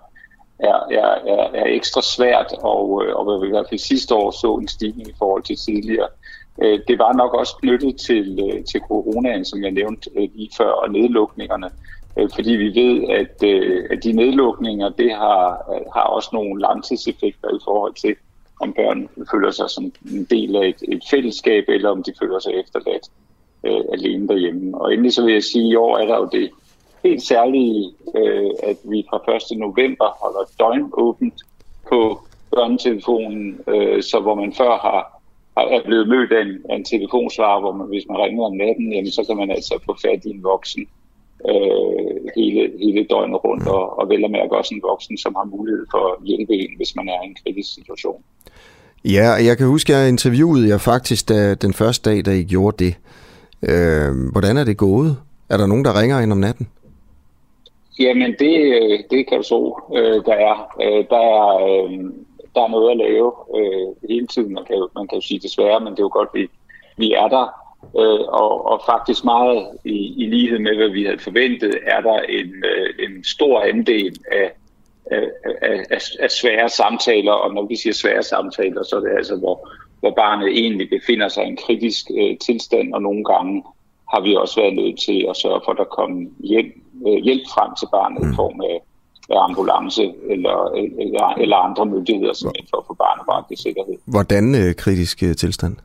er, 0.59 0.79
er, 0.91 1.11
er, 1.35 1.45
er 1.55 1.67
ekstra 1.67 2.03
svært, 2.03 2.55
og, 2.61 3.05
øh, 3.05 3.17
og 3.17 3.25
hvad 3.25 3.41
vi 3.41 3.47
i 3.47 3.55
hvert 3.55 3.67
fald 3.69 3.81
sidste 3.81 4.15
år 4.15 4.31
så 4.31 4.55
en 4.55 4.69
stigning 4.69 5.09
i 5.09 5.15
forhold 5.19 5.43
til 5.43 5.57
tidligere. 5.57 6.09
Øh, 6.63 6.79
det 6.89 6.99
var 6.99 7.13
nok 7.13 7.35
også 7.35 7.55
knyttet 7.63 7.97
til, 7.97 8.27
øh, 8.47 8.65
til 8.65 8.81
coronaen, 8.89 9.45
som 9.45 9.63
jeg 9.63 9.71
nævnte 9.71 10.11
lige 10.15 10.51
før, 10.59 10.71
og 10.71 10.93
nedlukningerne. 10.93 11.71
Øh, 12.19 12.29
fordi 12.35 12.53
vi 12.53 12.81
ved, 12.81 13.09
at, 13.09 13.43
øh, 13.45 13.85
at 13.91 14.05
de 14.05 14.13
nedlukninger, 14.13 14.89
det 14.89 15.11
har, 15.13 15.41
har 15.95 16.03
også 16.03 16.31
nogle 16.33 16.61
langtidseffekter 16.61 17.49
i 17.49 17.61
forhold 17.65 17.95
til, 17.95 18.15
om 18.61 18.73
børn 18.73 19.09
føler 19.31 19.51
sig 19.51 19.71
som 19.71 19.85
en 19.85 20.25
del 20.31 20.57
af 20.57 20.69
et, 20.69 20.83
et 20.89 21.03
fællesskab, 21.11 21.65
eller 21.69 21.91
om 21.91 22.03
de 22.03 22.13
føler 22.21 22.39
sig 22.39 22.53
efterladt 22.53 23.07
øh, 23.67 23.85
alene 23.93 24.29
derhjemme. 24.29 24.81
Og 24.81 24.93
endelig 24.93 25.13
så 25.13 25.25
vil 25.25 25.33
jeg 25.33 25.43
sige, 25.43 25.65
at 25.65 25.73
i 25.73 25.77
år 25.77 25.99
er 25.99 26.07
der 26.07 26.17
jo 26.17 26.29
det 26.33 26.51
helt 27.05 27.23
særlige, 27.23 27.93
øh, 28.17 28.51
at 28.63 28.77
vi 28.85 29.05
fra 29.11 29.37
1. 29.53 29.59
november 29.59 30.09
holder 30.23 30.45
døgn 30.59 30.91
åbent 30.93 31.35
på 31.89 32.21
børnetelefonen, 32.51 33.61
øh, 33.69 34.03
så 34.03 34.21
hvor 34.21 34.35
man 34.35 34.53
før 34.53 34.71
har, 34.71 35.21
har 35.57 35.65
er 35.65 35.83
blevet 35.85 36.09
mødt 36.09 36.33
af 36.33 36.43
en, 36.43 36.57
af 36.71 36.77
en 36.77 36.85
telefonsvar, 36.85 37.61
hvor 37.61 37.73
man, 37.73 37.87
hvis 37.89 38.09
man 38.09 38.19
ringer 38.19 38.45
om 38.45 38.57
natten, 38.57 38.93
jamen, 38.93 39.11
så 39.11 39.25
kan 39.27 39.37
man 39.37 39.51
altså 39.51 39.79
få 39.87 39.97
fat 40.03 40.25
i 40.25 40.31
en 40.31 40.43
voksen 40.43 40.89
øh, 41.53 42.17
hele, 42.37 42.61
hele 42.85 43.07
døgnet 43.11 43.45
rundt, 43.45 43.69
og, 43.69 43.99
og 43.99 44.09
vel 44.09 44.25
at 44.25 44.31
mærke 44.31 44.57
også 44.57 44.75
en 44.75 44.83
voksen, 44.91 45.19
som 45.19 45.35
har 45.35 45.45
mulighed 45.45 45.87
for 45.91 46.03
at 46.13 46.27
hjælpe 46.27 46.55
en, 46.55 46.73
hvis 46.77 46.97
man 46.97 47.09
er 47.09 47.23
i 47.25 47.27
en 47.27 47.37
kritisk 47.45 47.75
situation. 47.75 48.23
Ja, 49.05 49.29
jeg 49.49 49.59
kan 49.59 49.67
huske, 49.67 49.95
at 49.95 50.01
jeg 50.01 50.09
interviewede 50.09 50.69
jer 50.69 50.79
faktisk 50.79 51.29
da, 51.29 51.55
den 51.55 51.73
første 51.75 52.11
dag, 52.11 52.25
da 52.27 52.31
I 52.31 52.45
gjorde 52.45 52.85
det. 52.85 52.95
Øh, 53.63 54.11
hvordan 54.33 54.57
er 54.57 54.65
det 54.65 54.77
gået? 54.77 55.17
Er 55.51 55.57
der 55.57 55.67
nogen, 55.67 55.85
der 55.85 56.01
ringer 56.01 56.21
ind 56.21 56.33
om 56.33 56.39
natten? 56.39 56.69
Jamen, 57.99 58.31
det, 58.39 58.55
det 59.11 59.29
kan 59.29 59.39
du 59.39 59.43
så, 59.43 59.61
øh, 59.97 60.25
der 60.25 60.37
er. 60.51 60.57
Øh, 60.85 61.05
der 61.11 61.23
er, 61.37 61.47
øh, 61.67 61.91
der 62.55 62.63
er 62.65 62.69
noget 62.69 62.91
at 62.91 62.97
lave 62.97 63.33
øh, 63.57 64.11
hele 64.11 64.27
tiden. 64.27 64.55
Man 64.55 64.65
kan, 64.65 64.87
man 64.97 65.09
kan 65.09 65.19
jo 65.19 65.27
sige 65.27 65.41
desværre, 65.41 65.81
men 65.81 65.91
det 65.93 65.99
er 65.99 66.09
jo 66.09 66.11
godt, 66.13 66.29
vi, 66.35 66.49
vi 66.97 67.13
er 67.13 67.29
der. 67.29 67.47
Øh, 67.85 68.21
og, 68.43 68.67
og 68.67 68.83
faktisk 68.87 69.25
meget 69.25 69.69
i, 69.85 70.15
i 70.23 70.27
lighed 70.27 70.59
med, 70.59 70.77
hvad 70.77 70.89
vi 70.89 71.05
havde 71.05 71.19
forventet, 71.19 71.75
er 71.87 72.01
der 72.01 72.19
en, 72.21 72.51
øh, 72.65 72.89
en 73.05 73.25
stor 73.25 73.61
andel 73.61 74.19
af, 74.33 74.51
af, 75.11 75.25
af, 75.91 76.01
af 76.21 76.31
svære 76.31 76.69
samtaler, 76.69 77.33
og 77.33 77.55
når 77.55 77.67
vi 77.67 77.77
siger 77.77 77.95
svære 77.95 78.23
samtaler, 78.23 78.83
så 78.83 78.97
er 78.97 79.01
det 79.01 79.17
altså, 79.17 79.37
hvor, 79.37 79.69
hvor 80.01 80.11
barnet 80.11 80.49
egentlig 80.49 80.89
befinder 80.91 81.29
sig 81.29 81.45
i 81.45 81.49
en 81.49 81.59
kritisk 81.67 82.05
øh, 82.19 82.39
tilstand, 82.39 82.95
og 82.95 83.03
nogle 83.03 83.25
gange 83.25 83.65
har 84.13 84.21
vi 84.21 84.35
også 84.35 84.61
været 84.61 84.75
nødt 84.75 84.99
til 85.01 85.27
at 85.31 85.37
sørge 85.37 85.61
for, 85.65 85.73
at 85.73 85.79
der 85.79 85.85
kommer 85.85 86.27
hjælp, 86.41 86.75
øh, 87.07 87.19
hjælp 87.27 87.43
frem 87.55 87.71
til 87.81 87.89
barnet 87.93 88.23
mm. 88.23 88.31
i 88.31 88.35
form 88.35 88.61
af, 88.61 88.77
af 89.35 89.45
ambulance 89.49 90.05
eller, 90.31 90.57
eller, 91.05 91.27
eller 91.43 91.57
andre 91.57 91.87
myndigheder, 91.87 92.33
som 92.33 92.53
for 92.71 92.79
at 92.79 92.87
få 92.87 92.95
barnet 92.95 93.25
bragt 93.27 93.51
i 93.51 93.57
sikkerhed. 93.57 93.95
Hvordan 94.05 94.55
øh, 94.55 94.75
kritisk 94.75 95.23
øh, 95.23 95.37
tilstand? 95.37 95.77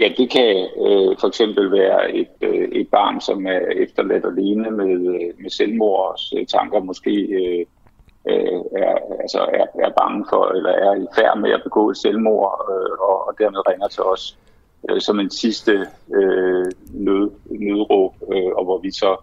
Ja, 0.00 0.08
det 0.16 0.30
kan 0.30 0.68
øh, 0.86 1.16
for 1.20 1.28
eksempel 1.28 1.72
være 1.72 2.14
et, 2.14 2.34
øh, 2.40 2.68
et 2.72 2.88
barn, 2.88 3.20
som 3.20 3.46
er 3.46 3.60
efterladt 3.84 4.24
alene 4.24 4.70
med, 4.70 4.94
øh, 5.14 5.42
med 5.42 5.50
selvmords 5.50 6.32
øh, 6.36 6.46
tanker, 6.46 6.80
måske 6.80 7.10
øh, 7.10 7.66
øh, 8.30 8.60
er, 8.82 8.94
altså 9.20 9.38
er, 9.38 9.66
er 9.86 9.90
bange 10.00 10.26
for, 10.30 10.44
eller 10.56 10.70
er 10.70 10.94
i 10.94 11.06
færd 11.16 11.38
med 11.38 11.50
at 11.50 11.62
begå 11.64 11.90
et 11.90 11.96
selvmord, 11.96 12.54
øh, 12.70 12.92
og, 13.08 13.28
og 13.28 13.34
dermed 13.38 13.68
ringer 13.68 13.88
til 13.88 14.02
os 14.02 14.38
øh, 14.90 15.00
som 15.00 15.20
en 15.20 15.30
sidste 15.30 15.72
øh, 16.14 16.66
nød, 16.90 17.30
nødråb, 17.50 18.14
øh, 18.32 18.52
og 18.56 18.64
hvor 18.64 18.78
vi 18.78 18.90
så 18.90 19.16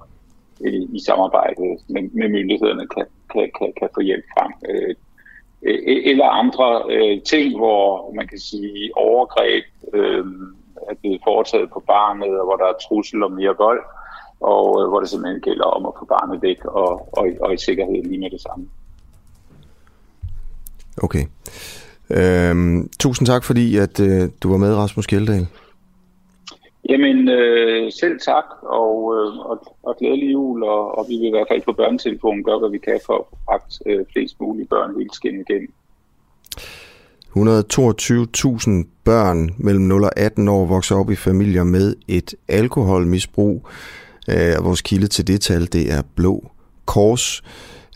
øh, 0.66 0.82
i 0.98 1.00
samarbejde 1.06 1.62
med, 1.88 2.04
med 2.20 2.30
myndighederne 2.30 2.88
kan, 2.88 3.06
kan, 3.34 3.52
kan, 3.58 3.74
kan 3.80 3.90
få 3.96 4.02
hjælp 4.02 4.26
frem. 4.38 4.52
Øh, 4.70 4.96
Øh, 5.66 6.02
eller 6.12 6.26
andre 6.26 6.84
øh, 6.90 7.22
ting, 7.22 7.58
hvor 7.58 8.14
man 8.16 8.28
kan 8.28 8.40
sige 8.40 8.92
overgreb 8.96 9.64
øh, 9.94 10.26
er 10.90 10.96
blevet 11.02 11.22
foretaget 11.24 11.70
på 11.74 11.84
barnet, 11.88 12.40
og 12.40 12.46
hvor 12.46 12.56
der 12.56 12.66
er 12.66 12.84
trussel 12.88 13.24
om 13.24 13.32
mere 13.32 13.56
vold, 13.58 13.82
og 14.40 14.82
øh, 14.82 14.88
hvor 14.90 15.00
det 15.00 15.10
simpelthen 15.10 15.42
gælder 15.42 15.66
om 15.66 15.86
at 15.86 15.94
få 16.00 16.06
barnet 16.06 16.42
væk 16.42 16.66
og, 16.66 17.10
og, 17.18 17.26
og 17.42 17.54
i 17.54 17.58
sikkerhed 17.58 18.04
lige 18.04 18.20
med 18.20 18.30
det 18.30 18.42
samme. 18.42 18.66
Okay. 21.04 21.26
Øhm, 22.10 22.90
tusind 23.00 23.28
tak, 23.28 23.44
fordi 23.44 23.78
at 23.78 24.00
øh, 24.00 24.30
du 24.44 24.52
var 24.52 24.58
med, 24.58 24.76
Rasmus 24.76 25.08
Kjeldahl. 25.08 25.48
Jamen, 26.90 27.30
øh, 27.30 27.92
selv 27.92 28.20
tak, 28.20 28.46
og, 28.62 28.96
øh, 29.16 29.38
og, 29.50 29.58
og 29.84 29.98
glædelig 30.00 30.34
jul, 30.34 30.64
og, 30.64 30.98
og 30.98 31.06
vi 31.10 31.16
vil 31.16 31.28
i 31.28 31.30
hvert 31.30 31.48
fald 31.52 31.62
på 31.62 31.74
børnetelefonen 31.74 32.44
gøre, 32.44 32.60
hvad 32.60 32.70
vi 32.70 32.78
kan 32.78 33.00
for 33.06 33.14
at 33.14 33.26
få 33.30 33.38
bragt 33.46 33.74
øh, 33.86 34.06
flest 34.14 34.36
mulige 34.42 34.68
børn 34.68 35.00
helt 35.00 35.16
skin 35.16 35.46
igennem. 35.50 35.72
122.000 37.36 39.04
børn 39.04 39.50
mellem 39.58 39.84
0 39.84 40.04
og 40.04 40.20
18 40.20 40.48
år 40.48 40.66
vokser 40.66 40.96
op 40.96 41.12
i 41.12 41.16
familier 41.16 41.64
med 41.64 41.96
et 42.08 42.36
alkoholmisbrug. 42.48 43.68
Øh, 44.30 44.66
vores 44.66 44.82
kilde 44.82 45.08
til 45.08 45.28
det 45.28 45.42
tal, 45.42 45.62
det 45.74 45.94
er 45.94 46.02
Blå 46.16 46.52
Kors. 46.86 47.44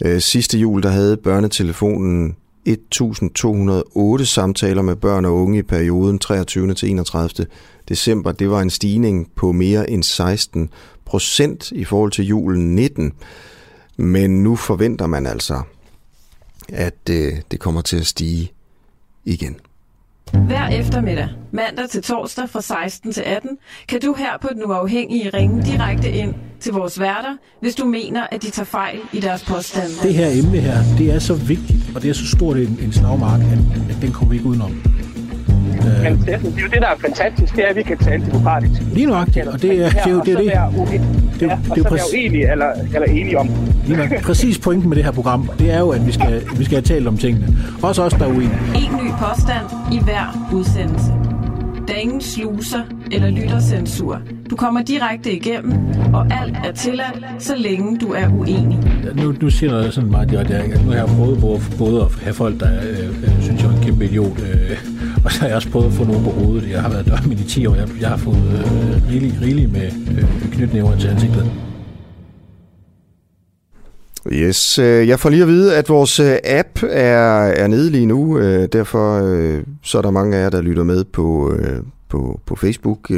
Øh, 0.06 0.20
sidste 0.20 0.58
jul, 0.58 0.84
der 0.84 0.90
havde 0.90 1.18
børnetelefonen 1.18 2.36
1.208 2.70 4.26
samtaler 4.26 4.82
med 4.82 4.96
børn 4.96 5.26
og 5.26 5.36
unge 5.36 5.60
i 5.60 5.62
perioden 5.62 6.20
23. 6.20 6.74
til 6.74 6.90
31 6.90 7.48
december. 7.90 8.32
Det 8.32 8.50
var 8.50 8.62
en 8.62 8.70
stigning 8.70 9.32
på 9.36 9.52
mere 9.52 9.90
end 9.90 10.04
16 10.04 10.70
procent 11.06 11.72
i 11.72 11.84
forhold 11.84 12.12
til 12.12 12.26
julen 12.26 12.76
19. 12.76 13.14
Men 13.98 14.44
nu 14.44 14.56
forventer 14.56 15.08
man 15.08 15.28
altså, 15.28 15.62
at 16.74 17.10
øh, 17.10 17.34
det 17.52 17.60
kommer 17.60 17.82
til 17.82 17.98
at 17.98 18.08
stige 18.08 18.52
igen. 19.26 19.60
Hver 20.34 20.68
eftermiddag, 20.68 21.28
mandag 21.52 21.90
til 21.90 22.04
torsdag 22.04 22.50
fra 22.50 22.62
16 22.62 23.14
til 23.14 23.22
18, 23.22 23.58
kan 23.88 24.02
du 24.02 24.14
her 24.14 24.38
på 24.42 24.48
Den 24.54 24.66
Uafhængige 24.66 25.30
ringe 25.30 25.66
direkte 25.66 26.12
ind 26.12 26.34
til 26.60 26.74
vores 26.74 27.00
værter, 27.00 27.38
hvis 27.62 27.76
du 27.76 27.86
mener, 27.86 28.28
at 28.32 28.42
de 28.42 28.50
tager 28.50 28.66
fejl 28.66 29.00
i 29.14 29.20
deres 29.20 29.44
påstande. 29.44 29.90
Det 30.04 30.14
her 30.14 30.30
emne 30.30 30.60
her, 30.60 30.78
det 30.98 31.12
er 31.12 31.20
så 31.20 31.34
vigtigt, 31.34 31.80
og 31.96 32.02
det 32.02 32.10
er 32.10 32.14
så 32.14 32.28
stort 32.28 32.58
en, 32.58 32.80
en 32.82 32.92
slagmark, 32.94 33.42
at, 33.42 33.96
at 33.96 34.02
den 34.02 34.12
kommer 34.12 34.30
vi 34.30 34.36
ikke 34.36 34.50
udenom. 34.50 34.99
Men 36.04 36.14
det, 36.18 36.26
det 36.26 36.58
er 36.58 36.62
jo 36.62 36.68
det, 36.68 36.82
der 36.82 36.88
er 36.88 36.98
fantastisk, 37.02 37.56
det 37.56 37.64
er, 37.64 37.70
at 37.70 37.76
vi 37.76 37.84
kan 37.84 37.98
tale 37.98 38.26
demokratisk. 38.26 38.82
Lige 38.94 39.06
nok, 39.06 39.28
og 39.28 39.34
det 39.34 39.38
er 39.38 39.52
det. 39.52 39.52
Er, 39.52 39.90
det, 39.90 40.12
er, 40.12 40.24
det, 40.24 40.34
er 40.34 40.70
det. 40.70 41.02
Det, 41.40 41.48
ja, 41.48 41.58
det 41.76 41.86
er 41.86 41.90
være 41.90 42.02
uenige 42.14 42.52
eller, 42.52 42.66
eller 42.94 43.08
enige 43.08 43.40
om. 43.40 43.50
Lige 43.86 43.98
nok. 43.98 44.22
Præcis 44.22 44.60
pointen 44.60 44.90
med 44.90 44.98
det 44.98 45.06
her 45.06 45.12
program, 45.12 45.50
det 45.60 45.72
er 45.72 45.80
jo, 45.80 45.90
at 45.90 46.08
vi 46.08 46.12
skal, 46.12 46.44
vi 46.58 46.64
skal 46.64 46.76
have 46.76 46.82
talt 46.82 47.08
om 47.08 47.18
tingene. 47.18 47.48
Også 47.84 48.04
os, 48.04 48.14
der 48.14 48.26
er 48.26 48.30
uenige. 48.30 48.60
En 48.76 48.92
ny 49.04 49.10
påstand 49.12 49.66
i 49.94 50.00
hver 50.04 50.50
udsendelse. 50.54 51.14
Der 51.90 51.96
er 51.96 52.00
ingen 52.00 52.22
sluser 52.22 52.82
eller 53.12 53.30
lyttercensur. 53.30 54.22
Du 54.50 54.56
kommer 54.56 54.82
direkte 54.82 55.34
igennem, 55.34 55.74
og 56.14 56.28
alt 56.42 56.58
er 56.66 56.72
tilladt, 56.72 57.26
så 57.40 57.56
længe 57.56 57.98
du 57.98 58.12
er 58.12 58.28
uenig. 58.28 58.80
Nu, 59.16 59.34
nu 59.42 59.50
siger 59.50 59.82
jeg 59.82 59.94
sådan 59.94 60.12
meget 60.12 60.30
direkte, 60.30 60.84
nu 60.86 60.92
har 60.92 60.98
jeg 60.98 61.08
prøvet 61.08 61.40
både, 61.42 61.60
både 61.78 62.02
at 62.02 62.08
have 62.24 62.34
folk, 62.34 62.60
der 62.60 62.82
øh, 62.90 63.08
øh, 63.08 63.42
synes, 63.42 63.62
jeg 63.64 63.72
er 63.72 63.76
en 63.78 63.84
kæmpe 63.84 64.06
idiot, 64.06 64.40
øh, 64.40 64.78
og 65.26 65.32
så 65.32 65.40
har 65.40 65.48
jeg 65.48 65.56
også 65.56 65.70
prøvet 65.70 65.86
at 65.86 65.94
få 65.94 66.04
nogen 66.04 66.24
på 66.24 66.30
hovedet. 66.30 66.70
Jeg 66.70 66.82
har 66.82 66.90
været 66.90 67.06
dørmænd 67.06 67.40
i 67.40 67.44
10 67.44 67.66
år, 67.66 67.76
jeg, 67.76 67.88
jeg 68.02 68.10
har 68.10 68.18
fået 68.18 68.38
øh, 68.38 69.10
rigeligt 69.10 69.36
rigelig 69.42 69.70
med 69.70 69.92
øh, 70.18 70.52
knytnæver 70.52 70.98
til 70.98 71.08
ansigtet. 71.08 71.52
Yes, 74.32 74.80
øh, 74.80 75.08
jeg 75.08 75.20
får 75.20 75.30
lige 75.30 75.42
at 75.42 75.48
vide, 75.48 75.76
at 75.76 75.90
vores 75.90 76.20
øh, 76.20 76.38
app 76.44 76.84
er, 76.84 77.44
er 77.44 77.68
nede 77.68 77.90
lige 77.90 78.06
nu, 78.06 78.38
øh, 78.38 78.68
derfor 78.74 79.20
så 79.84 79.98
er 79.98 80.02
der 80.02 80.12
mange 80.12 80.38
af 80.38 80.42
jer, 80.42 80.50
der 80.50 80.62
lytter 80.62 80.84
med 80.84 81.04
på, 81.04 81.54
på, 82.10 82.40
på 82.46 82.56
Facebook. 82.56 83.12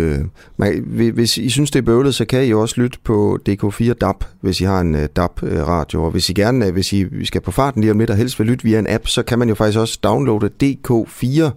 Hvis 1.13 1.37
I 1.37 1.49
synes, 1.49 1.71
det 1.71 1.79
er 1.79 1.83
bøvlet, 1.83 2.15
så 2.15 2.25
kan 2.25 2.45
I 2.45 2.53
også 2.53 2.81
lytte 2.81 2.97
på 3.03 3.39
DK4 3.49 3.93
DAB, 3.93 4.23
hvis 4.41 4.61
I 4.61 4.63
har 4.63 4.81
en 4.81 5.07
DAB-radio. 5.15 6.03
Og 6.03 6.11
hvis 6.11 6.29
I 6.29 6.33
gerne, 6.33 6.71
hvis 6.71 6.93
I 6.93 7.25
skal 7.25 7.41
på 7.41 7.51
farten 7.51 7.81
lige 7.81 7.91
om 7.91 7.99
lidt 7.99 8.09
og 8.09 8.15
helst 8.15 8.39
vil 8.39 8.47
lytte 8.47 8.63
via 8.63 8.79
en 8.79 8.87
app, 8.89 9.07
så 9.07 9.23
kan 9.23 9.39
man 9.39 9.49
jo 9.49 9.55
faktisk 9.55 9.79
også 9.79 9.99
downloade 10.03 10.49
DK4, 10.63 11.51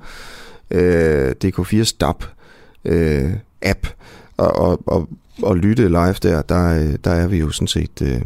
DK4's 1.45 1.97
DAB-app 2.01 3.87
og, 4.37 4.57
og, 4.57 4.81
og, 4.87 5.09
og 5.43 5.57
lytte 5.57 5.89
live 5.89 6.15
der. 6.23 6.43
Der, 6.43 6.97
der 7.05 7.11
er 7.11 7.29
vi 7.29 7.39
jo 7.39 7.51
sådan 7.51 7.69
set 7.69 8.23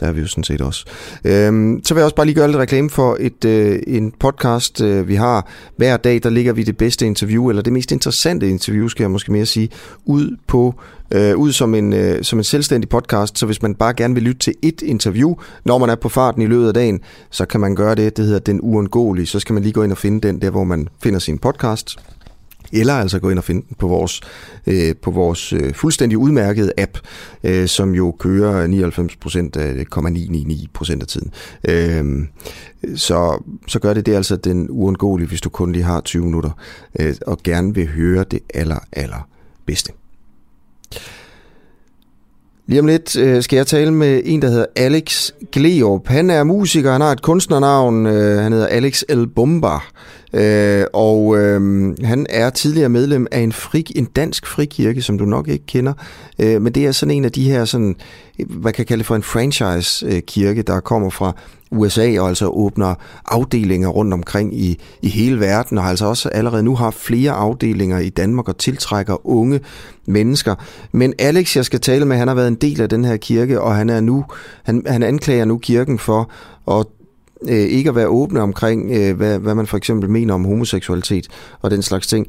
der 0.00 0.06
er 0.06 0.12
vi 0.12 0.20
jo 0.20 0.26
sådan 0.26 0.44
set 0.44 0.60
også. 0.60 0.84
Øhm, 1.24 1.80
så 1.84 1.94
vil 1.94 2.00
jeg 2.00 2.04
også 2.04 2.16
bare 2.16 2.26
lige 2.26 2.36
gøre 2.36 2.48
lidt 2.48 2.58
reklame 2.58 2.90
for 2.90 3.16
et, 3.20 3.44
øh, 3.44 3.78
en 3.86 4.12
podcast, 4.20 4.80
øh, 4.80 5.08
vi 5.08 5.14
har. 5.14 5.48
Hver 5.76 5.96
dag, 5.96 6.20
der 6.22 6.30
ligger 6.30 6.52
vi 6.52 6.62
det 6.62 6.76
bedste 6.76 7.06
interview, 7.06 7.48
eller 7.48 7.62
det 7.62 7.72
mest 7.72 7.92
interessante 7.92 8.48
interview, 8.48 8.88
skal 8.88 9.02
jeg 9.02 9.10
måske 9.10 9.32
mere 9.32 9.46
sige, 9.46 9.68
ud 10.04 10.36
på 10.46 10.74
øh, 11.10 11.36
ud 11.36 11.52
som 11.52 11.74
en, 11.74 11.92
øh, 11.92 12.24
som 12.24 12.38
en 12.38 12.44
selvstændig 12.44 12.88
podcast, 12.88 13.38
så 13.38 13.46
hvis 13.46 13.62
man 13.62 13.74
bare 13.74 13.94
gerne 13.94 14.14
vil 14.14 14.22
lytte 14.22 14.38
til 14.38 14.54
et 14.62 14.82
interview, 14.82 15.34
når 15.64 15.78
man 15.78 15.90
er 15.90 15.94
på 15.94 16.08
farten 16.08 16.42
i 16.42 16.46
løbet 16.46 16.68
af 16.68 16.74
dagen, 16.74 17.00
så 17.30 17.46
kan 17.46 17.60
man 17.60 17.74
gøre 17.74 17.94
det. 17.94 18.16
Det 18.16 18.24
hedder 18.24 18.38
Den 18.38 18.60
Uundgåelige. 18.60 19.26
Så 19.26 19.40
skal 19.40 19.52
man 19.52 19.62
lige 19.62 19.72
gå 19.72 19.82
ind 19.82 19.92
og 19.92 19.98
finde 19.98 20.28
den 20.28 20.42
der, 20.42 20.50
hvor 20.50 20.64
man 20.64 20.88
finder 21.02 21.18
sin 21.18 21.38
podcast 21.38 21.96
eller 22.72 22.94
altså 22.94 23.18
gå 23.18 23.30
ind 23.30 23.38
og 23.38 23.44
finde 23.44 23.66
den 23.68 23.76
på 23.78 23.88
vores, 23.88 24.20
øh, 24.66 24.94
på 25.02 25.10
vores 25.10 25.52
øh, 25.52 25.74
fuldstændig 25.74 26.18
udmærkede 26.18 26.72
app, 26.78 26.98
øh, 27.44 27.68
som 27.68 27.94
jo 27.94 28.14
kører 28.18 28.66
99 28.66 29.16
procent 29.16 29.56
af 29.56 29.72
øh, 29.72 29.86
0,999 29.96 30.68
procent 30.74 31.02
af 31.02 31.08
tiden. 31.08 31.32
Øh, 31.68 32.04
så, 32.96 33.42
så 33.66 33.78
gør 33.78 33.94
det 33.94 34.06
det 34.06 34.14
altså 34.14 34.36
den 34.36 34.66
uundgåelige, 34.70 35.28
hvis 35.28 35.40
du 35.40 35.48
kun 35.48 35.72
lige 35.72 35.84
har 35.84 36.00
20 36.00 36.24
minutter, 36.24 36.50
øh, 37.00 37.14
og 37.26 37.38
gerne 37.44 37.74
vil 37.74 37.88
høre 37.88 38.24
det 38.30 38.40
aller, 38.54 38.78
aller 38.92 39.28
bedste. 39.66 39.92
Lige 42.68 42.80
om 42.80 42.86
lidt 42.86 43.16
øh, 43.16 43.42
skal 43.42 43.56
jeg 43.56 43.66
tale 43.66 43.90
med 43.90 44.22
en, 44.24 44.42
der 44.42 44.48
hedder 44.48 44.66
Alex 44.76 45.30
Gleop. 45.52 46.06
Han 46.06 46.30
er 46.30 46.44
musiker, 46.44 46.92
han 46.92 47.00
har 47.00 47.12
et 47.12 47.22
kunstnernavn, 47.22 48.06
øh, 48.06 48.38
han 48.38 48.52
hedder 48.52 48.66
Alex 48.66 49.02
El 49.08 49.26
Bomba. 49.26 49.78
Øh, 50.32 50.84
og 50.92 51.38
øh, 51.38 51.94
han 52.04 52.26
er 52.30 52.50
tidligere 52.50 52.88
medlem 52.88 53.26
af 53.30 53.40
en, 53.40 53.52
fri, 53.52 53.86
en 53.96 54.04
dansk 54.04 54.46
frikirke, 54.46 55.02
som 55.02 55.18
du 55.18 55.24
nok 55.24 55.48
ikke 55.48 55.66
kender. 55.66 55.92
Øh, 56.38 56.62
men 56.62 56.72
det 56.72 56.86
er 56.86 56.92
sådan 56.92 57.14
en 57.14 57.24
af 57.24 57.32
de 57.32 57.50
her, 57.50 57.64
sådan, 57.64 57.96
hvad 58.46 58.72
kan 58.72 58.78
jeg 58.78 58.86
kalde 58.86 59.04
for 59.04 59.16
en 59.16 59.22
franchise-kirke, 59.22 60.62
der 60.62 60.80
kommer 60.80 61.10
fra 61.10 61.32
USA 61.70 62.20
og 62.20 62.28
altså 62.28 62.46
åbner 62.46 62.94
afdelinger 63.26 63.88
rundt 63.88 64.14
omkring 64.14 64.60
i, 64.60 64.78
i 65.02 65.08
hele 65.08 65.40
verden, 65.40 65.78
og 65.78 65.84
altså 65.84 66.06
også 66.06 66.28
allerede 66.28 66.62
nu 66.62 66.76
har 66.76 66.90
flere 66.90 67.32
afdelinger 67.32 67.98
i 67.98 68.08
Danmark 68.08 68.48
og 68.48 68.58
tiltrækker 68.58 69.26
unge 69.26 69.60
mennesker. 70.06 70.54
Men 70.92 71.14
Alex, 71.18 71.56
jeg 71.56 71.64
skal 71.64 71.80
tale 71.80 72.04
med, 72.04 72.16
han 72.16 72.28
har 72.28 72.34
været 72.34 72.48
en 72.48 72.54
del 72.54 72.80
af 72.80 72.88
den 72.88 73.04
her 73.04 73.16
kirke, 73.16 73.60
og 73.60 73.76
han 73.76 73.90
er 73.90 74.00
nu 74.00 74.24
han, 74.62 74.82
han 74.86 75.02
anklager 75.02 75.44
nu 75.44 75.58
kirken 75.58 75.98
for 75.98 76.30
at 76.70 76.86
øh, 77.48 77.56
ikke 77.56 77.90
at 77.90 77.96
være 77.96 78.08
åbne 78.08 78.40
omkring, 78.40 78.90
øh, 78.90 79.16
hvad, 79.16 79.38
hvad 79.38 79.54
man 79.54 79.66
for 79.66 79.76
eksempel 79.76 80.10
mener 80.10 80.34
om 80.34 80.44
homoseksualitet 80.44 81.28
og 81.60 81.70
den 81.70 81.82
slags 81.82 82.06
ting. 82.06 82.26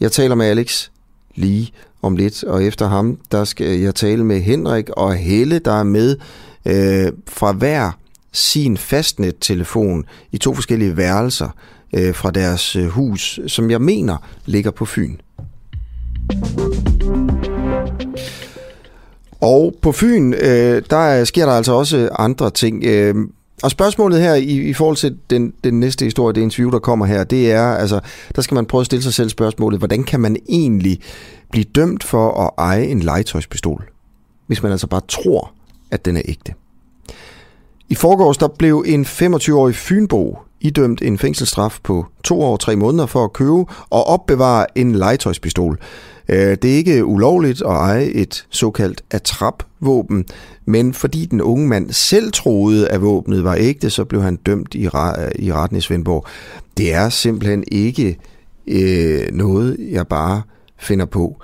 Jeg 0.00 0.12
taler 0.12 0.34
med 0.34 0.46
Alex 0.46 0.88
lige 1.34 1.72
om 2.02 2.16
lidt, 2.16 2.44
og 2.44 2.64
efter 2.64 2.88
ham, 2.88 3.18
der 3.32 3.44
skal 3.44 3.78
jeg 3.78 3.94
tale 3.94 4.24
med 4.24 4.40
Henrik 4.40 4.90
og 4.90 5.14
Helle, 5.14 5.58
der 5.58 5.72
er 5.72 5.82
med 5.82 6.16
øh, 6.66 7.12
fra 7.28 7.52
hver 7.52 7.90
sin 8.32 8.76
fastnet-telefon 8.76 10.04
i 10.32 10.38
to 10.38 10.54
forskellige 10.54 10.96
værelser 10.96 11.48
øh, 11.92 12.14
fra 12.14 12.30
deres 12.30 12.76
øh, 12.76 12.86
hus, 12.86 13.40
som 13.46 13.70
jeg 13.70 13.80
mener 13.80 14.16
ligger 14.46 14.70
på 14.70 14.84
Fyn. 14.84 15.16
Og 19.40 19.74
på 19.82 19.92
Fyn, 19.92 20.32
øh, 20.32 20.82
der 20.90 21.24
sker 21.24 21.46
der 21.46 21.52
altså 21.52 21.72
også 21.72 22.08
andre 22.18 22.50
ting. 22.50 22.84
Øh, 22.84 23.14
og 23.62 23.70
spørgsmålet 23.70 24.20
her 24.20 24.34
i, 24.34 24.68
i 24.68 24.72
forhold 24.72 24.96
til 24.96 25.16
den, 25.30 25.52
den 25.64 25.80
næste 25.80 26.04
historie, 26.04 26.34
det 26.34 26.40
interview, 26.40 26.70
der 26.70 26.78
kommer 26.78 27.06
her, 27.06 27.24
det 27.24 27.52
er, 27.52 27.66
altså, 27.66 28.00
der 28.36 28.42
skal 28.42 28.54
man 28.54 28.66
prøve 28.66 28.80
at 28.80 28.86
stille 28.86 29.02
sig 29.02 29.14
selv 29.14 29.28
spørgsmålet, 29.28 29.80
hvordan 29.80 30.04
kan 30.04 30.20
man 30.20 30.36
egentlig 30.48 31.00
blive 31.50 31.64
dømt 31.64 32.04
for 32.04 32.40
at 32.40 32.50
eje 32.58 32.84
en 32.84 33.00
legetøjspistol, 33.00 33.84
hvis 34.46 34.62
man 34.62 34.72
altså 34.72 34.86
bare 34.86 35.00
tror, 35.08 35.52
at 35.90 36.04
den 36.04 36.16
er 36.16 36.22
ægte? 36.24 36.54
I 37.88 37.94
forgårs 37.94 38.38
der 38.38 38.48
blev 38.48 38.84
en 38.86 39.04
25-årig 39.04 39.74
Fynbo 39.74 40.38
idømt 40.60 41.02
en 41.02 41.18
fængselsstraf 41.18 41.78
på 41.82 42.06
to 42.24 42.42
år 42.42 42.52
og 42.52 42.60
tre 42.60 42.76
måneder 42.76 43.06
for 43.06 43.24
at 43.24 43.32
købe 43.32 43.64
og 43.90 44.06
opbevare 44.06 44.78
en 44.78 44.94
legetøjspistol. 44.94 45.78
Øh, 46.28 46.56
det 46.62 46.64
er 46.64 46.76
ikke 46.76 47.04
ulovligt 47.04 47.62
at 47.62 47.66
eje 47.66 48.04
et 48.04 48.46
såkaldt 48.50 49.02
atrapvåben, 49.10 50.24
men 50.64 50.94
fordi 50.94 51.26
den 51.26 51.40
unge 51.40 51.68
mand 51.68 51.90
selv 51.90 52.32
troede, 52.32 52.88
at 52.88 53.02
våbnet 53.02 53.44
var 53.44 53.56
ægte, 53.58 53.90
så 53.90 54.04
blev 54.04 54.22
han 54.22 54.36
dømt 54.36 54.74
i, 54.74 54.82
i 55.38 55.52
retten 55.52 55.76
i 55.76 55.80
Svendborg. 55.80 56.26
Det 56.76 56.94
er 56.94 57.08
simpelthen 57.08 57.64
ikke 57.72 58.18
øh, 58.66 59.32
noget, 59.32 59.76
jeg 59.90 60.08
bare 60.08 60.42
finder 60.78 61.06
på. 61.06 61.42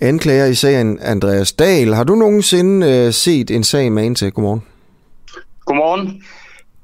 Anklager 0.00 0.46
i 0.46 0.54
sagen 0.54 0.98
Andreas 1.02 1.52
Dahl. 1.52 1.94
Har 1.94 2.04
du 2.04 2.14
nogensinde 2.14 2.86
øh, 2.86 3.12
set 3.12 3.50
en 3.50 3.64
sag 3.64 3.92
med 3.92 4.06
en 4.06 4.14
til? 4.14 4.32
Godmorgen. 4.32 4.62
Godmorgen. 5.64 6.22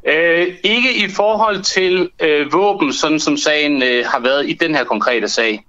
Øh, 0.07 0.47
ikke 0.65 1.07
i 1.07 1.09
forhold 1.09 1.63
til 1.63 2.11
øh, 2.23 2.53
våben, 2.53 2.93
sådan 2.93 3.21
som 3.21 3.37
sagen 3.37 3.83
øh, 3.83 4.07
har 4.07 4.21
været 4.21 4.49
i 4.49 4.53
den 4.53 4.75
her 4.75 4.85
konkrete 4.85 5.29
sag. 5.29 5.65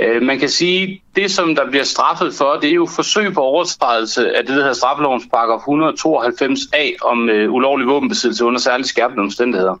Øh, 0.00 0.22
man 0.22 0.38
kan 0.38 0.48
sige, 0.48 1.02
det 1.16 1.30
som 1.30 1.54
der 1.54 1.70
bliver 1.70 1.84
straffet 1.84 2.34
for, 2.34 2.58
det 2.62 2.70
er 2.70 2.74
jo 2.74 2.86
forsøg 2.86 3.32
på 3.34 3.40
overtrædelse 3.40 4.36
af 4.36 4.46
det, 4.46 4.48
der 4.48 4.62
hedder 4.62 4.72
straffelovens 4.72 5.24
paragraf 5.32 5.60
192a 5.60 6.96
om 7.02 7.28
øh, 7.28 7.52
ulovlig 7.52 7.86
våbenbesiddelse 7.86 8.44
under 8.44 8.60
særligt 8.60 8.88
skærpende 8.88 9.22
omstændigheder. 9.22 9.76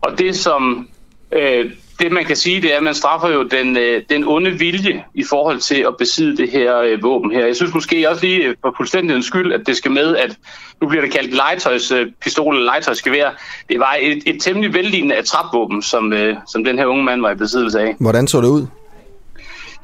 Og 0.00 0.18
det 0.18 0.36
som 0.36 0.88
øh, 1.32 1.70
det 1.98 2.12
man 2.12 2.24
kan 2.24 2.36
sige, 2.36 2.62
det 2.62 2.72
er, 2.72 2.76
at 2.76 2.82
man 2.82 2.94
straffer 2.94 3.28
jo 3.28 3.42
den, 3.42 3.76
øh, 3.76 4.02
den 4.08 4.24
onde 4.24 4.50
vilje 4.50 5.04
i 5.14 5.24
forhold 5.24 5.60
til 5.60 5.84
at 5.88 5.96
besidde 5.98 6.36
det 6.36 6.50
her 6.50 6.78
øh, 6.78 7.02
våben 7.02 7.30
her. 7.30 7.46
Jeg 7.46 7.56
synes 7.56 7.74
måske 7.74 8.10
også 8.10 8.26
lige 8.26 8.44
øh, 8.44 8.54
for 8.60 8.74
fuldstændighedens 8.76 9.26
skyld, 9.26 9.52
at 9.52 9.66
det 9.66 9.76
skal 9.76 9.90
med, 9.90 10.16
at 10.16 10.36
nu 10.80 10.88
bliver 10.88 11.02
det 11.02 11.12
kaldt 11.12 11.34
legetøjspistol 11.34 12.54
øh, 12.54 12.58
eller 12.58 12.72
legetøjsgevær. 12.72 13.30
Det 13.68 13.78
var 13.78 13.96
et, 14.00 14.22
et 14.26 14.42
temmelig 14.42 14.74
vellignende 14.74 15.16
attrapvåben, 15.16 15.82
som, 15.82 16.12
øh, 16.12 16.36
som 16.46 16.64
den 16.64 16.78
her 16.78 16.86
unge 16.86 17.04
mand 17.04 17.20
var 17.20 17.30
i 17.30 17.34
besiddelse 17.34 17.80
af. 17.80 17.96
Hvordan 18.00 18.28
så 18.28 18.40
det 18.40 18.48
ud? 18.48 18.66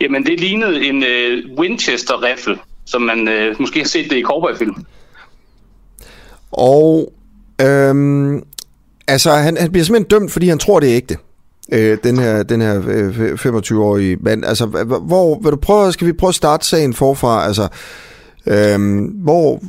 Jamen, 0.01 0.27
det 0.27 0.41
lignede 0.41 0.85
en 0.85 1.03
øh, 1.03 1.45
Winchester-rifle, 1.59 2.59
som 2.87 3.03
man 3.03 3.29
øh, 3.29 3.57
måske 3.61 3.79
har 3.79 3.87
set 3.87 4.11
det 4.11 4.17
i 4.17 4.23
cowboyfilm. 4.23 4.75
Og 6.53 7.13
øhm, 7.61 8.43
altså, 9.09 9.31
han, 9.31 9.57
han 9.57 9.73
bliver 9.73 9.85
simpelthen 9.85 10.09
dømt, 10.09 10.33
fordi 10.33 10.49
han 10.49 10.59
tror, 10.59 10.81
det 10.81 10.91
er 10.91 10.97
ægte 10.97 11.17
øh, 11.73 11.99
den 12.05 12.19
her, 12.19 12.43
den 12.43 12.61
her 12.61 12.83
øh, 12.89 13.33
25-årige 13.33 14.17
mand. 14.21 14.45
Altså, 14.45 14.67
hvor, 15.07 15.41
vil 15.43 15.53
du 15.53 15.57
prøve, 15.57 15.93
skal 15.93 16.07
vi 16.07 16.13
prøve 16.13 16.29
at 16.29 16.35
starte 16.35 16.67
sagen 16.67 16.95
forfra? 16.95 17.47
Altså, 17.47 17.69
øhm, 18.47 18.99
hvor, 18.99 19.61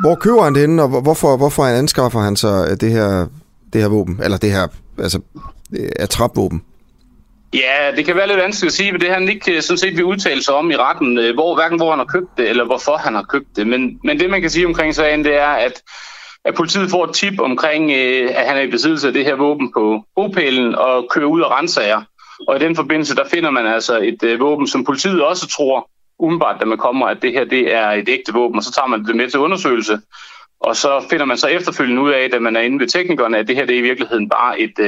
hvor 0.00 0.14
køber 0.14 0.42
han 0.42 0.54
det 0.54 0.60
henne, 0.60 0.82
og 0.82 1.00
hvorfor, 1.02 1.36
hvorfor 1.36 1.62
han 1.62 1.76
anskaffer 1.76 2.20
han 2.20 2.36
så 2.36 2.76
det 2.80 2.92
her, 2.92 3.26
det 3.72 3.80
her 3.80 3.88
våben? 3.88 4.20
Eller 4.22 4.36
det 4.36 4.52
her, 4.52 4.66
altså, 4.98 5.20
øh, 5.72 5.88
atrapvåben? 5.96 6.62
Ja, 7.54 7.92
det 7.96 8.04
kan 8.04 8.16
være 8.16 8.26
lidt 8.26 8.38
vanskeligt 8.38 8.72
at 8.72 8.76
sige, 8.76 8.92
men 8.92 9.00
det 9.00 9.10
han 9.10 9.28
ikke 9.28 9.56
øh, 9.56 9.62
sådan 9.62 9.78
set 9.78 9.96
vil 9.96 10.04
udtale 10.04 10.42
sig 10.42 10.54
om 10.54 10.70
i 10.70 10.76
retten, 10.76 11.18
øh, 11.18 11.34
hvor, 11.34 11.54
hverken 11.54 11.78
hvor 11.78 11.90
han 11.90 11.98
har 11.98 12.06
købt 12.06 12.30
det, 12.36 12.48
eller 12.48 12.64
hvorfor 12.64 12.96
han 12.96 13.14
har 13.14 13.22
købt 13.22 13.56
det. 13.56 13.66
Men, 13.66 14.00
men 14.04 14.20
det, 14.20 14.30
man 14.30 14.40
kan 14.40 14.50
sige 14.50 14.66
omkring 14.66 14.94
sagen, 14.94 15.24
det 15.24 15.34
er, 15.34 15.46
at 15.46 15.82
at 16.44 16.54
politiet 16.54 16.90
får 16.90 17.04
et 17.04 17.14
tip 17.14 17.40
omkring, 17.40 17.90
øh, 17.90 18.30
at 18.34 18.46
han 18.46 18.56
er 18.56 18.60
i 18.60 18.70
besiddelse 18.70 19.06
af 19.06 19.12
det 19.12 19.24
her 19.24 19.34
våben 19.34 19.72
på 19.72 20.04
bopælen 20.16 20.74
og 20.74 21.06
kører 21.10 21.26
ud 21.26 21.40
og 21.40 21.50
renser 21.50 22.04
Og 22.48 22.56
i 22.56 22.58
den 22.58 22.76
forbindelse, 22.76 23.16
der 23.16 23.28
finder 23.28 23.50
man 23.50 23.66
altså 23.66 24.00
et 24.02 24.40
våben, 24.40 24.66
som 24.66 24.84
politiet 24.84 25.22
også 25.22 25.48
tror, 25.48 25.90
umiddelbart, 26.18 26.60
da 26.60 26.64
man 26.64 26.78
kommer, 26.78 27.06
at 27.06 27.22
det 27.22 27.32
her 27.32 27.44
det 27.44 27.74
er 27.74 27.90
et 27.90 28.08
ægte 28.08 28.32
våben, 28.32 28.56
og 28.56 28.62
så 28.62 28.72
tager 28.72 28.86
man 28.86 29.04
det 29.04 29.16
med 29.16 29.30
til 29.30 29.40
undersøgelse. 29.40 29.98
Og 30.60 30.76
så 30.76 31.04
finder 31.10 31.24
man 31.24 31.36
så 31.36 31.46
efterfølgende 31.46 32.02
ud 32.02 32.10
af, 32.10 32.30
da 32.30 32.38
man 32.38 32.56
er 32.56 32.60
inde 32.60 32.80
ved 32.80 32.88
teknikerne, 32.88 33.38
at 33.38 33.48
det 33.48 33.56
her 33.56 33.66
det 33.66 33.74
er 33.74 33.78
i 33.78 33.82
virkeligheden 33.82 34.28
bare 34.28 34.60
et, 34.60 34.78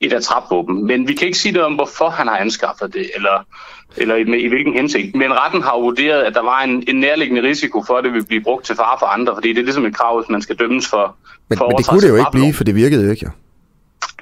et 0.00 0.12
atrapvåben. 0.12 0.86
Men 0.86 1.08
vi 1.08 1.14
kan 1.14 1.26
ikke 1.26 1.38
sige 1.38 1.52
noget 1.52 1.66
om, 1.66 1.74
hvorfor 1.74 2.08
han 2.08 2.26
har 2.26 2.36
anskaffet 2.36 2.94
det, 2.94 3.10
eller 3.14 3.44
eller 3.96 4.14
i, 4.14 4.20
i 4.20 4.48
hvilken 4.48 4.72
hensigt. 4.72 5.16
Men 5.16 5.32
retten 5.32 5.62
har 5.62 5.80
vurderet, 5.80 6.22
at 6.22 6.34
der 6.34 6.42
var 6.42 6.60
en, 6.60 6.84
en 6.88 7.00
nærliggende 7.00 7.42
risiko 7.42 7.82
for, 7.86 7.94
at 7.94 8.04
det 8.04 8.12
vil 8.12 8.26
blive 8.26 8.42
brugt 8.42 8.64
til 8.64 8.76
fare 8.76 8.96
for 8.98 9.06
andre, 9.06 9.34
fordi 9.34 9.48
det 9.48 9.58
er 9.58 9.62
ligesom 9.62 9.86
et 9.86 9.96
krav, 9.96 10.20
hvis 10.20 10.30
man 10.30 10.42
skal 10.42 10.56
dømmes 10.56 10.88
for 10.88 11.16
Men, 11.48 11.58
for 11.58 11.68
men 11.68 11.76
det 11.76 11.86
kunne 11.86 12.00
det 12.00 12.08
jo 12.08 12.16
ikke 12.16 12.30
blive, 12.32 12.52
for 12.52 12.64
det 12.64 12.74
virkede 12.74 13.04
jo 13.04 13.10
ikke, 13.10 13.26
ja. 13.26 13.30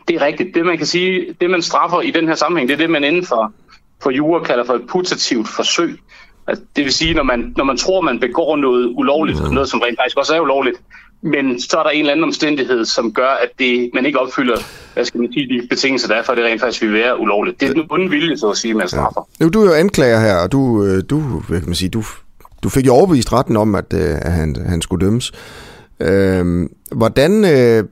Det 0.09 0.17
er 0.23 0.27
rigtigt. 0.27 0.55
Det 0.55 0.67
man 0.67 0.77
kan 0.79 0.87
sige, 0.87 1.35
det 1.41 1.51
man 1.51 1.63
straffer 1.63 2.01
i 2.01 2.11
den 2.11 2.29
her 2.29 2.35
sammenhæng, 2.35 2.69
det 2.69 2.75
er 2.75 2.79
det, 2.79 2.91
man 2.91 3.05
inden 3.05 3.27
for, 3.27 3.53
for 4.03 4.11
jura 4.11 4.45
kalder 4.45 4.65
for 4.65 4.75
et 4.75 4.87
putativt 4.89 5.49
forsøg. 5.49 5.99
Altså, 6.47 6.65
det 6.77 6.85
vil 6.85 6.93
sige, 6.93 7.15
når 7.15 7.23
man, 7.23 7.55
når 7.57 7.65
man 7.65 7.77
tror, 7.77 8.01
man 8.01 8.21
begår 8.21 8.57
noget 8.57 8.93
ulovligt, 8.95 9.43
mm. 9.43 9.55
noget 9.55 9.69
som 9.69 9.81
rent 9.81 9.99
faktisk 9.99 10.17
også 10.17 10.35
er 10.35 10.41
ulovligt, 10.41 10.77
men 11.23 11.61
så 11.61 11.79
er 11.79 11.83
der 11.83 11.91
en 11.91 12.01
eller 12.01 12.13
anden 12.13 12.25
omstændighed, 12.25 12.85
som 12.85 13.13
gør, 13.13 13.31
at 13.31 13.51
det, 13.59 13.91
man 13.95 14.07
ikke 14.07 14.19
opfylder 14.21 14.59
hvad 14.99 15.07
skal 15.07 15.21
man 15.21 15.33
sige, 15.33 15.61
de 15.61 15.67
betingelser, 15.69 16.09
der 16.09 16.15
er 16.15 16.23
for, 16.23 16.33
at 16.33 16.39
det 16.39 16.45
rent 16.45 16.61
faktisk 16.61 16.83
vil 16.83 16.93
være 16.93 17.21
ulovligt. 17.21 17.61
Det 17.61 17.69
er 17.69 17.73
den 17.73 17.87
onde 17.91 18.11
vilje, 18.11 18.39
så 18.39 18.51
at 18.51 18.57
sige, 18.57 18.75
man 18.75 18.89
straffer. 18.89 19.29
Ja. 19.41 19.45
Nu, 19.45 19.51
du 19.51 19.61
er 19.61 19.67
jo 19.67 19.73
anklager 19.73 20.21
her, 20.21 20.37
og 20.37 20.53
du, 20.53 20.85
øh, 20.85 21.03
du, 21.11 21.21
hvad 21.49 21.61
kan 21.61 21.69
man 21.69 21.75
sige, 21.75 21.89
du, 21.89 22.03
du 22.63 22.69
fik 22.69 22.87
jo 22.87 22.95
overbevist 22.95 23.33
retten 23.33 23.57
om, 23.57 23.75
at, 23.75 23.93
øh, 23.95 24.17
at 24.23 24.33
han, 24.33 24.57
han 24.69 24.83
skulle 24.83 25.07
dømmes. 25.07 25.33
Øhm, 26.01 26.73
hvordan, 26.93 27.45
øh, 27.45 27.85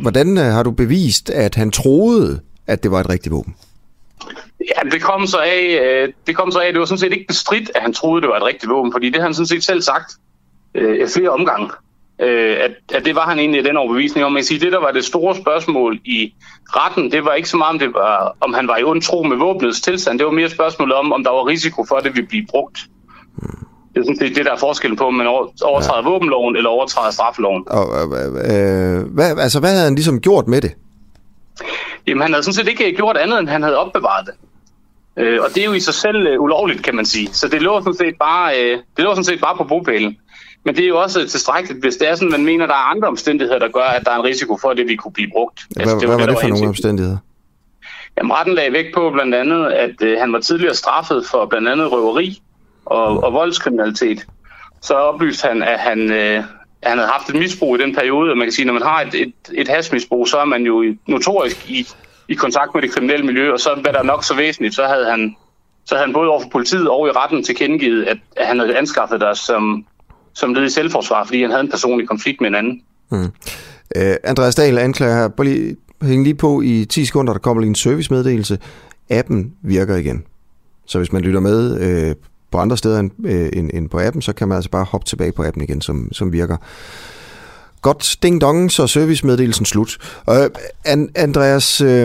hvordan 0.00 0.36
har 0.36 0.62
du 0.62 0.70
bevist, 0.70 1.30
at 1.30 1.54
han 1.54 1.70
troede, 1.70 2.40
at 2.66 2.82
det 2.82 2.90
var 2.90 3.00
et 3.00 3.08
rigtigt 3.08 3.32
våben? 3.32 3.56
Ja, 4.60 4.90
det 4.90 5.02
kom 5.02 5.26
så 5.26 5.38
af, 5.38 6.06
det 6.26 6.36
kom 6.36 6.50
så 6.50 6.58
af, 6.58 6.72
det 6.72 6.80
var 6.80 6.86
sådan 6.86 6.98
set 6.98 7.12
ikke 7.12 7.26
bestridt, 7.28 7.70
at 7.74 7.82
han 7.82 7.92
troede, 7.92 8.22
det 8.22 8.28
var 8.28 8.36
et 8.36 8.42
rigtigt 8.42 8.70
våben, 8.70 8.92
fordi 8.92 9.06
det 9.06 9.16
har 9.16 9.22
han 9.22 9.34
sådan 9.34 9.46
set 9.46 9.64
selv 9.64 9.82
sagt 9.82 10.12
øh, 10.74 11.08
flere 11.08 11.30
omgange 11.30 11.70
øh, 12.20 12.56
at, 12.60 12.70
at 12.94 13.04
det 13.04 13.14
var 13.14 13.26
han 13.28 13.38
egentlig 13.38 13.64
den 13.64 13.76
overbevisning 13.76 14.26
om. 14.26 14.32
Man 14.32 14.44
sige, 14.44 14.60
det 14.60 14.72
der 14.72 14.80
var 14.80 14.90
det 14.90 15.04
store 15.04 15.36
spørgsmål 15.36 16.00
i 16.04 16.34
retten, 16.66 17.12
det 17.12 17.24
var 17.24 17.32
ikke 17.32 17.48
så 17.48 17.56
meget, 17.56 17.72
om, 17.72 17.78
det 17.78 17.94
var, 17.94 18.36
om 18.40 18.54
han 18.54 18.68
var 18.68 18.76
i 18.76 18.84
ond 18.84 19.02
tro 19.02 19.22
med 19.22 19.36
våbnets 19.36 19.80
tilstand. 19.80 20.18
Det 20.18 20.26
var 20.26 20.32
mere 20.32 20.48
spørgsmålet 20.48 20.94
om, 20.94 21.12
om 21.12 21.24
der 21.24 21.30
var 21.30 21.46
risiko 21.46 21.84
for, 21.88 21.96
at 21.96 22.04
det 22.04 22.14
ville 22.14 22.28
blive 22.28 22.46
brugt. 22.50 22.78
Det 23.94 24.00
er 24.00 24.04
sådan 24.04 24.16
set 24.16 24.36
det, 24.36 24.44
der 24.44 24.52
er 24.52 24.56
forskellen 24.56 24.96
på, 24.96 25.06
om 25.06 25.14
man 25.14 25.26
overtræder 25.26 26.02
ja. 26.04 26.10
våbenloven 26.10 26.56
eller 26.56 26.70
overtræder 26.70 27.10
straffeloven. 27.10 27.64
Og, 27.66 27.86
øh, 28.50 29.14
hvad, 29.14 29.38
altså, 29.38 29.60
hvad 29.60 29.70
havde 29.70 29.84
han 29.84 29.94
ligesom 29.94 30.20
gjort 30.20 30.46
med 30.46 30.60
det? 30.60 30.72
Jamen, 32.06 32.22
han 32.22 32.32
havde 32.32 32.42
sådan 32.42 32.54
set 32.54 32.68
ikke 32.68 32.96
gjort 32.96 33.16
andet, 33.16 33.38
end 33.38 33.48
han 33.48 33.62
havde 33.62 33.78
opbevaret 33.78 34.26
det. 34.26 34.34
Øh, 35.16 35.40
og 35.42 35.48
det 35.54 35.60
er 35.60 35.64
jo 35.64 35.72
i 35.72 35.80
sig 35.80 35.94
selv 35.94 36.26
øh, 36.26 36.40
ulovligt, 36.40 36.82
kan 36.82 36.94
man 36.94 37.06
sige. 37.06 37.28
Så 37.32 37.48
det 37.48 37.62
lå 37.62 37.80
sådan 37.80 37.94
set 37.94 38.14
bare, 38.18 38.60
øh, 38.60 38.78
det 38.96 39.04
lå 39.04 39.10
sådan 39.10 39.24
set 39.24 39.40
bare 39.40 39.56
på 39.56 39.64
bopælen. 39.64 40.16
Men 40.64 40.76
det 40.76 40.84
er 40.84 40.88
jo 40.88 41.00
også 41.00 41.28
tilstrækkeligt, 41.28 41.80
hvis 41.80 41.96
det 41.96 42.08
er 42.08 42.14
sådan, 42.14 42.30
man 42.30 42.44
mener, 42.44 42.66
der 42.66 42.74
er 42.74 42.90
andre 42.90 43.08
omstændigheder, 43.08 43.58
der 43.58 43.68
gør, 43.68 43.84
at 43.84 44.04
der 44.04 44.10
er 44.10 44.16
en 44.16 44.24
risiko 44.24 44.56
for, 44.56 44.68
at 44.68 44.76
det 44.76 44.88
vil 44.88 44.98
kunne 44.98 45.12
blive 45.12 45.30
brugt. 45.32 45.60
Hvad, 45.70 45.82
altså, 45.82 45.98
det 45.98 46.08
hvad 46.08 46.16
var 46.16 46.26
det, 46.26 46.34
det 46.34 46.40
for 46.40 46.48
nogle 46.48 46.68
omstændigheder? 46.68 47.18
Jamen, 48.18 48.32
retten 48.32 48.54
lagde 48.54 48.72
vægt 48.72 48.94
på 48.94 49.10
blandt 49.10 49.34
andet, 49.34 49.66
at 49.66 50.02
øh, 50.02 50.20
han 50.20 50.32
var 50.32 50.40
tidligere 50.40 50.74
straffet 50.74 51.26
for 51.30 51.46
blandt 51.46 51.68
andet 51.68 51.92
røveri 51.92 52.42
og, 52.86 53.12
mm. 53.12 53.18
og 53.18 53.32
voldskriminalitet. 53.32 54.26
Så 54.82 54.94
oplyste 54.94 55.48
han, 55.48 55.62
at 55.62 55.78
han, 55.78 56.12
øh, 56.12 56.44
han 56.82 56.98
havde 56.98 57.10
haft 57.10 57.28
et 57.28 57.34
misbrug 57.34 57.76
i 57.76 57.82
den 57.82 57.94
periode, 57.94 58.30
og 58.30 58.36
man 58.36 58.46
kan 58.46 58.52
sige, 58.52 58.62
at 58.62 58.66
når 58.66 58.72
man 58.72 58.82
har 58.82 59.00
et, 59.00 59.14
et, 59.14 59.34
et 59.52 59.68
hasmisbrug, 59.68 60.28
så 60.28 60.38
er 60.38 60.44
man 60.44 60.62
jo 60.62 60.94
notorisk 61.06 61.70
i, 61.70 61.86
i 62.28 62.34
kontakt 62.34 62.74
med 62.74 62.82
det 62.82 62.90
kriminelle 62.90 63.26
miljø, 63.26 63.52
og 63.52 63.60
så 63.60 63.78
hvad 63.82 63.92
der 63.92 64.02
nok 64.02 64.24
så 64.24 64.34
væsentligt, 64.34 64.74
så 64.74 64.86
havde 64.86 65.10
han 65.10 65.36
så 65.84 65.94
havde 65.94 66.06
han 66.06 66.14
både 66.14 66.28
over 66.28 66.40
for 66.40 66.48
politiet 66.48 66.88
og 66.88 67.08
i 67.08 67.10
retten 67.10 67.42
tilkendegivet, 67.42 68.04
at, 68.04 68.18
at 68.36 68.46
han 68.46 68.58
havde 68.58 68.76
anskaffet 68.76 69.20
der 69.20 69.34
som 69.34 69.86
som 70.40 70.54
led 70.54 70.64
i 70.64 70.70
selvforsvar, 70.70 71.24
fordi 71.24 71.42
han 71.42 71.50
havde 71.50 71.60
en 71.62 71.70
personlig 71.70 72.08
konflikt 72.08 72.40
med 72.40 72.48
en 72.48 72.54
anden. 72.54 72.82
Mm. 73.10 73.22
Uh, 73.96 74.14
Andreas 74.24 74.54
Dahl 74.54 74.78
anklager 74.78 75.16
her, 75.16 75.28
bare 75.28 75.46
lige, 75.46 75.76
hæng 76.02 76.24
lige 76.24 76.34
på 76.34 76.60
i 76.60 76.84
10 76.84 77.04
sekunder, 77.04 77.32
der 77.32 77.40
kommer 77.40 77.60
lige 77.60 77.68
en 77.68 77.74
servicemeddelelse. 77.74 78.58
Appen 79.10 79.52
virker 79.62 79.96
igen. 79.96 80.24
Så 80.86 80.98
hvis 80.98 81.12
man 81.12 81.22
lytter 81.22 81.40
med 81.40 81.80
øh, 81.80 82.14
på 82.50 82.58
andre 82.58 82.76
steder 82.76 83.00
end, 83.00 83.10
øh, 83.26 83.50
end, 83.52 83.70
end 83.74 83.88
på 83.88 84.00
appen, 84.00 84.22
så 84.22 84.32
kan 84.32 84.48
man 84.48 84.56
altså 84.56 84.70
bare 84.70 84.84
hoppe 84.84 85.06
tilbage 85.06 85.32
på 85.32 85.44
appen 85.44 85.62
igen, 85.62 85.80
som, 85.80 86.12
som 86.12 86.32
virker. 86.32 86.56
Godt, 87.82 88.16
ding 88.22 88.40
dong, 88.40 88.72
så 88.72 88.86
servicemeddelelsen 88.86 89.66
slut. 89.66 89.98
Øh, 90.30 90.50
Andreas, 91.14 91.80
øh, 91.80 92.00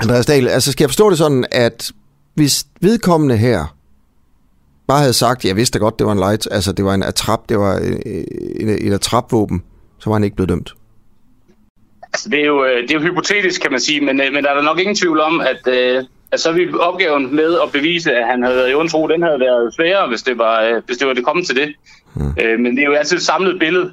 Andreas 0.00 0.26
Dahl, 0.26 0.48
altså 0.48 0.72
skal 0.72 0.84
jeg 0.84 0.90
forstå 0.90 1.10
det 1.10 1.18
sådan, 1.18 1.44
at 1.52 1.92
hvis 2.34 2.66
vedkommende 2.80 3.36
her 3.36 3.76
bare 4.86 4.98
havde 4.98 5.12
sagt, 5.12 5.44
jeg 5.44 5.56
vidste 5.56 5.78
godt, 5.78 5.98
det 5.98 6.06
var 6.06 6.12
en 6.12 6.18
light, 6.18 6.48
altså 6.50 6.72
det 6.72 6.84
var 6.84 6.94
en 6.94 7.02
atrap, 7.02 7.48
det 7.48 7.58
var 7.58 7.74
et, 7.74 8.86
et 8.86 8.92
atrapvåben, 8.92 9.62
så 9.98 10.10
var 10.10 10.14
han 10.14 10.24
ikke 10.24 10.36
blevet 10.36 10.48
dømt. 10.48 10.74
Altså, 12.12 12.28
det, 12.28 12.40
er 12.40 12.44
jo, 12.46 12.64
øh, 12.64 12.82
det 12.82 12.90
er 12.90 12.94
jo 12.94 13.00
hypotetisk, 13.00 13.60
kan 13.60 13.70
man 13.70 13.80
sige, 13.80 14.00
men, 14.00 14.20
øh, 14.20 14.32
men 14.32 14.44
der 14.44 14.50
er 14.50 14.54
der 14.54 14.62
nok 14.62 14.78
ingen 14.78 14.96
tvivl 14.96 15.20
om, 15.20 15.40
at, 15.40 15.74
øh, 15.74 16.04
at 16.32 16.40
så 16.40 16.52
vi 16.52 16.74
opgaven 16.74 17.36
med 17.36 17.58
at 17.62 17.72
bevise, 17.72 18.12
at 18.12 18.26
han 18.26 18.42
havde 18.42 18.56
været 18.56 18.70
i 18.70 18.74
ondtro, 18.74 19.08
den 19.08 19.22
havde 19.22 19.40
været 19.40 19.74
sværere, 19.74 20.08
hvis 20.08 20.22
det 20.22 20.38
var, 20.38 20.80
hvis 20.86 20.96
det, 20.96 21.08
var 21.08 21.14
det 21.14 21.24
kommet 21.24 21.46
til 21.46 21.56
det. 21.56 21.74
Hmm. 22.14 22.62
Men 22.62 22.76
det 22.76 22.82
er 22.82 22.86
jo 22.86 22.92
altid 22.92 23.16
et 23.16 23.22
samlet 23.22 23.58
billede, 23.58 23.92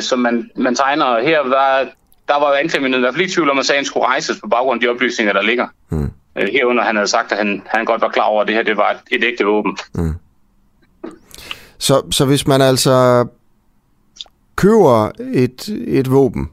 som 0.00 0.18
man, 0.18 0.50
man 0.56 0.74
tegner. 0.74 1.22
Her 1.22 1.40
var, 1.48 1.86
der 2.28 2.38
var 2.40 2.52
anklagemyndigheden 2.52 3.02
i 3.02 3.04
hvert 3.04 3.14
fald 3.14 3.22
ikke 3.22 3.34
tvivl 3.34 3.50
om, 3.50 3.58
at 3.58 3.66
sagen 3.66 3.84
skulle 3.84 4.06
rejses 4.06 4.40
på 4.40 4.48
baggrund 4.48 4.76
af 4.76 4.80
de 4.80 4.94
oplysninger, 4.94 5.32
der 5.32 5.42
ligger. 5.42 5.66
Hmm. 5.88 6.10
Øh, 6.36 6.48
herunder 6.52 6.82
han 6.82 6.96
havde 6.96 7.08
sagt, 7.08 7.32
at 7.32 7.38
han, 7.38 7.62
han 7.66 7.84
godt 7.84 8.00
var 8.00 8.08
klar 8.08 8.24
over, 8.24 8.42
at 8.42 8.48
det 8.48 8.56
her 8.56 8.62
det 8.62 8.76
var 8.76 8.90
et, 8.90 9.20
et 9.20 9.24
ægte 9.24 9.44
våben. 9.44 9.76
Mm. 9.94 10.12
Så, 11.78 12.02
så 12.10 12.24
hvis 12.24 12.46
man 12.46 12.60
altså 12.60 13.26
køber 14.56 15.10
et, 15.34 15.68
et 15.86 16.10
våben, 16.10 16.48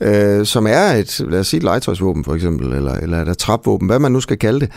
øh, 0.00 0.46
som 0.46 0.66
er 0.66 0.92
et, 0.92 1.20
lad 1.28 1.40
os 1.40 1.46
sige 1.46 1.58
et 1.58 1.64
legetøjsvåben 1.64 2.24
for 2.24 2.34
eksempel, 2.34 2.72
eller, 2.72 2.94
eller 2.94 3.24
et 3.24 3.38
trapvåben, 3.38 3.86
hvad 3.86 3.98
man 3.98 4.12
nu 4.12 4.20
skal 4.20 4.38
kalde 4.38 4.60
det. 4.60 4.70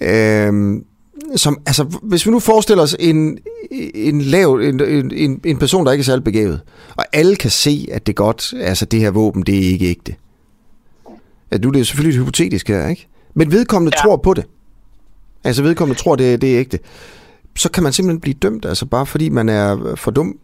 Øh, 0.00 0.80
som, 1.36 1.60
altså, 1.66 1.98
hvis 2.02 2.26
vi 2.26 2.30
nu 2.30 2.40
forestiller 2.40 2.82
os 2.82 2.96
en, 2.98 3.38
en, 3.94 4.20
lav, 4.20 4.54
en, 4.54 4.80
en, 5.12 5.40
en 5.44 5.58
person, 5.58 5.86
der 5.86 5.92
ikke 5.92 6.02
er 6.02 6.04
særlig 6.04 6.24
begavet, 6.24 6.60
og 6.96 7.04
alle 7.12 7.36
kan 7.36 7.50
se, 7.50 7.88
at 7.92 8.06
det 8.06 8.16
godt, 8.16 8.54
altså 8.60 8.84
det 8.84 9.00
her 9.00 9.10
våben, 9.10 9.42
det 9.42 9.58
er 9.58 9.70
ikke 9.70 9.86
ægte. 9.86 10.14
Ja, 11.52 11.58
nu 11.58 11.70
det 11.70 11.86
selvfølgelig 11.86 12.20
hypotetisk 12.20 12.68
her, 12.68 12.88
ikke? 12.88 13.08
Men 13.34 13.52
vedkommende 13.52 13.96
ja. 13.96 14.02
tror 14.02 14.16
på 14.16 14.34
det. 14.34 14.44
Altså 15.44 15.62
vedkommende 15.62 16.00
tror, 16.00 16.16
det, 16.16 16.40
det 16.40 16.54
er 16.54 16.60
ægte. 16.60 16.78
Så 17.56 17.70
kan 17.70 17.82
man 17.82 17.92
simpelthen 17.92 18.20
blive 18.20 18.34
dømt, 18.34 18.64
altså 18.64 18.86
bare 18.86 19.06
fordi 19.06 19.28
man 19.28 19.48
er 19.48 19.94
for 19.96 20.10
dum. 20.10 20.38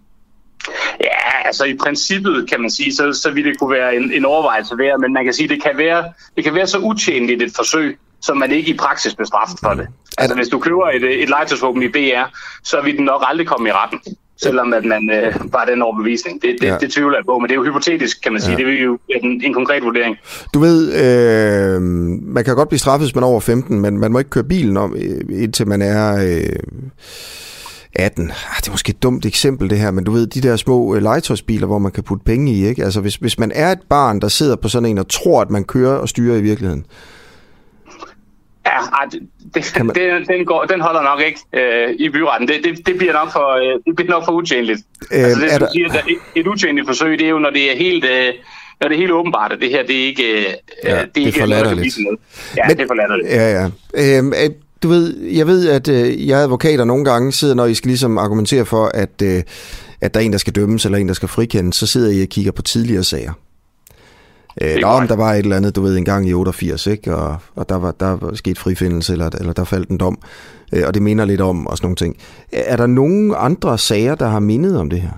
Ja, 1.00 1.46
altså 1.46 1.64
i 1.64 1.76
princippet 1.76 2.50
kan 2.50 2.60
man 2.60 2.70
sige, 2.70 2.94
så, 2.94 3.12
så 3.12 3.30
vil 3.30 3.44
det 3.44 3.58
kunne 3.58 3.70
være 3.70 3.96
en, 3.96 4.12
en 4.12 4.24
overvejelse 4.24 4.78
værd, 4.78 5.00
men 5.00 5.12
man 5.12 5.24
kan 5.24 5.34
sige, 5.34 5.48
det 5.48 5.62
kan 5.62 5.72
være, 5.76 6.12
det 6.36 6.44
kan 6.44 6.54
være 6.54 6.66
så 6.66 6.78
utjenligt 6.78 7.42
et 7.42 7.52
forsøg, 7.56 7.98
så 8.20 8.34
man 8.34 8.52
ikke 8.52 8.70
i 8.70 8.76
praksis 8.76 9.14
bestraffet 9.14 9.58
for 9.62 9.74
det. 9.74 9.86
Altså 10.18 10.34
hvis 10.34 10.48
du 10.48 10.58
køber 10.58 10.86
et, 10.88 11.22
et 11.22 11.28
legetøjsvåben 11.28 11.82
i 11.82 11.88
BR, 11.88 12.38
så 12.64 12.80
vil 12.84 12.96
den 12.96 13.04
nok 13.04 13.22
aldrig 13.26 13.46
komme 13.46 13.68
i 13.68 13.72
retten 13.72 14.00
selvom 14.42 14.72
at 14.72 14.84
man 14.84 15.10
øh, 15.10 15.34
bare 15.52 15.70
den 15.70 15.82
overbevisning. 15.82 16.42
Det, 16.42 16.56
det, 16.60 16.66
ja. 16.66 16.76
det 16.80 16.92
tvivler 16.92 17.16
jeg 17.16 17.24
på, 17.26 17.38
men 17.38 17.48
det 17.48 17.52
er 17.52 17.56
jo 17.56 17.64
hypotetisk, 17.64 18.22
kan 18.22 18.32
man 18.32 18.40
sige. 18.40 18.56
Ja. 18.58 18.64
Det 18.64 18.80
er 18.80 18.84
jo 18.84 18.98
en, 19.08 19.42
en 19.44 19.54
konkret 19.54 19.84
vurdering. 19.84 20.16
Du 20.54 20.58
ved, 20.58 20.92
øh, 20.94 21.82
man 22.22 22.44
kan 22.44 22.56
godt 22.56 22.68
blive 22.68 22.78
straffet, 22.78 23.06
hvis 23.06 23.14
man 23.14 23.24
er 23.24 23.28
over 23.28 23.40
15, 23.40 23.80
men 23.80 23.98
man 23.98 24.12
må 24.12 24.18
ikke 24.18 24.30
køre 24.30 24.44
bilen 24.44 24.76
om, 24.76 24.96
øh, 24.96 25.42
indtil 25.42 25.68
man 25.68 25.82
er... 25.82 26.24
Øh 26.24 26.56
18. 27.98 28.30
Ah, 28.30 28.56
det 28.60 28.68
er 28.68 28.70
måske 28.70 28.90
et 28.90 29.02
dumt 29.02 29.26
eksempel 29.26 29.70
det 29.70 29.78
her, 29.78 29.90
men 29.90 30.04
du 30.04 30.12
ved, 30.12 30.26
de 30.26 30.40
der 30.40 30.56
små 30.56 30.94
øh, 30.94 31.02
legetøjsbiler, 31.02 31.66
hvor 31.66 31.78
man 31.78 31.92
kan 31.92 32.04
putte 32.04 32.24
penge 32.24 32.52
i, 32.52 32.66
ikke? 32.66 32.84
Altså 32.84 33.00
hvis, 33.00 33.16
hvis 33.16 33.38
man 33.38 33.52
er 33.54 33.72
et 33.72 33.78
barn, 33.88 34.20
der 34.20 34.28
sidder 34.28 34.56
på 34.56 34.68
sådan 34.68 34.88
en 34.88 34.98
og 34.98 35.08
tror, 35.08 35.40
at 35.40 35.50
man 35.50 35.64
kører 35.64 35.96
og 35.96 36.08
styrer 36.08 36.36
i 36.36 36.42
virkeligheden, 36.42 36.86
Ja, 38.66 38.78
det, 39.12 39.20
det, 39.54 39.84
man... 39.84 39.94
den, 39.94 40.26
den, 40.26 40.44
går, 40.44 40.64
den 40.64 40.80
holder 40.80 41.02
nok 41.02 41.20
ikke 41.26 41.40
øh, 41.52 41.94
i 41.98 42.08
byretten. 42.08 42.48
Det, 42.48 42.56
det, 42.64 42.86
det, 42.86 42.98
bliver 42.98 43.12
nok 43.12 43.32
for, 43.32 43.46
øh, 43.56 43.80
det 43.86 43.96
bliver 43.96 44.10
nok 44.10 44.24
for 44.24 44.32
utjenligt. 44.32 44.80
Øh, 45.12 45.24
altså 45.24 45.40
det, 45.40 45.54
er 45.54 45.58
der... 45.58 45.66
siger, 45.72 45.86
et, 45.86 46.40
et 46.40 46.46
utjenligt 46.46 46.86
forsøg, 46.86 47.18
det 47.18 47.26
er 47.26 47.30
jo, 47.30 47.38
når 47.38 47.50
det 47.50 47.72
er 47.72 47.76
helt... 47.76 48.04
Øh, 48.04 48.34
når 48.80 48.88
det 48.88 48.94
er 48.94 48.98
helt 48.98 49.12
åbenbart, 49.12 49.52
at 49.52 49.58
det 49.60 49.70
her, 49.70 49.82
det 49.82 50.02
er 50.02 50.06
ikke, 50.06 50.22
øh, 50.22 50.44
ja, 50.84 50.90
det 50.90 50.98
er 50.98 51.04
det 51.14 51.26
ikke 51.26 51.40
er 51.40 51.46
noget, 51.46 51.64
der 51.64 51.74
noget. 51.74 52.18
Ja, 52.56 52.62
Men, 52.68 52.76
det 52.76 52.82
er 52.82 52.86
for 52.86 52.94
latterligt. 52.94 53.28
Ja, 53.28 53.70
ja. 53.94 54.18
Øhm, 54.18 54.32
øh, 54.32 54.50
du 54.82 54.88
ved, 54.88 55.16
jeg 55.20 55.46
ved, 55.46 55.68
at 55.68 55.88
øh, 55.88 56.28
jeg 56.28 56.38
advokater 56.38 56.84
nogle 56.84 57.04
gange 57.04 57.32
sidder, 57.32 57.54
når 57.54 57.66
I 57.66 57.74
skal 57.74 57.88
ligesom 57.88 58.18
argumentere 58.18 58.66
for, 58.66 58.90
at, 58.94 59.22
øh, 59.22 59.42
at 60.00 60.14
der 60.14 60.20
er 60.20 60.24
en, 60.24 60.32
der 60.32 60.38
skal 60.38 60.52
dømmes, 60.52 60.84
eller 60.84 60.98
en, 60.98 61.08
der 61.08 61.14
skal 61.14 61.28
frikendes, 61.28 61.76
så 61.76 61.86
sidder 61.86 62.10
I 62.20 62.22
og 62.22 62.28
kigger 62.28 62.52
på 62.52 62.62
tidligere 62.62 63.04
sager. 63.04 63.32
Øh, 64.62 64.76
nå, 64.80 65.00
der 65.08 65.16
var 65.16 65.32
et 65.32 65.38
eller 65.38 65.56
andet, 65.56 65.76
du 65.76 65.82
ved, 65.82 65.96
en 65.96 66.04
gang 66.04 66.28
i 66.28 66.32
88, 66.32 66.86
ikke? 66.86 67.16
Og, 67.16 67.36
og 67.56 67.68
der, 67.68 67.78
var, 67.78 67.90
der 67.90 68.16
var 68.16 68.34
sket 68.34 68.58
frifindelse, 68.58 69.12
eller, 69.12 69.30
eller 69.40 69.52
der 69.52 69.64
faldt 69.64 69.88
en 69.88 69.98
dom, 69.98 70.18
øh, 70.72 70.82
og 70.86 70.94
det 70.94 71.02
minder 71.02 71.24
lidt 71.24 71.40
om, 71.40 71.66
og 71.66 71.76
sådan 71.76 71.86
nogle 71.86 71.96
ting. 71.96 72.16
Er 72.52 72.76
der 72.76 72.86
nogen 72.86 73.34
andre 73.36 73.78
sager, 73.78 74.14
der 74.14 74.28
har 74.28 74.40
mindet 74.40 74.78
om 74.78 74.90
det 74.90 75.00
her? 75.00 75.10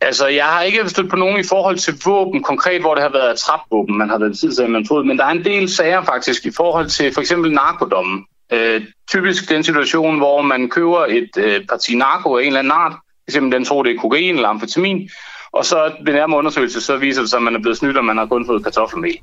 Altså, 0.00 0.26
jeg 0.26 0.44
har 0.44 0.62
ikke 0.62 0.88
stødt 0.88 1.10
på 1.10 1.16
nogen 1.16 1.40
i 1.40 1.44
forhold 1.48 1.78
til 1.78 1.94
våben 2.04 2.42
konkret, 2.42 2.80
hvor 2.80 2.94
det 2.94 3.02
har 3.02 3.12
været 3.12 3.38
trapvåben, 3.38 3.98
man 3.98 4.08
har 4.08 4.18
været 4.18 4.38
tid 4.38 4.52
til, 4.52 4.70
man 4.70 4.86
troede, 4.86 5.06
men 5.06 5.18
der 5.18 5.24
er 5.24 5.30
en 5.30 5.44
del 5.44 5.68
sager 5.68 6.04
faktisk 6.04 6.46
i 6.46 6.50
forhold 6.50 6.88
til 6.88 7.14
for 7.14 7.20
eksempel 7.20 7.52
narkodommen. 7.52 8.24
Øh, 8.52 8.82
typisk 9.10 9.48
den 9.48 9.64
situation, 9.64 10.18
hvor 10.18 10.42
man 10.42 10.68
køber 10.68 11.06
et 11.08 11.30
øh, 11.38 11.66
parti 11.68 11.96
narko 11.96 12.36
af 12.36 12.40
en 12.40 12.46
eller 12.46 12.58
anden 12.58 12.72
art, 12.72 12.92
eksempel 13.28 13.52
den 13.52 13.64
tror, 13.64 13.82
det 13.82 13.94
er 13.94 14.00
kokain 14.00 14.34
eller 14.34 14.48
amfetamin, 14.48 15.10
og 15.54 15.64
så 15.64 15.92
ved 16.04 16.12
nærmere 16.12 16.38
undersøgelse, 16.38 16.80
så 16.80 16.96
viser 16.96 17.20
det 17.20 17.30
sig, 17.30 17.36
at 17.36 17.42
man 17.42 17.54
er 17.54 17.60
blevet 17.60 17.78
snydt, 17.78 17.96
og 17.96 18.04
man 18.04 18.16
har 18.16 18.26
kun 18.26 18.46
fået 18.46 18.64
kartoffelmel. 18.64 19.18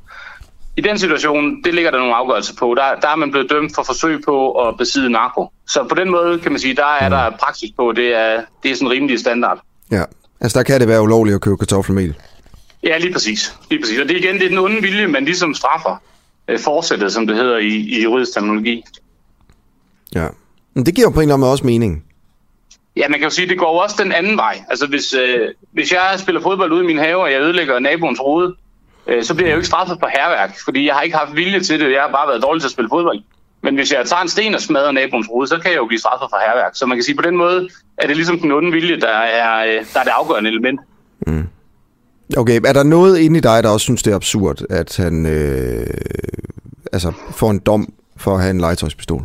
I 0.78 0.82
den 0.82 1.00
situation, 1.00 1.64
det 1.64 1.74
ligger 1.74 1.92
der 1.92 1.98
nogle 1.98 2.16
afgørelser 2.16 2.54
på. 2.60 2.76
Der, 2.78 3.00
der 3.02 3.08
er 3.08 3.16
man 3.16 3.32
blevet 3.32 3.50
dømt 3.50 3.76
for 3.76 3.84
forsøg 3.84 4.22
på 4.26 4.52
at 4.52 4.78
besidde 4.78 5.10
narko. 5.10 5.50
Så 5.68 5.84
på 5.90 5.96
den 5.96 6.12
måde 6.12 6.40
kan 6.40 6.52
man 6.52 6.60
sige, 6.60 6.76
der 6.76 6.86
er 6.86 7.10
der 7.10 7.30
praksis 7.30 7.70
på, 7.78 7.92
det 7.92 8.16
er, 8.16 8.42
det 8.64 8.72
er 8.72 8.76
sådan 8.76 8.90
rimelig 8.90 9.20
standard. 9.20 9.60
Ja, 9.92 10.04
altså 10.42 10.60
der 10.60 10.64
kan 10.64 10.80
det 10.80 10.88
være 10.88 11.02
ulovligt 11.02 11.36
at 11.36 11.42
købe 11.42 11.58
kartoffelmel. 11.58 12.16
Ja, 12.84 12.98
lige 12.98 13.14
præcis. 13.14 13.58
Lige 13.70 13.82
præcis. 13.82 14.00
Og 14.00 14.08
det 14.08 14.16
er 14.16 14.20
igen, 14.20 14.36
det 14.36 14.44
er 14.44 14.50
den 14.50 14.58
onde 14.58 14.82
vilje, 14.82 15.08
man 15.08 15.26
ligesom 15.26 15.54
straffer 15.54 16.02
øh, 16.48 16.60
forsættet, 16.60 17.14
som 17.14 17.28
det 17.28 17.36
hedder 17.36 17.58
i, 17.58 17.68
i 17.68 18.04
juridisk 18.04 18.34
terminologi. 18.34 18.84
Ja, 20.16 20.28
men 20.74 20.86
det 20.86 20.96
giver 20.96 21.08
jo 21.08 21.12
på 21.12 21.20
en 21.20 21.22
eller 21.22 21.34
anden 21.34 21.42
måde 21.42 21.52
også 21.52 21.66
mening. 21.66 22.04
Ja, 22.96 23.08
man 23.08 23.20
kan 23.20 23.24
jo 23.24 23.30
sige, 23.30 23.44
at 23.44 23.50
det 23.50 23.60
går 23.60 23.84
også 23.84 23.96
den 24.04 24.12
anden 24.12 24.38
vej. 24.38 24.64
Altså 24.70 24.88
hvis, 24.88 25.14
øh, 25.14 25.48
hvis 25.72 25.92
jeg 25.92 26.16
spiller 26.18 26.42
fodbold 26.42 26.72
ude 26.72 26.84
i 26.84 26.88
min 26.88 26.98
have, 26.98 27.18
og 27.18 27.32
jeg 27.32 27.42
ødelægger 27.42 27.80
naboens 27.80 28.20
rode, 28.22 28.56
øh, 29.08 29.24
så 29.24 29.34
bliver 29.36 29.48
jeg 29.48 29.54
jo 29.54 29.58
ikke 29.58 29.68
straffet 29.68 29.98
for 30.00 30.08
herværk, 30.08 30.58
fordi 30.66 30.88
jeg 30.88 30.96
har 30.96 31.02
ikke 31.02 31.18
haft 31.18 31.36
vilje 31.36 31.60
til 31.60 31.80
det. 31.80 31.92
Jeg 31.92 32.02
har 32.02 32.12
bare 32.12 32.28
været 32.28 32.44
dårlig 32.44 32.62
til 32.62 32.68
at 32.68 32.72
spille 32.72 32.90
fodbold. 32.90 33.20
Men 33.64 33.76
hvis 33.76 33.92
jeg 33.92 34.06
tager 34.06 34.22
en 34.22 34.30
sten 34.30 34.56
og 34.56 34.62
smadrer 34.62 34.92
naboens 34.92 35.28
rode, 35.30 35.48
så 35.48 35.58
kan 35.58 35.72
jeg 35.72 35.78
jo 35.78 35.86
blive 35.86 36.00
straffet 36.00 36.28
for 36.30 36.38
herværk. 36.38 36.72
Så 36.76 36.86
man 36.86 36.98
kan 36.98 37.04
sige, 37.04 37.16
på 37.16 37.22
den 37.22 37.38
måde 37.38 37.70
er 37.98 38.08
det 38.08 38.16
ligesom 38.16 38.40
den 38.40 38.52
onde 38.52 38.72
vilje, 38.72 39.00
der 39.00 39.08
er, 39.08 39.66
øh, 39.66 39.86
der 39.94 40.00
er 40.00 40.04
det 40.04 40.12
afgørende 40.12 40.50
element. 40.50 40.80
Mm. 41.28 41.48
Okay, 42.38 42.60
er 42.66 42.74
der 42.74 42.84
noget 42.84 43.20
inde 43.20 43.38
i 43.38 43.42
dig, 43.42 43.64
der 43.64 43.70
også 43.70 43.84
synes, 43.84 44.04
det 44.04 44.12
er 44.12 44.16
absurd, 44.16 44.62
at 44.70 44.98
han 44.98 45.26
øh, 45.26 45.88
altså 46.94 47.12
får 47.32 47.52
en 47.52 47.60
dom 47.60 47.94
for 48.18 48.36
at 48.36 48.42
have 48.42 48.52
en 48.52 48.62
legetøjspistol? 48.62 49.24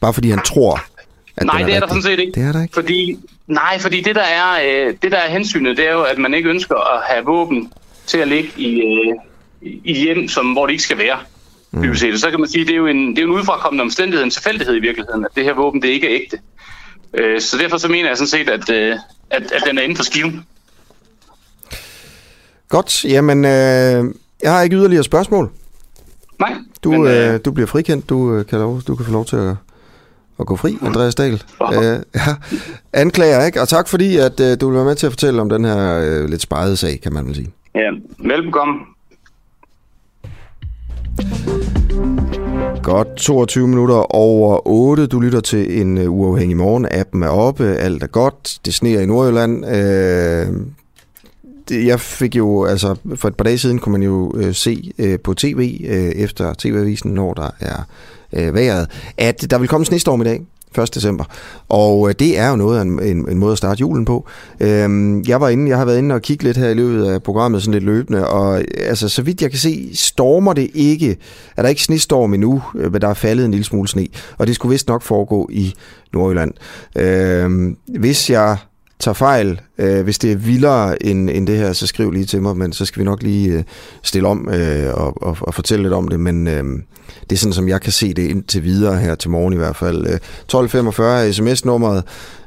Bare 0.00 0.14
fordi 0.14 0.30
han 0.30 0.38
tror, 0.38 0.80
at 1.36 1.46
Nej, 1.46 1.58
det 1.58 1.62
er 1.62 1.66
rigtig. 1.66 1.80
der 1.80 1.88
sådan 1.88 2.02
set 2.02 2.18
ikke. 2.18 2.32
Det 2.32 2.42
er 2.42 2.52
der 2.52 2.62
ikke. 2.62 2.74
Fordi, 2.74 3.18
nej, 3.46 3.78
fordi 3.78 4.00
det 4.00 4.14
der, 4.14 4.22
er, 4.22 4.86
øh, 4.86 4.94
det 5.02 5.12
der 5.12 5.18
er 5.18 5.30
hensynet, 5.30 5.76
det 5.76 5.88
er 5.88 5.92
jo, 5.92 6.02
at 6.02 6.18
man 6.18 6.34
ikke 6.34 6.48
ønsker 6.48 6.96
at 6.96 7.02
have 7.08 7.24
våben 7.24 7.72
til 8.06 8.18
at 8.18 8.28
ligge 8.28 8.50
i, 8.56 8.80
øh, 8.80 9.14
i 9.84 9.94
hjem, 9.94 10.28
som, 10.28 10.52
hvor 10.52 10.66
det 10.66 10.72
ikke 10.72 10.82
skal 10.82 10.98
være. 10.98 11.18
Mm. 11.70 11.94
Så 11.94 12.30
kan 12.30 12.40
man 12.40 12.48
sige, 12.48 12.64
det 12.64 12.72
er 12.72 12.76
jo 12.76 12.86
en, 12.86 13.10
det 13.10 13.18
er 13.18 13.22
en 13.22 13.30
udefrakommende 13.30 13.82
omstændighed, 13.82 14.24
en 14.24 14.30
tilfældighed 14.30 14.76
i 14.76 14.80
virkeligheden, 14.80 15.24
at 15.24 15.30
det 15.36 15.44
her 15.44 15.54
våben, 15.54 15.82
det 15.82 15.88
ikke 15.88 16.06
er 16.06 16.20
ægte. 16.20 16.38
Øh, 17.14 17.40
så 17.40 17.58
derfor 17.58 17.76
så 17.76 17.88
mener 17.88 18.08
jeg 18.08 18.16
sådan 18.16 18.28
set, 18.28 18.48
at, 18.48 18.70
øh, 18.70 18.96
at, 19.30 19.52
at 19.52 19.62
den 19.66 19.78
er 19.78 19.82
inden 19.82 19.96
for 19.96 20.04
skiven. 20.04 20.44
Godt, 22.68 23.04
jamen 23.04 23.44
øh, 23.44 24.14
jeg 24.42 24.52
har 24.52 24.62
ikke 24.62 24.76
yderligere 24.76 25.04
spørgsmål. 25.04 25.50
Nej. 26.40 26.54
Du, 26.84 26.90
men, 26.90 27.06
øh, 27.06 27.40
du 27.44 27.50
bliver 27.50 27.66
frikendt, 27.66 28.08
du, 28.08 28.34
øh, 28.34 28.46
kan 28.46 28.58
lov, 28.58 28.82
du 28.86 28.96
kan 28.96 29.06
få 29.06 29.12
lov 29.12 29.24
til 29.24 29.36
at 29.36 29.56
at 30.40 30.46
gå 30.46 30.56
fri, 30.56 30.78
Andreas 30.82 31.14
Dahl. 31.14 31.42
Uh, 31.60 31.84
ja. 32.14 32.34
Anklager, 32.92 33.46
ikke? 33.46 33.60
Og 33.60 33.68
tak 33.68 33.88
fordi, 33.88 34.16
at 34.16 34.40
uh, 34.40 34.46
du 34.60 34.68
vil 34.68 34.76
være 34.76 34.84
med 34.84 34.94
til 34.94 35.06
at 35.06 35.12
fortælle 35.12 35.40
om 35.40 35.48
den 35.48 35.64
her 35.64 35.98
uh, 35.98 36.30
lidt 36.30 36.42
spejede 36.42 36.76
sag, 36.76 37.00
kan 37.02 37.12
man 37.12 37.26
vel 37.26 37.34
sige. 37.34 37.52
Ja, 37.74 37.90
velkommen. 38.18 38.76
Godt 42.82 43.16
22 43.16 43.68
minutter 43.68 44.14
over 44.14 44.68
8. 44.68 45.06
Du 45.06 45.20
lytter 45.20 45.40
til 45.40 45.80
en 45.80 45.98
uh, 45.98 46.14
uafhængig 46.14 46.56
morgen. 46.56 46.86
Appen 46.90 47.22
er 47.22 47.28
oppe, 47.28 47.64
alt 47.64 48.02
er 48.02 48.06
godt. 48.06 48.58
Det 48.64 48.74
sneer 48.74 49.00
i 49.00 49.06
Nordjylland. 49.06 49.64
Uh, 49.64 50.66
jeg 51.86 52.00
fik 52.00 52.36
jo, 52.36 52.64
altså 52.64 52.96
for 53.14 53.28
et 53.28 53.36
par 53.36 53.44
dage 53.44 53.58
siden 53.58 53.78
kunne 53.78 53.92
man 53.92 54.02
jo 54.02 54.30
uh, 54.34 54.52
se 54.52 54.92
uh, 54.98 55.20
på 55.24 55.34
tv, 55.34 55.80
uh, 55.80 56.22
efter 56.22 56.54
tv-avisen, 56.58 57.10
når 57.10 57.34
der 57.34 57.50
er 57.60 57.86
øh, 58.36 58.54
vejret, 58.54 58.90
at 59.18 59.50
der 59.50 59.58
vil 59.58 59.68
komme 59.68 59.86
snestorm 59.86 60.20
i 60.20 60.24
dag. 60.24 60.40
1. 60.78 60.94
december. 60.94 61.24
Og 61.68 62.08
øh, 62.08 62.14
det 62.18 62.38
er 62.38 62.50
jo 62.50 62.56
noget 62.56 62.78
af 62.78 62.82
en, 62.82 63.02
en, 63.02 63.30
en 63.30 63.38
måde 63.38 63.52
at 63.52 63.58
starte 63.58 63.80
julen 63.80 64.04
på. 64.04 64.26
Øhm, 64.60 65.22
jeg 65.22 65.40
var 65.40 65.48
inde, 65.48 65.68
jeg 65.68 65.78
har 65.78 65.84
været 65.84 65.98
inde 65.98 66.14
og 66.14 66.22
kigge 66.22 66.44
lidt 66.44 66.56
her 66.56 66.68
i 66.68 66.74
løbet 66.74 67.04
af 67.04 67.22
programmet, 67.22 67.62
sådan 67.62 67.72
lidt 67.72 67.84
løbende, 67.84 68.28
og 68.28 68.58
øh, 68.58 68.64
altså, 68.78 69.08
så 69.08 69.22
vidt 69.22 69.42
jeg 69.42 69.50
kan 69.50 69.58
se, 69.58 69.90
stormer 69.94 70.52
det 70.52 70.70
ikke, 70.74 71.16
er 71.56 71.62
der 71.62 71.68
ikke 71.68 71.82
snestorm 71.82 72.34
endnu, 72.34 72.62
øh, 72.76 72.92
men 72.92 73.00
der 73.00 73.08
er 73.08 73.14
faldet 73.14 73.44
en 73.44 73.50
lille 73.50 73.64
smule 73.64 73.88
sne, 73.88 74.06
og 74.38 74.46
det 74.46 74.54
skulle 74.54 74.70
vist 74.70 74.88
nok 74.88 75.02
foregå 75.02 75.48
i 75.52 75.74
Nordjylland. 76.12 76.52
Øhm, 76.96 77.76
hvis 77.98 78.30
jeg 78.30 78.56
tager 78.98 79.14
fejl, 79.14 79.60
øh, 79.78 80.04
hvis 80.04 80.18
det 80.18 80.32
er 80.32 80.36
vildere 80.36 81.02
end, 81.02 81.30
end 81.30 81.46
det 81.46 81.58
her, 81.58 81.72
så 81.72 81.86
skriv 81.86 82.10
lige 82.10 82.24
til 82.24 82.42
mig, 82.42 82.56
men 82.56 82.72
så 82.72 82.84
skal 82.84 83.00
vi 83.00 83.04
nok 83.04 83.22
lige 83.22 83.52
øh, 83.52 83.64
stille 84.02 84.28
om 84.28 84.48
øh, 84.48 84.94
og, 84.94 85.22
og, 85.22 85.36
og 85.40 85.54
fortælle 85.54 85.82
lidt 85.82 85.94
om 85.94 86.08
det, 86.08 86.20
men 86.20 86.46
øh, 86.46 86.64
det 87.30 87.36
er 87.36 87.40
sådan, 87.40 87.52
som 87.52 87.68
jeg 87.68 87.80
kan 87.80 87.92
se 87.92 88.14
det 88.14 88.22
indtil 88.22 88.64
videre 88.64 88.98
her 88.98 89.14
til 89.14 89.30
morgen 89.30 89.52
i 89.52 89.56
hvert 89.56 89.76
fald. 89.76 90.06
Øh, 90.06 90.14
1245 90.14 91.26
er 91.28 91.32
sms-nummeret. 91.32 92.04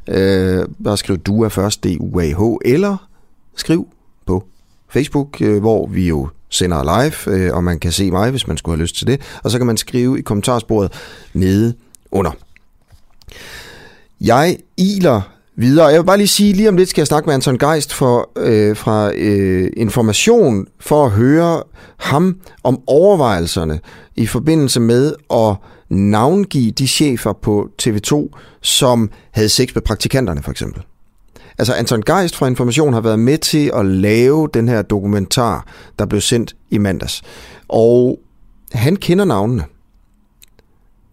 Øh, 0.07 0.65
bare 0.83 0.97
skriv 0.97 1.17
DUA 1.17 1.47
først, 1.47 1.83
D-U-A-H, 1.83 2.57
eller 2.65 3.07
skriv 3.55 3.87
på 4.25 4.43
Facebook, 4.89 5.41
øh, 5.41 5.59
hvor 5.59 5.87
vi 5.87 6.07
jo 6.07 6.29
sender 6.49 6.83
live, 6.83 7.37
øh, 7.37 7.55
og 7.55 7.63
man 7.63 7.79
kan 7.79 7.91
se 7.91 8.11
mig, 8.11 8.31
hvis 8.31 8.47
man 8.47 8.57
skulle 8.57 8.77
have 8.77 8.81
lyst 8.81 8.95
til 8.95 9.07
det. 9.07 9.21
Og 9.43 9.51
så 9.51 9.57
kan 9.57 9.67
man 9.67 9.77
skrive 9.77 10.19
i 10.19 10.21
kommentarsporet 10.21 10.91
nede 11.33 11.73
under. 12.11 12.31
Jeg 14.21 14.57
iler 14.77 15.36
videre. 15.57 15.85
Jeg 15.85 15.99
vil 15.99 16.05
bare 16.05 16.17
lige 16.17 16.27
sige, 16.27 16.53
lige 16.53 16.69
om 16.69 16.77
lidt 16.77 16.89
skal 16.89 17.01
jeg 17.01 17.07
snakke 17.07 17.27
med 17.27 17.33
Anton 17.33 17.57
Geist 17.57 17.93
for, 17.93 18.29
øh, 18.37 18.75
fra 18.75 19.11
øh, 19.15 19.71
Information 19.77 20.67
for 20.79 21.05
at 21.05 21.11
høre 21.11 21.63
ham 21.97 22.37
om 22.63 22.81
overvejelserne 22.87 23.79
i 24.15 24.25
forbindelse 24.25 24.79
med 24.79 25.13
at 25.33 25.55
navngive 25.89 26.71
de 26.71 26.87
chefer 26.87 27.33
på 27.33 27.69
TV2, 27.81 28.29
som 28.61 29.09
havde 29.31 29.49
sex 29.49 29.75
med 29.75 29.81
praktikanterne 29.81 30.43
for 30.43 30.51
eksempel. 30.51 30.83
Altså 31.57 31.73
Anton 31.73 32.01
Geist 32.01 32.35
fra 32.35 32.47
Information 32.47 32.93
har 32.93 33.01
været 33.01 33.19
med 33.19 33.37
til 33.37 33.71
at 33.75 33.85
lave 33.85 34.49
den 34.53 34.67
her 34.67 34.81
dokumentar, 34.81 35.65
der 35.99 36.05
blev 36.05 36.21
sendt 36.21 36.55
i 36.69 36.77
mandags. 36.77 37.21
Og 37.67 38.19
han 38.73 38.95
kender 38.95 39.25
navnene. 39.25 39.63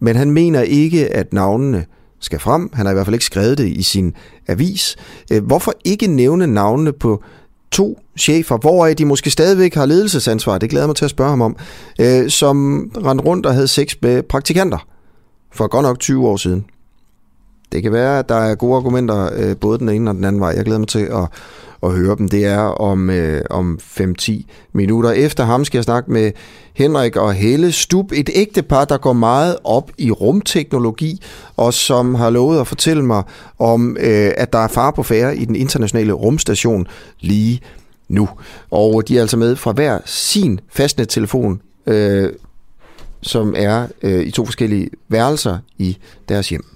Men 0.01 0.17
han 0.17 0.31
mener 0.31 0.61
ikke, 0.61 1.15
at 1.15 1.33
navnene 1.33 1.85
skal 2.25 2.39
frem. 2.39 2.71
Han 2.73 2.87
har 2.87 2.93
i 2.93 2.95
hvert 2.95 3.07
fald 3.07 3.15
ikke 3.15 3.25
skrevet 3.25 3.59
det 3.59 3.69
i 3.69 3.83
sin 3.83 4.13
avis. 4.49 4.97
Øh, 5.33 5.45
hvorfor 5.45 5.73
ikke 5.85 6.07
nævne 6.07 6.47
navnene 6.47 6.93
på 6.93 7.23
to 7.73 7.99
chefer, 8.19 8.57
hvoraf 8.57 8.97
de 8.97 9.05
måske 9.05 9.31
stadigvæk 9.31 9.75
har 9.75 9.87
ledelsesansvar, 9.87 10.59
det 10.59 10.71
glæder 10.71 10.87
mig 10.87 10.97
til 10.97 11.05
at 11.05 11.11
spørge 11.11 11.31
ham 11.31 11.43
om, 11.43 11.57
øh, 12.01 12.31
som 12.31 12.89
rendte 13.05 13.25
rundt 13.25 13.47
og 13.47 13.55
havde 13.55 13.69
sex 13.69 13.97
med 14.03 14.23
praktikanter 14.23 14.87
for 15.53 15.67
godt 15.67 15.83
nok 15.83 16.01
20 16.01 16.29
år 16.29 16.37
siden. 16.37 16.65
Det 17.73 17.83
kan 17.83 17.93
være, 17.93 18.19
at 18.19 18.29
der 18.29 18.35
er 18.35 18.55
gode 18.55 18.77
argumenter 18.77 19.31
øh, 19.37 19.57
både 19.57 19.79
den 19.79 19.89
ene 19.89 20.11
og 20.11 20.15
den 20.15 20.25
anden 20.25 20.41
vej. 20.41 20.53
Jeg 20.57 20.65
glæder 20.65 20.79
mig 20.79 20.89
til 20.89 20.99
at, 20.99 21.29
at 21.83 21.91
høre 21.91 22.17
dem. 22.17 22.29
Det 22.29 22.45
er 22.45 22.61
om, 22.61 23.11
øh, 23.11 23.43
om 23.51 23.79
5-10 24.01 24.45
minutter. 24.73 25.11
Efter 25.11 25.45
ham 25.45 25.65
skal 25.65 25.79
jeg 25.79 25.85
snakke 25.85 26.13
med 26.13 26.33
Henrik 26.75 27.17
og 27.17 27.35
Helle 27.35 27.73
Stub, 27.73 28.13
et 28.13 28.31
ægtepar, 28.35 28.85
der 28.85 28.97
går 28.97 29.13
meget 29.13 29.57
op 29.65 29.91
i 29.99 30.11
rumteknologi, 30.11 31.23
og 31.57 31.75
som 31.75 32.15
har 32.15 32.31
lovet 32.31 32.61
at 32.61 32.67
fortælle 32.67 33.05
mig 33.05 33.23
om, 33.59 33.97
øh, 34.01 34.33
at 34.37 34.53
der 34.53 34.59
er 34.59 34.69
far 34.69 34.91
på 34.91 35.03
færre 35.03 35.37
i 35.37 35.45
den 35.45 35.57
internationale 35.57 36.13
rumstation 36.13 36.87
lige 37.21 37.61
nu. 38.09 38.29
Og 38.71 39.09
de 39.09 39.17
er 39.17 39.21
altså 39.21 39.37
med 39.37 39.57
fra 39.57 39.73
hver 39.73 39.99
sin 40.05 40.61
fastnettelefon, 40.71 41.61
øh, 41.87 42.33
som 43.23 43.55
er 43.57 43.87
øh, 44.03 44.27
i 44.27 44.31
to 44.31 44.45
forskellige 44.45 44.91
værelser 45.09 45.59
i 45.79 45.99
deres 46.29 46.49
hjem. 46.49 46.74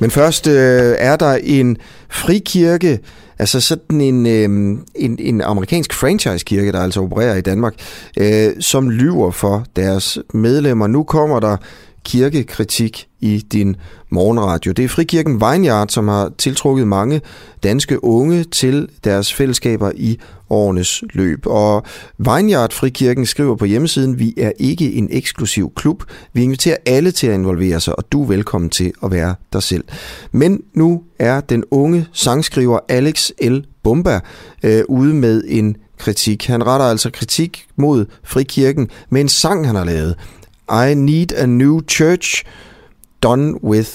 Men 0.00 0.10
først 0.10 0.46
øh, 0.46 0.94
er 0.98 1.16
der 1.16 1.38
en 1.42 1.76
frikirke, 2.10 2.98
altså 3.38 3.60
sådan 3.60 4.00
en, 4.00 4.26
øh, 4.26 4.78
en, 4.94 5.16
en 5.18 5.40
amerikansk 5.40 5.94
franchise-kirke, 5.94 6.72
der 6.72 6.80
altså 6.80 7.00
opererer 7.00 7.36
i 7.36 7.40
Danmark, 7.40 7.74
øh, 8.16 8.50
som 8.60 8.90
lyver 8.90 9.30
for 9.30 9.64
deres 9.76 10.18
medlemmer. 10.34 10.86
Nu 10.86 11.02
kommer 11.02 11.40
der 11.40 11.56
kirkekritik 12.04 13.06
i 13.20 13.38
din 13.52 13.76
morgenradio. 14.10 14.72
Det 14.72 14.84
er 14.84 14.88
Frikirken 14.88 15.40
Vineyard, 15.40 15.88
som 15.88 16.08
har 16.08 16.32
tiltrukket 16.38 16.86
mange 16.86 17.20
danske 17.62 18.04
unge 18.04 18.44
til 18.44 18.88
deres 19.04 19.34
fællesskaber 19.34 19.92
i 19.94 20.18
årenes 20.50 21.02
løb. 21.12 21.46
Og 21.46 21.82
Vineyard 22.18 22.72
Frikirken 22.72 23.26
skriver 23.26 23.56
på 23.56 23.64
hjemmesiden, 23.64 24.18
vi 24.18 24.34
er 24.36 24.52
ikke 24.58 24.92
en 24.92 25.08
eksklusiv 25.10 25.72
klub. 25.76 26.04
Vi 26.32 26.42
inviterer 26.42 26.76
alle 26.86 27.10
til 27.10 27.26
at 27.26 27.34
involvere 27.34 27.80
sig, 27.80 27.98
og 27.98 28.04
du 28.12 28.22
er 28.22 28.26
velkommen 28.26 28.70
til 28.70 28.92
at 29.04 29.10
være 29.10 29.34
dig 29.52 29.62
selv. 29.62 29.84
Men 30.32 30.62
nu 30.74 31.02
er 31.18 31.40
den 31.40 31.64
unge 31.70 32.06
sangskriver 32.12 32.78
Alex 32.88 33.30
L. 33.42 33.58
Bomba 33.82 34.20
øh, 34.62 34.82
ude 34.88 35.14
med 35.14 35.44
en 35.48 35.76
kritik. 35.98 36.46
Han 36.46 36.66
retter 36.66 36.86
altså 36.86 37.10
kritik 37.10 37.66
mod 37.76 38.06
Frikirken 38.24 38.88
med 39.10 39.20
en 39.20 39.28
sang, 39.28 39.66
han 39.66 39.76
har 39.76 39.84
lavet. 39.84 40.16
I 40.90 40.94
Need 40.94 41.32
a 41.32 41.46
New 41.46 41.80
Church 41.88 42.44
Done 43.22 43.64
with 43.64 43.90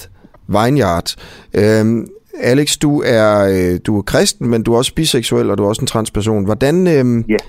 Vineyard. 0.48 1.14
Øhm, 1.54 2.06
Alex, 2.40 2.76
du 2.76 3.02
er, 3.06 3.48
øh, 3.48 3.80
du 3.86 3.98
er 3.98 4.02
kristen, 4.02 4.48
men 4.48 4.62
du 4.62 4.72
er 4.72 4.78
også 4.78 4.94
biseksuel, 4.94 5.50
og 5.50 5.58
du 5.58 5.64
er 5.64 5.68
også 5.68 5.80
en 5.82 5.86
transperson. 5.86 6.44
Hvordan, 6.44 6.86
øhm, 6.86 7.24
yeah. 7.30 7.40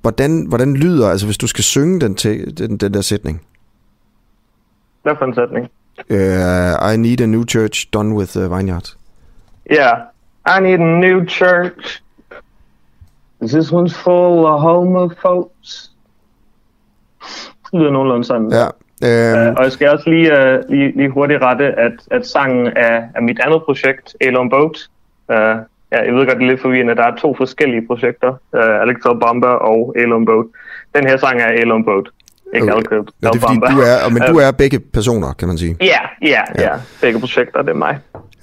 hvordan, 0.00 0.46
hvordan 0.48 0.74
lyder, 0.74 1.08
altså 1.08 1.26
hvis 1.26 1.38
du 1.38 1.46
skal 1.46 1.64
synge 1.64 2.00
den, 2.00 2.14
til, 2.14 2.58
den, 2.58 2.76
den 2.76 2.94
der 2.94 3.00
sætning? 3.00 3.42
Hvad 5.02 5.12
for 5.18 5.24
en 5.24 5.34
sætning? 5.34 5.68
Uh, 6.10 6.92
I 6.94 6.96
need 6.96 7.20
a 7.20 7.26
new 7.26 7.44
church 7.44 7.88
done 7.92 8.14
with 8.14 8.36
uh, 8.36 8.56
Vineyard. 8.56 8.94
Yeah, 9.70 9.96
I 10.46 10.60
need 10.60 10.80
a 10.80 11.00
new 11.00 11.26
church. 11.26 12.02
This 13.42 13.72
one's 13.72 13.94
full 13.94 14.44
of 14.44 14.60
homophobes 14.60 15.90
lyder 17.72 17.90
nogenlunde 17.90 18.24
sådan. 18.24 18.52
Ja. 18.52 18.66
Øhm. 19.04 19.48
Uh, 19.48 19.54
og 19.56 19.64
jeg 19.64 19.72
skal 19.72 19.88
også 19.88 20.10
lige, 20.10 20.32
uh, 20.32 20.70
lige, 20.70 20.92
lige 20.96 21.10
hurtigt 21.10 21.42
rette, 21.42 21.64
at, 21.64 21.92
at 22.10 22.26
sangen 22.26 22.66
er, 22.66 23.02
er 23.14 23.20
mit 23.20 23.40
andet 23.46 23.62
projekt, 23.62 24.16
Elon 24.20 24.50
Boat. 24.50 24.76
Uh, 25.28 25.36
ja, 25.92 25.98
jeg 26.06 26.14
ved 26.14 26.26
godt, 26.26 26.38
det 26.38 26.44
er 26.44 26.50
lidt 26.50 26.60
forvirrende. 26.60 26.96
Der 26.96 27.04
er 27.04 27.16
to 27.16 27.34
forskellige 27.36 27.86
projekter, 27.86 28.30
uh, 28.30 28.82
Alex 28.82 28.96
Bomba 29.20 29.46
og 29.46 29.94
Elon 29.96 30.24
Boat. 30.24 30.46
Den 30.94 31.06
her 31.06 31.16
sang 31.16 31.40
er 31.40 31.48
Elon 31.48 31.84
Boat. 31.84 32.08
Ikke 32.54 32.74
okay. 32.74 32.76
Alcott, 32.76 33.10
ja, 33.22 33.28
det 33.28 33.36
er 33.36 33.40
fordi, 33.40 33.58
du 33.74 33.80
er, 33.80 34.10
men 34.10 34.22
du 34.22 34.38
er 34.38 34.50
begge 34.50 34.80
personer, 34.80 35.32
kan 35.32 35.48
man 35.48 35.58
sige. 35.58 35.76
Ja, 35.80 36.00
ja, 36.22 36.42
ja. 36.58 36.70
Begge 37.00 37.20
projekter, 37.20 37.62
det 37.62 37.70
er 37.70 37.74
mig. 37.74 37.98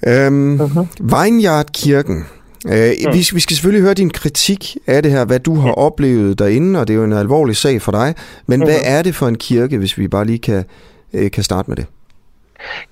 Øhm, 0.06 0.60
uh-huh. 0.60 0.86
Vineyard 1.00 1.66
Kirken, 1.74 2.26
Øh, 2.66 2.90
mm. 3.06 3.12
vi, 3.12 3.18
vi 3.32 3.40
skal 3.40 3.56
selvfølgelig 3.56 3.82
høre 3.82 3.94
din 3.94 4.10
kritik 4.10 4.76
af 4.86 5.02
det 5.02 5.12
her, 5.12 5.24
hvad 5.24 5.40
du 5.40 5.54
har 5.54 5.72
oplevet 5.72 6.38
derinde, 6.38 6.80
og 6.80 6.88
det 6.88 6.94
er 6.94 6.98
jo 6.98 7.04
en 7.04 7.12
alvorlig 7.12 7.56
sag 7.56 7.82
for 7.82 7.92
dig. 7.92 8.14
Men 8.46 8.60
mm. 8.60 8.66
hvad 8.66 8.78
er 8.84 9.02
det 9.02 9.14
for 9.14 9.28
en 9.28 9.38
kirke, 9.38 9.78
hvis 9.78 9.98
vi 9.98 10.08
bare 10.08 10.24
lige 10.24 10.38
kan, 10.38 10.64
øh, 11.12 11.30
kan 11.30 11.44
starte 11.44 11.70
med 11.70 11.76
det? 11.76 11.86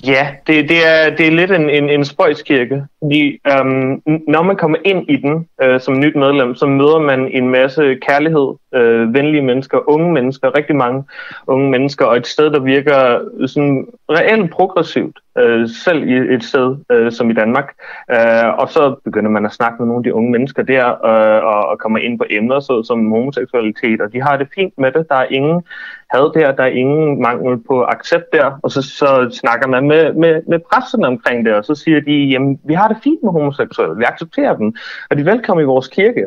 Ja, 0.04 0.28
det, 0.46 0.68
det, 0.68 0.86
er, 0.86 1.16
det 1.16 1.26
er 1.26 1.30
lidt 1.30 1.50
en, 1.50 1.70
en, 1.70 1.90
en 1.90 2.04
spøjskirke. 2.04 2.82
Fordi, 3.06 3.40
øhm, 3.52 4.02
når 4.28 4.42
man 4.42 4.56
kommer 4.56 4.78
ind 4.84 5.10
i 5.10 5.16
den 5.16 5.48
øh, 5.62 5.80
som 5.80 5.98
nyt 5.98 6.16
medlem, 6.16 6.54
så 6.54 6.66
møder 6.66 6.98
man 6.98 7.28
en 7.28 7.48
masse 7.48 7.94
kærlighed, 7.94 8.54
øh, 8.74 9.14
venlige 9.14 9.42
mennesker, 9.42 9.90
unge 9.90 10.12
mennesker, 10.12 10.56
rigtig 10.56 10.76
mange 10.76 11.04
unge 11.46 11.70
mennesker, 11.70 12.04
og 12.06 12.16
et 12.16 12.26
sted, 12.26 12.50
der 12.50 12.60
virker 12.60 13.20
sådan 13.46 13.86
reelt 14.10 14.50
progressivt, 14.50 15.18
øh, 15.38 15.68
selv 15.68 16.08
i 16.08 16.34
et 16.34 16.44
sted 16.44 16.76
øh, 16.90 17.12
som 17.12 17.30
i 17.30 17.34
Danmark. 17.34 17.74
Øh, 18.10 18.48
og 18.58 18.68
så 18.68 18.94
begynder 19.04 19.30
man 19.30 19.46
at 19.46 19.52
snakke 19.52 19.76
med 19.78 19.86
nogle 19.86 20.00
af 20.00 20.04
de 20.04 20.14
unge 20.14 20.30
mennesker 20.30 20.62
der, 20.62 20.86
øh, 20.88 21.44
og, 21.44 21.68
og 21.68 21.78
kommer 21.78 21.98
ind 21.98 22.18
på 22.18 22.24
emner 22.30 22.60
så, 22.60 22.82
som 22.86 23.10
homoseksualitet, 23.10 24.00
og 24.00 24.12
de 24.12 24.22
har 24.22 24.36
det 24.36 24.48
fint 24.54 24.74
med 24.78 24.92
det. 24.92 25.08
Der 25.08 25.16
er 25.16 25.26
ingen 25.30 25.62
had 26.10 26.32
der, 26.34 26.52
der 26.52 26.62
er 26.62 26.66
ingen 26.82 27.22
mangel 27.22 27.58
på 27.68 27.84
accept 27.84 28.32
der, 28.32 28.58
og 28.62 28.70
så, 28.70 28.82
så 28.82 29.38
snakker 29.42 29.66
man 29.68 29.88
med, 29.88 30.12
med, 30.12 30.42
med 30.48 30.58
pressen 30.72 31.04
omkring 31.04 31.46
det, 31.46 31.54
og 31.54 31.64
så 31.64 31.74
siger 31.74 32.00
de, 32.00 32.12
jamen, 32.12 32.60
vi 32.64 32.74
har 32.74 32.88
det 32.88 32.95
fint 33.02 33.22
med 33.22 33.32
homoseksuelle, 33.32 33.96
vi 33.96 34.04
accepterer 34.04 34.56
dem, 34.56 34.74
og 35.10 35.16
de 35.16 35.20
er 35.20 35.32
velkommen 35.32 35.62
i 35.64 35.66
vores 35.66 35.88
kirke. 35.88 36.24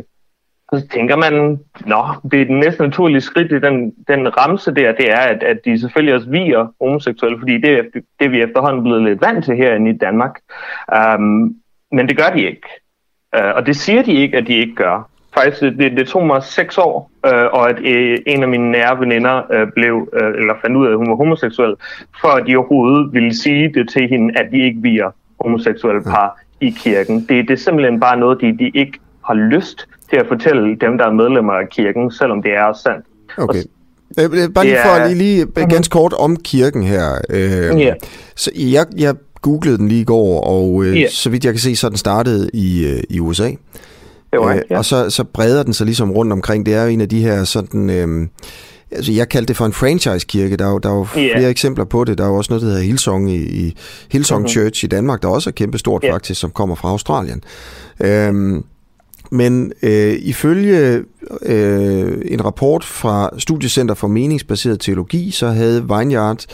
Og 0.72 0.80
så 0.80 0.88
tænker 0.88 1.16
man, 1.16 1.60
nå, 1.86 2.04
det 2.32 2.42
er 2.42 2.46
den 2.46 2.60
næste 2.60 2.84
naturlige 2.84 3.22
skridt 3.22 3.52
i 3.52 3.60
den, 3.60 3.94
den 4.08 4.38
ramse 4.38 4.76
der, 4.76 4.92
det 4.92 5.12
er, 5.12 5.20
at, 5.20 5.44
at 5.44 5.58
de 5.66 5.80
selvfølgelig 5.80 6.16
også 6.16 6.30
viger 6.30 6.68
homoseksuelle, 6.82 7.40
fordi 7.40 7.58
det 7.58 7.74
er 7.74 7.84
det, 8.20 8.32
vi 8.32 8.42
efterhånden 8.42 8.84
blevet 8.84 9.04
lidt 9.04 9.22
vant 9.22 9.46
til 9.46 9.56
herinde 9.56 9.92
i 9.92 9.98
Danmark. 9.98 10.40
Um, 11.18 11.56
men 11.92 12.08
det 12.10 12.18
gør 12.18 12.30
de 12.36 12.42
ikke. 12.42 12.68
Uh, 13.38 13.56
og 13.56 13.66
det 13.66 13.76
siger 13.76 14.02
de 14.02 14.14
ikke, 14.14 14.38
at 14.38 14.48
de 14.48 14.54
ikke 14.54 14.76
gør. 14.76 15.10
Faktisk, 15.34 15.62
det, 15.62 15.92
det 15.92 16.08
tog 16.08 16.26
mig 16.26 16.44
seks 16.44 16.78
år, 16.78 17.12
uh, 17.28 17.60
og 17.60 17.70
at 17.70 17.80
uh, 17.80 18.18
en 18.28 18.44
af 18.44 18.50
mine 18.50 18.72
nære 18.72 19.00
veninder 19.00 19.62
uh, 19.62 19.72
blev, 19.76 19.96
uh, 19.96 20.28
eller 20.28 20.54
fandt 20.62 20.78
ud 20.78 20.88
af, 20.88 20.92
at 20.92 20.98
hun 20.98 21.10
var 21.10 21.16
homoseksuel, 21.16 21.76
for 22.22 22.28
at 22.28 22.48
de 22.48 22.56
overhovedet 22.56 23.14
ville 23.14 23.36
sige 23.36 23.74
det 23.74 23.90
til 23.90 24.10
hende, 24.10 24.40
at 24.40 24.52
de 24.52 24.58
ikke 24.58 24.82
viger 24.82 25.12
homoseksuelle 25.40 26.04
par 26.04 26.40
i 26.62 26.70
kirken. 26.70 27.26
Det, 27.30 27.48
det 27.48 27.54
er 27.54 27.58
simpelthen 27.58 28.00
bare 28.00 28.18
noget, 28.18 28.42
de, 28.42 28.58
de 28.58 28.72
ikke 28.76 29.00
har 29.26 29.34
lyst 29.34 29.88
til 30.10 30.18
at 30.18 30.26
fortælle 30.28 30.76
dem, 30.76 30.98
der 30.98 31.06
er 31.06 31.12
medlemmer 31.12 31.54
af 31.54 31.70
kirken, 31.70 32.12
selvom 32.12 32.44
det 32.44 32.52
er 32.52 32.74
sandt. 32.84 33.06
Okay. 33.38 33.64
Og, 34.18 34.54
bare 34.54 34.66
lige 34.66 34.78
for 34.86 35.08
lige, 35.08 35.18
lige 35.18 35.44
uh-huh. 35.44 35.68
ganske 35.68 35.92
kort 35.92 36.14
om 36.14 36.36
kirken 36.36 36.84
her. 36.84 37.22
Øh, 37.30 37.80
yeah. 37.82 37.96
så 38.36 38.52
jeg, 38.56 38.86
jeg 38.98 39.16
googlede 39.42 39.78
den 39.78 39.88
lige 39.88 40.02
i 40.02 40.04
går, 40.04 40.44
og 40.44 40.84
øh, 40.84 40.96
yeah. 40.96 41.10
så 41.10 41.30
vidt 41.30 41.46
jeg 41.46 41.54
kan 41.54 41.60
se, 41.60 41.76
så 41.76 41.90
den 41.90 41.98
startet 41.98 42.50
i, 42.54 42.86
øh, 42.86 43.04
i 43.10 43.20
USA. 43.20 43.50
Det 44.32 44.40
var, 44.40 44.54
øh, 44.54 44.62
ja. 44.70 44.78
Og 44.78 44.86
så, 44.86 45.10
så 45.10 45.24
breder 45.24 45.64
den 45.64 45.74
sig 45.74 45.86
ligesom 45.86 46.12
rundt 46.12 46.32
omkring. 46.34 46.66
Det 46.66 46.74
er 46.74 46.84
jo 46.84 46.90
en 46.90 47.02
af 47.02 47.10
de 47.10 47.22
her 47.22 47.44
sådan... 47.44 47.90
Øh, 47.90 48.28
altså 48.92 49.12
jeg 49.12 49.30
kaldte 49.30 49.48
det 49.48 49.58
for 49.58 49.66
en 49.66 49.74
franchise-kirke. 49.74 50.56
Der 50.56 50.66
er 50.66 50.72
jo, 50.72 50.78
der 50.78 50.90
er 50.90 50.94
jo 50.94 51.08
yeah. 51.18 51.38
flere 51.38 51.50
eksempler 51.50 51.86
på 51.86 52.04
det. 52.04 52.18
Der 52.18 52.24
er 52.24 52.28
jo 52.28 52.36
også 52.36 52.52
noget, 52.52 52.62
der 52.62 52.68
hedder 52.68 52.84
Hillsong, 52.84 53.32
i, 53.32 53.36
i 53.36 53.76
Hillsong 54.12 54.46
uh-huh. 54.46 54.52
Church 54.52 54.84
i 54.84 54.88
Danmark, 54.88 55.22
der 55.22 55.28
også 55.28 55.50
er 55.50 55.52
kæmpestort 55.52 56.02
yeah. 56.04 56.14
faktisk, 56.14 56.42
som 56.42 56.52
kommer 56.52 56.76
fra 56.76 56.90
Australien. 56.90 57.44
Øhm, 58.00 58.64
men 59.32 59.72
øh, 59.82 60.16
ifølge 60.22 61.04
øh, 61.42 62.22
en 62.26 62.46
rapport 62.46 62.84
fra 62.84 63.30
Studiecenter 63.38 63.94
for 63.94 64.08
Meningsbaseret 64.08 64.80
Teologi, 64.80 65.32
så 65.32 65.48
havde 65.48 65.82
Vineyard 65.82 66.46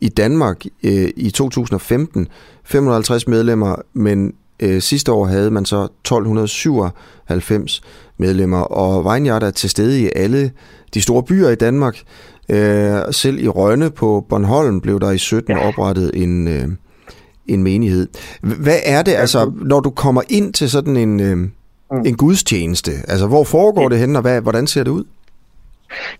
i 0.00 0.08
Danmark 0.08 0.64
øh, 0.82 1.08
i 1.16 1.30
2015 1.30 2.28
550 2.64 3.28
medlemmer, 3.28 3.76
men 3.92 4.32
øh, 4.60 4.82
sidste 4.82 5.12
år 5.12 5.26
havde 5.26 5.50
man 5.50 5.64
så 5.64 5.82
1297 5.82 7.82
medlemmer, 8.18 8.60
og 8.60 9.14
Vineyard 9.14 9.42
er 9.42 9.50
til 9.50 9.70
stede 9.70 10.02
i 10.02 10.10
alle 10.16 10.50
de 10.94 11.02
store 11.02 11.22
byer 11.22 11.48
i 11.48 11.54
Danmark. 11.54 11.96
Øh, 12.50 12.98
selv 13.10 13.38
i 13.38 13.48
Rønne 13.48 13.90
på 13.90 14.26
Bornholm 14.28 14.80
blev 14.80 15.00
der 15.00 15.10
i 15.10 15.18
17 15.18 15.56
ja. 15.56 15.68
oprettet 15.68 16.10
en, 16.14 16.48
øh, 16.48 16.64
en 17.46 17.62
menighed. 17.62 18.08
Hvad 18.40 18.78
er 18.84 19.02
det, 19.02 19.12
altså, 19.14 19.52
når 19.54 19.80
du 19.80 19.90
kommer 19.90 20.22
ind 20.28 20.52
til 20.52 20.70
sådan 20.70 20.96
en... 20.96 21.20
Øh, 21.20 21.36
mm. 21.36 22.06
en 22.06 22.16
gudstjeneste? 22.16 22.90
Altså, 23.08 23.26
hvor 23.26 23.44
foregår 23.44 23.88
det 23.88 23.98
henne, 23.98 24.18
og 24.18 24.22
hvad, 24.22 24.40
hvordan 24.40 24.66
ser 24.66 24.84
det 24.84 24.90
ud? 24.90 25.04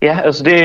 Ja, 0.02 0.18
altså 0.24 0.44
det, 0.44 0.56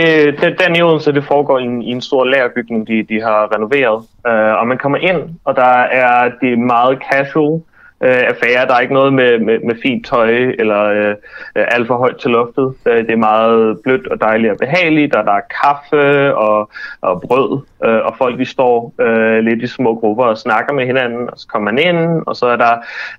det, 0.42 0.56
den 0.68 0.76
i 0.76 0.82
Odense, 0.82 1.12
det 1.12 1.24
foregår 1.28 1.60
i 1.60 1.64
en, 1.64 1.82
i 1.82 1.92
en 1.92 2.02
stor 2.02 2.24
lagerbygning, 2.24 2.88
de, 2.88 3.06
de 3.10 3.22
har 3.22 3.56
renoveret. 3.56 3.98
Uh, 4.30 4.60
og 4.60 4.68
man 4.68 4.78
kommer 4.78 4.98
ind, 4.98 5.22
og 5.44 5.56
der 5.56 5.76
er 6.04 6.32
det 6.42 6.60
meget 6.60 7.00
casual 7.12 7.62
øh, 8.04 8.22
affære. 8.32 8.68
Der 8.68 8.74
er 8.76 8.80
ikke 8.80 8.94
noget 8.94 9.14
med, 9.14 9.40
med, 9.40 9.60
med 9.60 9.76
fint 9.82 10.06
tøj 10.06 10.30
eller 10.60 10.84
øh, 10.84 11.16
alt 11.56 11.88
for 11.88 11.98
højt 11.98 12.18
til 12.18 12.32
loftet. 12.32 12.74
Øh, 12.86 12.98
det 12.98 13.12
er 13.12 13.16
meget 13.16 13.80
blødt 13.84 14.08
og 14.08 14.22
dejligt 14.22 14.52
og 14.52 14.58
behageligt, 14.58 15.16
og 15.16 15.26
der 15.26 15.34
er 15.34 15.50
kaffe 15.62 16.36
og, 16.36 16.72
og 17.02 17.22
brød, 17.22 17.62
øh, 17.86 18.06
og 18.06 18.16
folk 18.18 18.40
de 18.40 18.46
står 18.46 18.94
øh, 19.00 19.40
lidt 19.40 19.64
i 19.64 19.68
små 19.68 19.96
grupper 19.96 20.24
og 20.24 20.38
snakker 20.38 20.74
med 20.74 20.86
hinanden, 20.86 21.30
og 21.30 21.40
så 21.40 21.48
kommer 21.48 21.72
man 21.72 21.84
ind, 21.84 22.24
og 22.28 22.36
så 22.36 22.46
er 22.46 22.58
der 22.58 22.76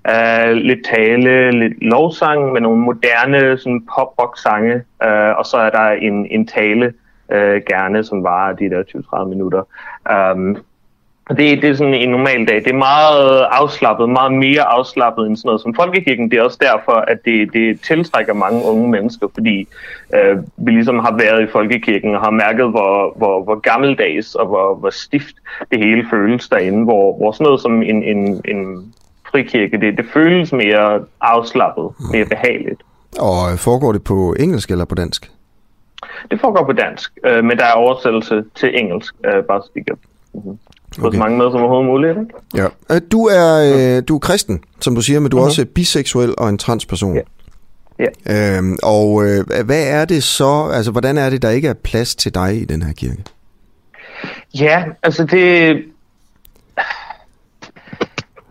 øh, 0.09 0.53
lidt 0.55 0.85
tale, 0.85 1.51
lidt 1.51 1.83
lovsang 1.83 2.51
med 2.51 2.61
nogle 2.61 2.81
moderne 2.81 3.57
sådan 3.57 3.85
pop-rock-sange, 3.95 4.73
øh, 5.03 5.37
og 5.37 5.45
så 5.45 5.57
er 5.57 5.69
der 5.69 5.89
en, 5.89 6.27
en 6.31 6.47
tale, 6.47 6.93
øh, 7.31 7.61
gerne, 7.69 8.03
som 8.03 8.23
varer 8.23 8.53
de 8.53 8.69
der 8.69 8.83
20-30 9.23 9.25
minutter. 9.25 9.63
Um, 10.33 10.57
det, 11.37 11.61
det 11.61 11.69
er 11.69 11.75
sådan 11.75 11.93
en 11.93 12.09
normal 12.09 12.47
dag. 12.47 12.55
Det 12.55 12.67
er 12.67 12.77
meget 12.77 13.45
afslappet, 13.51 14.09
meget 14.09 14.33
mere 14.33 14.61
afslappet 14.61 15.27
end 15.27 15.37
sådan 15.37 15.47
noget 15.47 15.61
som 15.61 15.75
folkekirken. 15.75 16.31
Det 16.31 16.39
er 16.39 16.43
også 16.43 16.57
derfor, 16.61 16.91
at 16.91 17.17
det, 17.25 17.53
det 17.53 17.81
tiltrækker 17.81 18.33
mange 18.33 18.65
unge 18.65 18.89
mennesker, 18.89 19.27
fordi 19.33 19.67
øh, 20.15 20.37
vi 20.57 20.71
ligesom 20.71 20.99
har 20.99 21.17
været 21.17 21.43
i 21.43 21.51
folkekirken 21.51 22.15
og 22.15 22.21
har 22.21 22.31
mærket, 22.31 22.69
hvor, 22.69 23.13
hvor, 23.17 23.43
hvor 23.43 23.59
gammeldags 23.59 24.35
og 24.35 24.47
hvor, 24.47 24.75
hvor 24.75 24.89
stift 24.89 25.35
det 25.71 25.79
hele 25.79 26.05
føles 26.09 26.49
derinde, 26.49 26.83
hvor, 26.83 27.17
hvor 27.17 27.31
sådan 27.31 27.45
noget 27.45 27.61
som 27.61 27.81
en, 27.81 28.03
en, 28.03 28.41
en 28.45 28.93
frikirke, 29.31 29.77
det, 29.77 29.97
det 29.97 30.05
føles 30.13 30.53
mere 30.53 31.03
afslappet, 31.21 31.89
mere 32.13 32.25
behageligt. 32.25 32.81
Og 33.19 33.59
foregår 33.59 33.91
det 33.91 34.03
på 34.03 34.35
engelsk 34.39 34.71
eller 34.71 34.85
på 34.85 34.95
dansk? 34.95 35.31
Det 36.31 36.39
foregår 36.39 36.65
på 36.65 36.73
dansk, 36.73 37.11
øh, 37.25 37.43
men 37.43 37.57
der 37.57 37.65
er 37.65 37.73
oversættelse 37.73 38.43
til 38.55 38.79
engelsk, 38.79 39.15
øh, 39.25 39.43
bare 39.43 39.61
så 39.61 39.69
de 39.75 39.83
kan 39.83 39.97
mm-hmm 40.97 41.01
på 41.01 41.07
okay. 41.07 41.15
så 41.15 41.19
mange 41.19 41.37
måder 41.37 41.51
som 41.51 41.59
overhovedet 41.59 41.87
muligt. 41.87 42.17
Ikke? 42.19 42.33
Ja. 42.55 42.95
Øh, 42.95 43.01
du 43.11 43.25
er, 43.25 43.97
øh, 43.97 44.03
du 44.07 44.15
er 44.15 44.19
kristen, 44.19 44.63
som 44.79 44.95
du 44.95 45.01
siger, 45.01 45.19
men 45.19 45.31
du 45.31 45.37
er 45.37 45.41
mm-hmm. 45.41 45.47
også 45.47 45.65
biseksuel 45.65 46.33
og 46.37 46.49
en 46.49 46.57
transperson. 46.57 47.15
Ja. 47.15 47.21
Ja. 48.27 48.57
Øhm, 48.57 48.77
og 48.83 49.25
øh, 49.25 49.65
hvad 49.65 49.87
er 49.87 50.05
det 50.05 50.23
så, 50.23 50.71
altså 50.73 50.91
hvordan 50.91 51.17
er 51.17 51.29
det, 51.29 51.41
der 51.41 51.49
ikke 51.49 51.67
er 51.67 51.73
plads 51.73 52.15
til 52.15 52.33
dig 52.33 52.61
i 52.61 52.65
den 52.65 52.81
her 52.81 52.93
kirke? 52.93 53.23
Ja, 54.53 54.83
altså 55.03 55.25
det, 55.25 55.83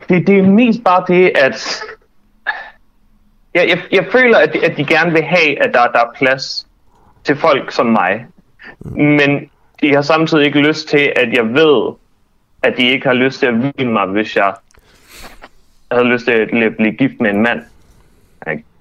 det, 0.09 0.27
det 0.27 0.39
er 0.39 0.43
mest 0.43 0.85
bare 0.85 1.05
det, 1.09 1.33
at 1.35 1.83
jeg, 3.55 3.69
jeg, 3.69 3.79
jeg 3.93 4.07
føler, 4.13 4.39
at 4.39 4.53
de, 4.53 4.65
at 4.65 4.77
de 4.77 4.85
gerne 4.85 5.13
vil 5.13 5.23
have, 5.23 5.63
at 5.63 5.71
der, 5.75 5.87
der 5.87 5.99
er 5.99 6.15
plads 6.19 6.67
til 7.25 7.37
folk 7.37 7.73
som 7.73 7.87
mig. 7.87 8.27
Mm. 8.81 9.03
Men 9.03 9.51
de 9.83 9.95
har 9.95 10.03
samtidig 10.03 10.47
ikke 10.47 10.61
lyst 10.61 10.89
til, 10.89 11.13
at 11.17 11.33
jeg 11.33 11.45
ved, 11.45 11.93
at 12.63 12.77
de 12.77 12.89
ikke 12.89 13.07
har 13.07 13.15
lyst 13.15 13.39
til 13.39 13.47
at 13.47 13.63
vide 13.63 13.91
mig, 13.91 14.07
hvis 14.07 14.37
jeg 14.37 14.55
havde 15.93 16.09
lyst 16.09 16.25
til 16.25 16.33
at 16.33 16.77
blive 16.77 16.93
gift 16.93 17.21
med 17.21 17.31
en 17.31 17.43
mand. 17.43 17.63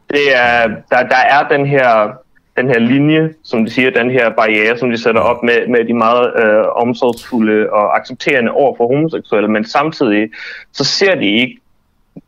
Det 0.09 0.35
er, 0.35 0.67
der, 0.67 1.03
der 1.07 1.17
er 1.29 1.47
den 1.47 1.65
her, 1.65 2.11
den 2.57 2.67
her 2.67 2.79
linje, 2.79 3.33
som 3.43 3.65
de 3.65 3.71
siger, 3.71 3.89
den 3.91 4.11
her 4.11 4.29
barriere, 4.29 4.77
som 4.77 4.89
de 4.89 4.97
sætter 4.97 5.21
op 5.21 5.43
med, 5.43 5.67
med 5.67 5.85
de 5.85 5.93
meget 5.93 6.33
øh, 6.43 6.65
omsorgsfulde 6.75 7.69
og 7.69 7.97
accepterende 7.97 8.51
over 8.51 8.75
for 8.77 8.87
homoseksuelle, 8.87 9.49
men 9.49 9.65
samtidig 9.65 10.29
så 10.71 10.83
ser 10.83 11.15
de 11.15 11.25
ikke 11.25 11.59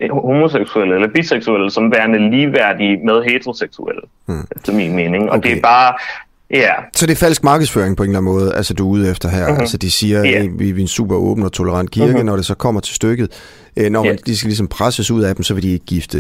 homoseksuelle 0.10 0.95
eller 0.95 1.07
biseksuelle 1.07 1.72
som 1.72 1.91
værende 1.91 2.30
ligeværdige 2.30 2.98
med 2.98 3.23
heteroseksuelle, 3.23 4.02
hmm. 4.26 4.48
efter 4.56 4.73
min 4.73 4.95
mening. 4.95 5.30
Og 5.30 5.38
okay. 5.38 5.49
det 5.49 5.57
er 5.57 5.61
bare, 5.61 5.94
Ja. 6.53 6.73
Så 6.95 7.06
det 7.06 7.11
er 7.11 7.15
falsk 7.15 7.44
markedsføring 7.44 7.98
på 7.98 8.03
en 8.03 8.10
eller 8.10 8.19
anden 8.19 8.34
måde, 8.34 8.53
altså 8.53 8.73
du 8.73 8.88
er 8.88 8.91
ude 8.91 9.11
efter 9.11 9.30
her. 9.30 9.48
Uh-huh. 9.48 9.60
Altså 9.60 9.78
de 9.78 9.91
siger, 9.91 10.26
yeah. 10.26 10.44
at 10.44 10.49
vi, 10.60 10.69
er 10.69 10.76
en 10.76 10.88
super 10.88 11.15
åben 11.15 11.44
og 11.44 11.52
tolerant 11.52 11.91
kirke, 11.91 12.14
uh-huh. 12.14 12.23
når 12.23 12.36
det 12.36 12.45
så 12.45 12.56
kommer 12.56 12.82
til 12.82 12.95
stykket. 12.95 13.32
Øh, 13.78 13.90
når 13.90 14.03
man, 14.03 14.07
yeah. 14.07 14.18
de 14.26 14.38
skal 14.38 14.48
ligesom 14.48 14.68
presses 14.68 15.11
ud 15.11 15.23
af 15.23 15.36
dem, 15.36 15.44
så 15.44 15.53
vil 15.53 15.64
de 15.64 15.72
ikke 15.72 15.86
gifte 15.86 16.18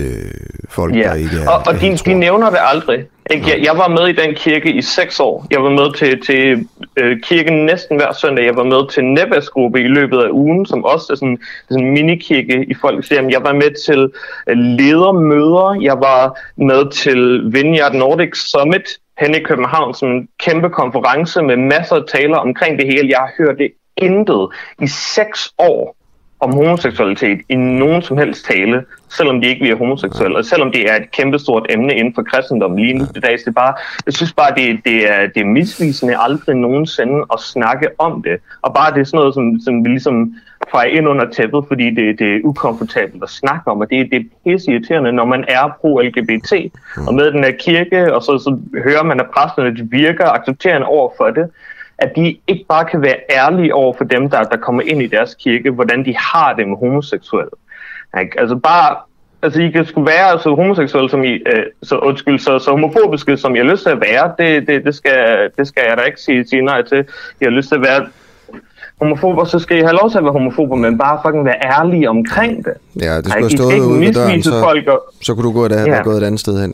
folk, 0.69 0.95
yeah. 0.95 1.05
der 1.05 1.15
ikke 1.15 1.37
er 1.43 1.49
Og, 1.49 1.63
og 1.67 1.81
de, 1.81 1.97
de 1.97 2.13
nævner 2.13 2.49
det 2.49 2.59
aldrig. 2.61 3.05
Ikke? 3.29 3.49
Jeg, 3.49 3.63
jeg 3.63 3.77
var 3.77 3.87
med 3.87 4.07
i 4.07 4.11
den 4.11 4.35
kirke 4.35 4.73
i 4.73 4.81
seks 4.81 5.19
år. 5.19 5.47
Jeg 5.51 5.63
var 5.63 5.69
med 5.69 5.93
til, 5.93 6.21
til 6.21 6.67
øh, 6.97 7.21
kirken 7.23 7.65
næsten 7.65 7.97
hver 7.97 8.13
søndag. 8.13 8.45
Jeg 8.45 8.55
var 8.55 8.63
med 8.63 8.89
til 8.89 9.03
Nebbas-gruppe 9.03 9.79
i 9.79 9.87
løbet 9.87 10.17
af 10.17 10.29
ugen, 10.31 10.65
som 10.65 10.83
også 10.83 11.07
er 11.09 11.15
sådan, 11.15 11.39
sådan 11.69 11.85
en 11.85 11.93
minikirke 11.93 12.65
i 12.67 12.73
Folkets 12.81 13.09
Hjem. 13.09 13.29
Jeg 13.29 13.43
var 13.43 13.53
med 13.53 13.85
til 13.85 14.11
øh, 14.49 14.57
ledermøder. 14.57 15.79
Jeg 15.81 15.97
var 15.99 16.39
med 16.57 16.91
til 16.91 17.41
Vineyard 17.53 17.93
Nordic 17.93 18.37
Summit 18.37 18.87
hen 19.21 19.35
i 19.35 19.43
København 19.43 19.93
som 19.93 20.09
en 20.09 20.27
kæmpe 20.39 20.69
konference 20.69 21.41
med 21.41 21.57
masser 21.57 21.95
af 21.95 22.01
taler 22.07 22.37
omkring 22.37 22.79
det 22.79 22.87
hele. 22.87 23.09
Jeg 23.09 23.17
har 23.17 23.31
hørt 23.37 23.57
det 23.57 23.71
intet 23.97 24.47
i 24.81 24.87
seks 24.87 25.53
år 25.57 25.95
om 26.39 26.53
homoseksualitet 26.53 27.41
i 27.49 27.55
nogen 27.55 28.01
som 28.01 28.17
helst 28.17 28.45
tale, 28.45 28.85
selvom 29.09 29.41
de 29.41 29.47
ikke 29.47 29.69
er 29.69 29.75
homoseksuelle, 29.75 30.37
og 30.37 30.45
selvom 30.45 30.71
det 30.71 30.91
er 30.91 30.95
et 30.95 31.11
kæmpestort 31.11 31.65
emne 31.69 31.95
inden 31.95 32.15
for 32.15 32.23
kristendom 32.23 32.77
lige 32.77 32.93
nu 32.93 33.05
til 33.13 33.23
dags. 33.23 33.43
Det 33.43 33.47
er 33.47 33.61
bare, 33.61 33.73
jeg 34.05 34.13
synes 34.13 34.33
bare, 34.33 34.53
det, 34.57 34.79
det, 34.85 35.11
er, 35.11 35.27
det 35.27 35.41
er 35.41 35.45
misvisende 35.45 36.17
aldrig 36.17 36.55
nogensinde 36.55 37.25
at 37.33 37.39
snakke 37.39 37.87
om 37.97 38.23
det. 38.23 38.37
Og 38.61 38.73
bare 38.73 38.93
det 38.93 38.99
er 38.99 39.03
sådan 39.03 39.17
noget, 39.17 39.33
som, 39.33 39.59
som 39.65 39.83
vi 39.83 39.89
ligesom 39.89 40.33
fejer 40.71 40.89
ind 40.89 41.07
under 41.07 41.29
tæppet, 41.29 41.65
fordi 41.67 41.89
det, 41.89 42.19
det 42.19 42.35
er 42.35 42.39
ukomfortabelt 42.43 43.23
at 43.23 43.29
snakke 43.29 43.71
om, 43.71 43.79
og 43.79 43.89
det, 43.89 44.11
det 44.11 44.19
er 44.19 44.23
pisse 44.45 44.71
irriterende, 44.71 45.11
når 45.11 45.25
man 45.25 45.45
er 45.47 45.77
pro-LGBT, 45.79 46.53
mm. 46.97 47.07
og 47.07 47.13
med 47.13 47.31
den 47.31 47.43
her 47.43 47.51
kirke, 47.59 48.15
og 48.15 48.23
så, 48.23 48.37
så 48.37 48.59
hører 48.83 49.03
man, 49.03 49.19
at 49.19 49.29
præsterne 49.35 49.77
de 49.77 49.87
virker 49.91 50.25
accepterende 50.25 50.87
over 50.87 51.09
for 51.17 51.29
det, 51.29 51.49
at 51.97 52.15
de 52.15 52.37
ikke 52.47 52.65
bare 52.69 52.85
kan 52.85 53.01
være 53.01 53.15
ærlige 53.29 53.73
over 53.75 53.93
for 53.93 54.03
dem, 54.03 54.29
der, 54.29 54.43
der 54.43 54.57
kommer 54.57 54.81
ind 54.81 55.01
i 55.01 55.07
deres 55.07 55.35
kirke, 55.35 55.71
hvordan 55.71 56.05
de 56.05 56.17
har 56.17 56.53
det 56.53 56.67
med 56.67 56.77
homoseksuelle. 56.77 57.51
Ikke? 58.21 58.39
Altså 58.39 58.55
bare, 58.55 58.95
altså 59.41 59.61
I 59.61 59.69
kan 59.69 59.85
skulle 59.85 60.07
være 60.07 60.39
så 60.39 60.55
homoseksuelle 60.55 61.09
som 61.09 61.23
I, 61.23 61.31
øh, 61.31 61.65
så 61.83 61.97
undskyld, 61.97 62.39
så, 62.39 62.59
så 62.59 62.71
homofobiske 62.71 63.37
som 63.37 63.55
jeg 63.55 63.65
har 63.65 63.71
lyst 63.71 63.83
til 63.83 63.89
at 63.89 64.01
være, 64.01 64.33
det, 64.37 64.67
det, 64.67 64.85
det, 64.85 64.95
skal, 64.95 65.49
det 65.57 65.67
skal 65.67 65.83
jeg 65.87 65.97
da 65.97 66.01
ikke 66.01 66.21
sige, 66.21 66.47
sige 66.47 66.61
nej 66.61 66.81
til. 66.81 67.05
Jeg 67.41 67.45
har 67.49 67.55
lyst 67.55 67.67
til 67.67 67.75
at 67.75 67.81
være 67.81 68.07
homofober, 69.01 69.43
så 69.43 69.59
skal 69.59 69.77
I 69.77 69.81
have 69.81 69.93
lov 69.93 70.11
til 70.11 70.17
at 70.17 70.23
være 70.23 70.31
homofober, 70.31 70.75
men 70.75 70.97
bare 70.97 71.19
fucking 71.25 71.45
være 71.45 71.55
ærlige 71.63 72.09
omkring 72.09 72.65
det. 72.65 72.73
Ja, 73.01 73.17
det 73.17 73.25
skulle 73.25 73.43
have 73.43 73.57
stået 73.57 73.79
ude 73.79 73.99
ved 73.99 74.13
døren, 74.13 74.43
så, 74.43 74.59
folk 74.59 74.87
og... 74.87 75.03
så 75.21 75.35
kunne 75.35 75.43
du 75.43 75.53
gå 75.53 75.65
et, 75.65 75.71
ja. 75.71 76.03
gået 76.03 76.17
et 76.17 76.23
andet 76.23 76.39
sted 76.39 76.61
hen. 76.61 76.73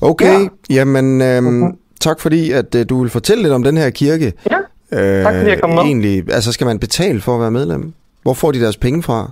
Okay, 0.00 0.40
ja. 0.70 0.74
jamen 0.74 1.22
øhm, 1.22 1.62
uh-huh. 1.62 1.96
tak 2.00 2.20
fordi, 2.20 2.52
at 2.52 2.74
øh, 2.74 2.86
du 2.88 3.00
vil 3.02 3.10
fortælle 3.10 3.42
lidt 3.42 3.52
om 3.52 3.62
den 3.62 3.76
her 3.76 3.90
kirke. 3.90 4.32
Ja, 4.50 5.22
tak 5.22 5.34
fordi 5.34 5.50
jeg 5.50 5.60
kom 5.60 5.70
med. 5.70 5.78
Egentlig, 5.78 6.24
altså 6.32 6.52
skal 6.52 6.66
man 6.66 6.78
betale 6.78 7.20
for 7.20 7.34
at 7.34 7.40
være 7.40 7.50
medlem? 7.50 7.92
Hvor 8.22 8.34
får 8.34 8.52
de 8.52 8.60
deres 8.60 8.76
penge 8.76 9.02
fra? 9.02 9.30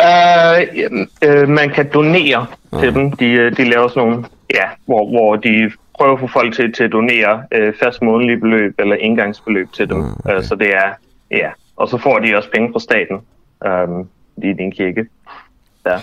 Uh, 0.00 0.58
uh, 1.28 1.48
man 1.48 1.70
kan 1.70 1.90
donere 1.94 2.46
uh. 2.72 2.80
til 2.80 2.94
dem. 2.94 3.10
De, 3.10 3.26
øh, 3.26 3.56
de 3.56 3.64
laver 3.64 3.88
sådan 3.88 4.08
nogle, 4.08 4.24
ja, 4.54 4.64
hvor, 4.86 5.10
hvor 5.10 5.36
de 5.36 5.70
prøver 5.98 6.12
at 6.12 6.20
få 6.20 6.26
folk 6.26 6.54
til, 6.54 6.72
til 6.72 6.84
at 6.84 6.92
donere 6.92 7.42
uh, 7.58 7.74
fast 7.82 8.02
månedlige 8.02 8.40
beløb 8.40 8.74
eller 8.78 8.96
indgangsbeløb 8.96 9.72
til 9.72 9.88
dem. 9.88 10.00
Uh, 10.00 10.06
okay. 10.06 10.36
uh, 10.36 10.44
så 10.44 10.54
det 10.54 10.68
er 10.68 10.88
Ja, 11.30 11.50
og 11.76 11.88
så 11.88 11.98
får 11.98 12.18
de 12.18 12.36
også 12.36 12.48
penge 12.54 12.72
fra 12.72 12.80
staten 12.80 13.16
øhm, 13.66 14.08
i 14.42 14.52
din 14.58 14.72
kirke. 14.72 15.06
Ja. 15.86 15.98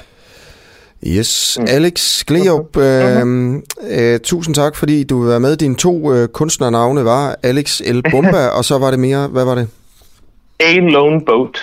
Yes, 1.07 1.57
mm. 1.59 1.65
Alex 1.69 2.23
Gleop, 2.23 2.77
øh, 2.77 3.53
øh, 3.91 4.19
tusind 4.19 4.55
tak, 4.55 4.75
fordi 4.75 5.03
du 5.03 5.19
vil 5.19 5.29
være 5.29 5.39
med. 5.39 5.57
Dine 5.57 5.75
to 5.75 6.13
øh, 6.13 6.27
kunstnernavne 6.27 7.05
var 7.05 7.35
Alex 7.43 7.81
El 7.81 8.03
Bomba, 8.11 8.47
og 8.57 8.65
så 8.65 8.77
var 8.77 8.91
det 8.91 8.99
mere, 8.99 9.27
hvad 9.27 9.45
var 9.45 9.55
det? 9.55 9.69
A 10.59 10.73
Lone 10.73 11.21
Boat. 11.25 11.57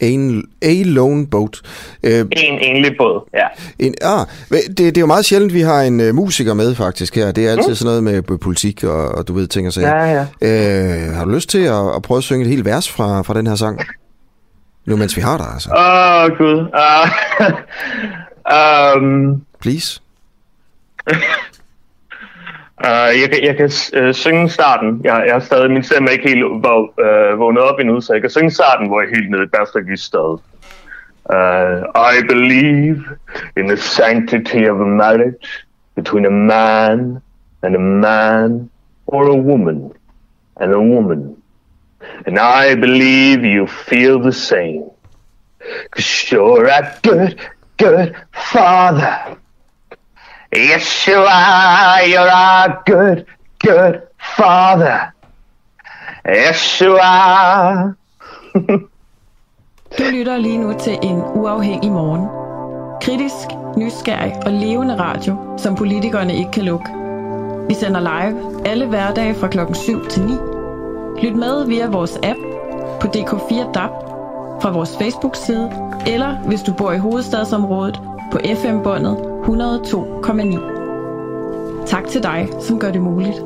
En, 0.00 0.44
a 0.62 0.82
lone 0.84 1.26
boat. 1.26 1.60
Uh, 2.06 2.10
en 2.10 2.28
enlig 2.60 2.94
båd, 2.98 3.28
ja. 3.34 3.46
En, 3.78 3.94
ah, 4.02 4.26
det, 4.50 4.78
det 4.78 4.96
er 4.96 5.00
jo 5.00 5.06
meget 5.06 5.24
sjældent, 5.24 5.54
vi 5.54 5.60
har 5.60 5.82
en 5.82 6.00
uh, 6.00 6.14
musiker 6.14 6.54
med 6.54 6.74
faktisk 6.74 7.14
her. 7.14 7.32
Det 7.32 7.46
er 7.46 7.50
altid 7.50 7.68
mm. 7.68 7.74
sådan 7.74 8.02
noget 8.02 8.02
med 8.02 8.38
politik 8.38 8.84
og, 8.84 9.08
og 9.08 9.28
du 9.28 9.32
ved 9.32 9.46
ting 9.46 9.66
og 9.66 9.72
sager. 9.72 9.96
Ja, 9.96 10.26
ja. 10.40 11.08
Uh, 11.08 11.14
har 11.16 11.24
du 11.24 11.30
lyst 11.30 11.48
til 11.48 11.58
at, 11.58 11.94
at 11.96 12.02
prøve 12.02 12.18
at 12.18 12.24
synge 12.24 12.44
et 12.44 12.50
helt 12.50 12.64
vers 12.64 12.90
fra, 12.90 13.22
fra 13.22 13.34
den 13.34 13.46
her 13.46 13.54
sang? 13.54 13.80
Nu 14.86 14.96
mens 14.96 15.16
vi 15.16 15.22
har 15.22 15.36
dig, 15.36 15.46
altså. 15.52 15.70
Åh, 15.70 16.24
oh, 16.24 16.38
gud. 16.38 16.58
Uh, 18.96 19.02
um... 19.02 19.42
Please. 19.62 20.00
Uh, 22.84 23.20
jeg, 23.20 23.30
kan, 23.30 23.44
jeg 23.44 23.56
kan 23.56 23.70
uh, 24.04 24.14
synge 24.14 24.50
starten. 24.50 25.00
Jeg, 25.04 25.22
jeg 25.26 25.34
har 25.34 25.40
stadig, 25.40 25.70
min 25.70 25.82
stemme 25.82 26.08
er 26.08 26.12
ikke 26.12 26.28
helt 26.28 26.44
uh, 26.44 27.38
vågnet 27.38 27.62
op 27.62 27.80
endnu, 27.80 28.00
så 28.00 28.12
jeg 28.12 28.20
kan 28.20 28.30
synge 28.30 28.50
starten, 28.50 28.88
hvor 28.88 29.00
jeg 29.00 29.10
er 29.10 29.14
helt 29.14 29.30
nede 29.30 29.42
i 29.42 29.46
Berstagistad. 29.46 30.40
Uh, 31.30 31.80
I 31.96 32.22
believe 32.28 33.04
in 33.56 33.68
the 33.68 33.76
sanctity 33.76 34.68
of 34.68 34.80
a 34.80 34.84
marriage 34.84 35.64
between 35.94 36.26
a 36.26 36.30
man 36.30 37.22
and 37.62 37.74
a 37.74 37.78
man 37.78 38.70
or 39.06 39.28
a 39.28 39.36
woman 39.36 39.92
and 40.60 40.72
a 40.72 40.80
woman. 40.80 41.36
And 42.26 42.38
I 42.38 42.74
believe 42.74 43.44
you 43.44 43.66
feel 43.66 44.18
the 44.18 44.32
same. 44.32 44.90
Cause 45.90 46.30
you're 46.30 46.66
a 46.66 46.98
good, 47.02 47.40
good 47.78 48.14
father. 48.32 49.38
Yeshua, 50.54 52.06
you're 52.06 52.28
a 52.28 52.82
good, 52.86 53.26
good 53.58 54.02
father. 54.36 55.12
Yeshua. 56.26 57.94
Du 59.98 60.02
lytter 60.12 60.38
lige 60.38 60.58
nu 60.58 60.78
til 60.78 60.98
en 61.02 61.22
uafhængig 61.34 61.92
morgen. 61.92 62.28
Kritisk, 63.02 63.48
nysgerrig 63.76 64.32
og 64.46 64.52
levende 64.52 64.98
radio, 64.98 65.36
som 65.58 65.76
politikerne 65.76 66.36
ikke 66.36 66.50
kan 66.50 66.64
lukke. 66.64 66.86
Vi 67.68 67.74
sender 67.74 68.00
live 68.00 68.66
alle 68.66 68.86
hverdage 68.86 69.34
fra 69.34 69.48
klokken 69.48 69.74
7 69.74 70.06
til 70.08 70.22
9. 70.22 70.32
Lyt 71.22 71.36
med 71.36 71.66
via 71.66 71.86
vores 71.86 72.16
app 72.22 72.38
på 73.00 73.06
DK4 73.06 73.72
DAB, 73.72 73.90
fra 74.62 74.70
vores 74.70 74.96
Facebook-side, 74.98 75.72
eller 76.06 76.34
hvis 76.36 76.62
du 76.62 76.72
bor 76.72 76.92
i 76.92 76.98
hovedstadsområdet 76.98 78.00
på 78.32 78.38
FM-båndet 78.62 79.16
102,9. 79.16 81.86
Tak 81.86 82.08
til 82.08 82.22
dig, 82.22 82.48
som 82.60 82.78
gør 82.78 82.92
det 82.92 83.00
muligt. 83.00 83.36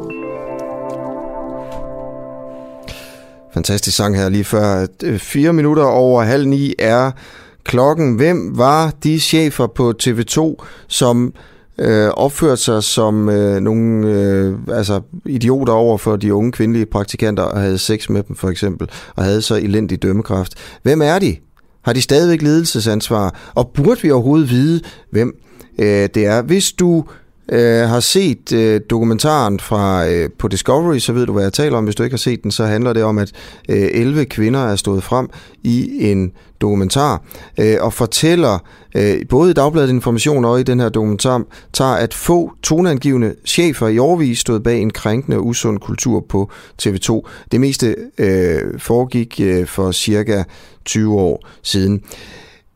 Fantastisk 3.54 3.96
sang 3.96 4.16
her 4.16 4.28
lige 4.28 4.44
før. 4.44 4.86
Øh, 5.04 5.18
Fire 5.18 5.52
minutter 5.52 5.84
over 5.84 6.22
halv 6.22 6.48
ni 6.48 6.74
er 6.78 7.10
klokken. 7.64 8.16
Hvem 8.16 8.58
var 8.58 8.92
de 9.02 9.20
chefer 9.20 9.66
på 9.66 9.94
TV2, 10.02 10.64
som 10.88 11.34
øh, 11.78 12.08
opførte 12.08 12.62
sig 12.62 12.82
som 12.82 13.28
øh, 13.28 13.60
nogle 13.60 14.08
øh, 14.08 14.54
altså 14.72 15.00
idioter 15.26 15.72
over 15.72 15.98
for 15.98 16.16
de 16.16 16.34
unge 16.34 16.52
kvindelige 16.52 16.86
praktikanter 16.86 17.42
og 17.42 17.60
havde 17.60 17.78
sex 17.78 18.08
med 18.08 18.22
dem 18.22 18.36
for 18.36 18.48
eksempel, 18.48 18.88
og 19.16 19.24
havde 19.24 19.42
så 19.42 19.56
elendig 19.56 20.02
dømmekraft. 20.02 20.54
Hvem 20.82 21.02
er 21.02 21.18
de? 21.18 21.36
Har 21.82 21.92
de 21.92 22.02
stadigvæk 22.02 22.42
ledelsesansvar? 22.42 23.52
Og 23.54 23.70
burde 23.74 24.02
vi 24.02 24.10
overhovedet 24.10 24.50
vide, 24.50 24.80
hvem 25.10 25.32
øh, 25.78 26.08
det 26.14 26.26
er? 26.26 26.42
Hvis 26.42 26.72
du 26.72 27.04
øh, 27.52 27.88
har 27.88 28.00
set 28.00 28.52
øh, 28.52 28.80
dokumentaren 28.90 29.60
fra 29.60 30.08
øh, 30.08 30.30
på 30.38 30.48
Discovery, 30.48 30.98
så 30.98 31.12
ved 31.12 31.26
du, 31.26 31.32
hvad 31.32 31.42
jeg 31.42 31.52
taler 31.52 31.78
om. 31.78 31.84
Hvis 31.84 31.94
du 31.94 32.02
ikke 32.02 32.14
har 32.14 32.18
set 32.18 32.42
den, 32.42 32.50
så 32.50 32.64
handler 32.64 32.92
det 32.92 33.02
om, 33.02 33.18
at 33.18 33.32
øh, 33.68 33.88
11 33.92 34.24
kvinder 34.24 34.60
er 34.60 34.76
stået 34.76 35.02
frem 35.02 35.30
i 35.64 36.10
en 36.10 36.32
dokumentar 36.60 37.22
øh, 37.58 37.76
og 37.80 37.92
fortæller 37.92 38.58
øh, 38.94 39.16
både 39.28 39.50
i 39.50 39.54
Dagbladet 39.54 39.90
Information 39.90 40.44
og 40.44 40.60
i 40.60 40.62
den 40.62 40.80
her 40.80 40.88
dokumentar, 40.88 41.42
tager 41.72 41.94
at 41.94 42.14
få 42.14 42.52
toneangivende 42.62 43.34
chefer 43.44 43.88
i 43.88 43.98
årvis 43.98 44.38
stod 44.38 44.60
bag 44.60 44.80
en 44.80 44.90
krænkende 44.90 45.36
og 45.36 45.46
usund 45.46 45.78
kultur 45.78 46.24
på 46.28 46.50
TV2. 46.82 47.28
Det 47.52 47.60
meste 47.60 47.96
øh, 48.18 48.78
foregik 48.78 49.40
øh, 49.40 49.66
for 49.66 49.92
cirka 49.92 50.42
20 50.84 51.20
år 51.20 51.46
siden. 51.62 52.02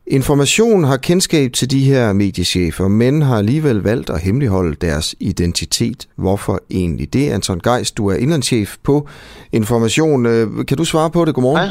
Information 0.07 0.83
har 0.83 0.97
kendskab 0.97 1.53
til 1.53 1.71
de 1.71 1.79
her 1.79 2.13
mediechefer, 2.13 2.87
men 2.87 3.21
har 3.21 3.37
alligevel 3.37 3.75
valgt 3.75 4.09
at 4.09 4.21
hemmeligholde 4.21 4.75
deres 4.75 5.15
identitet. 5.19 6.07
Hvorfor 6.15 6.61
egentlig? 6.71 7.13
Det 7.13 7.29
Anton 7.29 7.59
Geis, 7.59 7.91
du 7.91 8.07
er 8.07 8.15
indlandschef 8.15 8.75
på 8.83 9.07
Information. 9.51 10.25
Øh, 10.25 10.65
Kan 10.65 10.77
du 10.77 10.85
svare 10.85 11.09
på 11.11 11.25
det? 11.25 11.35
Godmorgen. 11.35 11.57
Hej. 11.57 11.69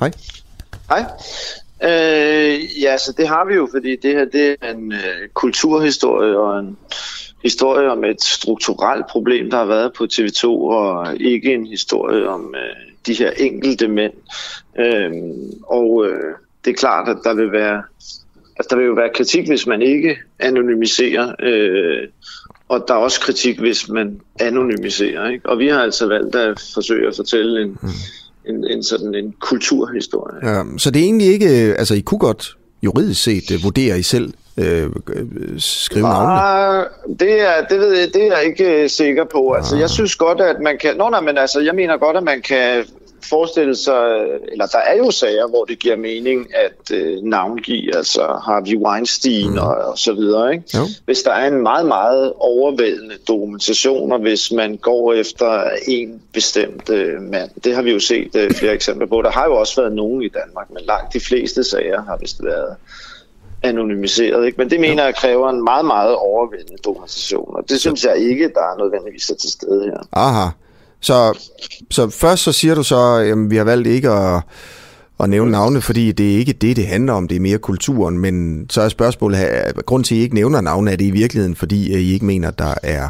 Hej. 0.00 0.12
Hej. 0.88 1.04
Øh, 1.82 2.82
ja, 2.82 2.98
så 2.98 3.14
det 3.16 3.28
har 3.28 3.44
vi 3.48 3.54
jo, 3.54 3.68
fordi 3.72 3.96
det 4.02 4.10
her 4.10 4.24
det 4.24 4.56
er 4.62 4.74
en 4.74 4.92
øh, 4.92 5.28
kulturhistorie 5.34 6.38
og 6.38 6.58
en 6.58 6.76
historie 7.42 7.90
om 7.90 8.04
et 8.04 8.22
strukturelt 8.22 9.06
problem, 9.10 9.50
der 9.50 9.56
har 9.56 9.64
været 9.64 9.92
på 9.92 10.06
TV2, 10.12 10.46
og 10.46 11.16
ikke 11.20 11.54
en 11.54 11.66
historie 11.66 12.28
om 12.28 12.54
øh, 12.54 12.92
de 13.06 13.14
her 13.14 13.30
enkelte 13.30 13.88
mænd. 13.88 14.12
Øh, 14.78 15.12
og 15.66 16.06
øh, 16.06 16.34
det 16.64 16.70
er 16.70 16.74
klart, 16.74 17.08
at 17.08 17.16
der 17.24 17.34
vil 17.34 17.52
være 17.52 17.82
altså, 18.56 18.68
der 18.70 18.76
vil 18.76 18.86
jo 18.86 18.92
være 18.92 19.10
kritik, 19.14 19.48
hvis 19.48 19.66
man 19.66 19.82
ikke 19.82 20.16
anonymiserer, 20.38 21.32
øh, 21.42 22.08
og 22.68 22.84
der 22.88 22.94
er 22.94 22.98
også 22.98 23.20
kritik, 23.20 23.58
hvis 23.58 23.88
man 23.88 24.20
anonymiserer. 24.40 25.28
Ikke? 25.28 25.48
Og 25.48 25.58
vi 25.58 25.68
har 25.68 25.82
altså 25.82 26.06
valgt 26.06 26.34
at 26.36 26.60
forsøge 26.74 27.08
at 27.08 27.16
fortælle 27.16 27.62
en, 27.62 27.78
mm. 27.82 27.88
en, 28.48 28.70
en 28.70 28.82
sådan 28.82 29.14
en 29.14 29.34
kulturhistorie. 29.40 30.48
Ja, 30.48 30.62
så 30.78 30.90
det 30.90 31.00
er 31.00 31.04
egentlig 31.04 31.26
ikke, 31.26 31.68
øh, 31.68 31.74
altså 31.78 31.94
I 31.94 32.00
kunne 32.00 32.18
godt 32.18 32.56
juridisk 32.82 33.22
set 33.22 33.50
øh, 33.50 33.62
vurdere 33.62 33.98
I 33.98 34.02
selv 34.02 34.32
øh, 34.56 34.90
skrive 35.58 36.08
navnene? 36.08 36.40
Ah, 36.40 36.86
det, 37.20 37.40
er, 37.40 37.66
det, 37.70 37.80
ved 37.80 37.92
jeg, 37.92 38.14
det 38.14 38.22
er 38.22 38.36
jeg 38.36 38.44
ikke 38.44 38.82
øh, 38.82 38.90
sikker 38.90 39.24
på. 39.24 39.52
Altså, 39.52 39.76
jeg 39.76 39.90
synes 39.90 40.16
godt, 40.16 40.40
at 40.40 40.56
man 40.60 40.78
kan... 40.78 40.96
Nå, 40.96 41.10
nej, 41.10 41.20
men 41.20 41.38
altså, 41.38 41.60
jeg 41.60 41.74
mener 41.74 41.96
godt, 41.96 42.16
at 42.16 42.22
man 42.22 42.42
kan 42.42 42.84
forestille 43.24 43.76
sig, 43.76 44.02
eller 44.52 44.66
der 44.66 44.78
er 44.78 44.96
jo 44.96 45.10
sager, 45.10 45.48
hvor 45.48 45.64
det 45.64 45.78
giver 45.78 45.96
mening 45.96 46.46
at 46.54 46.96
øh, 46.96 47.22
navngive, 47.22 47.96
altså 47.96 48.40
Harvey 48.44 48.76
Weinstein 48.76 49.50
mm. 49.50 49.58
og, 49.58 49.74
og 49.74 49.98
så 49.98 50.12
videre. 50.12 50.52
Ikke? 50.52 50.64
Jo. 50.74 50.80
Hvis 51.04 51.22
der 51.22 51.32
er 51.32 51.46
en 51.46 51.62
meget, 51.62 51.86
meget 51.86 52.32
overvældende 52.36 53.14
dokumentation, 53.28 54.12
og 54.12 54.18
hvis 54.18 54.52
man 54.52 54.76
går 54.76 55.12
efter 55.12 55.70
en 55.88 56.22
bestemt 56.32 56.90
øh, 56.90 57.22
mand, 57.22 57.50
det 57.64 57.74
har 57.74 57.82
vi 57.82 57.92
jo 57.92 58.00
set 58.00 58.36
øh, 58.36 58.50
flere 58.50 58.74
eksempler 58.78 59.06
på. 59.06 59.22
Der 59.22 59.30
har 59.30 59.44
jo 59.44 59.54
også 59.54 59.80
været 59.80 59.92
nogen 59.92 60.22
i 60.22 60.28
Danmark, 60.28 60.70
men 60.70 60.82
langt 60.84 61.12
de 61.12 61.20
fleste 61.20 61.64
sager 61.64 62.02
har 62.02 62.18
vist 62.20 62.44
været 62.44 62.76
anonymiseret. 63.62 64.46
Ikke? 64.46 64.58
Men 64.58 64.70
det 64.70 64.80
mener 64.80 65.04
jeg 65.04 65.14
kræver 65.14 65.50
en 65.50 65.64
meget, 65.64 65.84
meget 65.84 66.16
overvældende 66.16 66.82
dokumentation, 66.84 67.56
og 67.56 67.68
det 67.68 67.80
synes 67.80 68.04
jeg 68.04 68.16
ikke, 68.16 68.50
der 68.54 68.60
er 68.60 68.78
nødvendigvis 68.78 69.30
er 69.30 69.34
til 69.34 69.50
stede 69.50 69.84
her. 69.84 69.98
Aha. 70.12 70.48
Så, 71.04 71.38
så 71.90 72.10
først 72.10 72.42
så 72.42 72.52
siger 72.52 72.74
du 72.74 72.82
så, 72.82 73.14
at 73.14 73.50
vi 73.50 73.56
har 73.56 73.64
valgt 73.64 73.88
ikke 73.88 74.10
at, 74.10 74.42
at 75.20 75.30
nævne 75.30 75.50
navne, 75.50 75.80
fordi 75.80 76.12
det 76.12 76.34
er 76.34 76.38
ikke 76.38 76.52
det, 76.52 76.76
det 76.76 76.86
handler 76.86 77.12
om, 77.12 77.28
det 77.28 77.36
er 77.36 77.40
mere 77.40 77.58
kulturen, 77.58 78.18
men 78.18 78.66
så 78.70 78.80
er 78.80 78.88
spørgsmålet, 78.88 79.38
grund 79.86 80.04
til, 80.04 80.14
at 80.14 80.18
I 80.18 80.22
ikke 80.22 80.34
nævner 80.34 80.60
navne, 80.60 80.92
er 80.92 80.96
det 80.96 81.04
i 81.04 81.10
virkeligheden, 81.10 81.56
fordi 81.56 81.98
I 81.98 82.12
ikke 82.12 82.24
mener, 82.24 82.48
at 82.48 82.58
der 82.58 82.74
er 82.82 83.08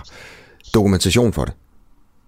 dokumentation 0.74 1.32
for 1.32 1.44
det? 1.44 1.54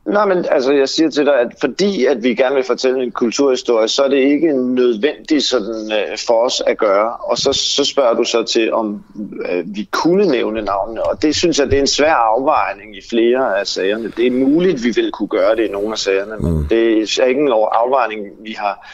Nej, 0.06 0.26
men 0.26 0.44
altså, 0.50 0.72
jeg 0.72 0.88
siger 0.88 1.10
til 1.10 1.26
dig, 1.26 1.40
at 1.40 1.52
fordi 1.60 2.04
at 2.04 2.22
vi 2.22 2.34
gerne 2.34 2.54
vil 2.54 2.64
fortælle 2.64 3.02
en 3.02 3.10
kulturhistorie, 3.10 3.88
så 3.88 4.02
er 4.02 4.08
det 4.08 4.16
ikke 4.16 4.74
nødvendigt 4.74 5.44
sådan, 5.44 5.92
uh, 5.92 6.18
for 6.26 6.44
os 6.44 6.62
at 6.66 6.78
gøre. 6.78 7.12
Og 7.16 7.38
så, 7.38 7.52
så 7.52 7.84
spørger 7.84 8.14
du 8.14 8.24
så 8.24 8.42
til, 8.42 8.72
om 8.72 9.04
uh, 9.14 9.76
vi 9.76 9.88
kunne 9.92 10.28
nævne 10.28 10.62
navnene. 10.62 11.02
Og 11.02 11.22
det 11.22 11.36
synes 11.36 11.58
jeg, 11.58 11.66
det 11.66 11.76
er 11.76 11.80
en 11.80 11.86
svær 11.86 12.14
afvejning 12.14 12.96
i 12.96 13.00
flere 13.10 13.60
af 13.60 13.66
sagerne. 13.66 14.12
Det 14.16 14.26
er 14.26 14.30
muligt, 14.30 14.84
vi 14.84 14.90
vil 14.90 15.10
kunne 15.12 15.28
gøre 15.28 15.56
det 15.56 15.68
i 15.68 15.72
nogle 15.72 15.92
af 15.92 15.98
sagerne, 15.98 16.36
mm. 16.36 16.44
men 16.44 16.66
det 16.70 17.02
er 17.18 17.24
ikke 17.24 17.40
en 17.40 17.52
afvejning, 17.52 18.20
vi 18.44 18.52
har 18.58 18.88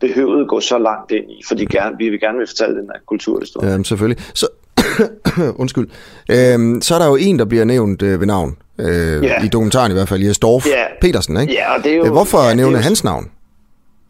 behøvet 0.00 0.48
gå 0.48 0.60
så 0.60 0.78
langt 0.78 1.10
ind 1.10 1.30
i, 1.30 1.42
fordi 1.48 1.64
gerne, 1.64 1.96
vi 1.98 2.08
vil 2.08 2.20
gerne 2.20 2.38
vil 2.38 2.46
fortælle 2.46 2.76
den 2.76 2.90
her 2.94 3.00
kulturhistorie. 3.06 3.70
Jamen, 3.70 3.84
selvfølgelig. 3.84 4.24
Så, 4.34 4.48
undskyld. 5.62 5.88
Øhm, 6.30 6.82
så 6.82 6.94
er 6.94 6.98
der 6.98 7.06
jo 7.06 7.16
en, 7.16 7.38
der 7.38 7.44
bliver 7.44 7.64
nævnt 7.64 8.02
øh, 8.02 8.20
ved 8.20 8.26
navn 8.26 8.56
øh, 8.78 9.24
yeah. 9.24 9.44
i 9.44 9.48
dokumentaren 9.48 9.92
i 9.92 9.94
hvert 9.94 10.08
fald, 10.08 10.22
Jes 10.22 10.38
Dorf 10.38 10.66
yeah. 10.66 10.86
Petersen, 11.00 11.40
ikke? 11.40 11.52
Ja, 11.52 11.76
og 11.76 11.84
det 11.84 11.92
er 11.92 11.96
jo, 11.96 12.12
Hvorfor 12.12 12.48
ja, 12.48 12.54
nævne 12.54 12.76
jo, 12.76 12.82
hans 12.82 13.04
navn? 13.04 13.30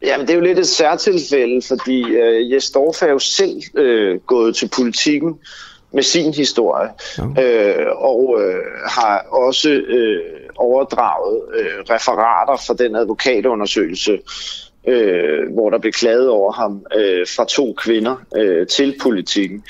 Jamen, 0.02 0.26
det 0.26 0.32
er 0.32 0.38
jo 0.38 0.44
lidt 0.44 0.58
et 0.58 0.68
særtilfælde, 0.68 1.62
fordi 1.68 2.02
øh, 2.02 2.52
Jes 2.52 2.70
Dorf 2.70 3.02
er 3.02 3.10
jo 3.10 3.18
selv 3.18 3.62
øh, 3.76 4.20
gået 4.26 4.56
til 4.56 4.68
politikken 4.76 5.34
med 5.92 6.02
sin 6.02 6.34
historie, 6.34 6.88
ja. 7.18 7.42
øh, 7.42 7.86
og 7.96 8.38
øh, 8.40 8.54
har 8.86 9.26
også 9.32 9.68
øh, 9.70 10.20
overdraget 10.56 11.40
øh, 11.54 11.94
referater 11.94 12.62
fra 12.66 12.74
den 12.84 12.96
advokatundersøgelse, 12.96 14.18
øh, 14.86 15.52
hvor 15.52 15.70
der 15.70 15.78
blev 15.78 15.92
klaget 15.92 16.28
over 16.28 16.52
ham 16.52 16.86
øh, 16.96 17.26
fra 17.36 17.44
to 17.44 17.72
kvinder 17.72 18.16
øh, 18.36 18.66
til 18.66 18.94
politikken. 19.02 19.64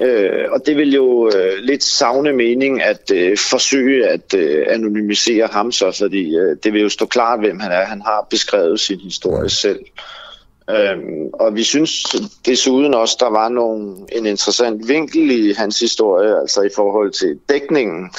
Øh, 0.00 0.44
og 0.50 0.66
det 0.66 0.76
vil 0.76 0.94
jo 0.94 1.30
øh, 1.36 1.58
lidt 1.58 1.84
savne 1.84 2.32
mening 2.32 2.82
at 2.82 3.10
øh, 3.14 3.36
forsøge 3.50 4.08
at 4.08 4.34
øh, 4.34 4.66
anonymisere 4.68 5.46
ham 5.46 5.72
så, 5.72 5.96
fordi 5.98 6.36
øh, 6.36 6.56
det 6.64 6.72
vil 6.72 6.82
jo 6.82 6.88
stå 6.88 7.06
klart, 7.06 7.40
hvem 7.40 7.60
han 7.60 7.72
er. 7.72 7.84
Han 7.84 8.00
har 8.00 8.26
beskrevet 8.30 8.80
sin 8.80 9.00
historie 9.00 9.50
selv. 9.50 9.80
Øhm, 10.70 11.28
og 11.32 11.54
vi 11.54 11.62
synes 11.62 12.02
desuden 12.46 12.94
også, 12.94 13.16
der 13.20 13.30
var 13.30 13.48
nogle, 13.48 13.96
en 14.12 14.26
interessant 14.26 14.88
vinkel 14.88 15.30
i 15.30 15.52
hans 15.52 15.80
historie, 15.80 16.40
altså 16.40 16.62
i 16.62 16.68
forhold 16.76 17.12
til 17.12 17.38
dækningen 17.48 18.10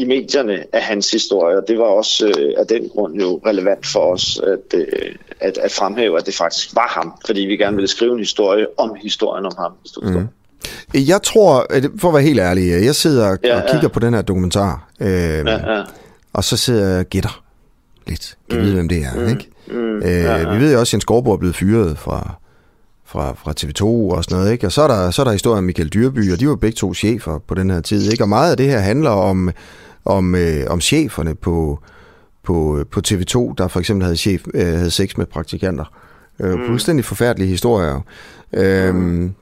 i 0.00 0.04
medierne 0.04 0.64
af 0.72 0.82
hans 0.82 1.10
historie, 1.10 1.56
og 1.56 1.64
det 1.68 1.78
var 1.78 1.84
også 1.84 2.26
øh, 2.26 2.54
af 2.58 2.66
den 2.66 2.88
grund 2.88 3.14
jo 3.14 3.40
relevant 3.46 3.86
for 3.86 4.12
os 4.12 4.40
at, 4.46 4.78
øh, 4.78 5.14
at, 5.40 5.58
at 5.58 5.72
fremhæve, 5.72 6.18
at 6.18 6.26
det 6.26 6.34
faktisk 6.34 6.74
var 6.74 6.88
ham, 6.88 7.12
fordi 7.26 7.40
vi 7.40 7.56
gerne 7.56 7.76
ville 7.76 7.88
skrive 7.88 8.12
en 8.12 8.18
historie 8.18 8.66
om 8.78 8.96
historien 9.02 9.46
om 9.46 9.52
ham. 9.58 9.72
Mm. 10.02 10.28
Jeg 10.94 11.22
tror, 11.22 11.66
for 11.98 12.08
at 12.08 12.14
være 12.14 12.22
helt 12.22 12.40
ærlig, 12.40 12.84
jeg 12.84 12.94
sidder 12.94 13.36
ja, 13.44 13.56
og 13.56 13.62
kigger 13.70 13.82
ja. 13.82 13.88
på 13.88 14.00
den 14.00 14.14
her 14.14 14.22
dokumentar, 14.22 14.88
øh, 15.00 15.08
ja, 15.08 15.74
ja. 15.74 15.82
og 16.32 16.44
så 16.44 16.56
sidder 16.56 16.88
jeg 16.88 16.98
og 16.98 17.06
gætter 17.06 17.42
lidt. 18.06 18.36
Kan 18.50 18.58
mm. 18.58 18.64
vide, 18.64 18.74
hvem 18.74 18.88
det 18.88 18.98
er, 18.98 19.14
mm. 19.14 19.28
ikke? 19.28 19.48
Mm. 19.66 19.96
Øh, 19.96 20.02
ja, 20.04 20.36
ja. 20.36 20.52
Vi 20.52 20.60
ved 20.60 20.72
jo 20.72 20.80
også, 20.80 20.90
at 20.90 20.92
Jens 20.92 21.02
Skorborg 21.02 21.34
er 21.34 21.38
blevet 21.38 21.56
fyret 21.56 21.98
fra, 21.98 22.34
fra, 23.04 23.32
fra 23.32 23.54
TV2 23.60 23.84
og 23.84 24.24
sådan 24.24 24.38
noget, 24.38 24.52
ikke? 24.52 24.66
Og 24.66 24.72
så 24.72 24.82
er 24.82 24.88
der, 24.88 25.10
så 25.10 25.22
er 25.22 25.24
der 25.24 25.32
historien 25.32 25.58
om 25.58 25.64
Michael 25.64 25.88
Dyrby, 25.88 26.32
og 26.32 26.40
de 26.40 26.48
var 26.48 26.56
begge 26.56 26.76
to 26.76 26.94
chefer 26.94 27.38
på 27.46 27.54
den 27.54 27.70
her 27.70 27.80
tid, 27.80 28.10
ikke? 28.12 28.24
Og 28.24 28.28
meget 28.28 28.50
af 28.50 28.56
det 28.56 28.66
her 28.66 28.78
handler 28.78 29.10
om, 29.10 29.50
om, 30.04 30.34
øh, 30.34 30.66
om 30.68 30.80
cheferne 30.80 31.34
på, 31.34 31.78
på, 32.42 32.84
på 32.90 33.00
TV2, 33.08 33.54
der 33.58 33.68
for 33.68 33.80
eksempel 33.80 34.04
havde, 34.04 34.16
chef, 34.16 34.42
øh, 34.54 34.66
havde 34.66 34.90
sex 34.90 35.16
med 35.16 35.26
praktikanter. 35.26 35.84
Øh, 36.40 36.58
mm. 36.58 36.66
Fuldstændig 36.66 37.04
forfærdelige 37.04 37.48
historier. 37.48 38.00
Øh, 38.52 38.94
mm. 38.94 39.34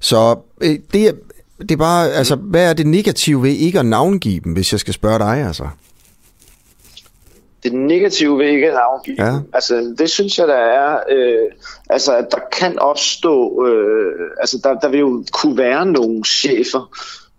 Så 0.00 0.36
øh, 0.60 0.78
det, 0.92 1.08
er, 1.08 1.12
det 1.58 1.70
er 1.70 1.76
bare, 1.76 2.10
altså, 2.10 2.36
hvad 2.36 2.70
er 2.70 2.72
det 2.72 2.86
negative 2.86 3.42
ved 3.42 3.50
ikke 3.50 3.78
at 3.78 3.86
navngive 3.86 4.40
dem, 4.44 4.52
hvis 4.52 4.72
jeg 4.72 4.80
skal 4.80 4.94
spørge 4.94 5.18
dig, 5.18 5.46
altså? 5.46 5.68
det 7.62 7.72
negative 7.72 8.38
ved 8.38 8.46
ikke 8.46 8.68
at 8.68 8.74
navngive. 8.74 9.16
Ja. 9.18 9.38
Altså, 9.52 9.94
det 9.98 10.10
synes 10.10 10.38
jeg, 10.38 10.48
der 10.48 10.54
er, 10.54 10.98
øh, 11.10 11.50
altså, 11.90 12.16
at 12.16 12.26
der 12.30 12.38
kan 12.52 12.78
opstå, 12.78 13.66
øh, 13.66 14.30
altså, 14.40 14.60
der, 14.64 14.74
der 14.74 14.88
vil 14.88 15.00
jo 15.00 15.24
kunne 15.32 15.58
være 15.58 15.86
nogle 15.86 16.24
chefer, 16.24 16.90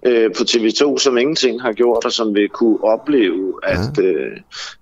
øh, 0.06 0.30
på 0.38 0.44
TV2, 0.44 0.98
som 0.98 1.18
ingenting 1.18 1.62
har 1.62 1.74
gjort, 1.74 2.06
og 2.06 2.12
som 2.12 2.36
vil 2.36 2.50
kunne 2.50 2.84
opleve 2.84 3.54
at, 3.64 3.80
ja. 3.98 4.04
øh, 4.04 4.38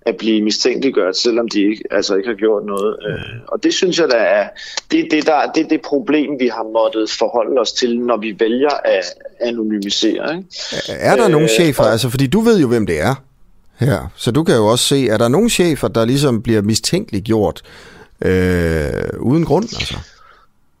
at 0.06 0.16
blive 0.16 0.42
mistænkeliggjort, 0.42 1.16
selvom 1.16 1.48
de 1.48 1.60
ikke, 1.60 1.84
altså 1.90 2.14
ikke 2.14 2.28
har 2.28 2.36
gjort 2.36 2.64
noget. 2.64 2.96
Øh, 3.08 3.40
og 3.48 3.62
det 3.62 3.74
synes 3.74 3.98
jeg, 3.98 4.08
der 4.08 4.16
er 4.16 4.48
det, 4.90 5.08
det, 5.10 5.26
der, 5.26 5.52
det 5.54 5.64
er 5.64 5.68
det 5.68 5.80
problem, 5.84 6.30
vi 6.40 6.46
har 6.46 6.72
måttet 6.72 7.10
forholde 7.10 7.60
os 7.60 7.72
til, 7.72 8.00
når 8.00 8.16
vi 8.16 8.36
vælger 8.38 8.74
at 8.84 9.04
anonymisere. 9.40 10.36
Ikke? 10.36 10.48
Er 10.88 11.16
der 11.16 11.24
øh, 11.24 11.30
nogle 11.30 11.48
chefer, 11.48 11.84
og... 11.84 11.90
altså 11.90 12.10
fordi 12.10 12.26
du 12.26 12.40
ved 12.40 12.60
jo, 12.60 12.68
hvem 12.68 12.86
det 12.86 13.00
er 13.00 13.14
her, 13.78 14.12
så 14.16 14.30
du 14.30 14.44
kan 14.44 14.54
jo 14.54 14.66
også 14.66 14.84
se, 14.84 15.08
er 15.08 15.18
der 15.18 15.28
nogle 15.28 15.50
chefer, 15.50 15.88
der 15.88 16.04
ligesom 16.04 16.42
bliver 16.42 16.62
mistænkeliggjort 16.62 17.62
øh, 18.24 18.90
uden 19.20 19.44
grund, 19.44 19.64
altså? 19.64 19.98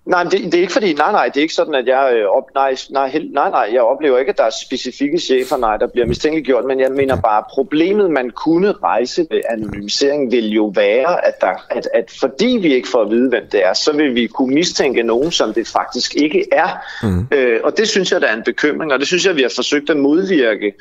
Nej, 0.08 0.22
det, 0.22 0.32
det 0.32 0.54
er 0.54 0.60
ikke 0.60 0.72
fordi, 0.72 0.92
nej, 0.92 1.12
nej, 1.12 1.26
det 1.26 1.36
er 1.36 1.40
ikke 1.40 1.54
sådan, 1.54 1.74
at 1.74 1.86
jeg, 1.86 2.12
øh, 2.14 2.26
op, 2.28 2.44
nej, 2.54 2.76
nej, 2.90 3.22
nej, 3.32 3.50
nej, 3.50 3.68
jeg 3.72 3.82
oplever 3.82 4.18
ikke, 4.18 4.30
at 4.30 4.38
der 4.38 4.44
er 4.44 4.50
specifikke 4.66 5.18
chefer, 5.18 5.56
nej, 5.56 5.76
der 5.76 5.86
bliver 5.86 6.06
mistænkeliggjort, 6.06 6.64
men 6.64 6.80
jeg 6.80 6.90
mener 6.92 7.20
bare, 7.20 7.44
problemet, 7.50 8.10
man 8.10 8.30
kunne 8.30 8.72
rejse 8.72 9.26
ved 9.30 9.40
anonymisering, 9.50 10.32
vil 10.32 10.48
jo 10.52 10.72
være, 10.74 11.26
at, 11.26 11.40
der, 11.40 11.66
at, 11.70 11.88
at 11.94 12.10
fordi 12.20 12.58
vi 12.62 12.74
ikke 12.74 12.88
får 12.88 13.02
at 13.02 13.10
vide, 13.10 13.28
hvem 13.28 13.48
det 13.52 13.66
er, 13.66 13.72
så 13.72 13.92
vil 13.92 14.14
vi 14.14 14.26
kunne 14.26 14.54
mistænke 14.54 15.02
nogen, 15.02 15.30
som 15.30 15.54
det 15.54 15.68
faktisk 15.68 16.14
ikke 16.14 16.44
er. 16.52 16.68
Mm. 17.02 17.28
Øh, 17.32 17.60
og 17.64 17.78
det 17.78 17.88
synes 17.88 18.12
jeg, 18.12 18.20
der 18.20 18.26
er 18.26 18.36
en 18.36 18.44
bekymring, 18.44 18.92
og 18.92 18.98
det 18.98 19.06
synes 19.06 19.26
jeg, 19.26 19.36
vi 19.36 19.42
har 19.42 19.52
forsøgt 19.56 19.90
at 19.90 19.96
modvirke 19.96 20.72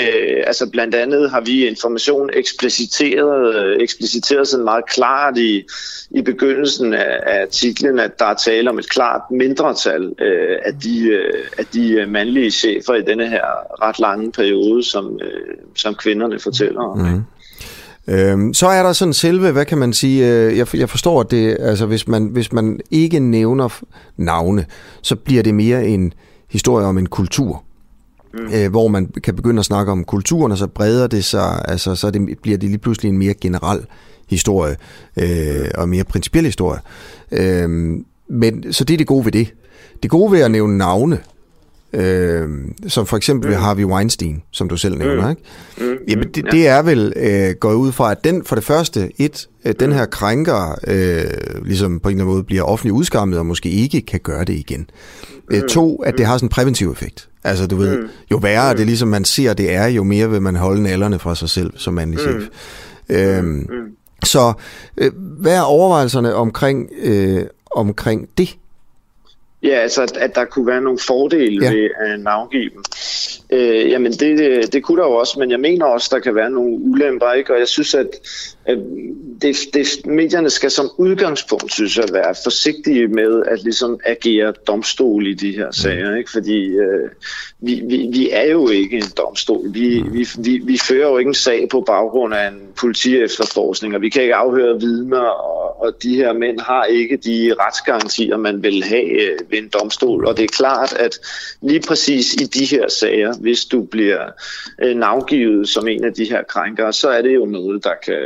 Øh, 0.00 0.42
altså 0.46 0.70
blandt 0.70 0.94
andet 0.94 1.30
har 1.30 1.40
vi 1.40 1.66
information 1.66 2.30
ekspliciteret, 2.32 3.54
øh, 3.56 3.76
ekspliciteret 3.80 4.48
sådan 4.48 4.64
meget 4.64 4.86
klart 4.88 5.38
i, 5.38 5.64
i 6.10 6.22
begyndelsen 6.22 6.94
af, 6.94 7.20
af 7.26 7.42
artiklen, 7.42 7.98
at 7.98 8.18
der 8.18 8.24
er 8.24 8.34
tale 8.34 8.70
om 8.70 8.78
et 8.78 8.90
klart 8.90 9.20
mindretal 9.30 10.12
øh, 10.20 10.58
af, 10.64 10.74
de, 10.74 11.08
øh, 11.08 11.44
af 11.58 11.66
de 11.66 11.92
øh, 11.92 12.08
mandlige 12.08 12.50
chefer 12.50 12.94
i 12.94 13.02
denne 13.02 13.28
her 13.28 13.44
ret 13.82 13.98
lange 13.98 14.32
periode, 14.32 14.82
som, 14.82 15.20
øh, 15.22 15.56
som 15.76 15.94
kvinderne 15.94 16.38
fortæller 16.38 16.80
om. 16.80 16.98
Mm. 16.98 17.22
Øhm, 18.08 18.54
så 18.54 18.66
er 18.66 18.82
der 18.82 18.92
sådan 18.92 19.14
selve, 19.14 19.52
hvad 19.52 19.64
kan 19.64 19.78
man 19.78 19.92
sige, 19.92 20.32
øh, 20.32 20.58
jeg, 20.58 20.76
jeg 20.76 20.88
forstår, 20.88 21.20
at 21.20 21.30
det, 21.30 21.56
altså 21.60 21.86
hvis 21.86 22.08
man, 22.08 22.26
hvis 22.26 22.52
man 22.52 22.80
ikke 22.90 23.20
nævner 23.20 23.80
navne, 24.16 24.66
så 25.02 25.16
bliver 25.16 25.42
det 25.42 25.54
mere 25.54 25.86
en 25.86 26.12
historie 26.50 26.86
om 26.86 26.98
en 26.98 27.06
kultur 27.06 27.65
mm. 28.38 28.54
øh, 28.54 28.70
hvor 28.70 28.88
man 28.88 29.06
kan 29.06 29.36
begynde 29.36 29.58
at 29.58 29.64
snakke 29.64 29.92
om 29.92 30.04
kulturen, 30.04 30.52
og 30.52 30.58
så 30.58 30.66
breder 30.66 31.06
det 31.06 31.24
sig, 31.24 31.62
altså 31.68 31.94
så 31.94 32.10
det, 32.10 32.38
bliver 32.42 32.58
det 32.58 32.68
lige 32.68 32.78
pludselig 32.78 33.08
en 33.08 33.18
mere 33.18 33.34
generel 33.34 33.80
historie, 34.28 34.76
øh, 35.16 35.68
og 35.74 35.88
mere 35.88 36.04
principiel 36.04 36.44
historie. 36.44 36.80
Øh, 37.32 37.68
men, 38.28 38.72
så 38.72 38.84
det 38.84 38.94
er 38.94 38.98
det 38.98 39.06
gode 39.06 39.24
ved 39.24 39.32
det. 39.32 39.54
Det 40.02 40.10
gode 40.10 40.32
ved 40.32 40.40
at 40.40 40.50
nævne 40.50 40.78
navne, 40.78 41.18
øh, 41.92 42.48
som 42.88 43.06
for 43.06 43.16
eksempel 43.16 43.50
mm. 43.50 43.56
Harvey 43.56 43.84
Weinstein, 43.84 44.42
som 44.50 44.68
du 44.68 44.76
selv 44.76 44.98
nævner, 44.98 45.24
mm. 45.24 45.30
ikke? 45.30 45.42
Mm. 45.78 45.98
Jamen, 46.08 46.28
det, 46.34 46.44
det 46.50 46.68
er 46.68 46.82
vel 46.82 47.12
øh, 47.16 47.54
gået 47.60 47.74
ud 47.74 47.92
fra, 47.92 48.10
at 48.10 48.24
den 48.24 48.44
for 48.44 48.54
det 48.54 48.64
første, 48.64 49.12
et, 49.18 49.48
at 49.64 49.80
den 49.80 49.92
her 49.92 50.06
krænker 50.06 50.78
øh, 50.86 51.64
ligesom 51.64 52.00
på 52.00 52.08
en 52.08 52.14
eller 52.14 52.24
anden 52.24 52.34
måde 52.34 52.44
bliver 52.44 52.62
offentligt 52.62 52.94
udskammet, 52.94 53.38
og 53.38 53.46
måske 53.46 53.70
ikke 53.70 54.00
kan 54.00 54.20
gøre 54.20 54.44
det 54.44 54.52
igen. 54.52 54.90
Øh, 55.50 55.62
to, 55.62 55.96
at 55.96 56.14
det 56.18 56.26
har 56.26 56.36
sådan 56.36 56.46
en 56.46 56.50
præventiv 56.50 56.90
effekt. 56.90 57.28
Altså, 57.46 57.66
du 57.66 57.76
ved, 57.76 57.98
mm. 57.98 58.08
jo 58.30 58.36
værre 58.36 58.72
mm. 58.72 58.76
det 58.76 58.86
ligesom 58.86 59.08
man 59.08 59.24
ser, 59.24 59.54
det 59.54 59.74
er, 59.74 59.86
jo 59.86 60.04
mere 60.04 60.30
vil 60.30 60.42
man 60.42 60.56
holde 60.56 60.82
nallerne 60.82 61.18
fra 61.18 61.34
sig 61.34 61.50
selv 61.50 61.72
som 61.76 61.94
mandlig 61.94 62.20
chef. 62.20 62.48
Mm. 63.08 63.16
Øhm, 63.16 63.44
mm. 63.44 63.96
Så 64.24 64.52
øh, 64.96 65.12
hvad 65.16 65.56
er 65.56 65.62
overvejelserne 65.62 66.34
omkring, 66.34 66.90
øh, 67.02 67.42
omkring 67.70 68.28
det? 68.38 68.56
Ja, 69.62 69.74
altså 69.74 70.02
at, 70.02 70.16
at 70.16 70.34
der 70.34 70.44
kunne 70.44 70.66
være 70.66 70.80
nogle 70.80 70.98
fordele 70.98 71.64
ja. 71.64 71.72
ved 71.72 71.90
at 72.00 72.20
navngive 72.20 72.70
dem. 72.70 72.82
Øh, 73.50 73.90
jamen 73.90 74.12
det, 74.12 74.38
det, 74.38 74.72
det 74.72 74.82
kunne 74.82 75.02
der 75.02 75.08
jo 75.08 75.14
også, 75.14 75.38
men 75.38 75.50
jeg 75.50 75.60
mener 75.60 75.86
også, 75.86 76.08
der 76.12 76.20
kan 76.20 76.34
være 76.34 76.50
nogle 76.50 76.78
ulemper, 76.80 77.32
ikke? 77.32 77.52
og 77.52 77.58
jeg 77.58 77.68
synes, 77.68 77.94
at 77.94 78.08
det, 79.42 79.56
det, 79.74 80.06
medierne 80.06 80.50
skal 80.50 80.70
som 80.70 80.90
udgangspunkt, 80.96 81.72
synes 81.72 81.96
jeg, 81.96 82.04
være 82.12 82.34
forsigtige 82.44 83.08
med 83.08 83.42
at 83.46 83.62
ligesom 83.62 84.00
agere 84.04 84.52
domstol 84.66 85.26
i 85.26 85.34
de 85.34 85.52
her 85.52 85.70
sager, 85.70 86.16
ikke? 86.16 86.30
fordi 86.30 86.66
øh, 86.66 87.10
vi, 87.60 87.82
vi, 87.88 88.08
vi 88.12 88.30
er 88.30 88.50
jo 88.50 88.68
ikke 88.68 88.96
en 88.96 89.10
domstol. 89.16 89.74
Vi, 89.74 90.04
vi, 90.12 90.28
vi, 90.38 90.60
vi 90.64 90.78
fører 90.78 91.10
jo 91.10 91.18
ikke 91.18 91.28
en 91.28 91.34
sag 91.34 91.68
på 91.70 91.80
baggrund 91.80 92.34
af 92.34 92.48
en 92.48 92.60
politiefterforskning, 92.80 93.94
og 93.94 94.00
vi 94.00 94.08
kan 94.08 94.22
ikke 94.22 94.34
afhøre 94.34 94.80
vidner, 94.80 95.18
og, 95.18 95.82
og 95.82 96.02
de 96.02 96.16
her 96.16 96.32
mænd 96.32 96.60
har 96.60 96.84
ikke 96.84 97.16
de 97.16 97.54
retsgarantier, 97.60 98.36
man 98.36 98.62
vil 98.62 98.84
have 98.84 99.22
øh, 99.22 99.38
ved 99.50 99.58
en 99.58 99.68
domstol, 99.68 100.26
og 100.26 100.36
det 100.36 100.44
er 100.44 100.48
klart, 100.48 100.92
at 100.92 101.18
lige 101.62 101.80
præcis 101.88 102.34
i 102.34 102.44
de 102.44 102.64
her 102.64 102.88
sager, 102.88 103.34
hvis 103.40 103.64
du 103.64 103.82
bliver 103.82 104.30
øh, 104.82 104.96
navgivet 104.96 105.68
som 105.68 105.88
en 105.88 106.04
af 106.04 106.12
de 106.12 106.24
her 106.24 106.42
krænkere, 106.42 106.92
så 106.92 107.08
er 107.08 107.22
det 107.22 107.34
jo 107.34 107.44
noget, 107.44 107.84
der 107.84 107.94
kan 108.04 108.24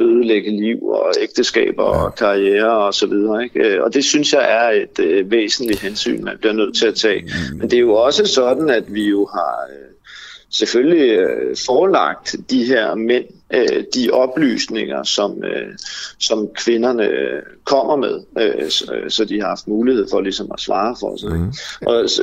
ødelægge 0.00 0.50
liv 0.50 0.82
og 0.82 1.12
ægteskaber 1.20 1.82
og 1.82 2.14
karriere 2.14 2.86
og 2.86 2.94
så 2.94 3.06
videre. 3.06 3.44
Ikke? 3.44 3.60
Øh, 3.60 3.82
og 3.82 3.94
det 3.94 4.04
synes 4.04 4.32
jeg 4.32 4.44
er 4.50 4.82
et 4.82 5.04
øh, 5.04 5.30
væsentligt 5.30 5.80
hensyn, 5.80 6.24
man 6.24 6.36
bliver 6.38 6.52
nødt 6.52 6.76
til 6.76 6.86
at 6.86 6.94
tage. 6.94 7.22
Mm. 7.22 7.58
Men 7.58 7.70
det 7.70 7.76
er 7.76 7.80
jo 7.80 7.94
også 7.94 8.26
sådan, 8.26 8.70
at 8.70 8.94
vi 8.94 9.08
jo 9.08 9.28
har 9.32 9.66
øh, 9.70 9.96
selvfølgelig 10.50 11.18
øh, 11.18 11.56
forelagt 11.66 12.36
de 12.50 12.64
her 12.64 12.94
mænd 12.94 13.24
øh, 13.54 13.84
de 13.94 14.10
oplysninger, 14.10 15.02
som, 15.02 15.44
øh, 15.44 15.78
som 16.20 16.48
kvinderne 16.64 17.04
øh, 17.04 17.42
kommer 17.64 17.96
med, 17.96 18.20
øh, 18.38 18.70
så, 18.70 18.92
så 19.08 19.24
de 19.24 19.40
har 19.40 19.48
haft 19.48 19.68
mulighed 19.68 20.06
for 20.10 20.20
ligesom 20.20 20.50
at 20.54 20.60
svare 20.60 20.96
for 21.00 21.16
sig. 21.16 21.30
Mm. 21.30 21.52
Og, 21.86 22.10
så, 22.10 22.22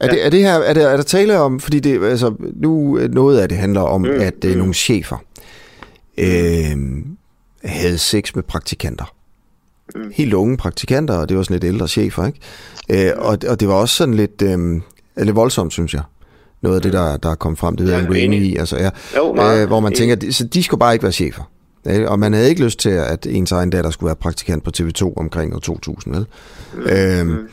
er, 0.00 0.08
det, 0.08 0.26
er 0.26 0.30
det 0.30 0.40
her, 0.40 0.52
er, 0.52 0.72
det, 0.72 0.82
er 0.82 0.96
der 0.96 1.02
tale 1.02 1.38
om, 1.38 1.60
fordi 1.60 1.80
det, 1.80 2.04
altså, 2.04 2.34
nu 2.56 2.98
noget 3.10 3.38
af 3.40 3.48
det 3.48 3.58
handler 3.58 3.80
om, 3.80 4.00
mm, 4.00 4.20
at 4.20 4.44
er 4.44 4.48
mm. 4.48 4.58
nogle 4.58 4.74
chefer 4.74 5.16
øh, 6.18 6.76
havde 7.64 7.98
sex 7.98 8.34
med 8.34 8.42
praktikanter. 8.42 9.14
Mm. 9.94 10.12
Helt 10.14 10.34
unge 10.34 10.56
praktikanter, 10.56 11.14
og 11.14 11.28
det 11.28 11.36
var 11.36 11.42
sådan 11.42 11.54
lidt 11.54 11.64
ældre 11.64 11.88
chefer, 11.88 12.26
ikke? 12.26 13.08
Øh, 13.08 13.12
og, 13.16 13.38
og 13.48 13.60
det 13.60 13.68
var 13.68 13.74
også 13.74 13.96
sådan 13.96 14.14
lidt, 14.14 14.42
øh, 14.42 14.80
lidt 15.16 15.36
voldsomt, 15.36 15.72
synes 15.72 15.94
jeg. 15.94 16.02
Noget 16.62 16.76
af 16.76 16.82
det, 16.82 16.92
der, 16.92 17.16
der 17.16 17.34
kom 17.34 17.56
frem, 17.56 17.76
det 17.76 17.86
ved 17.86 17.94
jeg, 17.94 18.10
ja, 18.10 18.30
i. 18.30 18.56
Altså, 18.56 18.76
ja, 18.76 18.90
jo, 19.16 19.42
øh, 19.42 19.66
hvor 19.66 19.80
man 19.80 19.92
tænker, 19.92 20.14
de, 20.14 20.32
så 20.32 20.44
de 20.44 20.62
skulle 20.62 20.78
bare 20.78 20.92
ikke 20.92 21.02
være 21.02 21.12
chefer. 21.12 21.42
Og 22.06 22.18
man 22.18 22.32
havde 22.32 22.48
ikke 22.48 22.64
lyst 22.64 22.78
til, 22.78 22.90
at 22.90 23.26
ens 23.26 23.52
egen 23.52 23.70
datter 23.70 23.90
skulle 23.90 24.08
være 24.08 24.16
praktikant 24.16 24.64
på 24.64 24.70
TV2 24.76 25.12
omkring 25.16 25.54
år 25.54 25.58
2000, 25.58 26.14
vel? 26.14 26.26
Mm. 26.74 26.80
Øhm, 26.80 27.48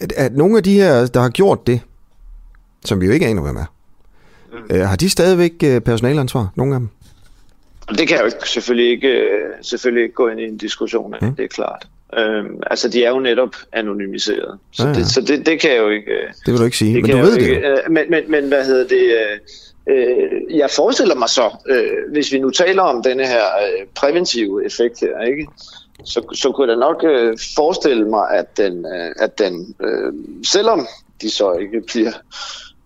at, 0.00 0.12
at 0.12 0.36
nogle 0.36 0.56
af 0.56 0.62
de 0.62 0.72
her, 0.74 1.06
der 1.06 1.20
har 1.20 1.28
gjort 1.28 1.66
det, 1.66 1.80
som 2.84 3.00
vi 3.00 3.06
jo 3.06 3.12
ikke 3.12 3.26
aner, 3.26 3.42
hvem 3.42 3.56
er, 3.56 3.64
mm. 4.52 4.76
øh, 4.76 4.88
har 4.88 4.96
de 4.96 5.10
stadigvæk 5.10 5.52
øh, 5.64 5.80
personalansvar, 5.80 6.52
nogle 6.56 6.74
af 6.74 6.80
dem? 6.80 6.88
Det 7.98 8.08
kan 8.08 8.16
jeg 8.16 8.20
jo 8.20 8.26
ikke, 8.26 8.48
selvfølgelig, 8.48 8.90
ikke, 8.90 9.08
øh, 9.08 9.50
selvfølgelig 9.62 10.02
ikke 10.02 10.14
gå 10.14 10.28
ind 10.28 10.40
i 10.40 10.44
en 10.44 10.56
diskussion 10.56 11.14
af, 11.14 11.22
mm. 11.22 11.34
det 11.34 11.44
er 11.44 11.48
klart. 11.48 11.86
Øhm, 12.18 12.60
altså, 12.66 12.88
de 12.88 13.04
er 13.04 13.10
jo 13.10 13.18
netop 13.18 13.56
anonymiseret. 13.72 14.58
Så, 14.72 14.82
ja, 14.82 14.88
ja. 14.88 14.94
Det, 14.94 15.06
så 15.06 15.20
det, 15.20 15.46
det 15.46 15.60
kan 15.60 15.70
jeg 15.70 15.78
jo 15.78 15.88
ikke... 15.88 16.12
Øh, 16.12 16.28
det 16.46 16.52
vil 16.52 16.58
du 16.58 16.64
ikke 16.64 16.76
sige, 16.76 16.94
det 16.94 17.02
men 17.02 17.10
du 17.10 17.16
ved 17.16 17.34
det 17.34 17.42
ikke, 17.42 17.68
øh, 17.68 17.78
men, 17.90 18.04
men, 18.10 18.30
men 18.30 18.48
hvad 18.48 18.64
hedder 18.64 18.88
det... 18.88 19.16
Øh, 19.88 20.58
jeg 20.58 20.70
forestiller 20.70 21.14
mig 21.14 21.28
så, 21.28 21.50
øh, 21.68 22.12
hvis 22.12 22.32
vi 22.32 22.38
nu 22.38 22.50
taler 22.50 22.82
om 22.82 23.02
denne 23.02 23.26
her 23.26 23.44
øh, 23.44 23.86
præventive 23.94 24.66
effekt 24.66 25.00
her, 25.00 25.20
ikke? 25.20 25.46
Så, 26.04 26.34
så 26.34 26.52
kunne 26.52 26.68
jeg 26.68 26.76
da 26.76 26.80
nok 26.80 27.04
øh, 27.04 27.38
forestille 27.56 28.08
mig, 28.08 28.30
at 28.30 28.56
den, 28.56 28.86
øh, 28.86 29.12
at 29.16 29.38
den 29.38 29.74
øh, 29.82 30.12
selvom 30.46 30.86
de 31.22 31.30
så 31.30 31.52
ikke 31.52 31.82
bliver 31.86 32.12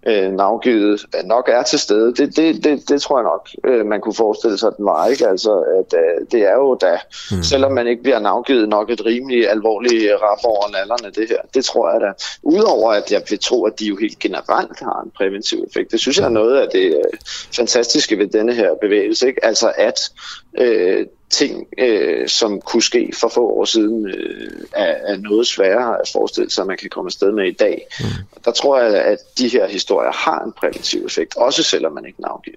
øh, 0.06 0.32
navgivet 0.32 1.06
nok 1.24 1.48
er 1.48 1.62
til 1.62 1.78
stede. 1.78 2.14
Det, 2.14 2.36
det, 2.36 2.64
det, 2.64 2.88
det 2.88 3.02
tror 3.02 3.18
jeg 3.18 3.24
nok, 3.24 3.48
øh, 3.64 3.86
man 3.86 4.00
kunne 4.00 4.14
forestille 4.14 4.58
sig, 4.58 4.66
at 4.66 4.76
den 4.76 4.84
var. 4.84 5.06
Ikke? 5.06 5.28
Altså, 5.28 5.52
at, 5.52 5.98
øh, 5.98 6.26
det 6.32 6.42
er 6.48 6.54
jo 6.54 6.74
da, 6.74 6.98
mm. 7.30 7.42
selvom 7.42 7.72
man 7.72 7.86
ikke 7.86 8.02
bliver 8.02 8.18
navgivet 8.18 8.68
nok 8.68 8.90
et 8.90 9.06
rimelig 9.06 9.50
alvorligt 9.50 10.12
rap 10.22 10.38
over 10.44 10.70
nallerne, 10.72 11.14
det 11.14 11.28
her. 11.28 11.38
Det 11.54 11.64
tror 11.64 11.90
jeg 11.90 12.00
da. 12.00 12.12
Udover 12.42 12.92
at 12.92 13.12
jeg 13.12 13.22
vil 13.30 13.38
tro, 13.38 13.64
at 13.64 13.80
de 13.80 13.84
jo 13.86 13.96
helt 13.96 14.18
generelt 14.18 14.80
har 14.80 15.02
en 15.04 15.10
præventiv 15.16 15.64
effekt. 15.68 15.92
Det 15.92 16.00
synes 16.00 16.18
jeg 16.18 16.24
er 16.24 16.28
noget 16.28 16.56
af 16.56 16.68
det 16.72 16.86
øh, 16.86 17.18
fantastiske 17.56 18.18
ved 18.18 18.26
denne 18.26 18.54
her 18.54 18.70
bevægelse. 18.80 19.26
Ikke? 19.28 19.44
Altså 19.44 19.72
at 19.76 20.10
øh, 20.58 21.06
ting, 21.30 21.66
øh, 21.78 22.28
som 22.28 22.60
kunne 22.60 22.82
ske 22.82 23.12
for 23.20 23.28
få 23.28 23.48
år 23.48 23.64
siden, 23.64 24.06
øh, 24.06 24.50
er, 24.72 25.12
er 25.12 25.16
noget 25.16 25.46
sværere 25.46 26.00
at 26.00 26.10
forestille 26.12 26.50
sig, 26.50 26.62
at 26.62 26.68
man 26.68 26.76
kan 26.76 26.90
komme 26.90 27.08
afsted 27.08 27.32
med 27.32 27.44
i 27.44 27.52
dag. 27.52 27.86
Mm. 28.00 28.06
Der 28.44 28.50
tror 28.50 28.80
jeg, 28.80 29.04
at 29.04 29.18
de 29.38 29.48
her 29.48 29.68
historier 29.68 30.12
har 30.12 30.44
en 30.44 30.52
præventiv 30.52 31.04
effekt, 31.06 31.36
også 31.36 31.62
selvom 31.62 31.92
man 31.92 32.06
ikke 32.06 32.20
navngiver. 32.20 32.56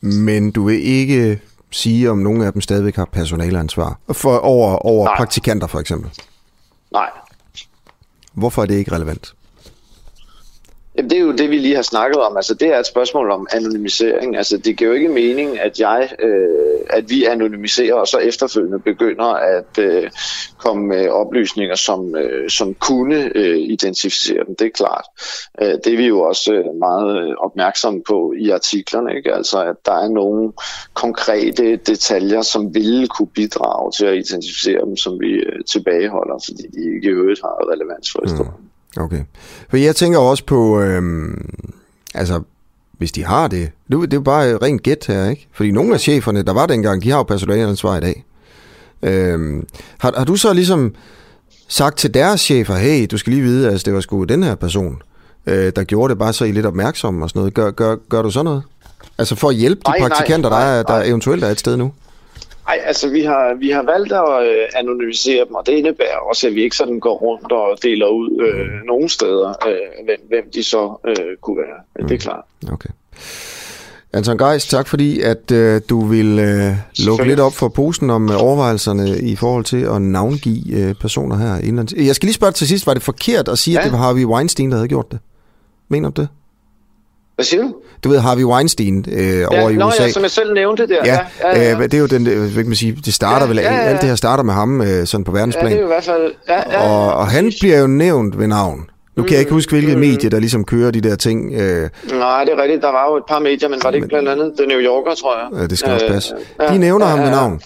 Men 0.00 0.50
du 0.50 0.64
vil 0.64 0.84
ikke 0.84 1.40
sige, 1.70 2.10
om 2.10 2.18
nogle 2.18 2.46
af 2.46 2.52
dem 2.52 2.62
stadigvæk 2.62 2.96
har 2.96 3.04
personaleansvar 3.04 3.98
for, 4.12 4.38
over, 4.38 4.76
over 4.76 5.16
praktikanter 5.16 5.66
for 5.66 5.78
eksempel? 5.78 6.10
Nej. 6.92 7.10
Hvorfor 8.32 8.62
er 8.62 8.66
det 8.66 8.74
ikke 8.74 8.92
relevant? 8.92 9.34
Jamen, 10.96 11.10
det 11.10 11.18
er 11.18 11.22
jo 11.22 11.32
det, 11.32 11.50
vi 11.50 11.58
lige 11.58 11.74
har 11.74 11.82
snakket 11.82 12.20
om. 12.22 12.36
Altså, 12.36 12.54
det 12.54 12.68
er 12.68 12.78
et 12.78 12.86
spørgsmål 12.86 13.30
om 13.30 13.46
anonymisering. 13.52 14.36
Altså, 14.36 14.58
det 14.58 14.76
giver 14.76 14.90
jo 14.90 14.96
ikke 14.96 15.08
mening, 15.08 15.60
at 15.60 15.80
jeg, 15.80 16.08
øh, 16.18 16.80
at 16.90 17.10
vi 17.10 17.24
anonymiserer, 17.24 17.94
og 17.94 18.06
så 18.08 18.18
efterfølgende 18.18 18.78
begynder 18.78 19.24
at 19.24 19.78
øh, 19.78 20.10
komme 20.58 20.86
med 20.86 21.08
oplysninger, 21.08 21.74
som, 21.74 22.16
øh, 22.16 22.50
som 22.50 22.74
kunne 22.74 23.30
øh, 23.34 23.58
identificere 23.58 24.44
dem. 24.46 24.56
Det 24.56 24.66
er 24.66 24.70
klart. 24.70 25.04
Øh, 25.62 25.74
det 25.84 25.92
er 25.92 25.96
vi 25.96 26.06
jo 26.06 26.20
også 26.20 26.52
øh, 26.52 26.74
meget 26.78 27.36
opmærksomme 27.36 28.02
på 28.08 28.32
i 28.38 28.50
artiklerne. 28.50 29.16
Ikke? 29.16 29.34
Altså, 29.34 29.64
at 29.64 29.76
der 29.86 29.92
er 29.92 30.08
nogle 30.08 30.52
konkrete 30.94 31.76
detaljer, 31.76 32.42
som 32.42 32.74
ville 32.74 33.08
kunne 33.08 33.28
bidrage 33.34 33.92
til 33.92 34.06
at 34.06 34.16
identificere 34.16 34.84
dem, 34.84 34.96
som 34.96 35.20
vi 35.20 35.32
øh, 35.32 35.64
tilbageholder, 35.64 36.38
fordi 36.44 36.62
de 36.62 36.94
ikke 36.94 37.08
i 37.08 37.10
øvrigt 37.10 37.40
har 37.40 37.72
relevans 37.72 38.12
for 38.12 38.20
historien. 38.24 38.52
Mm. 38.58 38.65
Okay. 38.96 39.22
For 39.70 39.76
jeg 39.76 39.96
tænker 39.96 40.18
også 40.18 40.44
på, 40.44 40.80
øhm, 40.80 41.50
altså, 42.14 42.42
hvis 42.98 43.12
de 43.12 43.24
har 43.24 43.48
det, 43.48 43.70
det, 43.90 44.00
det 44.00 44.12
er 44.12 44.16
jo 44.16 44.20
bare 44.20 44.56
rent 44.56 44.82
gæt 44.82 45.04
her, 45.08 45.28
ikke? 45.28 45.48
Fordi 45.52 45.70
nogle 45.70 45.94
af 45.94 46.00
cheferne, 46.00 46.42
der 46.42 46.52
var 46.52 46.66
dengang, 46.66 47.02
de 47.02 47.10
har 47.10 47.16
jo 47.16 47.22
personaleansvar 47.22 47.96
i 47.96 48.00
dag. 48.00 48.24
Øhm, 49.02 49.66
har, 49.98 50.12
har 50.16 50.24
du 50.24 50.36
så 50.36 50.52
ligesom 50.52 50.94
sagt 51.68 51.98
til 51.98 52.14
deres 52.14 52.40
chefer, 52.40 52.74
hey, 52.74 53.06
du 53.10 53.18
skal 53.18 53.32
lige 53.32 53.42
vide, 53.42 53.66
at 53.66 53.72
altså, 53.72 53.84
det 53.84 53.94
var 53.94 54.00
sgu 54.00 54.24
den 54.24 54.42
her 54.42 54.54
person, 54.54 55.02
øh, 55.46 55.72
der 55.76 55.84
gjorde 55.84 56.10
det, 56.10 56.18
bare 56.18 56.32
så 56.32 56.44
I 56.44 56.52
lidt 56.52 56.66
opmærksom 56.66 57.22
og 57.22 57.28
sådan 57.28 57.40
noget. 57.40 57.54
Gør, 57.54 57.70
gør, 57.70 57.96
gør 58.08 58.22
du 58.22 58.30
sådan 58.30 58.44
noget? 58.44 58.62
Altså 59.18 59.34
for 59.34 59.48
at 59.48 59.54
hjælpe 59.54 59.80
de 59.86 59.90
nej, 59.90 60.08
praktikanter, 60.08 60.50
nej, 60.50 60.58
nej, 60.58 60.72
der, 60.72 60.78
er, 60.78 60.82
der 60.82 61.08
eventuelt 61.08 61.44
er 61.44 61.48
et 61.48 61.60
sted 61.60 61.76
nu? 61.76 61.92
Nej, 62.66 62.80
altså 62.84 63.08
vi 63.08 63.22
har, 63.22 63.54
vi 63.54 63.70
har 63.70 63.82
valgt 63.82 64.12
at 64.12 64.46
øh, 64.48 64.64
anonymisere 64.74 65.44
dem, 65.44 65.54
og 65.54 65.66
det 65.66 65.72
indebærer 65.72 66.18
også, 66.30 66.46
at 66.46 66.54
vi 66.54 66.62
ikke 66.62 66.76
sådan 66.76 67.00
går 67.00 67.16
rundt 67.18 67.52
og 67.52 67.78
deler 67.82 68.06
ud 68.06 68.30
øh, 68.46 68.86
nogen 68.86 69.08
steder, 69.08 69.48
øh, 69.68 70.04
hvem, 70.04 70.20
hvem 70.28 70.44
de 70.54 70.62
så 70.62 71.00
øh, 71.06 71.36
kunne 71.40 71.56
være. 71.56 71.78
Mm. 72.00 72.08
Det 72.08 72.14
er 72.14 72.18
klart. 72.18 72.44
Okay. 72.72 72.90
Anton 74.12 74.38
Geis, 74.38 74.66
tak 74.66 74.88
fordi 74.88 75.20
at 75.20 75.50
øh, 75.50 75.80
du 75.90 76.06
vil 76.06 76.38
øh, 76.38 76.72
lukke 77.06 77.24
lidt 77.24 77.40
op 77.40 77.52
for 77.52 77.68
posen 77.68 78.10
om 78.10 78.30
øh, 78.30 78.42
overvejelserne 78.42 79.18
i 79.18 79.36
forhold 79.36 79.64
til 79.64 79.82
at 79.82 80.02
navngive 80.02 80.76
øh, 80.76 80.94
personer 80.94 81.36
her. 81.36 81.58
Indlands. 81.58 81.92
Jeg 81.92 82.14
skal 82.14 82.26
lige 82.26 82.34
spørge 82.34 82.52
til 82.52 82.68
sidst, 82.68 82.86
var 82.86 82.94
det 82.94 83.02
forkert 83.02 83.48
at 83.48 83.58
sige, 83.58 83.74
ja. 83.74 83.80
at 83.80 83.84
det 83.84 83.92
var 83.92 83.98
Harvey 83.98 84.24
Weinstein, 84.24 84.70
der 84.70 84.76
havde 84.76 84.88
gjort 84.88 85.12
det? 85.12 85.18
Mener 85.88 86.10
du 86.10 86.20
det? 86.20 86.28
Hvad 87.36 87.44
siger 87.44 87.62
du? 87.62 87.74
Du 88.04 88.08
ved 88.08 88.18
Harvey 88.18 88.44
Weinstein 88.44 89.04
øh, 89.12 89.38
ja, 89.38 89.46
over 89.46 89.70
i 89.70 89.74
nå, 89.74 89.88
USA. 89.88 90.02
Ja, 90.02 90.10
som 90.10 90.22
jeg 90.22 90.30
selv 90.30 90.54
nævnte 90.54 90.86
der. 90.86 90.96
Ja, 91.04 91.18
ja, 91.40 91.58
ja, 91.58 91.70
ja. 91.70 91.74
Øh, 91.74 91.82
det 91.82 91.94
er 91.94 91.98
jo 91.98 92.06
den, 92.06 92.26
øh, 92.26 92.38
hvad 92.38 92.50
kan 92.62 92.66
man 92.66 92.74
sige, 92.74 92.98
det 93.04 93.14
starter 93.14 93.46
ja, 93.46 93.48
vel, 93.48 93.56
ja, 93.56 93.74
ja. 93.74 93.80
alt 93.80 94.00
det 94.00 94.08
her 94.08 94.16
starter 94.16 94.44
med 94.44 94.54
ham 94.54 94.80
øh, 94.80 95.06
sådan 95.06 95.24
på 95.24 95.32
verdensplan. 95.32 95.64
Ja, 95.64 95.70
det 95.70 95.76
er 95.76 95.80
jo 95.80 95.86
i 95.86 95.88
hvert 95.88 96.04
fald, 96.04 96.34
ja, 96.48 96.54
ja, 96.54 96.82
ja. 96.82 96.90
Og, 96.90 97.14
og 97.14 97.26
han 97.26 97.52
bliver 97.60 97.78
jo 97.80 97.86
nævnt 97.86 98.38
ved 98.38 98.46
navn. 98.46 98.90
Nu 99.16 99.22
kan 99.22 99.32
jeg 99.32 99.40
ikke 99.40 99.52
huske, 99.52 99.72
hvilket 99.72 99.94
mm. 99.94 100.00
medie, 100.00 100.30
der 100.30 100.38
ligesom 100.38 100.64
kører 100.64 100.90
de 100.90 101.00
der 101.00 101.16
ting. 101.16 101.52
Øh. 101.52 101.88
Nej, 102.12 102.44
det 102.44 102.52
er 102.52 102.62
rigtigt. 102.62 102.82
Der 102.82 102.92
var 102.92 103.10
jo 103.10 103.16
et 103.16 103.22
par 103.28 103.38
medier, 103.38 103.68
men 103.68 103.80
var 103.82 103.90
det 103.90 103.96
ikke 103.96 104.08
blandt 104.08 104.28
andet 104.28 104.52
The 104.58 104.66
New 104.66 104.78
Yorker, 104.78 105.14
tror 105.14 105.38
jeg? 105.38 105.60
Ja, 105.60 105.66
det 105.66 105.78
skal 105.78 105.92
også 105.92 106.06
passe. 106.08 106.34
Øh, 106.62 106.72
de 106.72 106.78
nævner 106.78 107.06
ja, 107.06 107.10
ham 107.10 107.24
ved 107.24 107.30
navn. 107.30 107.60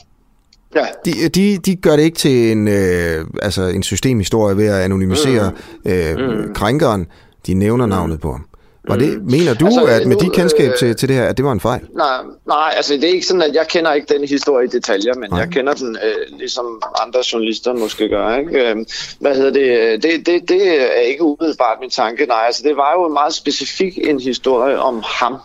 Ja. 0.74 0.84
De, 1.04 1.28
de, 1.28 1.58
de 1.58 1.76
gør 1.76 1.96
det 1.96 2.02
ikke 2.02 2.18
til 2.18 2.52
en, 2.52 2.68
øh, 2.68 3.24
altså 3.42 3.62
en 3.62 3.82
systemhistorie 3.82 4.56
ved 4.56 4.66
at 4.66 4.80
anonymisere 4.80 5.50
mm. 5.84 5.90
Øh, 5.90 6.16
mm. 6.18 6.54
krænkeren. 6.54 7.06
De 7.46 7.54
nævner 7.54 7.86
mm. 7.86 7.90
navnet 7.90 8.20
på 8.20 8.32
ham. 8.32 8.46
Var 8.90 8.96
det, 8.96 9.22
mm. 9.22 9.30
Mener 9.30 9.54
du, 9.54 9.66
altså, 9.66 9.84
at 9.84 10.06
med 10.06 10.16
nu, 10.16 10.20
de 10.20 10.30
kendskab 10.30 10.72
til, 10.78 10.96
til 10.96 11.08
det 11.08 11.16
her, 11.16 11.24
at 11.24 11.36
det 11.36 11.44
var 11.44 11.52
en 11.52 11.60
fejl? 11.60 11.80
Nej, 11.96 12.16
nej, 12.46 12.72
altså 12.76 12.94
det 12.94 13.04
er 13.04 13.08
ikke 13.08 13.26
sådan, 13.26 13.42
at 13.42 13.54
jeg 13.54 13.68
kender 13.68 13.92
ikke 13.92 14.14
den 14.14 14.28
historie 14.28 14.66
i 14.66 14.68
detaljer, 14.68 15.14
men 15.14 15.30
nej. 15.30 15.38
jeg 15.38 15.48
kender 15.48 15.74
den, 15.74 15.98
øh, 16.04 16.38
ligesom 16.38 16.82
andre 17.02 17.20
journalister 17.32 17.72
måske 17.72 18.08
gør. 18.08 18.36
Ikke? 18.36 18.70
Øh, 18.70 18.76
hvad 19.20 19.34
hedder 19.34 19.50
det? 19.50 20.02
Det, 20.02 20.26
det? 20.26 20.48
det 20.48 20.80
er 20.98 21.00
ikke 21.00 21.22
umiddelbart 21.22 21.76
min 21.80 21.90
tanke, 21.90 22.26
nej. 22.26 22.42
Altså 22.46 22.62
det 22.62 22.76
var 22.76 22.92
jo 22.92 23.08
meget 23.08 23.34
specifik 23.34 23.98
en 23.98 24.20
historie 24.20 24.78
om 24.78 25.02
ham. 25.06 25.36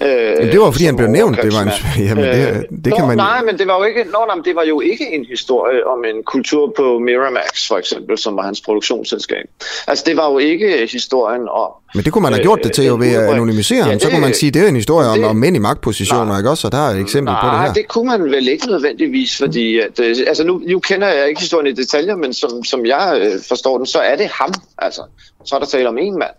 Øh, 0.00 0.38
men 0.38 0.52
det 0.52 0.60
var 0.60 0.70
fordi 0.70 0.84
han 0.84 0.96
blev 0.96 1.08
nævnt, 1.08 1.36
det 1.42 1.52
var 1.52 1.62
en, 1.62 1.70
jamen, 2.08 2.24
det, 2.24 2.48
øh, 2.48 2.56
det 2.84 2.94
kan 2.94 3.02
nå, 3.02 3.06
man... 3.06 3.16
Nej, 3.16 3.42
men 3.44 3.58
det 3.58 3.66
var 3.66 3.78
jo 3.78 3.84
ikke, 3.84 4.04
nå, 4.04 4.18
nej, 4.26 4.36
det 4.44 4.56
var 4.56 4.64
jo 4.64 4.80
ikke 4.80 5.06
en 5.14 5.24
historie 5.24 5.86
om 5.86 6.04
en 6.04 6.22
kultur 6.24 6.72
på 6.76 6.98
Miramax, 6.98 7.68
for 7.68 7.76
eksempel, 7.78 8.18
som 8.18 8.36
var 8.36 8.42
hans 8.42 8.60
produktionsselskab. 8.60 9.46
Altså, 9.88 10.04
det 10.06 10.16
var 10.16 10.30
jo 10.30 10.38
ikke 10.38 10.88
historien 10.92 11.48
om... 11.48 11.70
Men 11.94 12.04
det 12.04 12.12
kunne 12.12 12.22
man 12.22 12.32
have 12.32 12.42
gjort 12.42 12.60
det 12.64 12.72
til 12.72 12.86
jo 12.86 12.96
ved 12.96 13.14
at 13.14 13.30
anonymisere 13.30 13.82
ham. 13.82 13.92
Det, 13.92 14.02
så 14.02 14.10
kunne 14.10 14.20
man 14.20 14.34
sige, 14.34 14.50
det 14.50 14.62
er 14.62 14.68
en 14.68 14.76
historie 14.76 15.08
om, 15.08 15.24
om 15.24 15.36
mænd 15.36 15.56
i 15.56 15.58
magtpositioner, 15.58 16.24
nej, 16.24 16.38
ikke 16.38 16.50
også? 16.50 16.66
Og 16.66 16.72
der 16.72 16.78
er 16.78 16.90
et 16.90 17.00
eksempel 17.00 17.32
nej, 17.32 17.42
på 17.42 17.56
det 17.56 17.66
her. 17.66 17.72
det 17.72 17.88
kunne 17.88 18.06
man 18.06 18.24
vel 18.24 18.48
ikke 18.48 18.66
nødvendigvis, 18.66 19.38
fordi... 19.38 19.78
At, 19.78 20.00
øh, 20.00 20.16
altså, 20.26 20.44
nu, 20.44 20.62
nu 20.66 20.78
kender 20.78 21.08
jeg 21.08 21.28
ikke 21.28 21.40
historien 21.40 21.66
i 21.66 21.72
detaljer, 21.72 22.16
men 22.16 22.32
som, 22.34 22.64
som 22.64 22.86
jeg 22.86 23.20
øh, 23.22 23.40
forstår 23.48 23.76
den, 23.76 23.86
så 23.86 23.98
er 23.98 24.16
det 24.16 24.26
ham, 24.26 24.54
altså. 24.78 25.02
Så 25.44 25.54
er 25.54 25.58
der 25.58 25.66
tale 25.66 25.88
om 25.88 25.98
en 25.98 26.18
mand. 26.18 26.30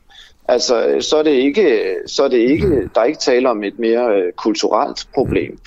Altså, 0.49 0.97
så 0.99 1.15
er 1.17 1.23
det 1.23 1.31
ikke, 1.31 1.95
så 2.07 2.23
er 2.23 2.27
det 2.27 2.37
ikke, 2.37 2.67
mm. 2.67 2.89
der 2.95 3.01
er 3.01 3.05
ikke 3.05 3.19
tale 3.19 3.49
om 3.49 3.63
et 3.63 3.79
mere 3.79 4.15
øh, 4.15 4.31
kulturelt 4.37 5.07
problem. 5.13 5.59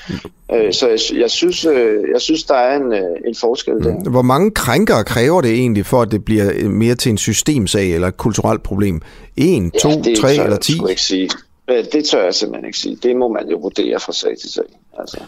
Øh, 0.52 0.72
så 0.72 0.88
jeg, 0.88 1.20
jeg, 1.20 1.30
synes, 1.30 1.64
øh, 1.64 1.96
jeg 2.12 2.20
synes, 2.20 2.44
der 2.44 2.54
er 2.54 2.76
en, 2.76 2.92
øh, 2.92 3.28
en 3.28 3.34
forskel 3.34 3.74
der. 3.74 3.92
Mm. 3.92 4.10
Hvor 4.10 4.22
mange 4.22 4.50
krænkere 4.50 5.04
kræver 5.04 5.40
det 5.40 5.50
egentlig, 5.50 5.86
for 5.86 6.02
at 6.02 6.10
det 6.10 6.24
bliver 6.24 6.68
mere 6.68 6.94
til 6.94 7.10
en 7.10 7.18
systemsag 7.18 7.94
eller 7.94 8.08
et 8.08 8.16
kulturelt 8.16 8.62
problem? 8.62 9.00
En, 9.36 9.70
to, 9.70 9.88
ja, 9.88 10.14
tre 10.20 10.34
eller 10.34 10.56
ti? 10.56 10.72
Jeg 10.80 10.90
ikke 10.90 11.02
sige. 11.02 11.30
Øh, 11.70 11.84
det 11.92 12.04
tør 12.04 12.24
jeg 12.24 12.34
simpelthen 12.34 12.66
ikke 12.66 12.78
sige. 12.78 12.96
Det 13.02 13.16
må 13.16 13.28
man 13.28 13.48
jo 13.48 13.56
vurdere 13.56 14.00
fra 14.00 14.12
sag 14.12 14.38
til 14.40 14.52
sag. 14.52 14.64
Altså. 14.98 15.18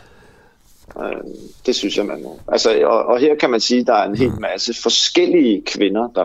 Øh, 1.01 1.35
det 1.67 1.75
synes 1.75 1.97
jeg, 1.97 2.07
man 2.07 2.23
må. 2.23 2.41
Altså, 2.49 2.81
og, 2.85 3.05
og 3.05 3.19
her 3.19 3.35
kan 3.41 3.51
man 3.51 3.61
sige, 3.61 3.81
at 3.81 3.87
der 3.87 3.95
er 3.95 4.09
en 4.09 4.17
hel 4.17 4.31
mm. 4.31 4.41
masse 4.41 4.75
forskellige 4.83 5.63
kvinder, 5.67 6.09
der 6.15 6.25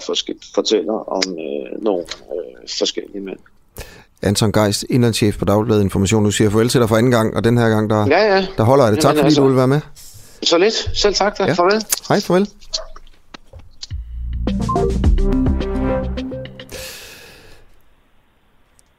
fortæller 0.55 0.93
om 0.93 1.23
øh, 1.29 1.83
nogle 1.83 2.01
øh, 2.01 2.69
forskellige 2.77 3.21
mænd. 3.21 3.39
Anton 4.21 4.51
Geist, 4.51 4.85
indlandschef 4.89 5.37
på 5.37 5.45
Dagbladet 5.45 5.81
Information. 5.81 6.23
Nu 6.23 6.31
siger 6.31 6.49
farvel 6.49 6.69
til 6.69 6.81
dig 6.81 6.89
for 6.89 6.97
anden 6.97 7.11
gang, 7.11 7.35
og 7.35 7.43
den 7.43 7.57
her 7.57 7.69
gang, 7.69 7.89
der, 7.89 8.07
ja, 8.07 8.35
ja. 8.35 8.47
der 8.57 8.63
holder 8.63 8.85
jeg 8.85 8.93
det. 8.93 9.01
Tak 9.01 9.15
fordi 9.15 9.25
altså, 9.25 9.41
du 9.41 9.47
vil 9.47 9.55
være 9.55 9.67
med. 9.67 9.81
Så 10.43 10.57
lidt. 10.57 10.89
Selv 10.93 11.13
tak. 11.13 11.37
Da. 11.37 11.45
Ja. 11.45 11.53
Farvel. 11.53 11.83
Hej, 12.09 12.19
farvel. 12.19 12.49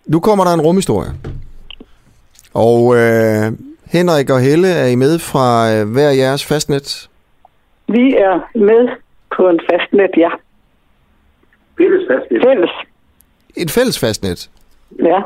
Nu 0.06 0.20
kommer 0.20 0.44
der 0.44 0.54
en 0.54 0.60
rumhistorie. 0.60 1.12
Og 2.54 2.96
øh, 2.96 3.52
Henrik 3.92 4.30
og 4.30 4.40
Helle, 4.40 4.68
er 4.68 4.86
I 4.86 4.94
med 4.94 5.18
fra 5.18 5.74
øh, 5.74 5.92
hver 5.92 6.10
jeres 6.10 6.46
fastnet? 6.46 7.08
Vi 7.88 8.14
er 8.14 8.58
med 8.58 8.88
på 9.36 9.48
en 9.48 9.60
fastnet, 9.70 10.10
ja. 10.16 10.28
Fælles 11.78 12.08
fastnet? 12.10 12.42
Fælles. 12.48 12.70
Et 13.56 13.70
fælles 13.70 13.98
fastnet? 13.98 14.50
Ja. 14.98 15.20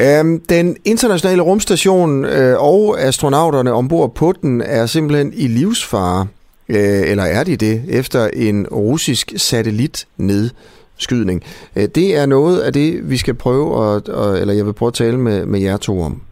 Øhm, 0.00 0.40
den 0.40 0.76
internationale 0.84 1.42
rumstation 1.42 2.24
øh, 2.24 2.62
og 2.62 3.00
astronauterne 3.00 3.72
ombord 3.72 4.14
på 4.14 4.32
den 4.42 4.60
er 4.60 4.86
simpelthen 4.86 5.32
i 5.36 5.46
livsfare, 5.46 6.26
øh, 6.68 7.10
eller 7.10 7.24
er 7.24 7.44
de 7.44 7.56
det, 7.56 7.82
efter 7.88 8.30
en 8.32 8.66
russisk 8.66 9.32
satellitnedskydning. 9.36 11.44
Øh, 11.76 11.88
det 11.94 12.16
er 12.16 12.26
noget 12.26 12.60
af 12.60 12.72
det, 12.72 13.10
vi 13.10 13.16
skal 13.16 13.34
prøve, 13.34 13.96
at, 13.96 14.08
eller 14.40 14.54
jeg 14.54 14.66
vil 14.66 14.72
prøve 14.72 14.88
at 14.88 14.94
tale 14.94 15.18
med, 15.18 15.46
med 15.46 15.60
jer 15.60 15.76
to 15.76 16.00
om. 16.00 16.22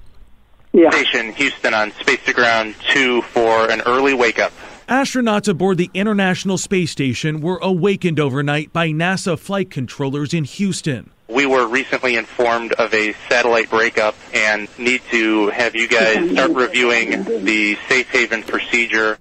Yeah. 0.77 0.91
Station 0.91 1.33
Houston 1.33 1.73
on 1.73 1.91
Space 1.93 2.23
to 2.27 2.35
Ground 2.35 2.75
2 2.93 3.23
for 3.23 3.71
an 3.71 3.81
early 3.87 4.13
wake 4.13 4.39
up. 4.39 4.53
Astronauts 4.91 5.49
aboard 5.49 5.79
the 5.79 5.91
International 5.95 6.59
Space 6.59 6.91
Station 6.91 7.41
were 7.41 7.59
awakened 7.63 8.21
overnight 8.21 8.75
by 8.75 8.91
NASA 8.91 9.39
flight 9.39 9.71
controllers 9.71 10.35
in 10.35 10.45
Houston. 10.45 11.09
We 11.29 11.47
were 11.47 11.67
recently 11.67 12.17
informed 12.17 12.73
of 12.75 12.93
a 12.93 13.15
satellite 13.27 13.71
breakup 13.71 14.17
and 14.35 14.69
need 14.79 15.01
to 15.11 15.49
have 15.49 15.75
you 15.75 15.89
guys 15.89 16.31
start 16.33 16.51
reviewing 16.51 17.25
the 17.25 17.79
safe 17.89 18.09
haven 18.11 18.43
procedure. 18.43 19.17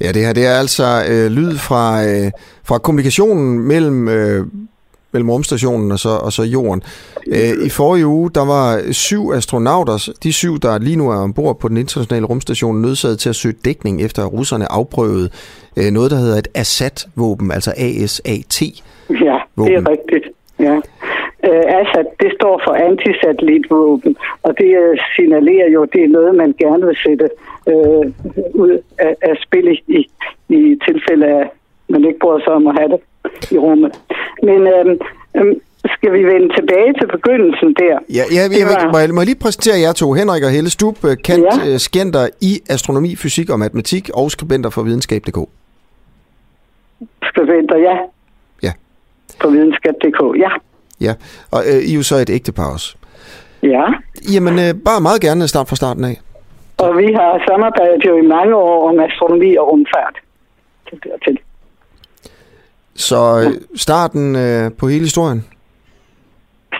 Ja, 0.00 0.12
det 0.12 0.24
her 0.24 0.32
det 0.32 0.46
er 0.46 0.58
altså 0.58 1.04
øh, 1.08 1.30
lyd 1.30 1.58
fra, 1.58 2.06
øh, 2.06 2.30
fra 2.64 2.78
kommunikationen 2.78 3.60
mellem 3.60 4.08
øh, 4.08 4.46
mellem 5.12 5.30
rumstationen 5.30 5.92
og 5.92 5.98
så, 5.98 6.08
og 6.08 6.32
så 6.32 6.42
jorden. 6.42 6.82
Øh, 7.26 7.66
I 7.66 7.68
forrige 7.68 8.06
uge, 8.06 8.30
der 8.34 8.44
var 8.46 8.92
syv 8.92 9.30
astronauter, 9.34 10.12
de 10.22 10.32
syv, 10.32 10.58
der 10.58 10.78
lige 10.78 10.96
nu 10.96 11.10
er 11.10 11.16
ombord 11.16 11.60
på 11.60 11.68
den 11.68 11.76
internationale 11.76 12.26
rumstation, 12.26 12.82
nødsaget 12.82 13.18
til 13.18 13.28
at 13.28 13.36
søge 13.36 13.54
dækning, 13.64 14.02
efter 14.02 14.24
russerne 14.24 14.72
afprøvede 14.72 15.28
øh, 15.76 15.90
noget, 15.92 16.10
der 16.10 16.16
hedder 16.16 16.38
et 16.38 16.48
ASAT-våben, 16.54 17.50
altså 17.50 17.70
ASAT. 17.76 18.62
Ja, 19.10 19.38
det 19.56 19.74
er 19.74 19.90
rigtigt. 19.90 20.26
Ja. 20.58 20.76
Uh, 21.48 21.64
ASAT, 21.80 22.06
det 22.20 22.32
står 22.38 22.60
for 22.64 22.74
antisatellitvåben, 22.88 24.16
og 24.42 24.54
det 24.58 24.70
signalerer 25.16 25.68
jo, 25.70 25.82
at 25.82 25.88
det 25.92 26.04
er 26.04 26.08
noget, 26.08 26.34
man 26.34 26.54
gerne 26.58 26.86
vil 26.86 26.96
sætte 27.06 27.28
uh, 27.66 28.06
ud 28.54 28.78
af, 28.98 29.14
af 29.22 29.34
spil 29.44 29.78
i, 29.88 30.00
i 30.48 30.78
tilfælde 30.88 31.26
af, 31.26 31.50
man 31.88 32.04
ikke 32.04 32.18
bryder 32.18 32.40
sig 32.44 32.52
om 32.52 32.66
at 32.66 32.78
have 32.78 32.88
det 32.88 33.00
i 33.50 33.58
rummet. 33.58 33.92
Men 34.42 34.60
øhm, 34.74 34.98
øhm, 35.36 35.60
skal 35.94 36.12
vi 36.12 36.24
vende 36.24 36.48
tilbage 36.58 36.92
til 37.00 37.06
begyndelsen 37.16 37.74
der? 37.74 37.98
Ja, 38.18 38.24
ja 38.36 38.42
jeg, 38.58 38.66
var... 38.66 38.92
må, 38.92 38.98
jeg, 38.98 39.10
må 39.14 39.20
jeg 39.20 39.26
lige 39.26 39.42
præsentere 39.44 39.78
jer 39.80 39.92
to, 39.92 40.12
Henrik 40.12 40.42
og 40.42 40.50
Helle 40.50 40.70
Stub, 40.70 40.96
øh, 41.04 41.16
kendt 41.16 41.46
ja. 41.64 41.72
Øh, 41.72 41.78
skænder 41.78 42.28
i 42.40 42.52
astronomi, 42.70 43.16
fysik 43.16 43.50
og 43.50 43.58
matematik 43.58 44.10
og 44.14 44.30
skribenter 44.30 44.70
for 44.70 44.82
videnskab.dk. 44.82 45.38
Skribenter, 47.30 47.76
ja. 47.76 47.96
Ja. 48.62 48.72
På 49.40 49.48
videnskab.dk, 49.48 50.38
ja. 50.38 50.50
Ja, 51.00 51.14
og 51.52 51.60
øh, 51.70 51.80
I 51.88 51.92
er 51.92 51.96
jo 51.96 52.02
så 52.02 52.16
et 52.16 52.30
ægtepar 52.30 52.72
også. 52.72 52.96
Ja. 53.62 53.84
Jamen, 54.34 54.54
øh, 54.64 54.74
bare 54.84 55.00
meget 55.00 55.20
gerne 55.20 55.48
start 55.48 55.68
fra 55.68 55.76
starten 55.76 56.04
af. 56.04 56.16
Og 56.78 56.98
vi 56.98 57.12
har 57.12 57.30
samarbejdet 57.48 58.04
jo 58.06 58.16
i 58.16 58.26
mange 58.26 58.54
år 58.56 58.88
om 58.88 59.00
astronomi 59.00 59.56
og 59.56 59.72
rumfart. 59.72 60.16
Det 60.90 61.00
bliver 61.00 61.16
til. 61.24 61.38
Så 63.08 63.20
øh, 63.40 63.52
starten 63.86 64.24
øh, 64.44 64.64
på 64.78 64.84
hele 64.92 65.04
historien? 65.08 65.40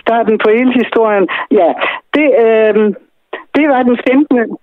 Starten 0.03 0.35
på 0.43 0.49
hele 0.57 0.73
historien, 0.73 1.25
ja. 1.51 1.69
Det, 2.15 2.27
øh, 2.45 2.75
det 3.55 3.65
var 3.71 3.83
den 3.83 3.97
15. 4.07 4.57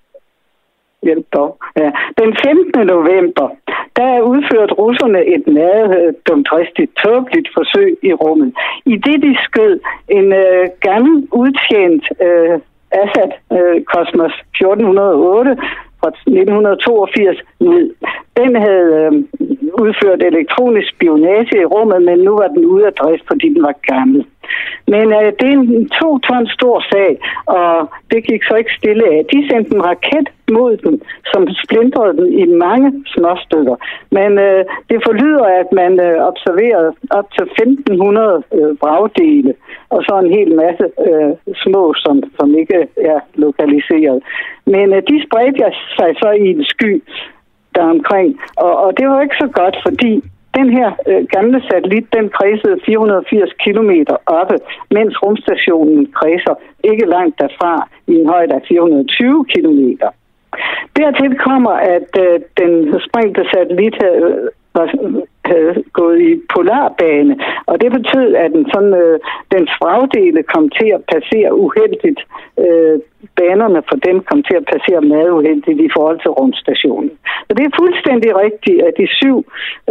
Hjælp 1.02 1.26
dog. 1.32 1.50
Ja. 1.76 1.90
Den 2.20 2.30
15. 2.44 2.86
november, 2.86 3.48
der 3.96 4.20
udførte 4.20 4.72
russerne 4.74 5.20
et 5.34 5.44
meget 5.46 5.88
øh, 5.98 6.14
dumdristigt, 6.28 6.90
tåbeligt 7.02 7.48
forsøg 7.56 7.98
i 8.02 8.12
rummet. 8.12 8.50
I 8.86 8.94
det 8.96 9.22
de 9.22 9.36
skød 9.46 9.80
en 10.08 10.32
øh, 10.32 10.68
gammel 10.80 11.28
udtjent 11.32 12.04
øh, 12.26 12.54
Assad 13.02 13.32
øh, 13.56 13.84
Cosmos 13.90 14.34
1408 14.54 15.56
fra 16.00 16.08
1982 16.08 17.38
ned. 17.60 17.94
Den 18.36 18.56
havde 18.56 18.90
øh, 19.00 19.12
udført 19.82 20.22
elektronisk 20.22 20.88
spionage 20.94 21.54
i 21.60 21.64
rummet, 21.74 22.02
men 22.02 22.18
nu 22.18 22.32
var 22.40 22.48
den 22.48 22.64
ude 22.64 22.86
af 22.86 22.92
drift, 22.92 23.24
fordi 23.30 23.46
den 23.54 23.62
var 23.62 23.74
gammel. 23.82 24.26
Men 24.86 25.06
øh, 25.18 25.32
det 25.38 25.48
er 25.52 25.58
en 25.58 25.88
to 26.00 26.18
ton 26.18 26.46
stor 26.46 26.76
sag, 26.92 27.10
og 27.46 27.90
det 28.10 28.20
gik 28.28 28.42
så 28.44 28.54
ikke 28.54 28.78
stille 28.78 29.04
af. 29.14 29.18
De 29.32 29.48
sendte 29.48 29.74
en 29.74 29.84
raket 29.84 30.28
mod 30.50 30.76
den, 30.76 31.02
som 31.32 31.42
splindrede 31.64 32.16
den 32.18 32.28
i 32.42 32.44
mange 32.46 32.88
småstykker. 33.06 33.76
Men 34.10 34.38
øh, 34.38 34.64
det 34.90 34.98
forlyder, 35.06 35.44
at 35.62 35.68
man 35.72 35.92
øh, 36.00 36.16
observerede 36.30 36.92
op 37.10 37.28
til 37.36 37.42
1500 37.42 38.42
øh, 38.54 38.76
bragdele, 38.82 39.54
og 39.90 40.02
så 40.02 40.12
en 40.18 40.32
hel 40.38 40.50
masse 40.54 40.84
øh, 41.08 41.32
små, 41.64 41.94
som, 41.94 42.22
som 42.38 42.54
ikke 42.54 42.88
er 42.96 43.20
lokaliseret. 43.34 44.22
Men 44.66 44.86
øh, 44.94 45.02
de 45.08 45.16
spredte 45.26 45.64
sig 45.98 46.10
så 46.22 46.30
i 46.30 46.46
en 46.56 46.64
sky 46.64 47.02
deromkring, 47.74 48.40
og, 48.56 48.72
og 48.84 48.98
det 48.98 49.08
var 49.08 49.20
ikke 49.22 49.42
så 49.44 49.48
godt, 49.60 49.76
fordi 49.86 50.22
den 50.58 50.68
her 50.78 50.88
øh, 51.08 51.22
gamle 51.34 51.60
satellit, 51.68 52.06
den 52.18 52.26
kredsede 52.36 52.78
480 52.86 53.52
km 53.64 53.92
oppe, 54.26 54.56
mens 54.96 55.22
rumstationen 55.22 56.00
kredser 56.18 56.54
ikke 56.90 57.06
langt 57.06 57.34
derfra 57.40 57.88
i 58.06 58.14
en 58.20 58.28
højde 58.28 58.54
af 58.54 58.62
420 58.68 59.44
km. 59.52 59.82
Dertil 60.96 61.38
kommer, 61.48 61.74
at 61.96 62.10
øh, 62.24 62.40
den 62.60 62.72
sprængte 63.06 63.42
satellit 63.52 63.96
havde, 64.02 64.22
øh, 64.24 64.48
var, 64.74 64.88
havde 65.44 65.74
gået 65.92 66.20
i 66.30 66.32
polarbane, 66.54 67.34
og 67.66 67.80
det 67.80 67.92
betød, 67.92 68.34
at 68.34 68.50
den 68.52 68.66
sådan, 68.74 68.94
øh, 69.02 69.18
den 69.54 69.64
fragdele 69.78 70.42
kom 70.42 70.64
til 70.78 70.88
at 70.96 71.02
passere 71.12 71.50
uheldigt. 71.64 72.20
Øh, 72.64 72.98
banerne 73.36 73.80
for 73.88 73.96
dem 74.08 74.16
kom 74.28 74.42
til 74.42 74.56
at 74.60 74.68
passere 74.72 75.00
meget 75.14 75.30
uheldigt 75.30 75.80
i 75.80 75.90
forhold 75.96 76.18
til 76.20 76.30
rumstationen. 76.30 77.12
Så 77.46 77.52
det 77.56 77.64
er 77.64 77.78
fuldstændig 77.82 78.30
rigtigt, 78.44 78.82
at 78.88 78.94
de 79.00 79.06
syv 79.20 79.36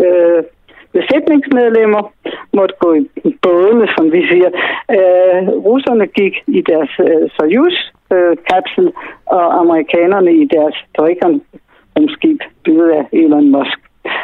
øh, 0.04 0.44
besætningsmedlemmer 0.94 2.14
måtte 2.54 2.76
gå 2.80 2.94
i 3.30 3.36
bådene, 3.42 3.88
som 3.98 4.12
vi 4.12 4.22
siger. 4.32 4.50
Øh, 4.98 5.48
russerne 5.68 6.08
gik 6.08 6.36
i 6.48 6.62
deres 6.62 6.92
øh, 7.00 7.30
Soyuz-kapsel, 7.36 8.88
øh, 8.88 8.94
og 9.26 9.60
amerikanerne 9.60 10.34
i 10.34 10.46
deres 10.56 10.76
Dragon-rumskib, 10.98 12.40
bygget 12.66 12.90
af 12.90 13.04
Elon 13.12 13.52
Musk. 13.52 13.80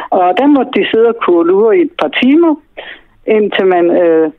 Og 0.10 0.38
der 0.38 0.48
måtte 0.48 0.72
de 0.76 0.90
sidde 0.92 1.08
og 1.08 1.18
kurlure 1.26 1.78
i 1.78 1.82
et 1.82 1.92
par 2.02 2.12
timer, 2.22 2.56
indtil 3.28 3.66
man 3.66 3.86
øh, 3.92 4.32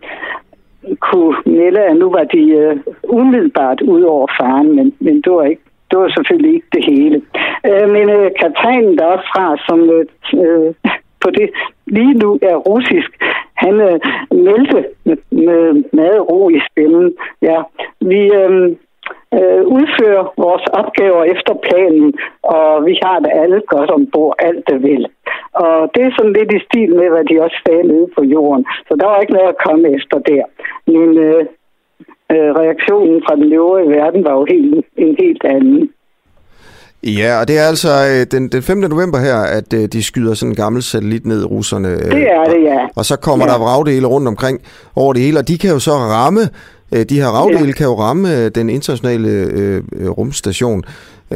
kunne 1.00 1.36
melde, 1.46 1.80
at 1.80 1.96
nu 1.96 2.10
var 2.10 2.24
de 2.24 2.42
øh, 2.50 2.76
umiddelbart 3.02 3.80
ud 3.80 4.02
over 4.02 4.26
faren, 4.40 4.76
men, 4.76 4.94
men 5.00 5.20
det 5.20 5.32
var 5.32 5.42
ikke 5.42 5.62
det 5.90 5.98
var 6.02 6.10
selvfølgelig 6.16 6.54
ikke 6.54 6.66
det 6.72 6.84
hele. 6.84 7.22
Øh, 7.68 7.88
men 7.94 8.10
øh, 8.10 8.30
kaptajnen 8.40 8.98
deroppe 8.98 9.24
fra, 9.32 9.56
som 9.66 9.78
øh, 9.96 10.06
øh 10.44 10.74
på 11.24 11.30
det 11.30 11.48
lige 11.86 12.14
nu 12.14 12.38
er 12.42 12.56
russisk. 12.56 13.10
Han 13.54 13.74
øh, 13.80 13.98
meldte 14.30 14.84
med, 15.04 15.16
med 15.30 15.84
meget 15.92 16.20
ro 16.30 16.48
i 16.48 16.60
spillen. 16.70 17.14
Ja, 17.42 17.58
vi 18.00 18.20
øh, 18.40 18.76
øh, 19.36 19.62
udfører 19.76 20.24
vores 20.44 20.66
opgaver 20.80 21.24
efter 21.24 21.54
planen, 21.66 22.14
og 22.42 22.86
vi 22.86 22.98
har 23.02 23.18
det 23.18 23.32
alle 23.42 23.60
godt 23.66 23.90
ombord, 23.90 24.34
alt 24.38 24.64
det 24.70 24.82
vil. 24.82 25.06
Og 25.52 25.90
det 25.94 26.02
er 26.04 26.12
sådan 26.16 26.36
lidt 26.38 26.52
i 26.52 26.64
stil 26.66 26.90
med, 26.96 27.08
hvad 27.10 27.24
de 27.24 27.42
også 27.42 27.58
sagde 27.66 27.82
nede 27.82 28.08
på 28.16 28.24
jorden. 28.24 28.64
Så 28.88 28.96
der 29.00 29.06
var 29.06 29.20
ikke 29.20 29.32
noget 29.32 29.48
at 29.48 29.62
komme 29.66 29.94
efter 29.96 30.18
der. 30.18 30.44
Men 30.86 31.18
øh, 31.18 31.44
øh, 32.32 32.50
reaktionen 32.62 33.22
fra 33.26 33.36
den 33.36 33.52
øvrige 33.52 33.90
verden 33.90 34.24
var 34.24 34.34
jo 34.38 34.44
helt, 34.52 34.86
en 34.96 35.16
helt 35.18 35.44
anden. 35.44 35.90
Ja, 37.06 37.40
og 37.40 37.48
det 37.48 37.58
er 37.58 37.62
altså 37.62 37.88
øh, 37.88 38.26
den, 38.30 38.48
den 38.48 38.62
5. 38.62 38.78
november 38.78 39.18
her, 39.18 39.36
at 39.36 39.72
øh, 39.72 39.88
de 39.88 40.02
skyder 40.02 40.34
sådan 40.34 40.50
en 40.50 40.56
gammel 40.56 40.82
satellit 40.82 41.26
ned, 41.26 41.44
russerne. 41.44 41.88
Øh, 41.88 42.10
det 42.10 42.22
er 42.30 42.44
det, 42.44 42.64
ja. 42.64 42.78
Og 42.96 43.04
så 43.04 43.16
kommer 43.16 43.46
ja. 43.46 43.52
der 43.52 43.58
vragdele 43.58 44.06
rundt 44.06 44.28
omkring 44.28 44.60
over 44.96 45.12
det 45.12 45.22
hele, 45.22 45.38
og 45.38 45.48
de 45.48 45.58
kan 45.58 45.70
jo 45.70 45.78
så 45.78 45.92
ramme, 45.92 46.48
de 47.08 47.20
her 47.20 47.28
vragdele 47.28 47.66
ja. 47.66 47.72
kan 47.72 47.86
jo 47.86 48.00
ramme 48.00 48.48
den 48.48 48.70
internationale 48.70 49.28
øh, 49.28 49.82
rumstation. 50.08 50.84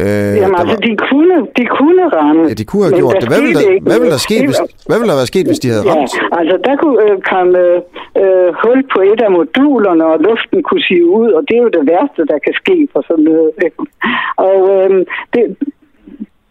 Øh, 0.01 0.37
Jamen 0.43 0.57
altså, 0.61 0.77
var... 0.77 0.87
de, 0.89 0.93
kunne, 1.09 1.37
de 1.59 1.65
kunne 1.79 2.05
ramme. 2.19 2.43
Ja, 2.51 2.55
de 2.61 2.65
kunne 2.70 2.85
have 2.87 2.99
gjort 3.03 3.16
det. 3.20 3.29
Hvad 3.33 3.41
ville, 3.45 3.59
der, 3.61 3.69
hvad, 3.89 3.99
ville 4.01 4.15
der 4.16 4.23
ske, 4.29 4.37
hvis, 4.49 4.61
hvad 4.89 4.97
ville 4.99 5.11
der 5.12 5.20
være 5.23 5.33
sket, 5.35 5.47
hvis 5.51 5.62
de 5.65 5.69
havde 5.73 5.85
ja, 5.89 5.95
ramt? 5.95 6.12
altså 6.39 6.57
der 6.66 6.75
kunne 6.83 6.99
øh, 7.07 7.16
komme 7.33 7.59
øh, 8.23 8.49
hul 8.62 8.81
på 8.95 8.99
et 9.11 9.20
af 9.27 9.31
modulerne, 9.39 10.05
og 10.12 10.16
luften 10.29 10.59
kunne 10.69 10.85
sive 10.89 11.09
ud, 11.20 11.31
og 11.37 11.43
det 11.49 11.55
er 11.57 11.62
jo 11.66 11.73
det 11.79 11.85
værste, 11.93 12.23
der 12.33 12.39
kan 12.47 12.55
ske 12.62 12.77
for 12.93 13.01
sådan 13.09 13.25
noget. 13.31 13.51
og 14.47 14.59
øh, 14.75 14.91
det, 15.35 15.43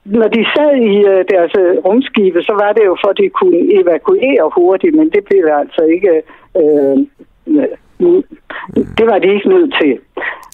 når 0.06 0.28
de 0.28 0.42
sad 0.56 0.72
i 0.92 0.94
øh, 1.12 1.22
deres 1.34 1.54
øh, 1.64 1.74
rumskibe, 1.86 2.40
så 2.42 2.54
var 2.64 2.72
det 2.78 2.84
jo 2.86 2.96
for, 3.02 3.10
at 3.14 3.18
de 3.22 3.30
kunne 3.40 3.60
evakuere 3.80 4.52
hurtigt, 4.58 4.96
men 4.96 5.10
det 5.10 5.24
blev 5.30 5.44
altså 5.62 5.82
ikke... 5.96 6.14
Øh, 6.62 6.98
det 8.98 9.06
var 9.12 9.20
de 9.20 9.34
ikke 9.36 9.50
nødt 9.50 9.74
til. 9.82 9.94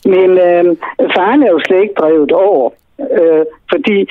Men 0.05 0.29
øh, 0.47 0.65
faren 1.15 1.43
er 1.43 1.51
jo 1.51 1.59
slet 1.59 1.81
ikke 1.81 1.99
drevet 2.01 2.31
over, 2.31 2.69
øh, 2.99 3.45
fordi 3.71 4.07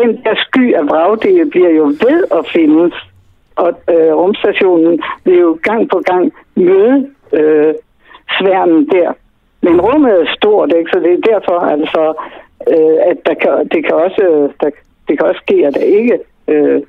den 0.00 0.10
der 0.24 0.34
sky 0.34 0.74
af 0.74 0.84
vragdele 0.86 1.50
bliver 1.50 1.70
jo 1.70 1.84
ved 1.84 2.24
at 2.38 2.48
findes, 2.52 2.94
og 3.56 3.68
øh, 3.90 4.12
rumstationen 4.14 5.02
vil 5.24 5.38
jo 5.38 5.58
gang 5.62 5.90
på 5.90 6.02
gang 6.06 6.32
møde 6.54 7.10
øh, 7.32 7.74
sværmen 8.38 8.88
der. 8.88 9.12
Men 9.62 9.80
rummet 9.80 10.12
er 10.12 10.34
stort, 10.36 10.72
ikke? 10.78 10.90
så 10.92 10.98
det 11.00 11.12
er 11.12 11.32
derfor, 11.32 11.58
altså, 11.58 12.14
øh, 12.68 12.98
at 13.10 13.16
der 13.26 13.34
kan, 13.34 13.68
det, 13.72 13.84
kan 13.84 13.94
også, 13.94 14.50
der, 14.60 14.70
det 15.08 15.18
kan 15.18 15.26
også 15.26 15.40
ske, 15.46 15.66
at 15.66 15.74
der 15.74 15.80
ikke 15.80 16.18
øh, 16.48 16.82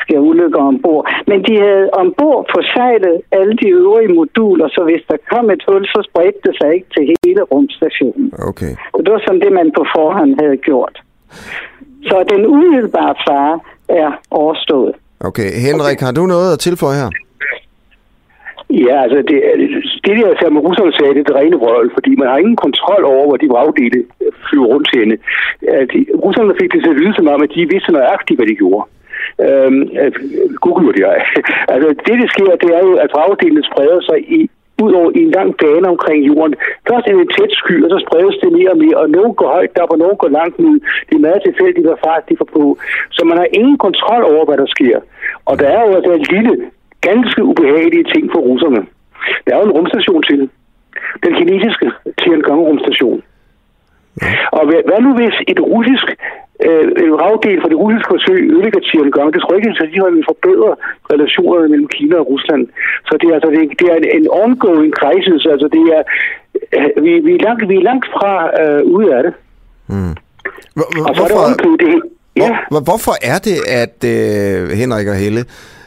sker 0.00 0.18
ulykker 0.18 0.60
ombord. 0.70 1.04
Men 1.26 1.38
de 1.46 1.54
havde 1.66 1.90
ombord 1.92 2.46
på 2.52 2.58
sejlet 2.74 3.16
alle 3.32 3.54
de 3.62 3.68
øvrige 3.68 4.14
moduler, 4.14 4.68
så 4.68 4.80
hvis 4.84 5.02
der 5.10 5.16
kom 5.32 5.50
et 5.50 5.62
hul, 5.68 5.86
så 5.86 6.00
spredte 6.10 6.40
det 6.46 6.54
sig 6.60 6.74
ikke 6.74 6.88
til 6.96 7.16
hele 7.24 7.42
rumstationen. 7.42 8.32
Okay. 8.50 8.72
Og 8.92 9.00
det 9.04 9.12
var 9.12 9.22
sådan 9.26 9.40
det, 9.40 9.52
man 9.52 9.72
på 9.78 9.84
forhånd 9.96 10.32
havde 10.40 10.56
gjort. 10.56 11.02
Så 12.08 12.24
den 12.32 12.46
umiddelbare 12.46 13.14
fare 13.28 13.60
er 13.88 14.10
overstået. 14.30 14.94
Okay. 15.20 15.50
Henrik, 15.66 16.00
har 16.00 16.12
du 16.12 16.26
noget 16.26 16.52
at 16.52 16.58
tilføje 16.58 16.98
her? 17.02 17.10
Ja, 18.70 19.02
altså 19.04 19.18
det, 19.30 19.38
det 20.04 20.14
der 20.24 20.34
ser 20.40 20.50
med 20.50 20.64
russerne 20.66 20.92
sagde, 20.92 21.14
det 21.14 21.20
er 21.20 21.28
det 21.30 21.36
rene 21.40 21.56
vrøvl, 21.56 21.90
fordi 21.96 22.16
man 22.16 22.28
har 22.28 22.38
ingen 22.38 22.56
kontrol 22.56 23.04
over, 23.04 23.24
hvor 23.26 23.36
de 23.36 23.48
vragdele 23.54 24.04
flyver 24.48 24.66
rundt 24.66 24.88
til 24.90 25.00
hende. 25.02 25.16
De, 25.92 25.98
russerne 26.24 26.54
fik 26.60 26.72
det 26.72 26.82
til 26.82 26.90
at 26.94 27.00
lyde 27.00 27.14
som 27.14 27.28
om, 27.28 27.42
at 27.42 27.50
de 27.54 27.68
vidste 27.72 27.92
nøjagtigt, 27.92 28.38
hvad 28.38 28.48
de 28.50 28.60
gjorde. 28.62 28.84
Øhm, 29.46 29.82
Google 30.64 30.94
jeg. 31.06 31.16
altså 31.72 31.88
det, 32.06 32.16
der 32.20 32.28
sker, 32.34 32.56
det 32.62 32.70
er 32.78 32.82
jo, 32.88 32.92
at 33.04 33.10
vragdelene 33.14 33.62
spreder 33.70 34.00
sig 34.00 34.18
i 34.38 34.50
ud 34.84 34.92
over 35.00 35.10
i 35.18 35.20
en 35.26 35.30
lang 35.38 35.50
bane 35.60 35.88
omkring 35.94 36.20
jorden. 36.30 36.54
Først 36.88 37.06
er 37.06 37.12
det 37.12 37.20
en 37.20 37.34
tæt 37.36 37.52
sky, 37.62 37.76
og 37.84 37.90
så 37.90 37.98
spredes 38.06 38.36
det 38.42 38.52
mere 38.58 38.70
og 38.74 38.78
mere, 38.84 38.96
og 39.02 39.10
nogen 39.10 39.34
går 39.34 39.48
højt 39.56 39.78
op, 39.82 39.90
og 39.94 39.98
nogen 39.98 40.16
går 40.22 40.30
langt 40.38 40.58
ud. 40.68 40.76
Det 41.08 41.14
er 41.16 41.26
meget 41.28 41.42
tilfældigt, 41.46 41.86
hvad 41.86 42.02
fart 42.06 42.28
de 42.28 42.38
får 42.40 42.48
på. 42.58 42.78
Så 43.10 43.20
man 43.24 43.38
har 43.38 43.48
ingen 43.58 43.78
kontrol 43.86 44.22
over, 44.32 44.44
hvad 44.44 44.58
der 44.62 44.68
sker. 44.76 44.96
Og 45.48 45.54
der 45.60 45.68
er 45.76 45.82
jo 45.86 45.92
altså 45.98 46.12
en 46.12 46.26
lille, 46.34 46.54
ganske 47.00 47.40
ubehagelige 47.50 48.06
ting 48.12 48.24
for 48.32 48.40
russerne. 48.48 48.80
Der 49.44 49.50
er 49.52 49.58
jo 49.60 49.66
en 49.66 49.76
rumstation 49.78 50.22
til. 50.22 50.50
Den 51.24 51.32
kinesiske 51.38 51.86
Tiangong-rumstation. 52.20 53.22
Og 54.52 54.62
hvad 54.66 55.00
nu 55.00 55.10
hvis 55.14 55.36
et 55.52 55.60
russisk 55.60 56.06
øh, 56.66 56.84
en 57.06 57.14
ravdel 57.22 57.58
for 57.62 57.68
det 57.72 57.78
russiske 57.82 58.12
forsøg 58.14 58.40
ødelægger 58.52 58.80
Tiangong. 58.88 59.28
Det 59.34 59.40
tror 59.40 59.52
jeg 59.52 59.58
ikke, 59.60 59.70
at 59.84 59.90
de 59.94 60.00
vil 60.16 60.30
forbedre 60.32 60.70
relationerne 61.12 61.68
mellem 61.72 61.88
Kina 61.96 62.16
og 62.22 62.26
Rusland. 62.32 62.62
Så 63.08 63.12
det 63.20 63.26
er, 63.30 63.34
altså, 63.38 63.50
det, 63.54 63.60
det 63.80 63.86
er 63.92 63.96
en, 64.00 64.06
en 64.18 64.26
ongoing 64.44 64.92
crisis. 65.00 65.42
Altså 65.52 65.68
det 65.76 65.84
er, 65.96 66.02
øh, 66.76 67.04
vi, 67.04 67.12
vi, 67.26 67.32
er 67.38 67.42
langt, 67.46 67.68
vi 67.72 67.76
er 67.80 67.86
langt 67.90 68.06
fra 68.16 68.32
øh, 68.62 68.80
ude 68.96 69.08
af 69.16 69.22
det. 69.26 69.32
Mm. 69.92 70.14
og 71.08 71.12
så 71.16 71.20
hvorfor, 71.20 71.42
er 71.50 71.54
det 71.64 71.74
det. 71.86 71.96
Ja. 72.42 72.50
Hvor, 72.70 72.80
hvorfor 72.80 73.14
er 73.32 73.38
det, 73.48 73.56
at 73.82 73.96
øh, 74.14 74.68
Henrik 74.80 75.08
og 75.08 75.16
Helle, 75.22 75.44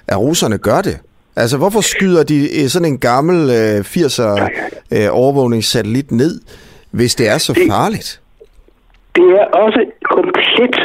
at 0.08 0.18
russerne 0.20 0.58
gør 0.58 0.82
det? 0.82 0.98
Altså, 1.36 1.58
hvorfor 1.58 1.82
skyder 1.82 2.24
de 2.24 2.40
øh, 2.62 2.68
sådan 2.68 2.88
en 2.88 3.00
gammel 3.00 3.38
øh, 3.50 3.80
80'er 3.80 4.50
øh, 4.96 5.08
overvågningssatellit 5.12 6.12
ned, 6.12 6.42
hvis 6.92 7.16
det 7.16 7.30
er 7.30 7.38
så 7.38 7.54
farligt? 7.70 8.22
Det 9.16 9.30
er 9.40 9.46
også 9.46 9.82
komplet 10.16 10.76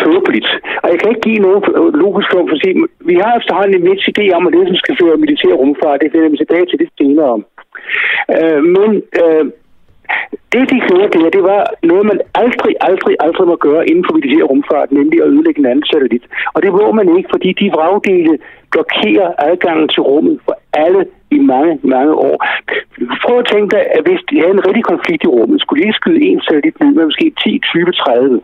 tåbeligt. 0.00 0.48
Og 0.82 0.86
jeg 0.90 0.98
kan 0.98 1.10
ikke 1.10 1.26
give 1.28 1.44
nogen 1.46 1.62
logisk 2.04 2.28
form 2.32 2.46
for 2.48 2.56
at 2.56 2.62
sige, 2.64 2.76
vi 3.10 3.14
har 3.22 3.32
efterhånden 3.36 3.76
en 3.76 3.86
vis 3.88 4.10
idé 4.12 4.24
om, 4.36 4.46
at 4.46 4.52
det, 4.54 4.68
som 4.68 4.76
skal 4.82 4.98
føre 5.00 5.22
militær 5.24 5.54
rumfart, 5.60 6.00
det 6.02 6.12
finder 6.12 6.30
vi 6.32 6.42
tilbage 6.42 6.66
til 6.66 6.78
det 6.82 6.88
senere 6.98 7.30
om. 7.36 7.42
Øh, 8.36 8.60
men 8.76 8.90
øh, 9.22 9.44
det, 10.52 10.64
de 10.72 10.78
gjorde 10.88 11.12
der, 11.14 11.30
det 11.36 11.42
var 11.52 11.62
noget, 11.90 12.04
man 12.10 12.20
aldrig, 12.42 12.74
aldrig, 12.88 13.14
aldrig 13.26 13.46
må 13.52 13.56
gøre 13.56 13.88
inden 13.90 14.04
for 14.06 14.14
militær 14.14 14.44
rumfart, 14.50 14.92
nemlig 14.92 15.18
at 15.22 15.28
ødelægge 15.32 15.60
en 15.60 15.70
anden 15.72 15.86
satellit. 15.90 16.24
Og 16.54 16.62
det 16.62 16.72
må 16.72 16.92
man 16.92 17.16
ikke, 17.16 17.28
fordi 17.34 17.50
de 17.60 17.74
vragdele 17.76 18.34
blokerer 18.72 19.28
adgangen 19.38 19.88
til 19.88 20.02
rummet 20.10 20.36
for 20.44 20.54
alle 20.84 21.02
i 21.30 21.38
mange, 21.52 21.72
mange 21.82 22.14
år. 22.14 22.36
Prøv 23.24 23.38
at 23.38 23.50
tænke 23.52 23.70
dig, 23.76 23.84
at 23.96 24.02
hvis 24.06 24.22
de 24.30 24.40
havde 24.40 24.54
en 24.58 24.66
rigtig 24.66 24.84
konflikt 24.92 25.22
i 25.24 25.32
rummet, 25.36 25.60
skulle 25.60 25.78
de 25.80 25.86
ikke 25.86 26.00
skyde 26.00 26.24
en 26.26 26.40
satellit 26.40 26.80
ned 26.80 26.90
med 26.94 27.04
måske 27.04 27.32
10, 27.44 27.58
20, 27.58 27.92
30. 27.92 28.40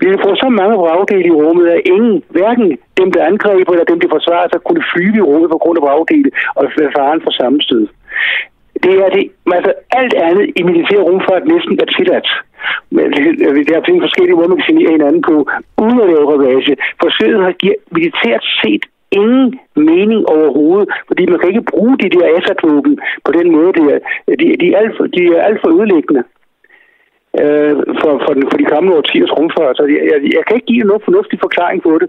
Vi 0.00 0.06
får 0.24 0.34
så 0.42 0.48
mange 0.60 0.76
vragdele 0.82 1.28
i 1.28 1.38
rummet, 1.40 1.66
at 1.68 1.80
ingen, 1.84 2.22
hverken 2.28 2.78
dem, 2.98 3.12
der 3.12 3.26
angriber 3.30 3.72
eller 3.72 3.90
dem, 3.90 4.00
der 4.00 4.08
forsvarer 4.16 4.48
sig, 4.48 4.60
kunne 4.60 4.84
flyve 4.92 5.16
i 5.16 5.26
rummet 5.28 5.50
på 5.50 5.58
grund 5.62 5.78
af 5.78 5.82
vragdele 5.86 6.30
og 6.58 6.64
faren 6.96 7.20
for 7.24 7.30
sammenstød 7.30 7.86
det 8.82 8.94
er 9.04 9.10
det, 9.16 9.24
altså 9.56 9.72
alt 9.90 10.14
andet 10.14 10.46
i 10.56 10.62
militær 10.62 11.00
rumfart 11.08 11.44
næsten 11.46 11.80
er 11.82 11.88
tilladt. 11.96 12.28
Men 12.90 13.04
der 13.68 13.76
er 13.76 13.86
findes 13.86 14.06
forskellige 14.06 14.36
måder, 14.36 14.48
man 14.48 14.58
kan 14.58 14.68
signere 14.70 14.92
hinanden 14.96 15.22
på, 15.22 15.36
uden 15.82 16.00
at 16.00 16.08
lave 16.12 16.30
ravage. 16.32 16.76
Forsøget 17.02 17.44
har 17.44 17.52
givet 17.52 17.76
militært 17.90 18.44
set 18.62 18.84
ingen 19.10 19.60
mening 19.76 20.20
overhovedet, 20.26 20.88
fordi 21.06 21.26
man 21.26 21.38
kan 21.38 21.48
ikke 21.48 21.70
bruge 21.72 21.98
de 22.02 22.08
der 22.14 22.24
assad 22.36 22.56
på 23.24 23.32
den 23.38 23.52
måde. 23.56 23.72
De 23.78 23.82
er, 23.94 23.98
de, 24.40 24.56
de 24.60 24.66
er, 24.72 24.78
alt, 24.78 24.94
for, 24.96 25.06
de 25.06 25.20
er 25.36 25.42
alt 25.42 25.60
for 25.62 25.70
ødelæggende 25.76 26.22
øh, 27.42 27.72
for, 28.00 28.12
for, 28.24 28.32
den, 28.36 28.44
for 28.50 28.56
de 28.60 28.66
kommende 28.72 28.96
årtiers 29.00 29.32
rumfart. 29.38 29.76
Så 29.78 29.84
jeg, 29.94 30.02
jeg, 30.10 30.18
jeg 30.36 30.42
kan 30.46 30.56
ikke 30.56 30.70
give 30.72 30.88
nogen 30.90 31.06
fornuftig 31.08 31.38
forklaring 31.46 31.80
på 31.88 31.92
det, 32.02 32.08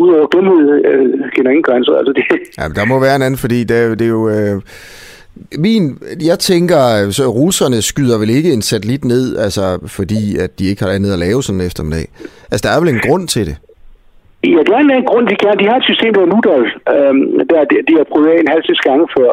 udover 0.00 0.26
dumhed 0.34 0.64
øh, 0.90 1.06
kender 1.34 1.50
ingen 1.50 1.68
grænser. 1.68 1.92
Altså, 2.00 2.12
det... 2.18 2.24
Ja, 2.58 2.64
der 2.78 2.84
må 2.90 2.96
være 3.06 3.16
en 3.16 3.26
anden, 3.26 3.42
fordi 3.44 3.58
det, 3.70 3.78
det 3.98 4.04
er 4.10 4.14
jo... 4.18 4.24
Øh 4.36 4.56
min, 5.58 5.98
jeg 6.24 6.38
tænker, 6.38 7.10
så 7.10 7.26
russerne 7.26 7.82
skyder 7.82 8.18
vel 8.18 8.30
ikke 8.30 8.52
en 8.52 8.62
satellit 8.62 9.04
ned, 9.04 9.36
altså 9.36 9.78
fordi 9.86 10.38
at 10.38 10.58
de 10.58 10.64
ikke 10.66 10.84
har 10.84 10.90
andet 10.90 11.12
at 11.12 11.18
lave 11.18 11.42
sådan 11.42 11.60
en 11.60 11.66
eftermiddag. 11.66 12.08
Altså, 12.50 12.68
der 12.68 12.74
er 12.74 12.80
vel 12.80 12.88
en 12.88 13.00
grund 13.06 13.28
til 13.28 13.46
det? 13.46 13.56
Ja, 14.52 14.60
det 14.66 14.72
er 14.74 14.78
en 14.80 15.10
grund, 15.10 15.26
de 15.28 15.36
kan. 15.36 15.58
De 15.60 15.68
har 15.70 15.76
et 15.78 15.90
system, 15.90 16.14
der 16.14 16.22
er 16.22 16.32
Nudolf, 16.32 16.70
øhm, 16.94 17.24
der 17.50 17.64
de, 17.70 17.76
de 17.88 17.94
har 17.98 18.06
prøvet 18.12 18.28
af 18.30 18.40
en 18.40 18.52
halv 18.54 18.64
gange 18.88 19.06
før. 19.16 19.30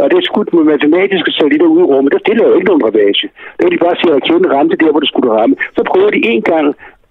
Og 0.00 0.04
det 0.10 0.16
er 0.18 0.28
skudt 0.30 0.54
med 0.54 0.64
matematiske 0.72 1.32
satellitter 1.32 1.66
ud 1.74 1.80
i 1.80 1.90
rummet. 1.92 2.12
Der 2.12 2.24
stiller 2.24 2.44
jo 2.48 2.54
ikke 2.54 2.70
nogen 2.70 2.84
ravage. 2.86 3.26
Det 3.56 3.64
er 3.64 3.72
de 3.72 3.84
bare 3.84 3.96
sige, 3.96 4.10
at 4.10 4.16
raketten 4.16 4.52
ramte 4.54 4.76
der, 4.82 4.90
hvor 4.90 5.02
det 5.02 5.10
skulle 5.10 5.32
ramme. 5.38 5.56
Så 5.76 5.82
prøver 5.90 6.10
de 6.10 6.26
en 6.32 6.42
gang 6.52 6.66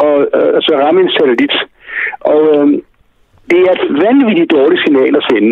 at, 0.07 0.19
øh, 0.37 0.55
så 0.65 0.71
ramme 0.83 1.01
en 1.01 1.11
satellit. 1.15 1.55
Og 2.31 2.41
øhm, 2.55 2.75
det 3.49 3.59
er 3.67 3.71
et 3.77 3.85
vanvittigt 4.05 4.51
dårligt 4.57 4.83
signal 4.85 5.13
at 5.19 5.27
sende. 5.29 5.51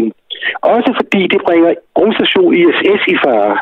Også 0.76 0.92
fordi 1.00 1.22
det 1.34 1.42
bringer 1.48 1.70
rumstation 2.00 2.54
ISS 2.62 3.04
i 3.14 3.18
fare. 3.24 3.56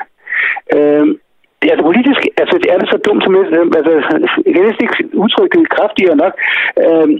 Øhm, 0.75 1.11
det 1.59 1.65
er 1.67 1.73
altså 1.73 1.85
politisk, 1.89 2.21
altså 2.41 2.55
det 2.61 2.69
er 2.73 2.77
det 2.79 2.89
så 2.89 2.97
dumt 3.07 3.23
som 3.23 3.35
altså, 3.77 3.91
jeg 4.45 4.53
kan 4.53 4.63
næsten 4.65 4.85
ikke 4.85 5.17
udtrykke 5.23 5.59
det 5.59 5.69
kraftigere 5.75 6.15
nok. 6.23 6.33
Øhm, 6.85 7.15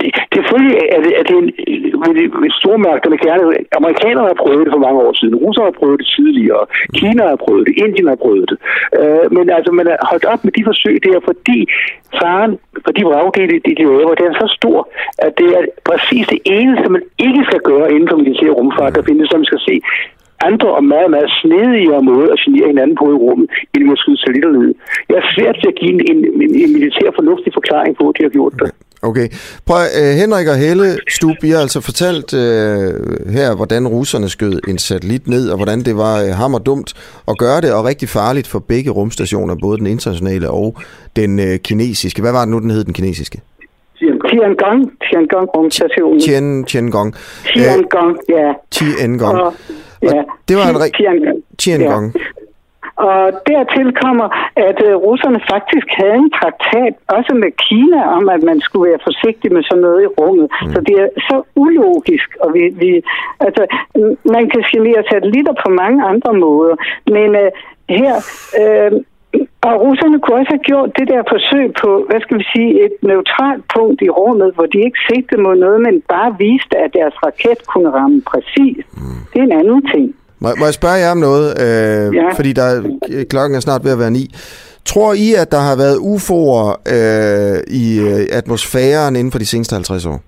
det, 0.00 0.10
selvfølgelig 0.34 0.76
er 0.96 1.00
det, 1.04 1.12
er 1.20 1.24
det 1.28 1.36
en, 1.42 1.48
stormærke, 2.10 2.50
stormærkerne 2.60 3.18
gerne. 3.26 3.42
Amerikanerne 3.80 4.28
har 4.32 4.38
prøvet 4.44 4.64
det 4.66 4.74
for 4.74 4.84
mange 4.86 5.00
år 5.06 5.12
siden. 5.20 5.34
Russerne 5.44 5.68
har 5.70 5.78
prøvet 5.80 5.98
det 6.02 6.08
tidligere. 6.16 6.62
Kina 6.98 7.22
har 7.32 7.40
prøvet 7.44 7.62
det. 7.66 7.74
Indien 7.84 8.08
har 8.12 8.20
prøvet 8.24 8.46
det. 8.50 8.58
Øh, 9.00 9.26
men 9.36 9.44
altså, 9.56 9.70
man 9.78 9.86
har 9.92 9.98
holdt 10.10 10.26
op 10.32 10.40
med 10.44 10.52
de 10.56 10.64
forsøg 10.70 10.94
der, 11.06 11.18
fordi 11.28 11.58
faren 12.20 12.52
for 12.84 12.92
de 12.96 13.02
vragdele, 13.08 13.54
de 13.66 13.72
laver, 13.78 14.14
det 14.20 14.26
er 14.26 14.34
så 14.44 14.48
stor, 14.58 14.78
at 15.26 15.32
det 15.40 15.48
er 15.58 15.62
præcis 15.90 16.24
det 16.34 16.40
eneste, 16.58 16.86
man 16.96 17.04
ikke 17.26 17.42
skal 17.48 17.60
gøre 17.70 17.88
inden 17.94 18.08
for 18.10 18.16
militær 18.16 18.50
rumfart, 18.58 18.94
der 18.96 19.02
findes, 19.08 19.28
som 19.28 19.38
man 19.40 19.50
skal 19.50 19.62
se 19.68 19.76
andre 20.48 20.68
og 20.78 20.84
meget, 20.84 21.10
meget 21.10 21.30
snedigere 21.42 22.02
måde 22.02 22.28
at 22.32 22.38
genere 22.44 22.68
hinanden 22.72 22.96
på 23.00 23.06
i 23.14 23.18
rummet, 23.24 23.46
end 23.74 23.84
måske 23.84 24.02
skyde 24.02 24.20
satellitter 24.20 24.52
ned. 24.52 24.74
Jeg 25.08 25.16
er 25.22 25.26
svært 25.34 25.56
til 25.60 25.68
at 25.72 25.78
give 25.80 25.92
en, 25.94 26.00
en, 26.10 26.18
en, 26.42 26.54
en 26.62 26.72
militær 26.76 27.08
fornuftig 27.18 27.50
forklaring 27.58 27.92
på, 27.96 28.04
at 28.08 28.14
de 28.18 28.22
har 28.26 28.34
gjort 28.38 28.54
det. 28.60 28.70
Okay. 29.02 29.28
Prøv, 29.66 29.76
uh, 29.76 30.16
Henrik 30.16 30.48
og 30.48 30.56
Helle 30.56 30.96
Stub, 31.08 31.36
I 31.44 31.48
har 31.50 31.58
altså 31.58 31.80
fortalt 31.80 32.32
uh, 32.32 32.40
her, 33.32 33.54
hvordan 33.56 33.88
russerne 33.88 34.28
skød 34.28 34.60
en 34.68 34.78
satellit 34.78 35.28
ned, 35.28 35.50
og 35.50 35.56
hvordan 35.56 35.80
det 35.80 35.96
var 35.96 36.22
uh, 36.22 36.28
hammerdumt 36.28 36.94
at 37.28 37.38
gøre 37.38 37.60
det, 37.60 37.72
og 37.74 37.84
rigtig 37.84 38.08
farligt 38.08 38.46
for 38.46 38.58
begge 38.58 38.90
rumstationer, 38.90 39.54
både 39.62 39.78
den 39.78 39.86
internationale 39.86 40.50
og 40.50 40.76
den 41.16 41.38
uh, 41.38 41.56
kinesiske. 41.56 42.22
Hvad 42.22 42.32
var 42.32 42.40
det 42.40 42.48
nu, 42.48 42.58
den 42.58 42.70
hed, 42.70 42.84
den 42.84 42.94
kinesiske? 42.94 43.40
Tiangong, 44.28 44.90
Tiangong 45.10 45.48
rumstationen. 45.56 46.20
Tien, 46.20 46.64
Tiangong. 46.64 47.14
Tiangong, 47.54 48.18
ja. 48.28 48.52
Tiangong. 48.70 49.38
Og, 49.40 49.54
ja. 50.02 50.08
Og 50.08 50.24
det 50.48 50.56
var 50.56 50.68
en 50.68 50.80
rigtig... 50.80 51.04
Tiangong. 51.04 51.42
Tiangong. 51.58 52.14
Ja. 52.14 52.41
Og 53.08 53.20
dertil 53.50 53.88
kommer, 54.04 54.28
at 54.68 54.78
uh, 54.88 54.94
russerne 55.06 55.40
faktisk 55.52 55.86
havde 56.00 56.18
en 56.24 56.30
traktat, 56.38 56.94
også 57.16 57.32
med 57.42 57.50
Kina, 57.66 58.00
om 58.18 58.24
at 58.28 58.42
man 58.50 58.60
skulle 58.60 58.90
være 58.90 59.06
forsigtig 59.08 59.52
med 59.52 59.62
sådan 59.62 59.82
noget 59.86 60.02
i 60.02 60.12
rummet. 60.20 60.46
Mm. 60.50 60.72
Så 60.72 60.78
det 60.88 60.94
er 61.04 61.08
så 61.28 61.36
ulogisk, 61.64 62.28
og 62.42 62.48
vi, 62.54 62.62
vi 62.82 62.90
altså, 63.46 63.62
man 64.34 64.44
kan 64.50 64.62
genere 64.72 65.02
satellitter 65.10 65.54
på 65.64 65.68
mange 65.70 66.00
andre 66.12 66.32
måder, 66.44 66.74
men 67.16 67.28
uh, 67.42 67.50
her... 67.98 68.14
Uh, 68.60 68.92
og 69.68 69.74
russerne 69.80 70.20
kunne 70.20 70.38
også 70.40 70.52
have 70.56 70.68
gjort 70.70 70.90
det 70.98 71.08
der 71.08 71.22
forsøg 71.34 71.66
på, 71.82 71.90
hvad 72.08 72.20
skal 72.20 72.38
vi 72.38 72.46
sige, 72.54 72.84
et 72.84 72.94
neutralt 73.02 73.64
punkt 73.76 74.02
i 74.02 74.10
rummet, 74.10 74.54
hvor 74.54 74.66
de 74.66 74.78
ikke 74.86 74.98
sigtede 75.08 75.42
mod 75.42 75.56
noget, 75.56 75.80
men 75.80 76.02
bare 76.08 76.36
viste, 76.38 76.76
at 76.84 76.94
deres 76.98 77.14
raket 77.24 77.66
kunne 77.66 77.90
ramme 77.90 78.22
præcis. 78.32 78.84
Mm. 78.96 79.20
Det 79.32 79.38
er 79.38 79.46
en 79.50 79.58
anden 79.60 79.86
ting. 79.92 80.16
Må, 80.42 80.48
må 80.58 80.64
jeg 80.64 80.74
spørge 80.74 80.94
jer 80.94 81.10
om 81.10 81.16
noget? 81.16 81.46
Øh, 81.64 82.14
ja. 82.14 82.28
Fordi 82.38 82.52
der, 82.52 82.68
klokken 83.30 83.56
er 83.56 83.60
snart 83.60 83.84
ved 83.84 83.92
at 83.92 83.98
være 83.98 84.10
ni. 84.10 84.34
Tror 84.84 85.12
I, 85.12 85.34
at 85.42 85.52
der 85.52 85.58
har 85.68 85.76
været 85.76 85.96
UFO'er 86.12 86.64
øh, 86.94 87.58
i 87.82 88.00
øh, 88.00 88.38
atmosfæren 88.38 89.16
inden 89.16 89.32
for 89.32 89.38
de 89.38 89.46
seneste 89.46 89.74
50 89.74 90.06
år? 90.06 90.20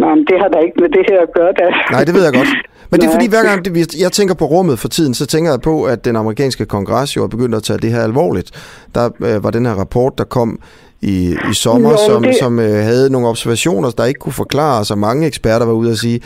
Nej, 0.00 0.14
men 0.14 0.24
det 0.30 0.36
har 0.42 0.48
der 0.48 0.60
ikke 0.66 0.76
med 0.80 0.88
det 0.88 1.04
her 1.10 1.20
at 1.26 1.32
gøre. 1.34 1.52
Da. 1.60 1.66
Nej, 1.90 2.04
det 2.04 2.14
ved 2.14 2.24
jeg 2.24 2.32
godt. 2.32 2.48
Men 2.90 3.00
det 3.00 3.06
er 3.06 3.12
fordi, 3.12 3.28
hver 3.28 3.42
gang 3.42 3.64
det, 3.64 4.00
jeg 4.00 4.12
tænker 4.12 4.34
på 4.34 4.44
rummet 4.44 4.78
for 4.78 4.88
tiden, 4.88 5.14
så 5.14 5.26
tænker 5.26 5.50
jeg 5.50 5.60
på, 5.60 5.84
at 5.84 6.04
den 6.04 6.16
amerikanske 6.16 6.66
kongres 6.66 7.16
jo 7.16 7.22
er 7.22 7.28
begyndt 7.28 7.54
at 7.54 7.62
tage 7.62 7.78
det 7.78 7.90
her 7.90 8.02
alvorligt. 8.02 8.50
Der 8.94 9.04
øh, 9.20 9.44
var 9.44 9.50
den 9.50 9.66
her 9.66 9.72
rapport, 9.72 10.18
der 10.18 10.24
kom 10.24 10.58
i, 11.02 11.36
i 11.50 11.54
sommer, 11.54 11.90
jo, 11.90 11.96
som, 11.96 12.22
det... 12.22 12.34
som 12.34 12.58
øh, 12.58 12.64
havde 12.64 13.12
nogle 13.12 13.28
observationer, 13.28 13.90
der 13.90 14.04
ikke 14.04 14.18
kunne 14.18 14.32
forklare, 14.32 14.84
så 14.84 14.94
mange 14.94 15.26
eksperter 15.26 15.66
var 15.66 15.72
ude 15.72 15.90
at 15.90 15.96
sige, 15.96 16.20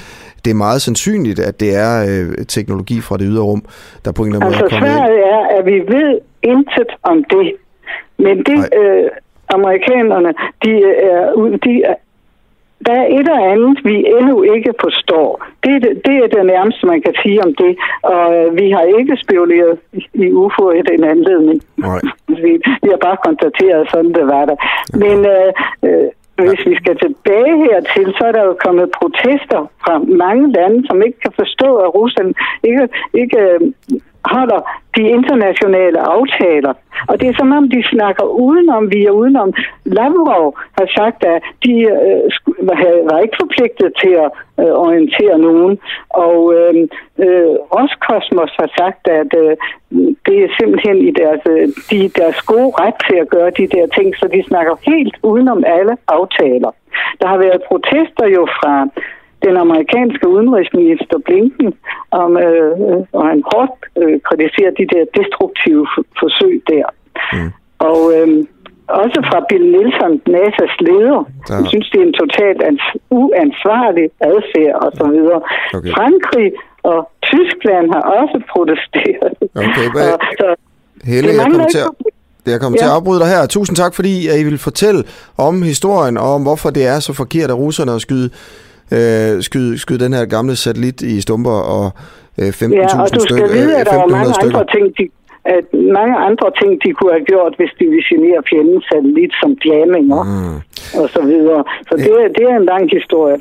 det 0.45 0.51
er 0.51 0.55
meget 0.55 0.83
sandsynligt, 0.83 1.39
at 1.39 1.61
det 1.61 1.77
er 1.77 1.93
øh, 2.09 2.47
teknologi 2.47 3.01
fra 3.01 3.17
det 3.17 3.27
ydre 3.31 3.43
rum, 3.43 3.63
der 4.05 4.13
på 4.13 4.23
en 4.23 4.29
eller 4.29 4.47
anden 4.47 4.63
altså, 4.63 4.79
måde 4.81 4.93
ind. 4.93 5.01
Altså 5.01 5.15
er, 5.35 5.59
at 5.59 5.67
vi 5.67 5.77
ved 5.95 6.19
intet 6.43 6.91
om 7.03 7.25
det. 7.25 7.53
Men 8.19 8.37
det, 8.39 8.59
øh, 8.81 9.05
amerikanerne, 9.49 10.31
de 10.65 10.73
er, 11.13 11.59
de 11.65 11.83
er 11.91 11.95
der 12.87 12.93
er 12.93 13.07
et 13.07 13.19
eller 13.19 13.51
andet, 13.53 13.85
vi 13.85 13.97
endnu 14.19 14.43
ikke 14.43 14.73
forstår. 14.81 15.47
Det, 15.65 15.73
det 16.07 16.17
er 16.25 16.29
det 16.35 16.47
nærmeste, 16.47 16.87
man 16.87 17.03
kan 17.03 17.15
sige 17.23 17.45
om 17.45 17.55
det. 17.55 17.73
Og 18.03 18.25
øh, 18.37 18.57
vi 18.57 18.71
har 18.71 18.85
ikke 18.99 19.17
spekuleret 19.25 19.79
i 20.15 20.33
UFO 20.33 20.71
i 20.71 20.83
den 20.91 21.05
anledning. 21.05 21.59
vi, 22.45 22.53
vi 22.83 22.89
har 22.95 23.01
bare 23.07 23.19
konstateret, 23.27 23.81
at 23.81 23.91
sådan 23.91 24.15
det 24.15 24.27
var 24.27 24.45
der. 24.45 24.57
Men 25.03 25.19
øh, 25.35 25.51
øh, 25.87 26.09
hvis 26.45 26.67
vi 26.67 26.75
skal 26.77 26.97
tilbage 26.99 27.55
hertil, 27.65 28.15
så 28.19 28.25
er 28.29 28.33
der 28.33 28.45
jo 28.45 28.57
kommet 28.65 28.97
protester 29.01 29.61
fra 29.85 29.99
mange 29.99 30.53
lande, 30.53 30.87
som 30.87 31.03
ikke 31.03 31.21
kan 31.21 31.33
forstå, 31.41 31.77
at 31.77 31.95
Rusland 31.95 32.35
ikke, 32.69 32.89
ikke 33.15 33.39
øh, 33.39 33.61
holder 34.35 34.61
de 34.97 35.03
internationale 35.03 36.01
aftaler. 36.01 36.73
Og 37.09 37.21
det 37.21 37.29
er 37.29 37.37
som 37.37 37.53
om, 37.53 37.71
de 37.71 37.83
snakker 37.93 38.25
udenom, 38.25 38.93
vi 38.93 39.05
er 39.05 39.11
udenom. 39.11 39.55
Lavrov 39.85 40.59
har 40.79 40.89
sagt, 40.99 41.25
at 41.25 41.43
de 41.65 41.75
øh, 41.83 42.23
var 43.11 43.19
ikke 43.19 43.37
forpligtet 43.41 43.93
til 44.03 44.13
at 44.25 44.31
øh, 44.61 44.73
orientere 44.85 45.39
nogen. 45.39 45.79
Og 46.09 46.55
øhm, 46.55 46.89
øh, 47.19 47.37
øh, 47.37 47.55
Roskosmos 47.75 48.53
har 48.61 48.71
sagt, 48.79 49.03
at 49.21 49.31
øh, 49.43 49.57
det 50.27 50.37
er 50.45 50.51
simpelthen 50.61 50.97
i 51.09 51.11
deres, 51.21 51.43
øh, 51.55 51.69
de, 51.91 51.99
deres 52.21 52.39
gode 52.53 52.73
ret 52.83 52.99
til 53.09 53.17
at 53.17 53.29
gøre 53.29 53.51
de 53.51 53.67
der 53.75 53.87
ting, 53.97 54.09
så 54.17 54.29
de 54.35 54.49
snakker 54.49 54.75
helt 54.91 55.17
udenom 55.23 55.65
alle 55.67 55.97
aftaler. 56.09 56.71
Der 57.21 57.27
har 57.33 57.39
været 57.39 57.63
protester 57.69 58.27
jo 58.37 58.47
fra 58.59 58.75
den 59.45 59.57
amerikanske 59.57 60.29
udenrigsminister 60.29 61.19
Blinken, 61.27 61.75
om, 62.11 62.37
øh, 62.37 62.73
og 63.13 63.25
han 63.31 63.43
hårdt 63.53 63.79
øh, 64.01 64.21
kritiserer 64.29 64.73
de 64.81 64.87
der 64.93 65.05
destruktive 65.19 65.87
forsøg 66.21 66.63
der. 66.73 66.87
Mm. 67.33 67.51
Og 67.79 68.01
øh, 68.17 68.29
også 69.03 69.19
fra 69.29 69.39
Bill 69.49 69.67
Nielsen, 69.75 70.13
NASA's 70.35 70.77
leder. 70.89 71.23
Ja. 71.49 71.55
Han 71.55 71.67
synes, 71.73 71.87
det 71.93 71.99
er 72.01 72.07
en 72.07 72.19
totalt 72.23 72.61
ans- 72.71 72.99
uansvarlig 73.11 74.07
adfærd 74.21 74.77
og 74.85 74.91
så 75.01 75.07
videre. 75.15 75.41
Okay. 75.77 75.91
Frankrig 75.97 76.49
og 76.83 77.11
Tyskland 77.23 77.87
har 77.95 78.03
også 78.21 78.39
protesteret. 78.53 79.33
Okay, 79.65 79.87
hvad, 79.95 80.13
Og, 80.13 80.19
så, 80.41 80.49
Helle, 81.05 81.29
jeg 81.29 81.47
kommer 81.51 81.69
til 81.69 81.79
at, 81.79 81.91
jeg 82.53 82.61
kommer 82.61 82.77
ja. 82.79 82.83
til 82.83 82.89
at 82.91 82.95
afbryde 82.99 83.21
dig 83.21 83.29
her. 83.29 83.47
Tusind 83.47 83.77
tak, 83.77 83.95
fordi 83.95 84.13
I 84.41 84.45
vil 84.45 84.59
fortælle 84.59 85.05
om 85.39 85.63
historien, 85.63 86.17
og 86.17 86.29
om 86.35 86.43
hvorfor 86.43 86.71
det 86.71 86.87
er 86.87 86.99
så 87.01 87.13
forkert 87.13 87.51
af 87.51 87.55
russerne 87.55 87.93
at 87.93 88.01
skyde, 88.01 88.31
øh, 88.93 89.43
skyde, 89.43 89.79
skyde 89.79 90.05
den 90.05 90.13
her 90.13 90.25
gamle 90.25 90.57
satellit 90.57 91.03
i 91.03 91.21
stumper 91.21 91.51
og 91.77 91.85
øh, 92.39 92.49
15.000 92.49 92.75
Ja, 92.75 93.03
og 93.03 93.09
du 93.15 93.21
skal 93.21 93.37
stykker. 93.37 93.53
vide, 93.53 93.73
øh, 93.75 93.81
at 93.81 93.87
der 93.87 93.95
var 93.97 94.05
1.500 94.05 94.11
mange 94.19 94.35
stykker. 94.35 94.59
andre 94.59 94.73
ting, 94.75 94.87
de, 94.99 95.05
at 95.45 95.65
mange 95.99 96.15
andre 96.29 96.49
ting, 96.61 96.71
de 96.85 96.89
kunne 96.97 97.13
have 97.17 97.25
gjort, 97.33 97.53
hvis 97.59 97.73
de 97.79 97.85
ville 97.93 98.05
genere 98.13 98.41
fjendens 98.51 98.85
satellit 98.91 99.33
som 99.43 99.51
jamminger 99.67 100.23
mm. 100.23 100.57
og 101.01 101.07
så 101.15 101.21
videre. 101.33 101.63
Så 101.89 101.95
det, 101.97 102.11
er- 102.25 102.33
det 102.39 102.45
er 102.51 102.57
en 102.63 102.67
lang 102.73 102.85
historie. 102.99 103.37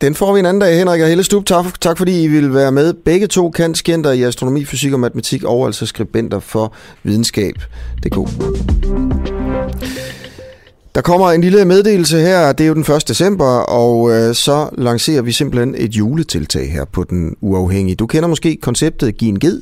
Den 0.00 0.14
får 0.14 0.32
vi 0.34 0.38
en 0.40 0.46
anden 0.46 0.60
dag, 0.60 0.78
Henrik 0.78 1.02
og 1.02 1.08
Helle 1.08 1.24
Stub. 1.24 1.44
Tak, 1.46 1.64
tak 1.80 1.98
fordi 1.98 2.24
I 2.24 2.28
vil 2.28 2.54
være 2.54 2.72
med. 2.72 2.94
Begge 2.94 3.26
to 3.26 3.50
kantskenter 3.50 4.12
i 4.12 4.22
astronomi, 4.22 4.64
fysik 4.64 4.92
og 4.92 5.00
matematik, 5.00 5.44
og 5.44 5.66
altså 5.66 5.86
skribenter 5.86 6.40
for 6.40 6.74
videnskab.dk. 7.02 8.16
Der 10.98 11.02
kommer 11.02 11.30
en 11.30 11.40
lille 11.40 11.64
meddelelse 11.64 12.20
her, 12.20 12.52
det 12.52 12.64
er 12.64 12.68
jo 12.68 12.74
den 12.74 12.94
1. 12.94 13.08
december, 13.08 13.46
og 13.58 14.10
øh, 14.10 14.34
så 14.34 14.68
lancerer 14.78 15.22
vi 15.22 15.32
simpelthen 15.32 15.74
et 15.78 15.94
juletiltag 15.94 16.72
her 16.72 16.84
på 16.84 17.04
Den 17.04 17.36
Uafhængige. 17.40 17.96
Du 17.96 18.06
kender 18.06 18.28
måske 18.28 18.56
konceptet 18.62 19.16
Giv 19.16 19.28
en 19.28 19.40
Ged, 19.40 19.60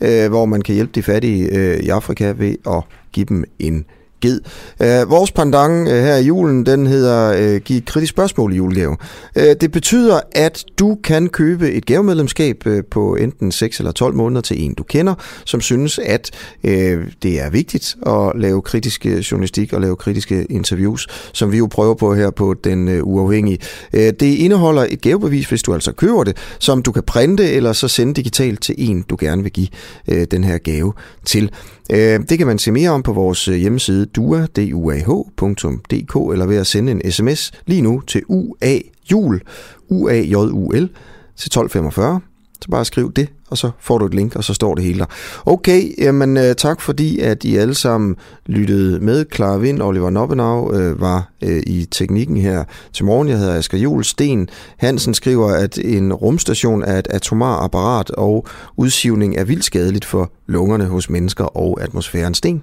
øh, 0.00 0.28
hvor 0.28 0.44
man 0.44 0.62
kan 0.62 0.74
hjælpe 0.74 0.92
de 0.94 1.02
fattige 1.02 1.56
øh, 1.56 1.80
i 1.80 1.88
Afrika 1.88 2.34
ved 2.38 2.54
at 2.66 2.82
give 3.12 3.26
dem 3.26 3.44
en 3.58 3.84
ged. 4.20 4.40
Øh, 4.82 5.10
vores 5.10 5.32
pandang 5.32 5.88
øh, 5.88 5.94
her 5.94 6.16
i 6.16 6.24
julen, 6.24 6.66
den 6.66 6.86
hedder 6.86 7.34
øh, 7.38 7.60
Giv 7.60 7.76
et 7.76 7.84
kritisk 7.84 8.10
spørgsmål 8.10 8.52
i 8.52 8.56
julegave. 8.56 8.96
Øh, 9.36 9.56
det 9.60 9.72
betyder, 9.72 10.20
at 10.32 10.64
du 10.78 10.98
kan 11.04 11.28
købe 11.28 11.72
et 11.72 11.86
gavemedlemskab 11.86 12.66
øh, 12.66 12.84
på 12.90 13.14
enten 13.14 13.52
6 13.52 13.78
eller 13.78 13.92
12 13.92 14.14
måneder 14.14 14.40
til 14.40 14.64
en, 14.64 14.74
du 14.74 14.82
kender, 14.82 15.14
som 15.44 15.60
synes, 15.60 15.98
at 15.98 16.30
øh, 16.64 17.06
det 17.22 17.40
er 17.40 17.50
vigtigt 17.50 17.96
at 18.06 18.32
lave 18.34 18.62
kritisk 18.62 19.06
øh, 19.06 19.18
journalistik 19.18 19.72
og 19.72 19.80
lave 19.80 19.96
kritiske 19.96 20.44
interviews, 20.44 21.06
som 21.32 21.52
vi 21.52 21.58
jo 21.58 21.66
prøver 21.66 21.94
på 21.94 22.14
her 22.14 22.30
på 22.30 22.54
Den 22.64 22.88
øh, 22.88 23.06
Uafhængige. 23.06 23.58
Øh, 23.92 24.12
det 24.20 24.22
indeholder 24.22 24.86
et 24.90 25.00
gavebevis, 25.00 25.48
hvis 25.48 25.62
du 25.62 25.74
altså 25.74 25.92
køber 25.92 26.24
det, 26.24 26.36
som 26.58 26.82
du 26.82 26.92
kan 26.92 27.02
printe 27.02 27.50
eller 27.50 27.72
så 27.72 27.88
sende 27.88 28.14
digitalt 28.14 28.62
til 28.62 28.74
en, 28.78 29.02
du 29.02 29.16
gerne 29.20 29.42
vil 29.42 29.52
give 29.52 29.68
øh, 30.08 30.26
den 30.30 30.44
her 30.44 30.58
gave 30.58 30.92
til. 31.24 31.50
Øh, 31.92 32.20
det 32.28 32.38
kan 32.38 32.46
man 32.46 32.58
se 32.58 32.72
mere 32.72 32.90
om 32.90 33.02
på 33.02 33.12
vores 33.12 33.48
øh, 33.48 33.54
hjemmeside 33.54 34.06
duah.dk 34.06 36.32
eller 36.32 36.46
ved 36.46 36.56
at 36.56 36.66
sende 36.66 36.92
en 36.92 37.12
sms 37.12 37.52
lige 37.66 37.82
nu 37.82 38.00
til 38.00 38.22
UA-JUL, 38.28 39.40
U-A-J-U-L, 39.88 40.88
til 41.36 41.48
1245. 41.48 42.20
Så 42.62 42.68
bare 42.70 42.84
skriv 42.84 43.12
det, 43.12 43.28
og 43.50 43.58
så 43.58 43.70
får 43.80 43.98
du 43.98 44.06
et 44.06 44.14
link, 44.14 44.36
og 44.36 44.44
så 44.44 44.54
står 44.54 44.74
det 44.74 44.84
hele 44.84 44.98
der. 44.98 45.06
Okay, 45.46 45.92
jamen 45.98 46.36
øh, 46.36 46.54
tak 46.54 46.80
fordi, 46.80 47.20
at 47.20 47.44
I 47.44 47.56
alle 47.56 47.74
sammen 47.74 48.16
lyttede 48.46 49.00
med. 49.00 49.24
Clara 49.34 49.56
Vind, 49.56 49.82
Oliver 49.82 50.10
Noppenau 50.10 50.74
øh, 50.74 51.00
var 51.00 51.30
øh, 51.42 51.62
i 51.66 51.84
teknikken 51.90 52.36
her 52.36 52.64
til 52.92 53.04
morgen. 53.04 53.28
Jeg 53.28 53.38
hedder 53.38 53.54
Asger 53.54 53.78
Juhl. 53.78 54.04
Sten 54.04 54.48
Hansen 54.76 55.14
skriver, 55.14 55.48
at 55.48 55.78
en 55.78 56.12
rumstation 56.12 56.82
er 56.82 56.98
et 56.98 57.06
atomar 57.10 57.64
apparat, 57.64 58.10
og 58.10 58.46
udsivning 58.76 59.36
er 59.36 59.44
vildt 59.44 59.64
skadeligt 59.64 60.04
for 60.04 60.32
lungerne 60.46 60.84
hos 60.84 61.10
mennesker 61.10 61.44
og 61.44 61.82
atmosfæren. 61.82 62.34
Sten? 62.34 62.62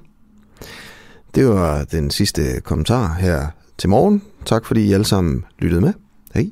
Det 1.35 1.47
var 1.47 1.83
den 1.83 2.11
sidste 2.11 2.41
kommentar 2.63 3.17
her 3.19 3.47
til 3.77 3.89
morgen. 3.89 4.21
Tak 4.45 4.65
fordi 4.65 4.81
I 4.81 4.93
alle 4.93 5.05
sammen 5.05 5.45
lyttede 5.59 5.81
med. 5.81 5.93
Hej. 6.33 6.49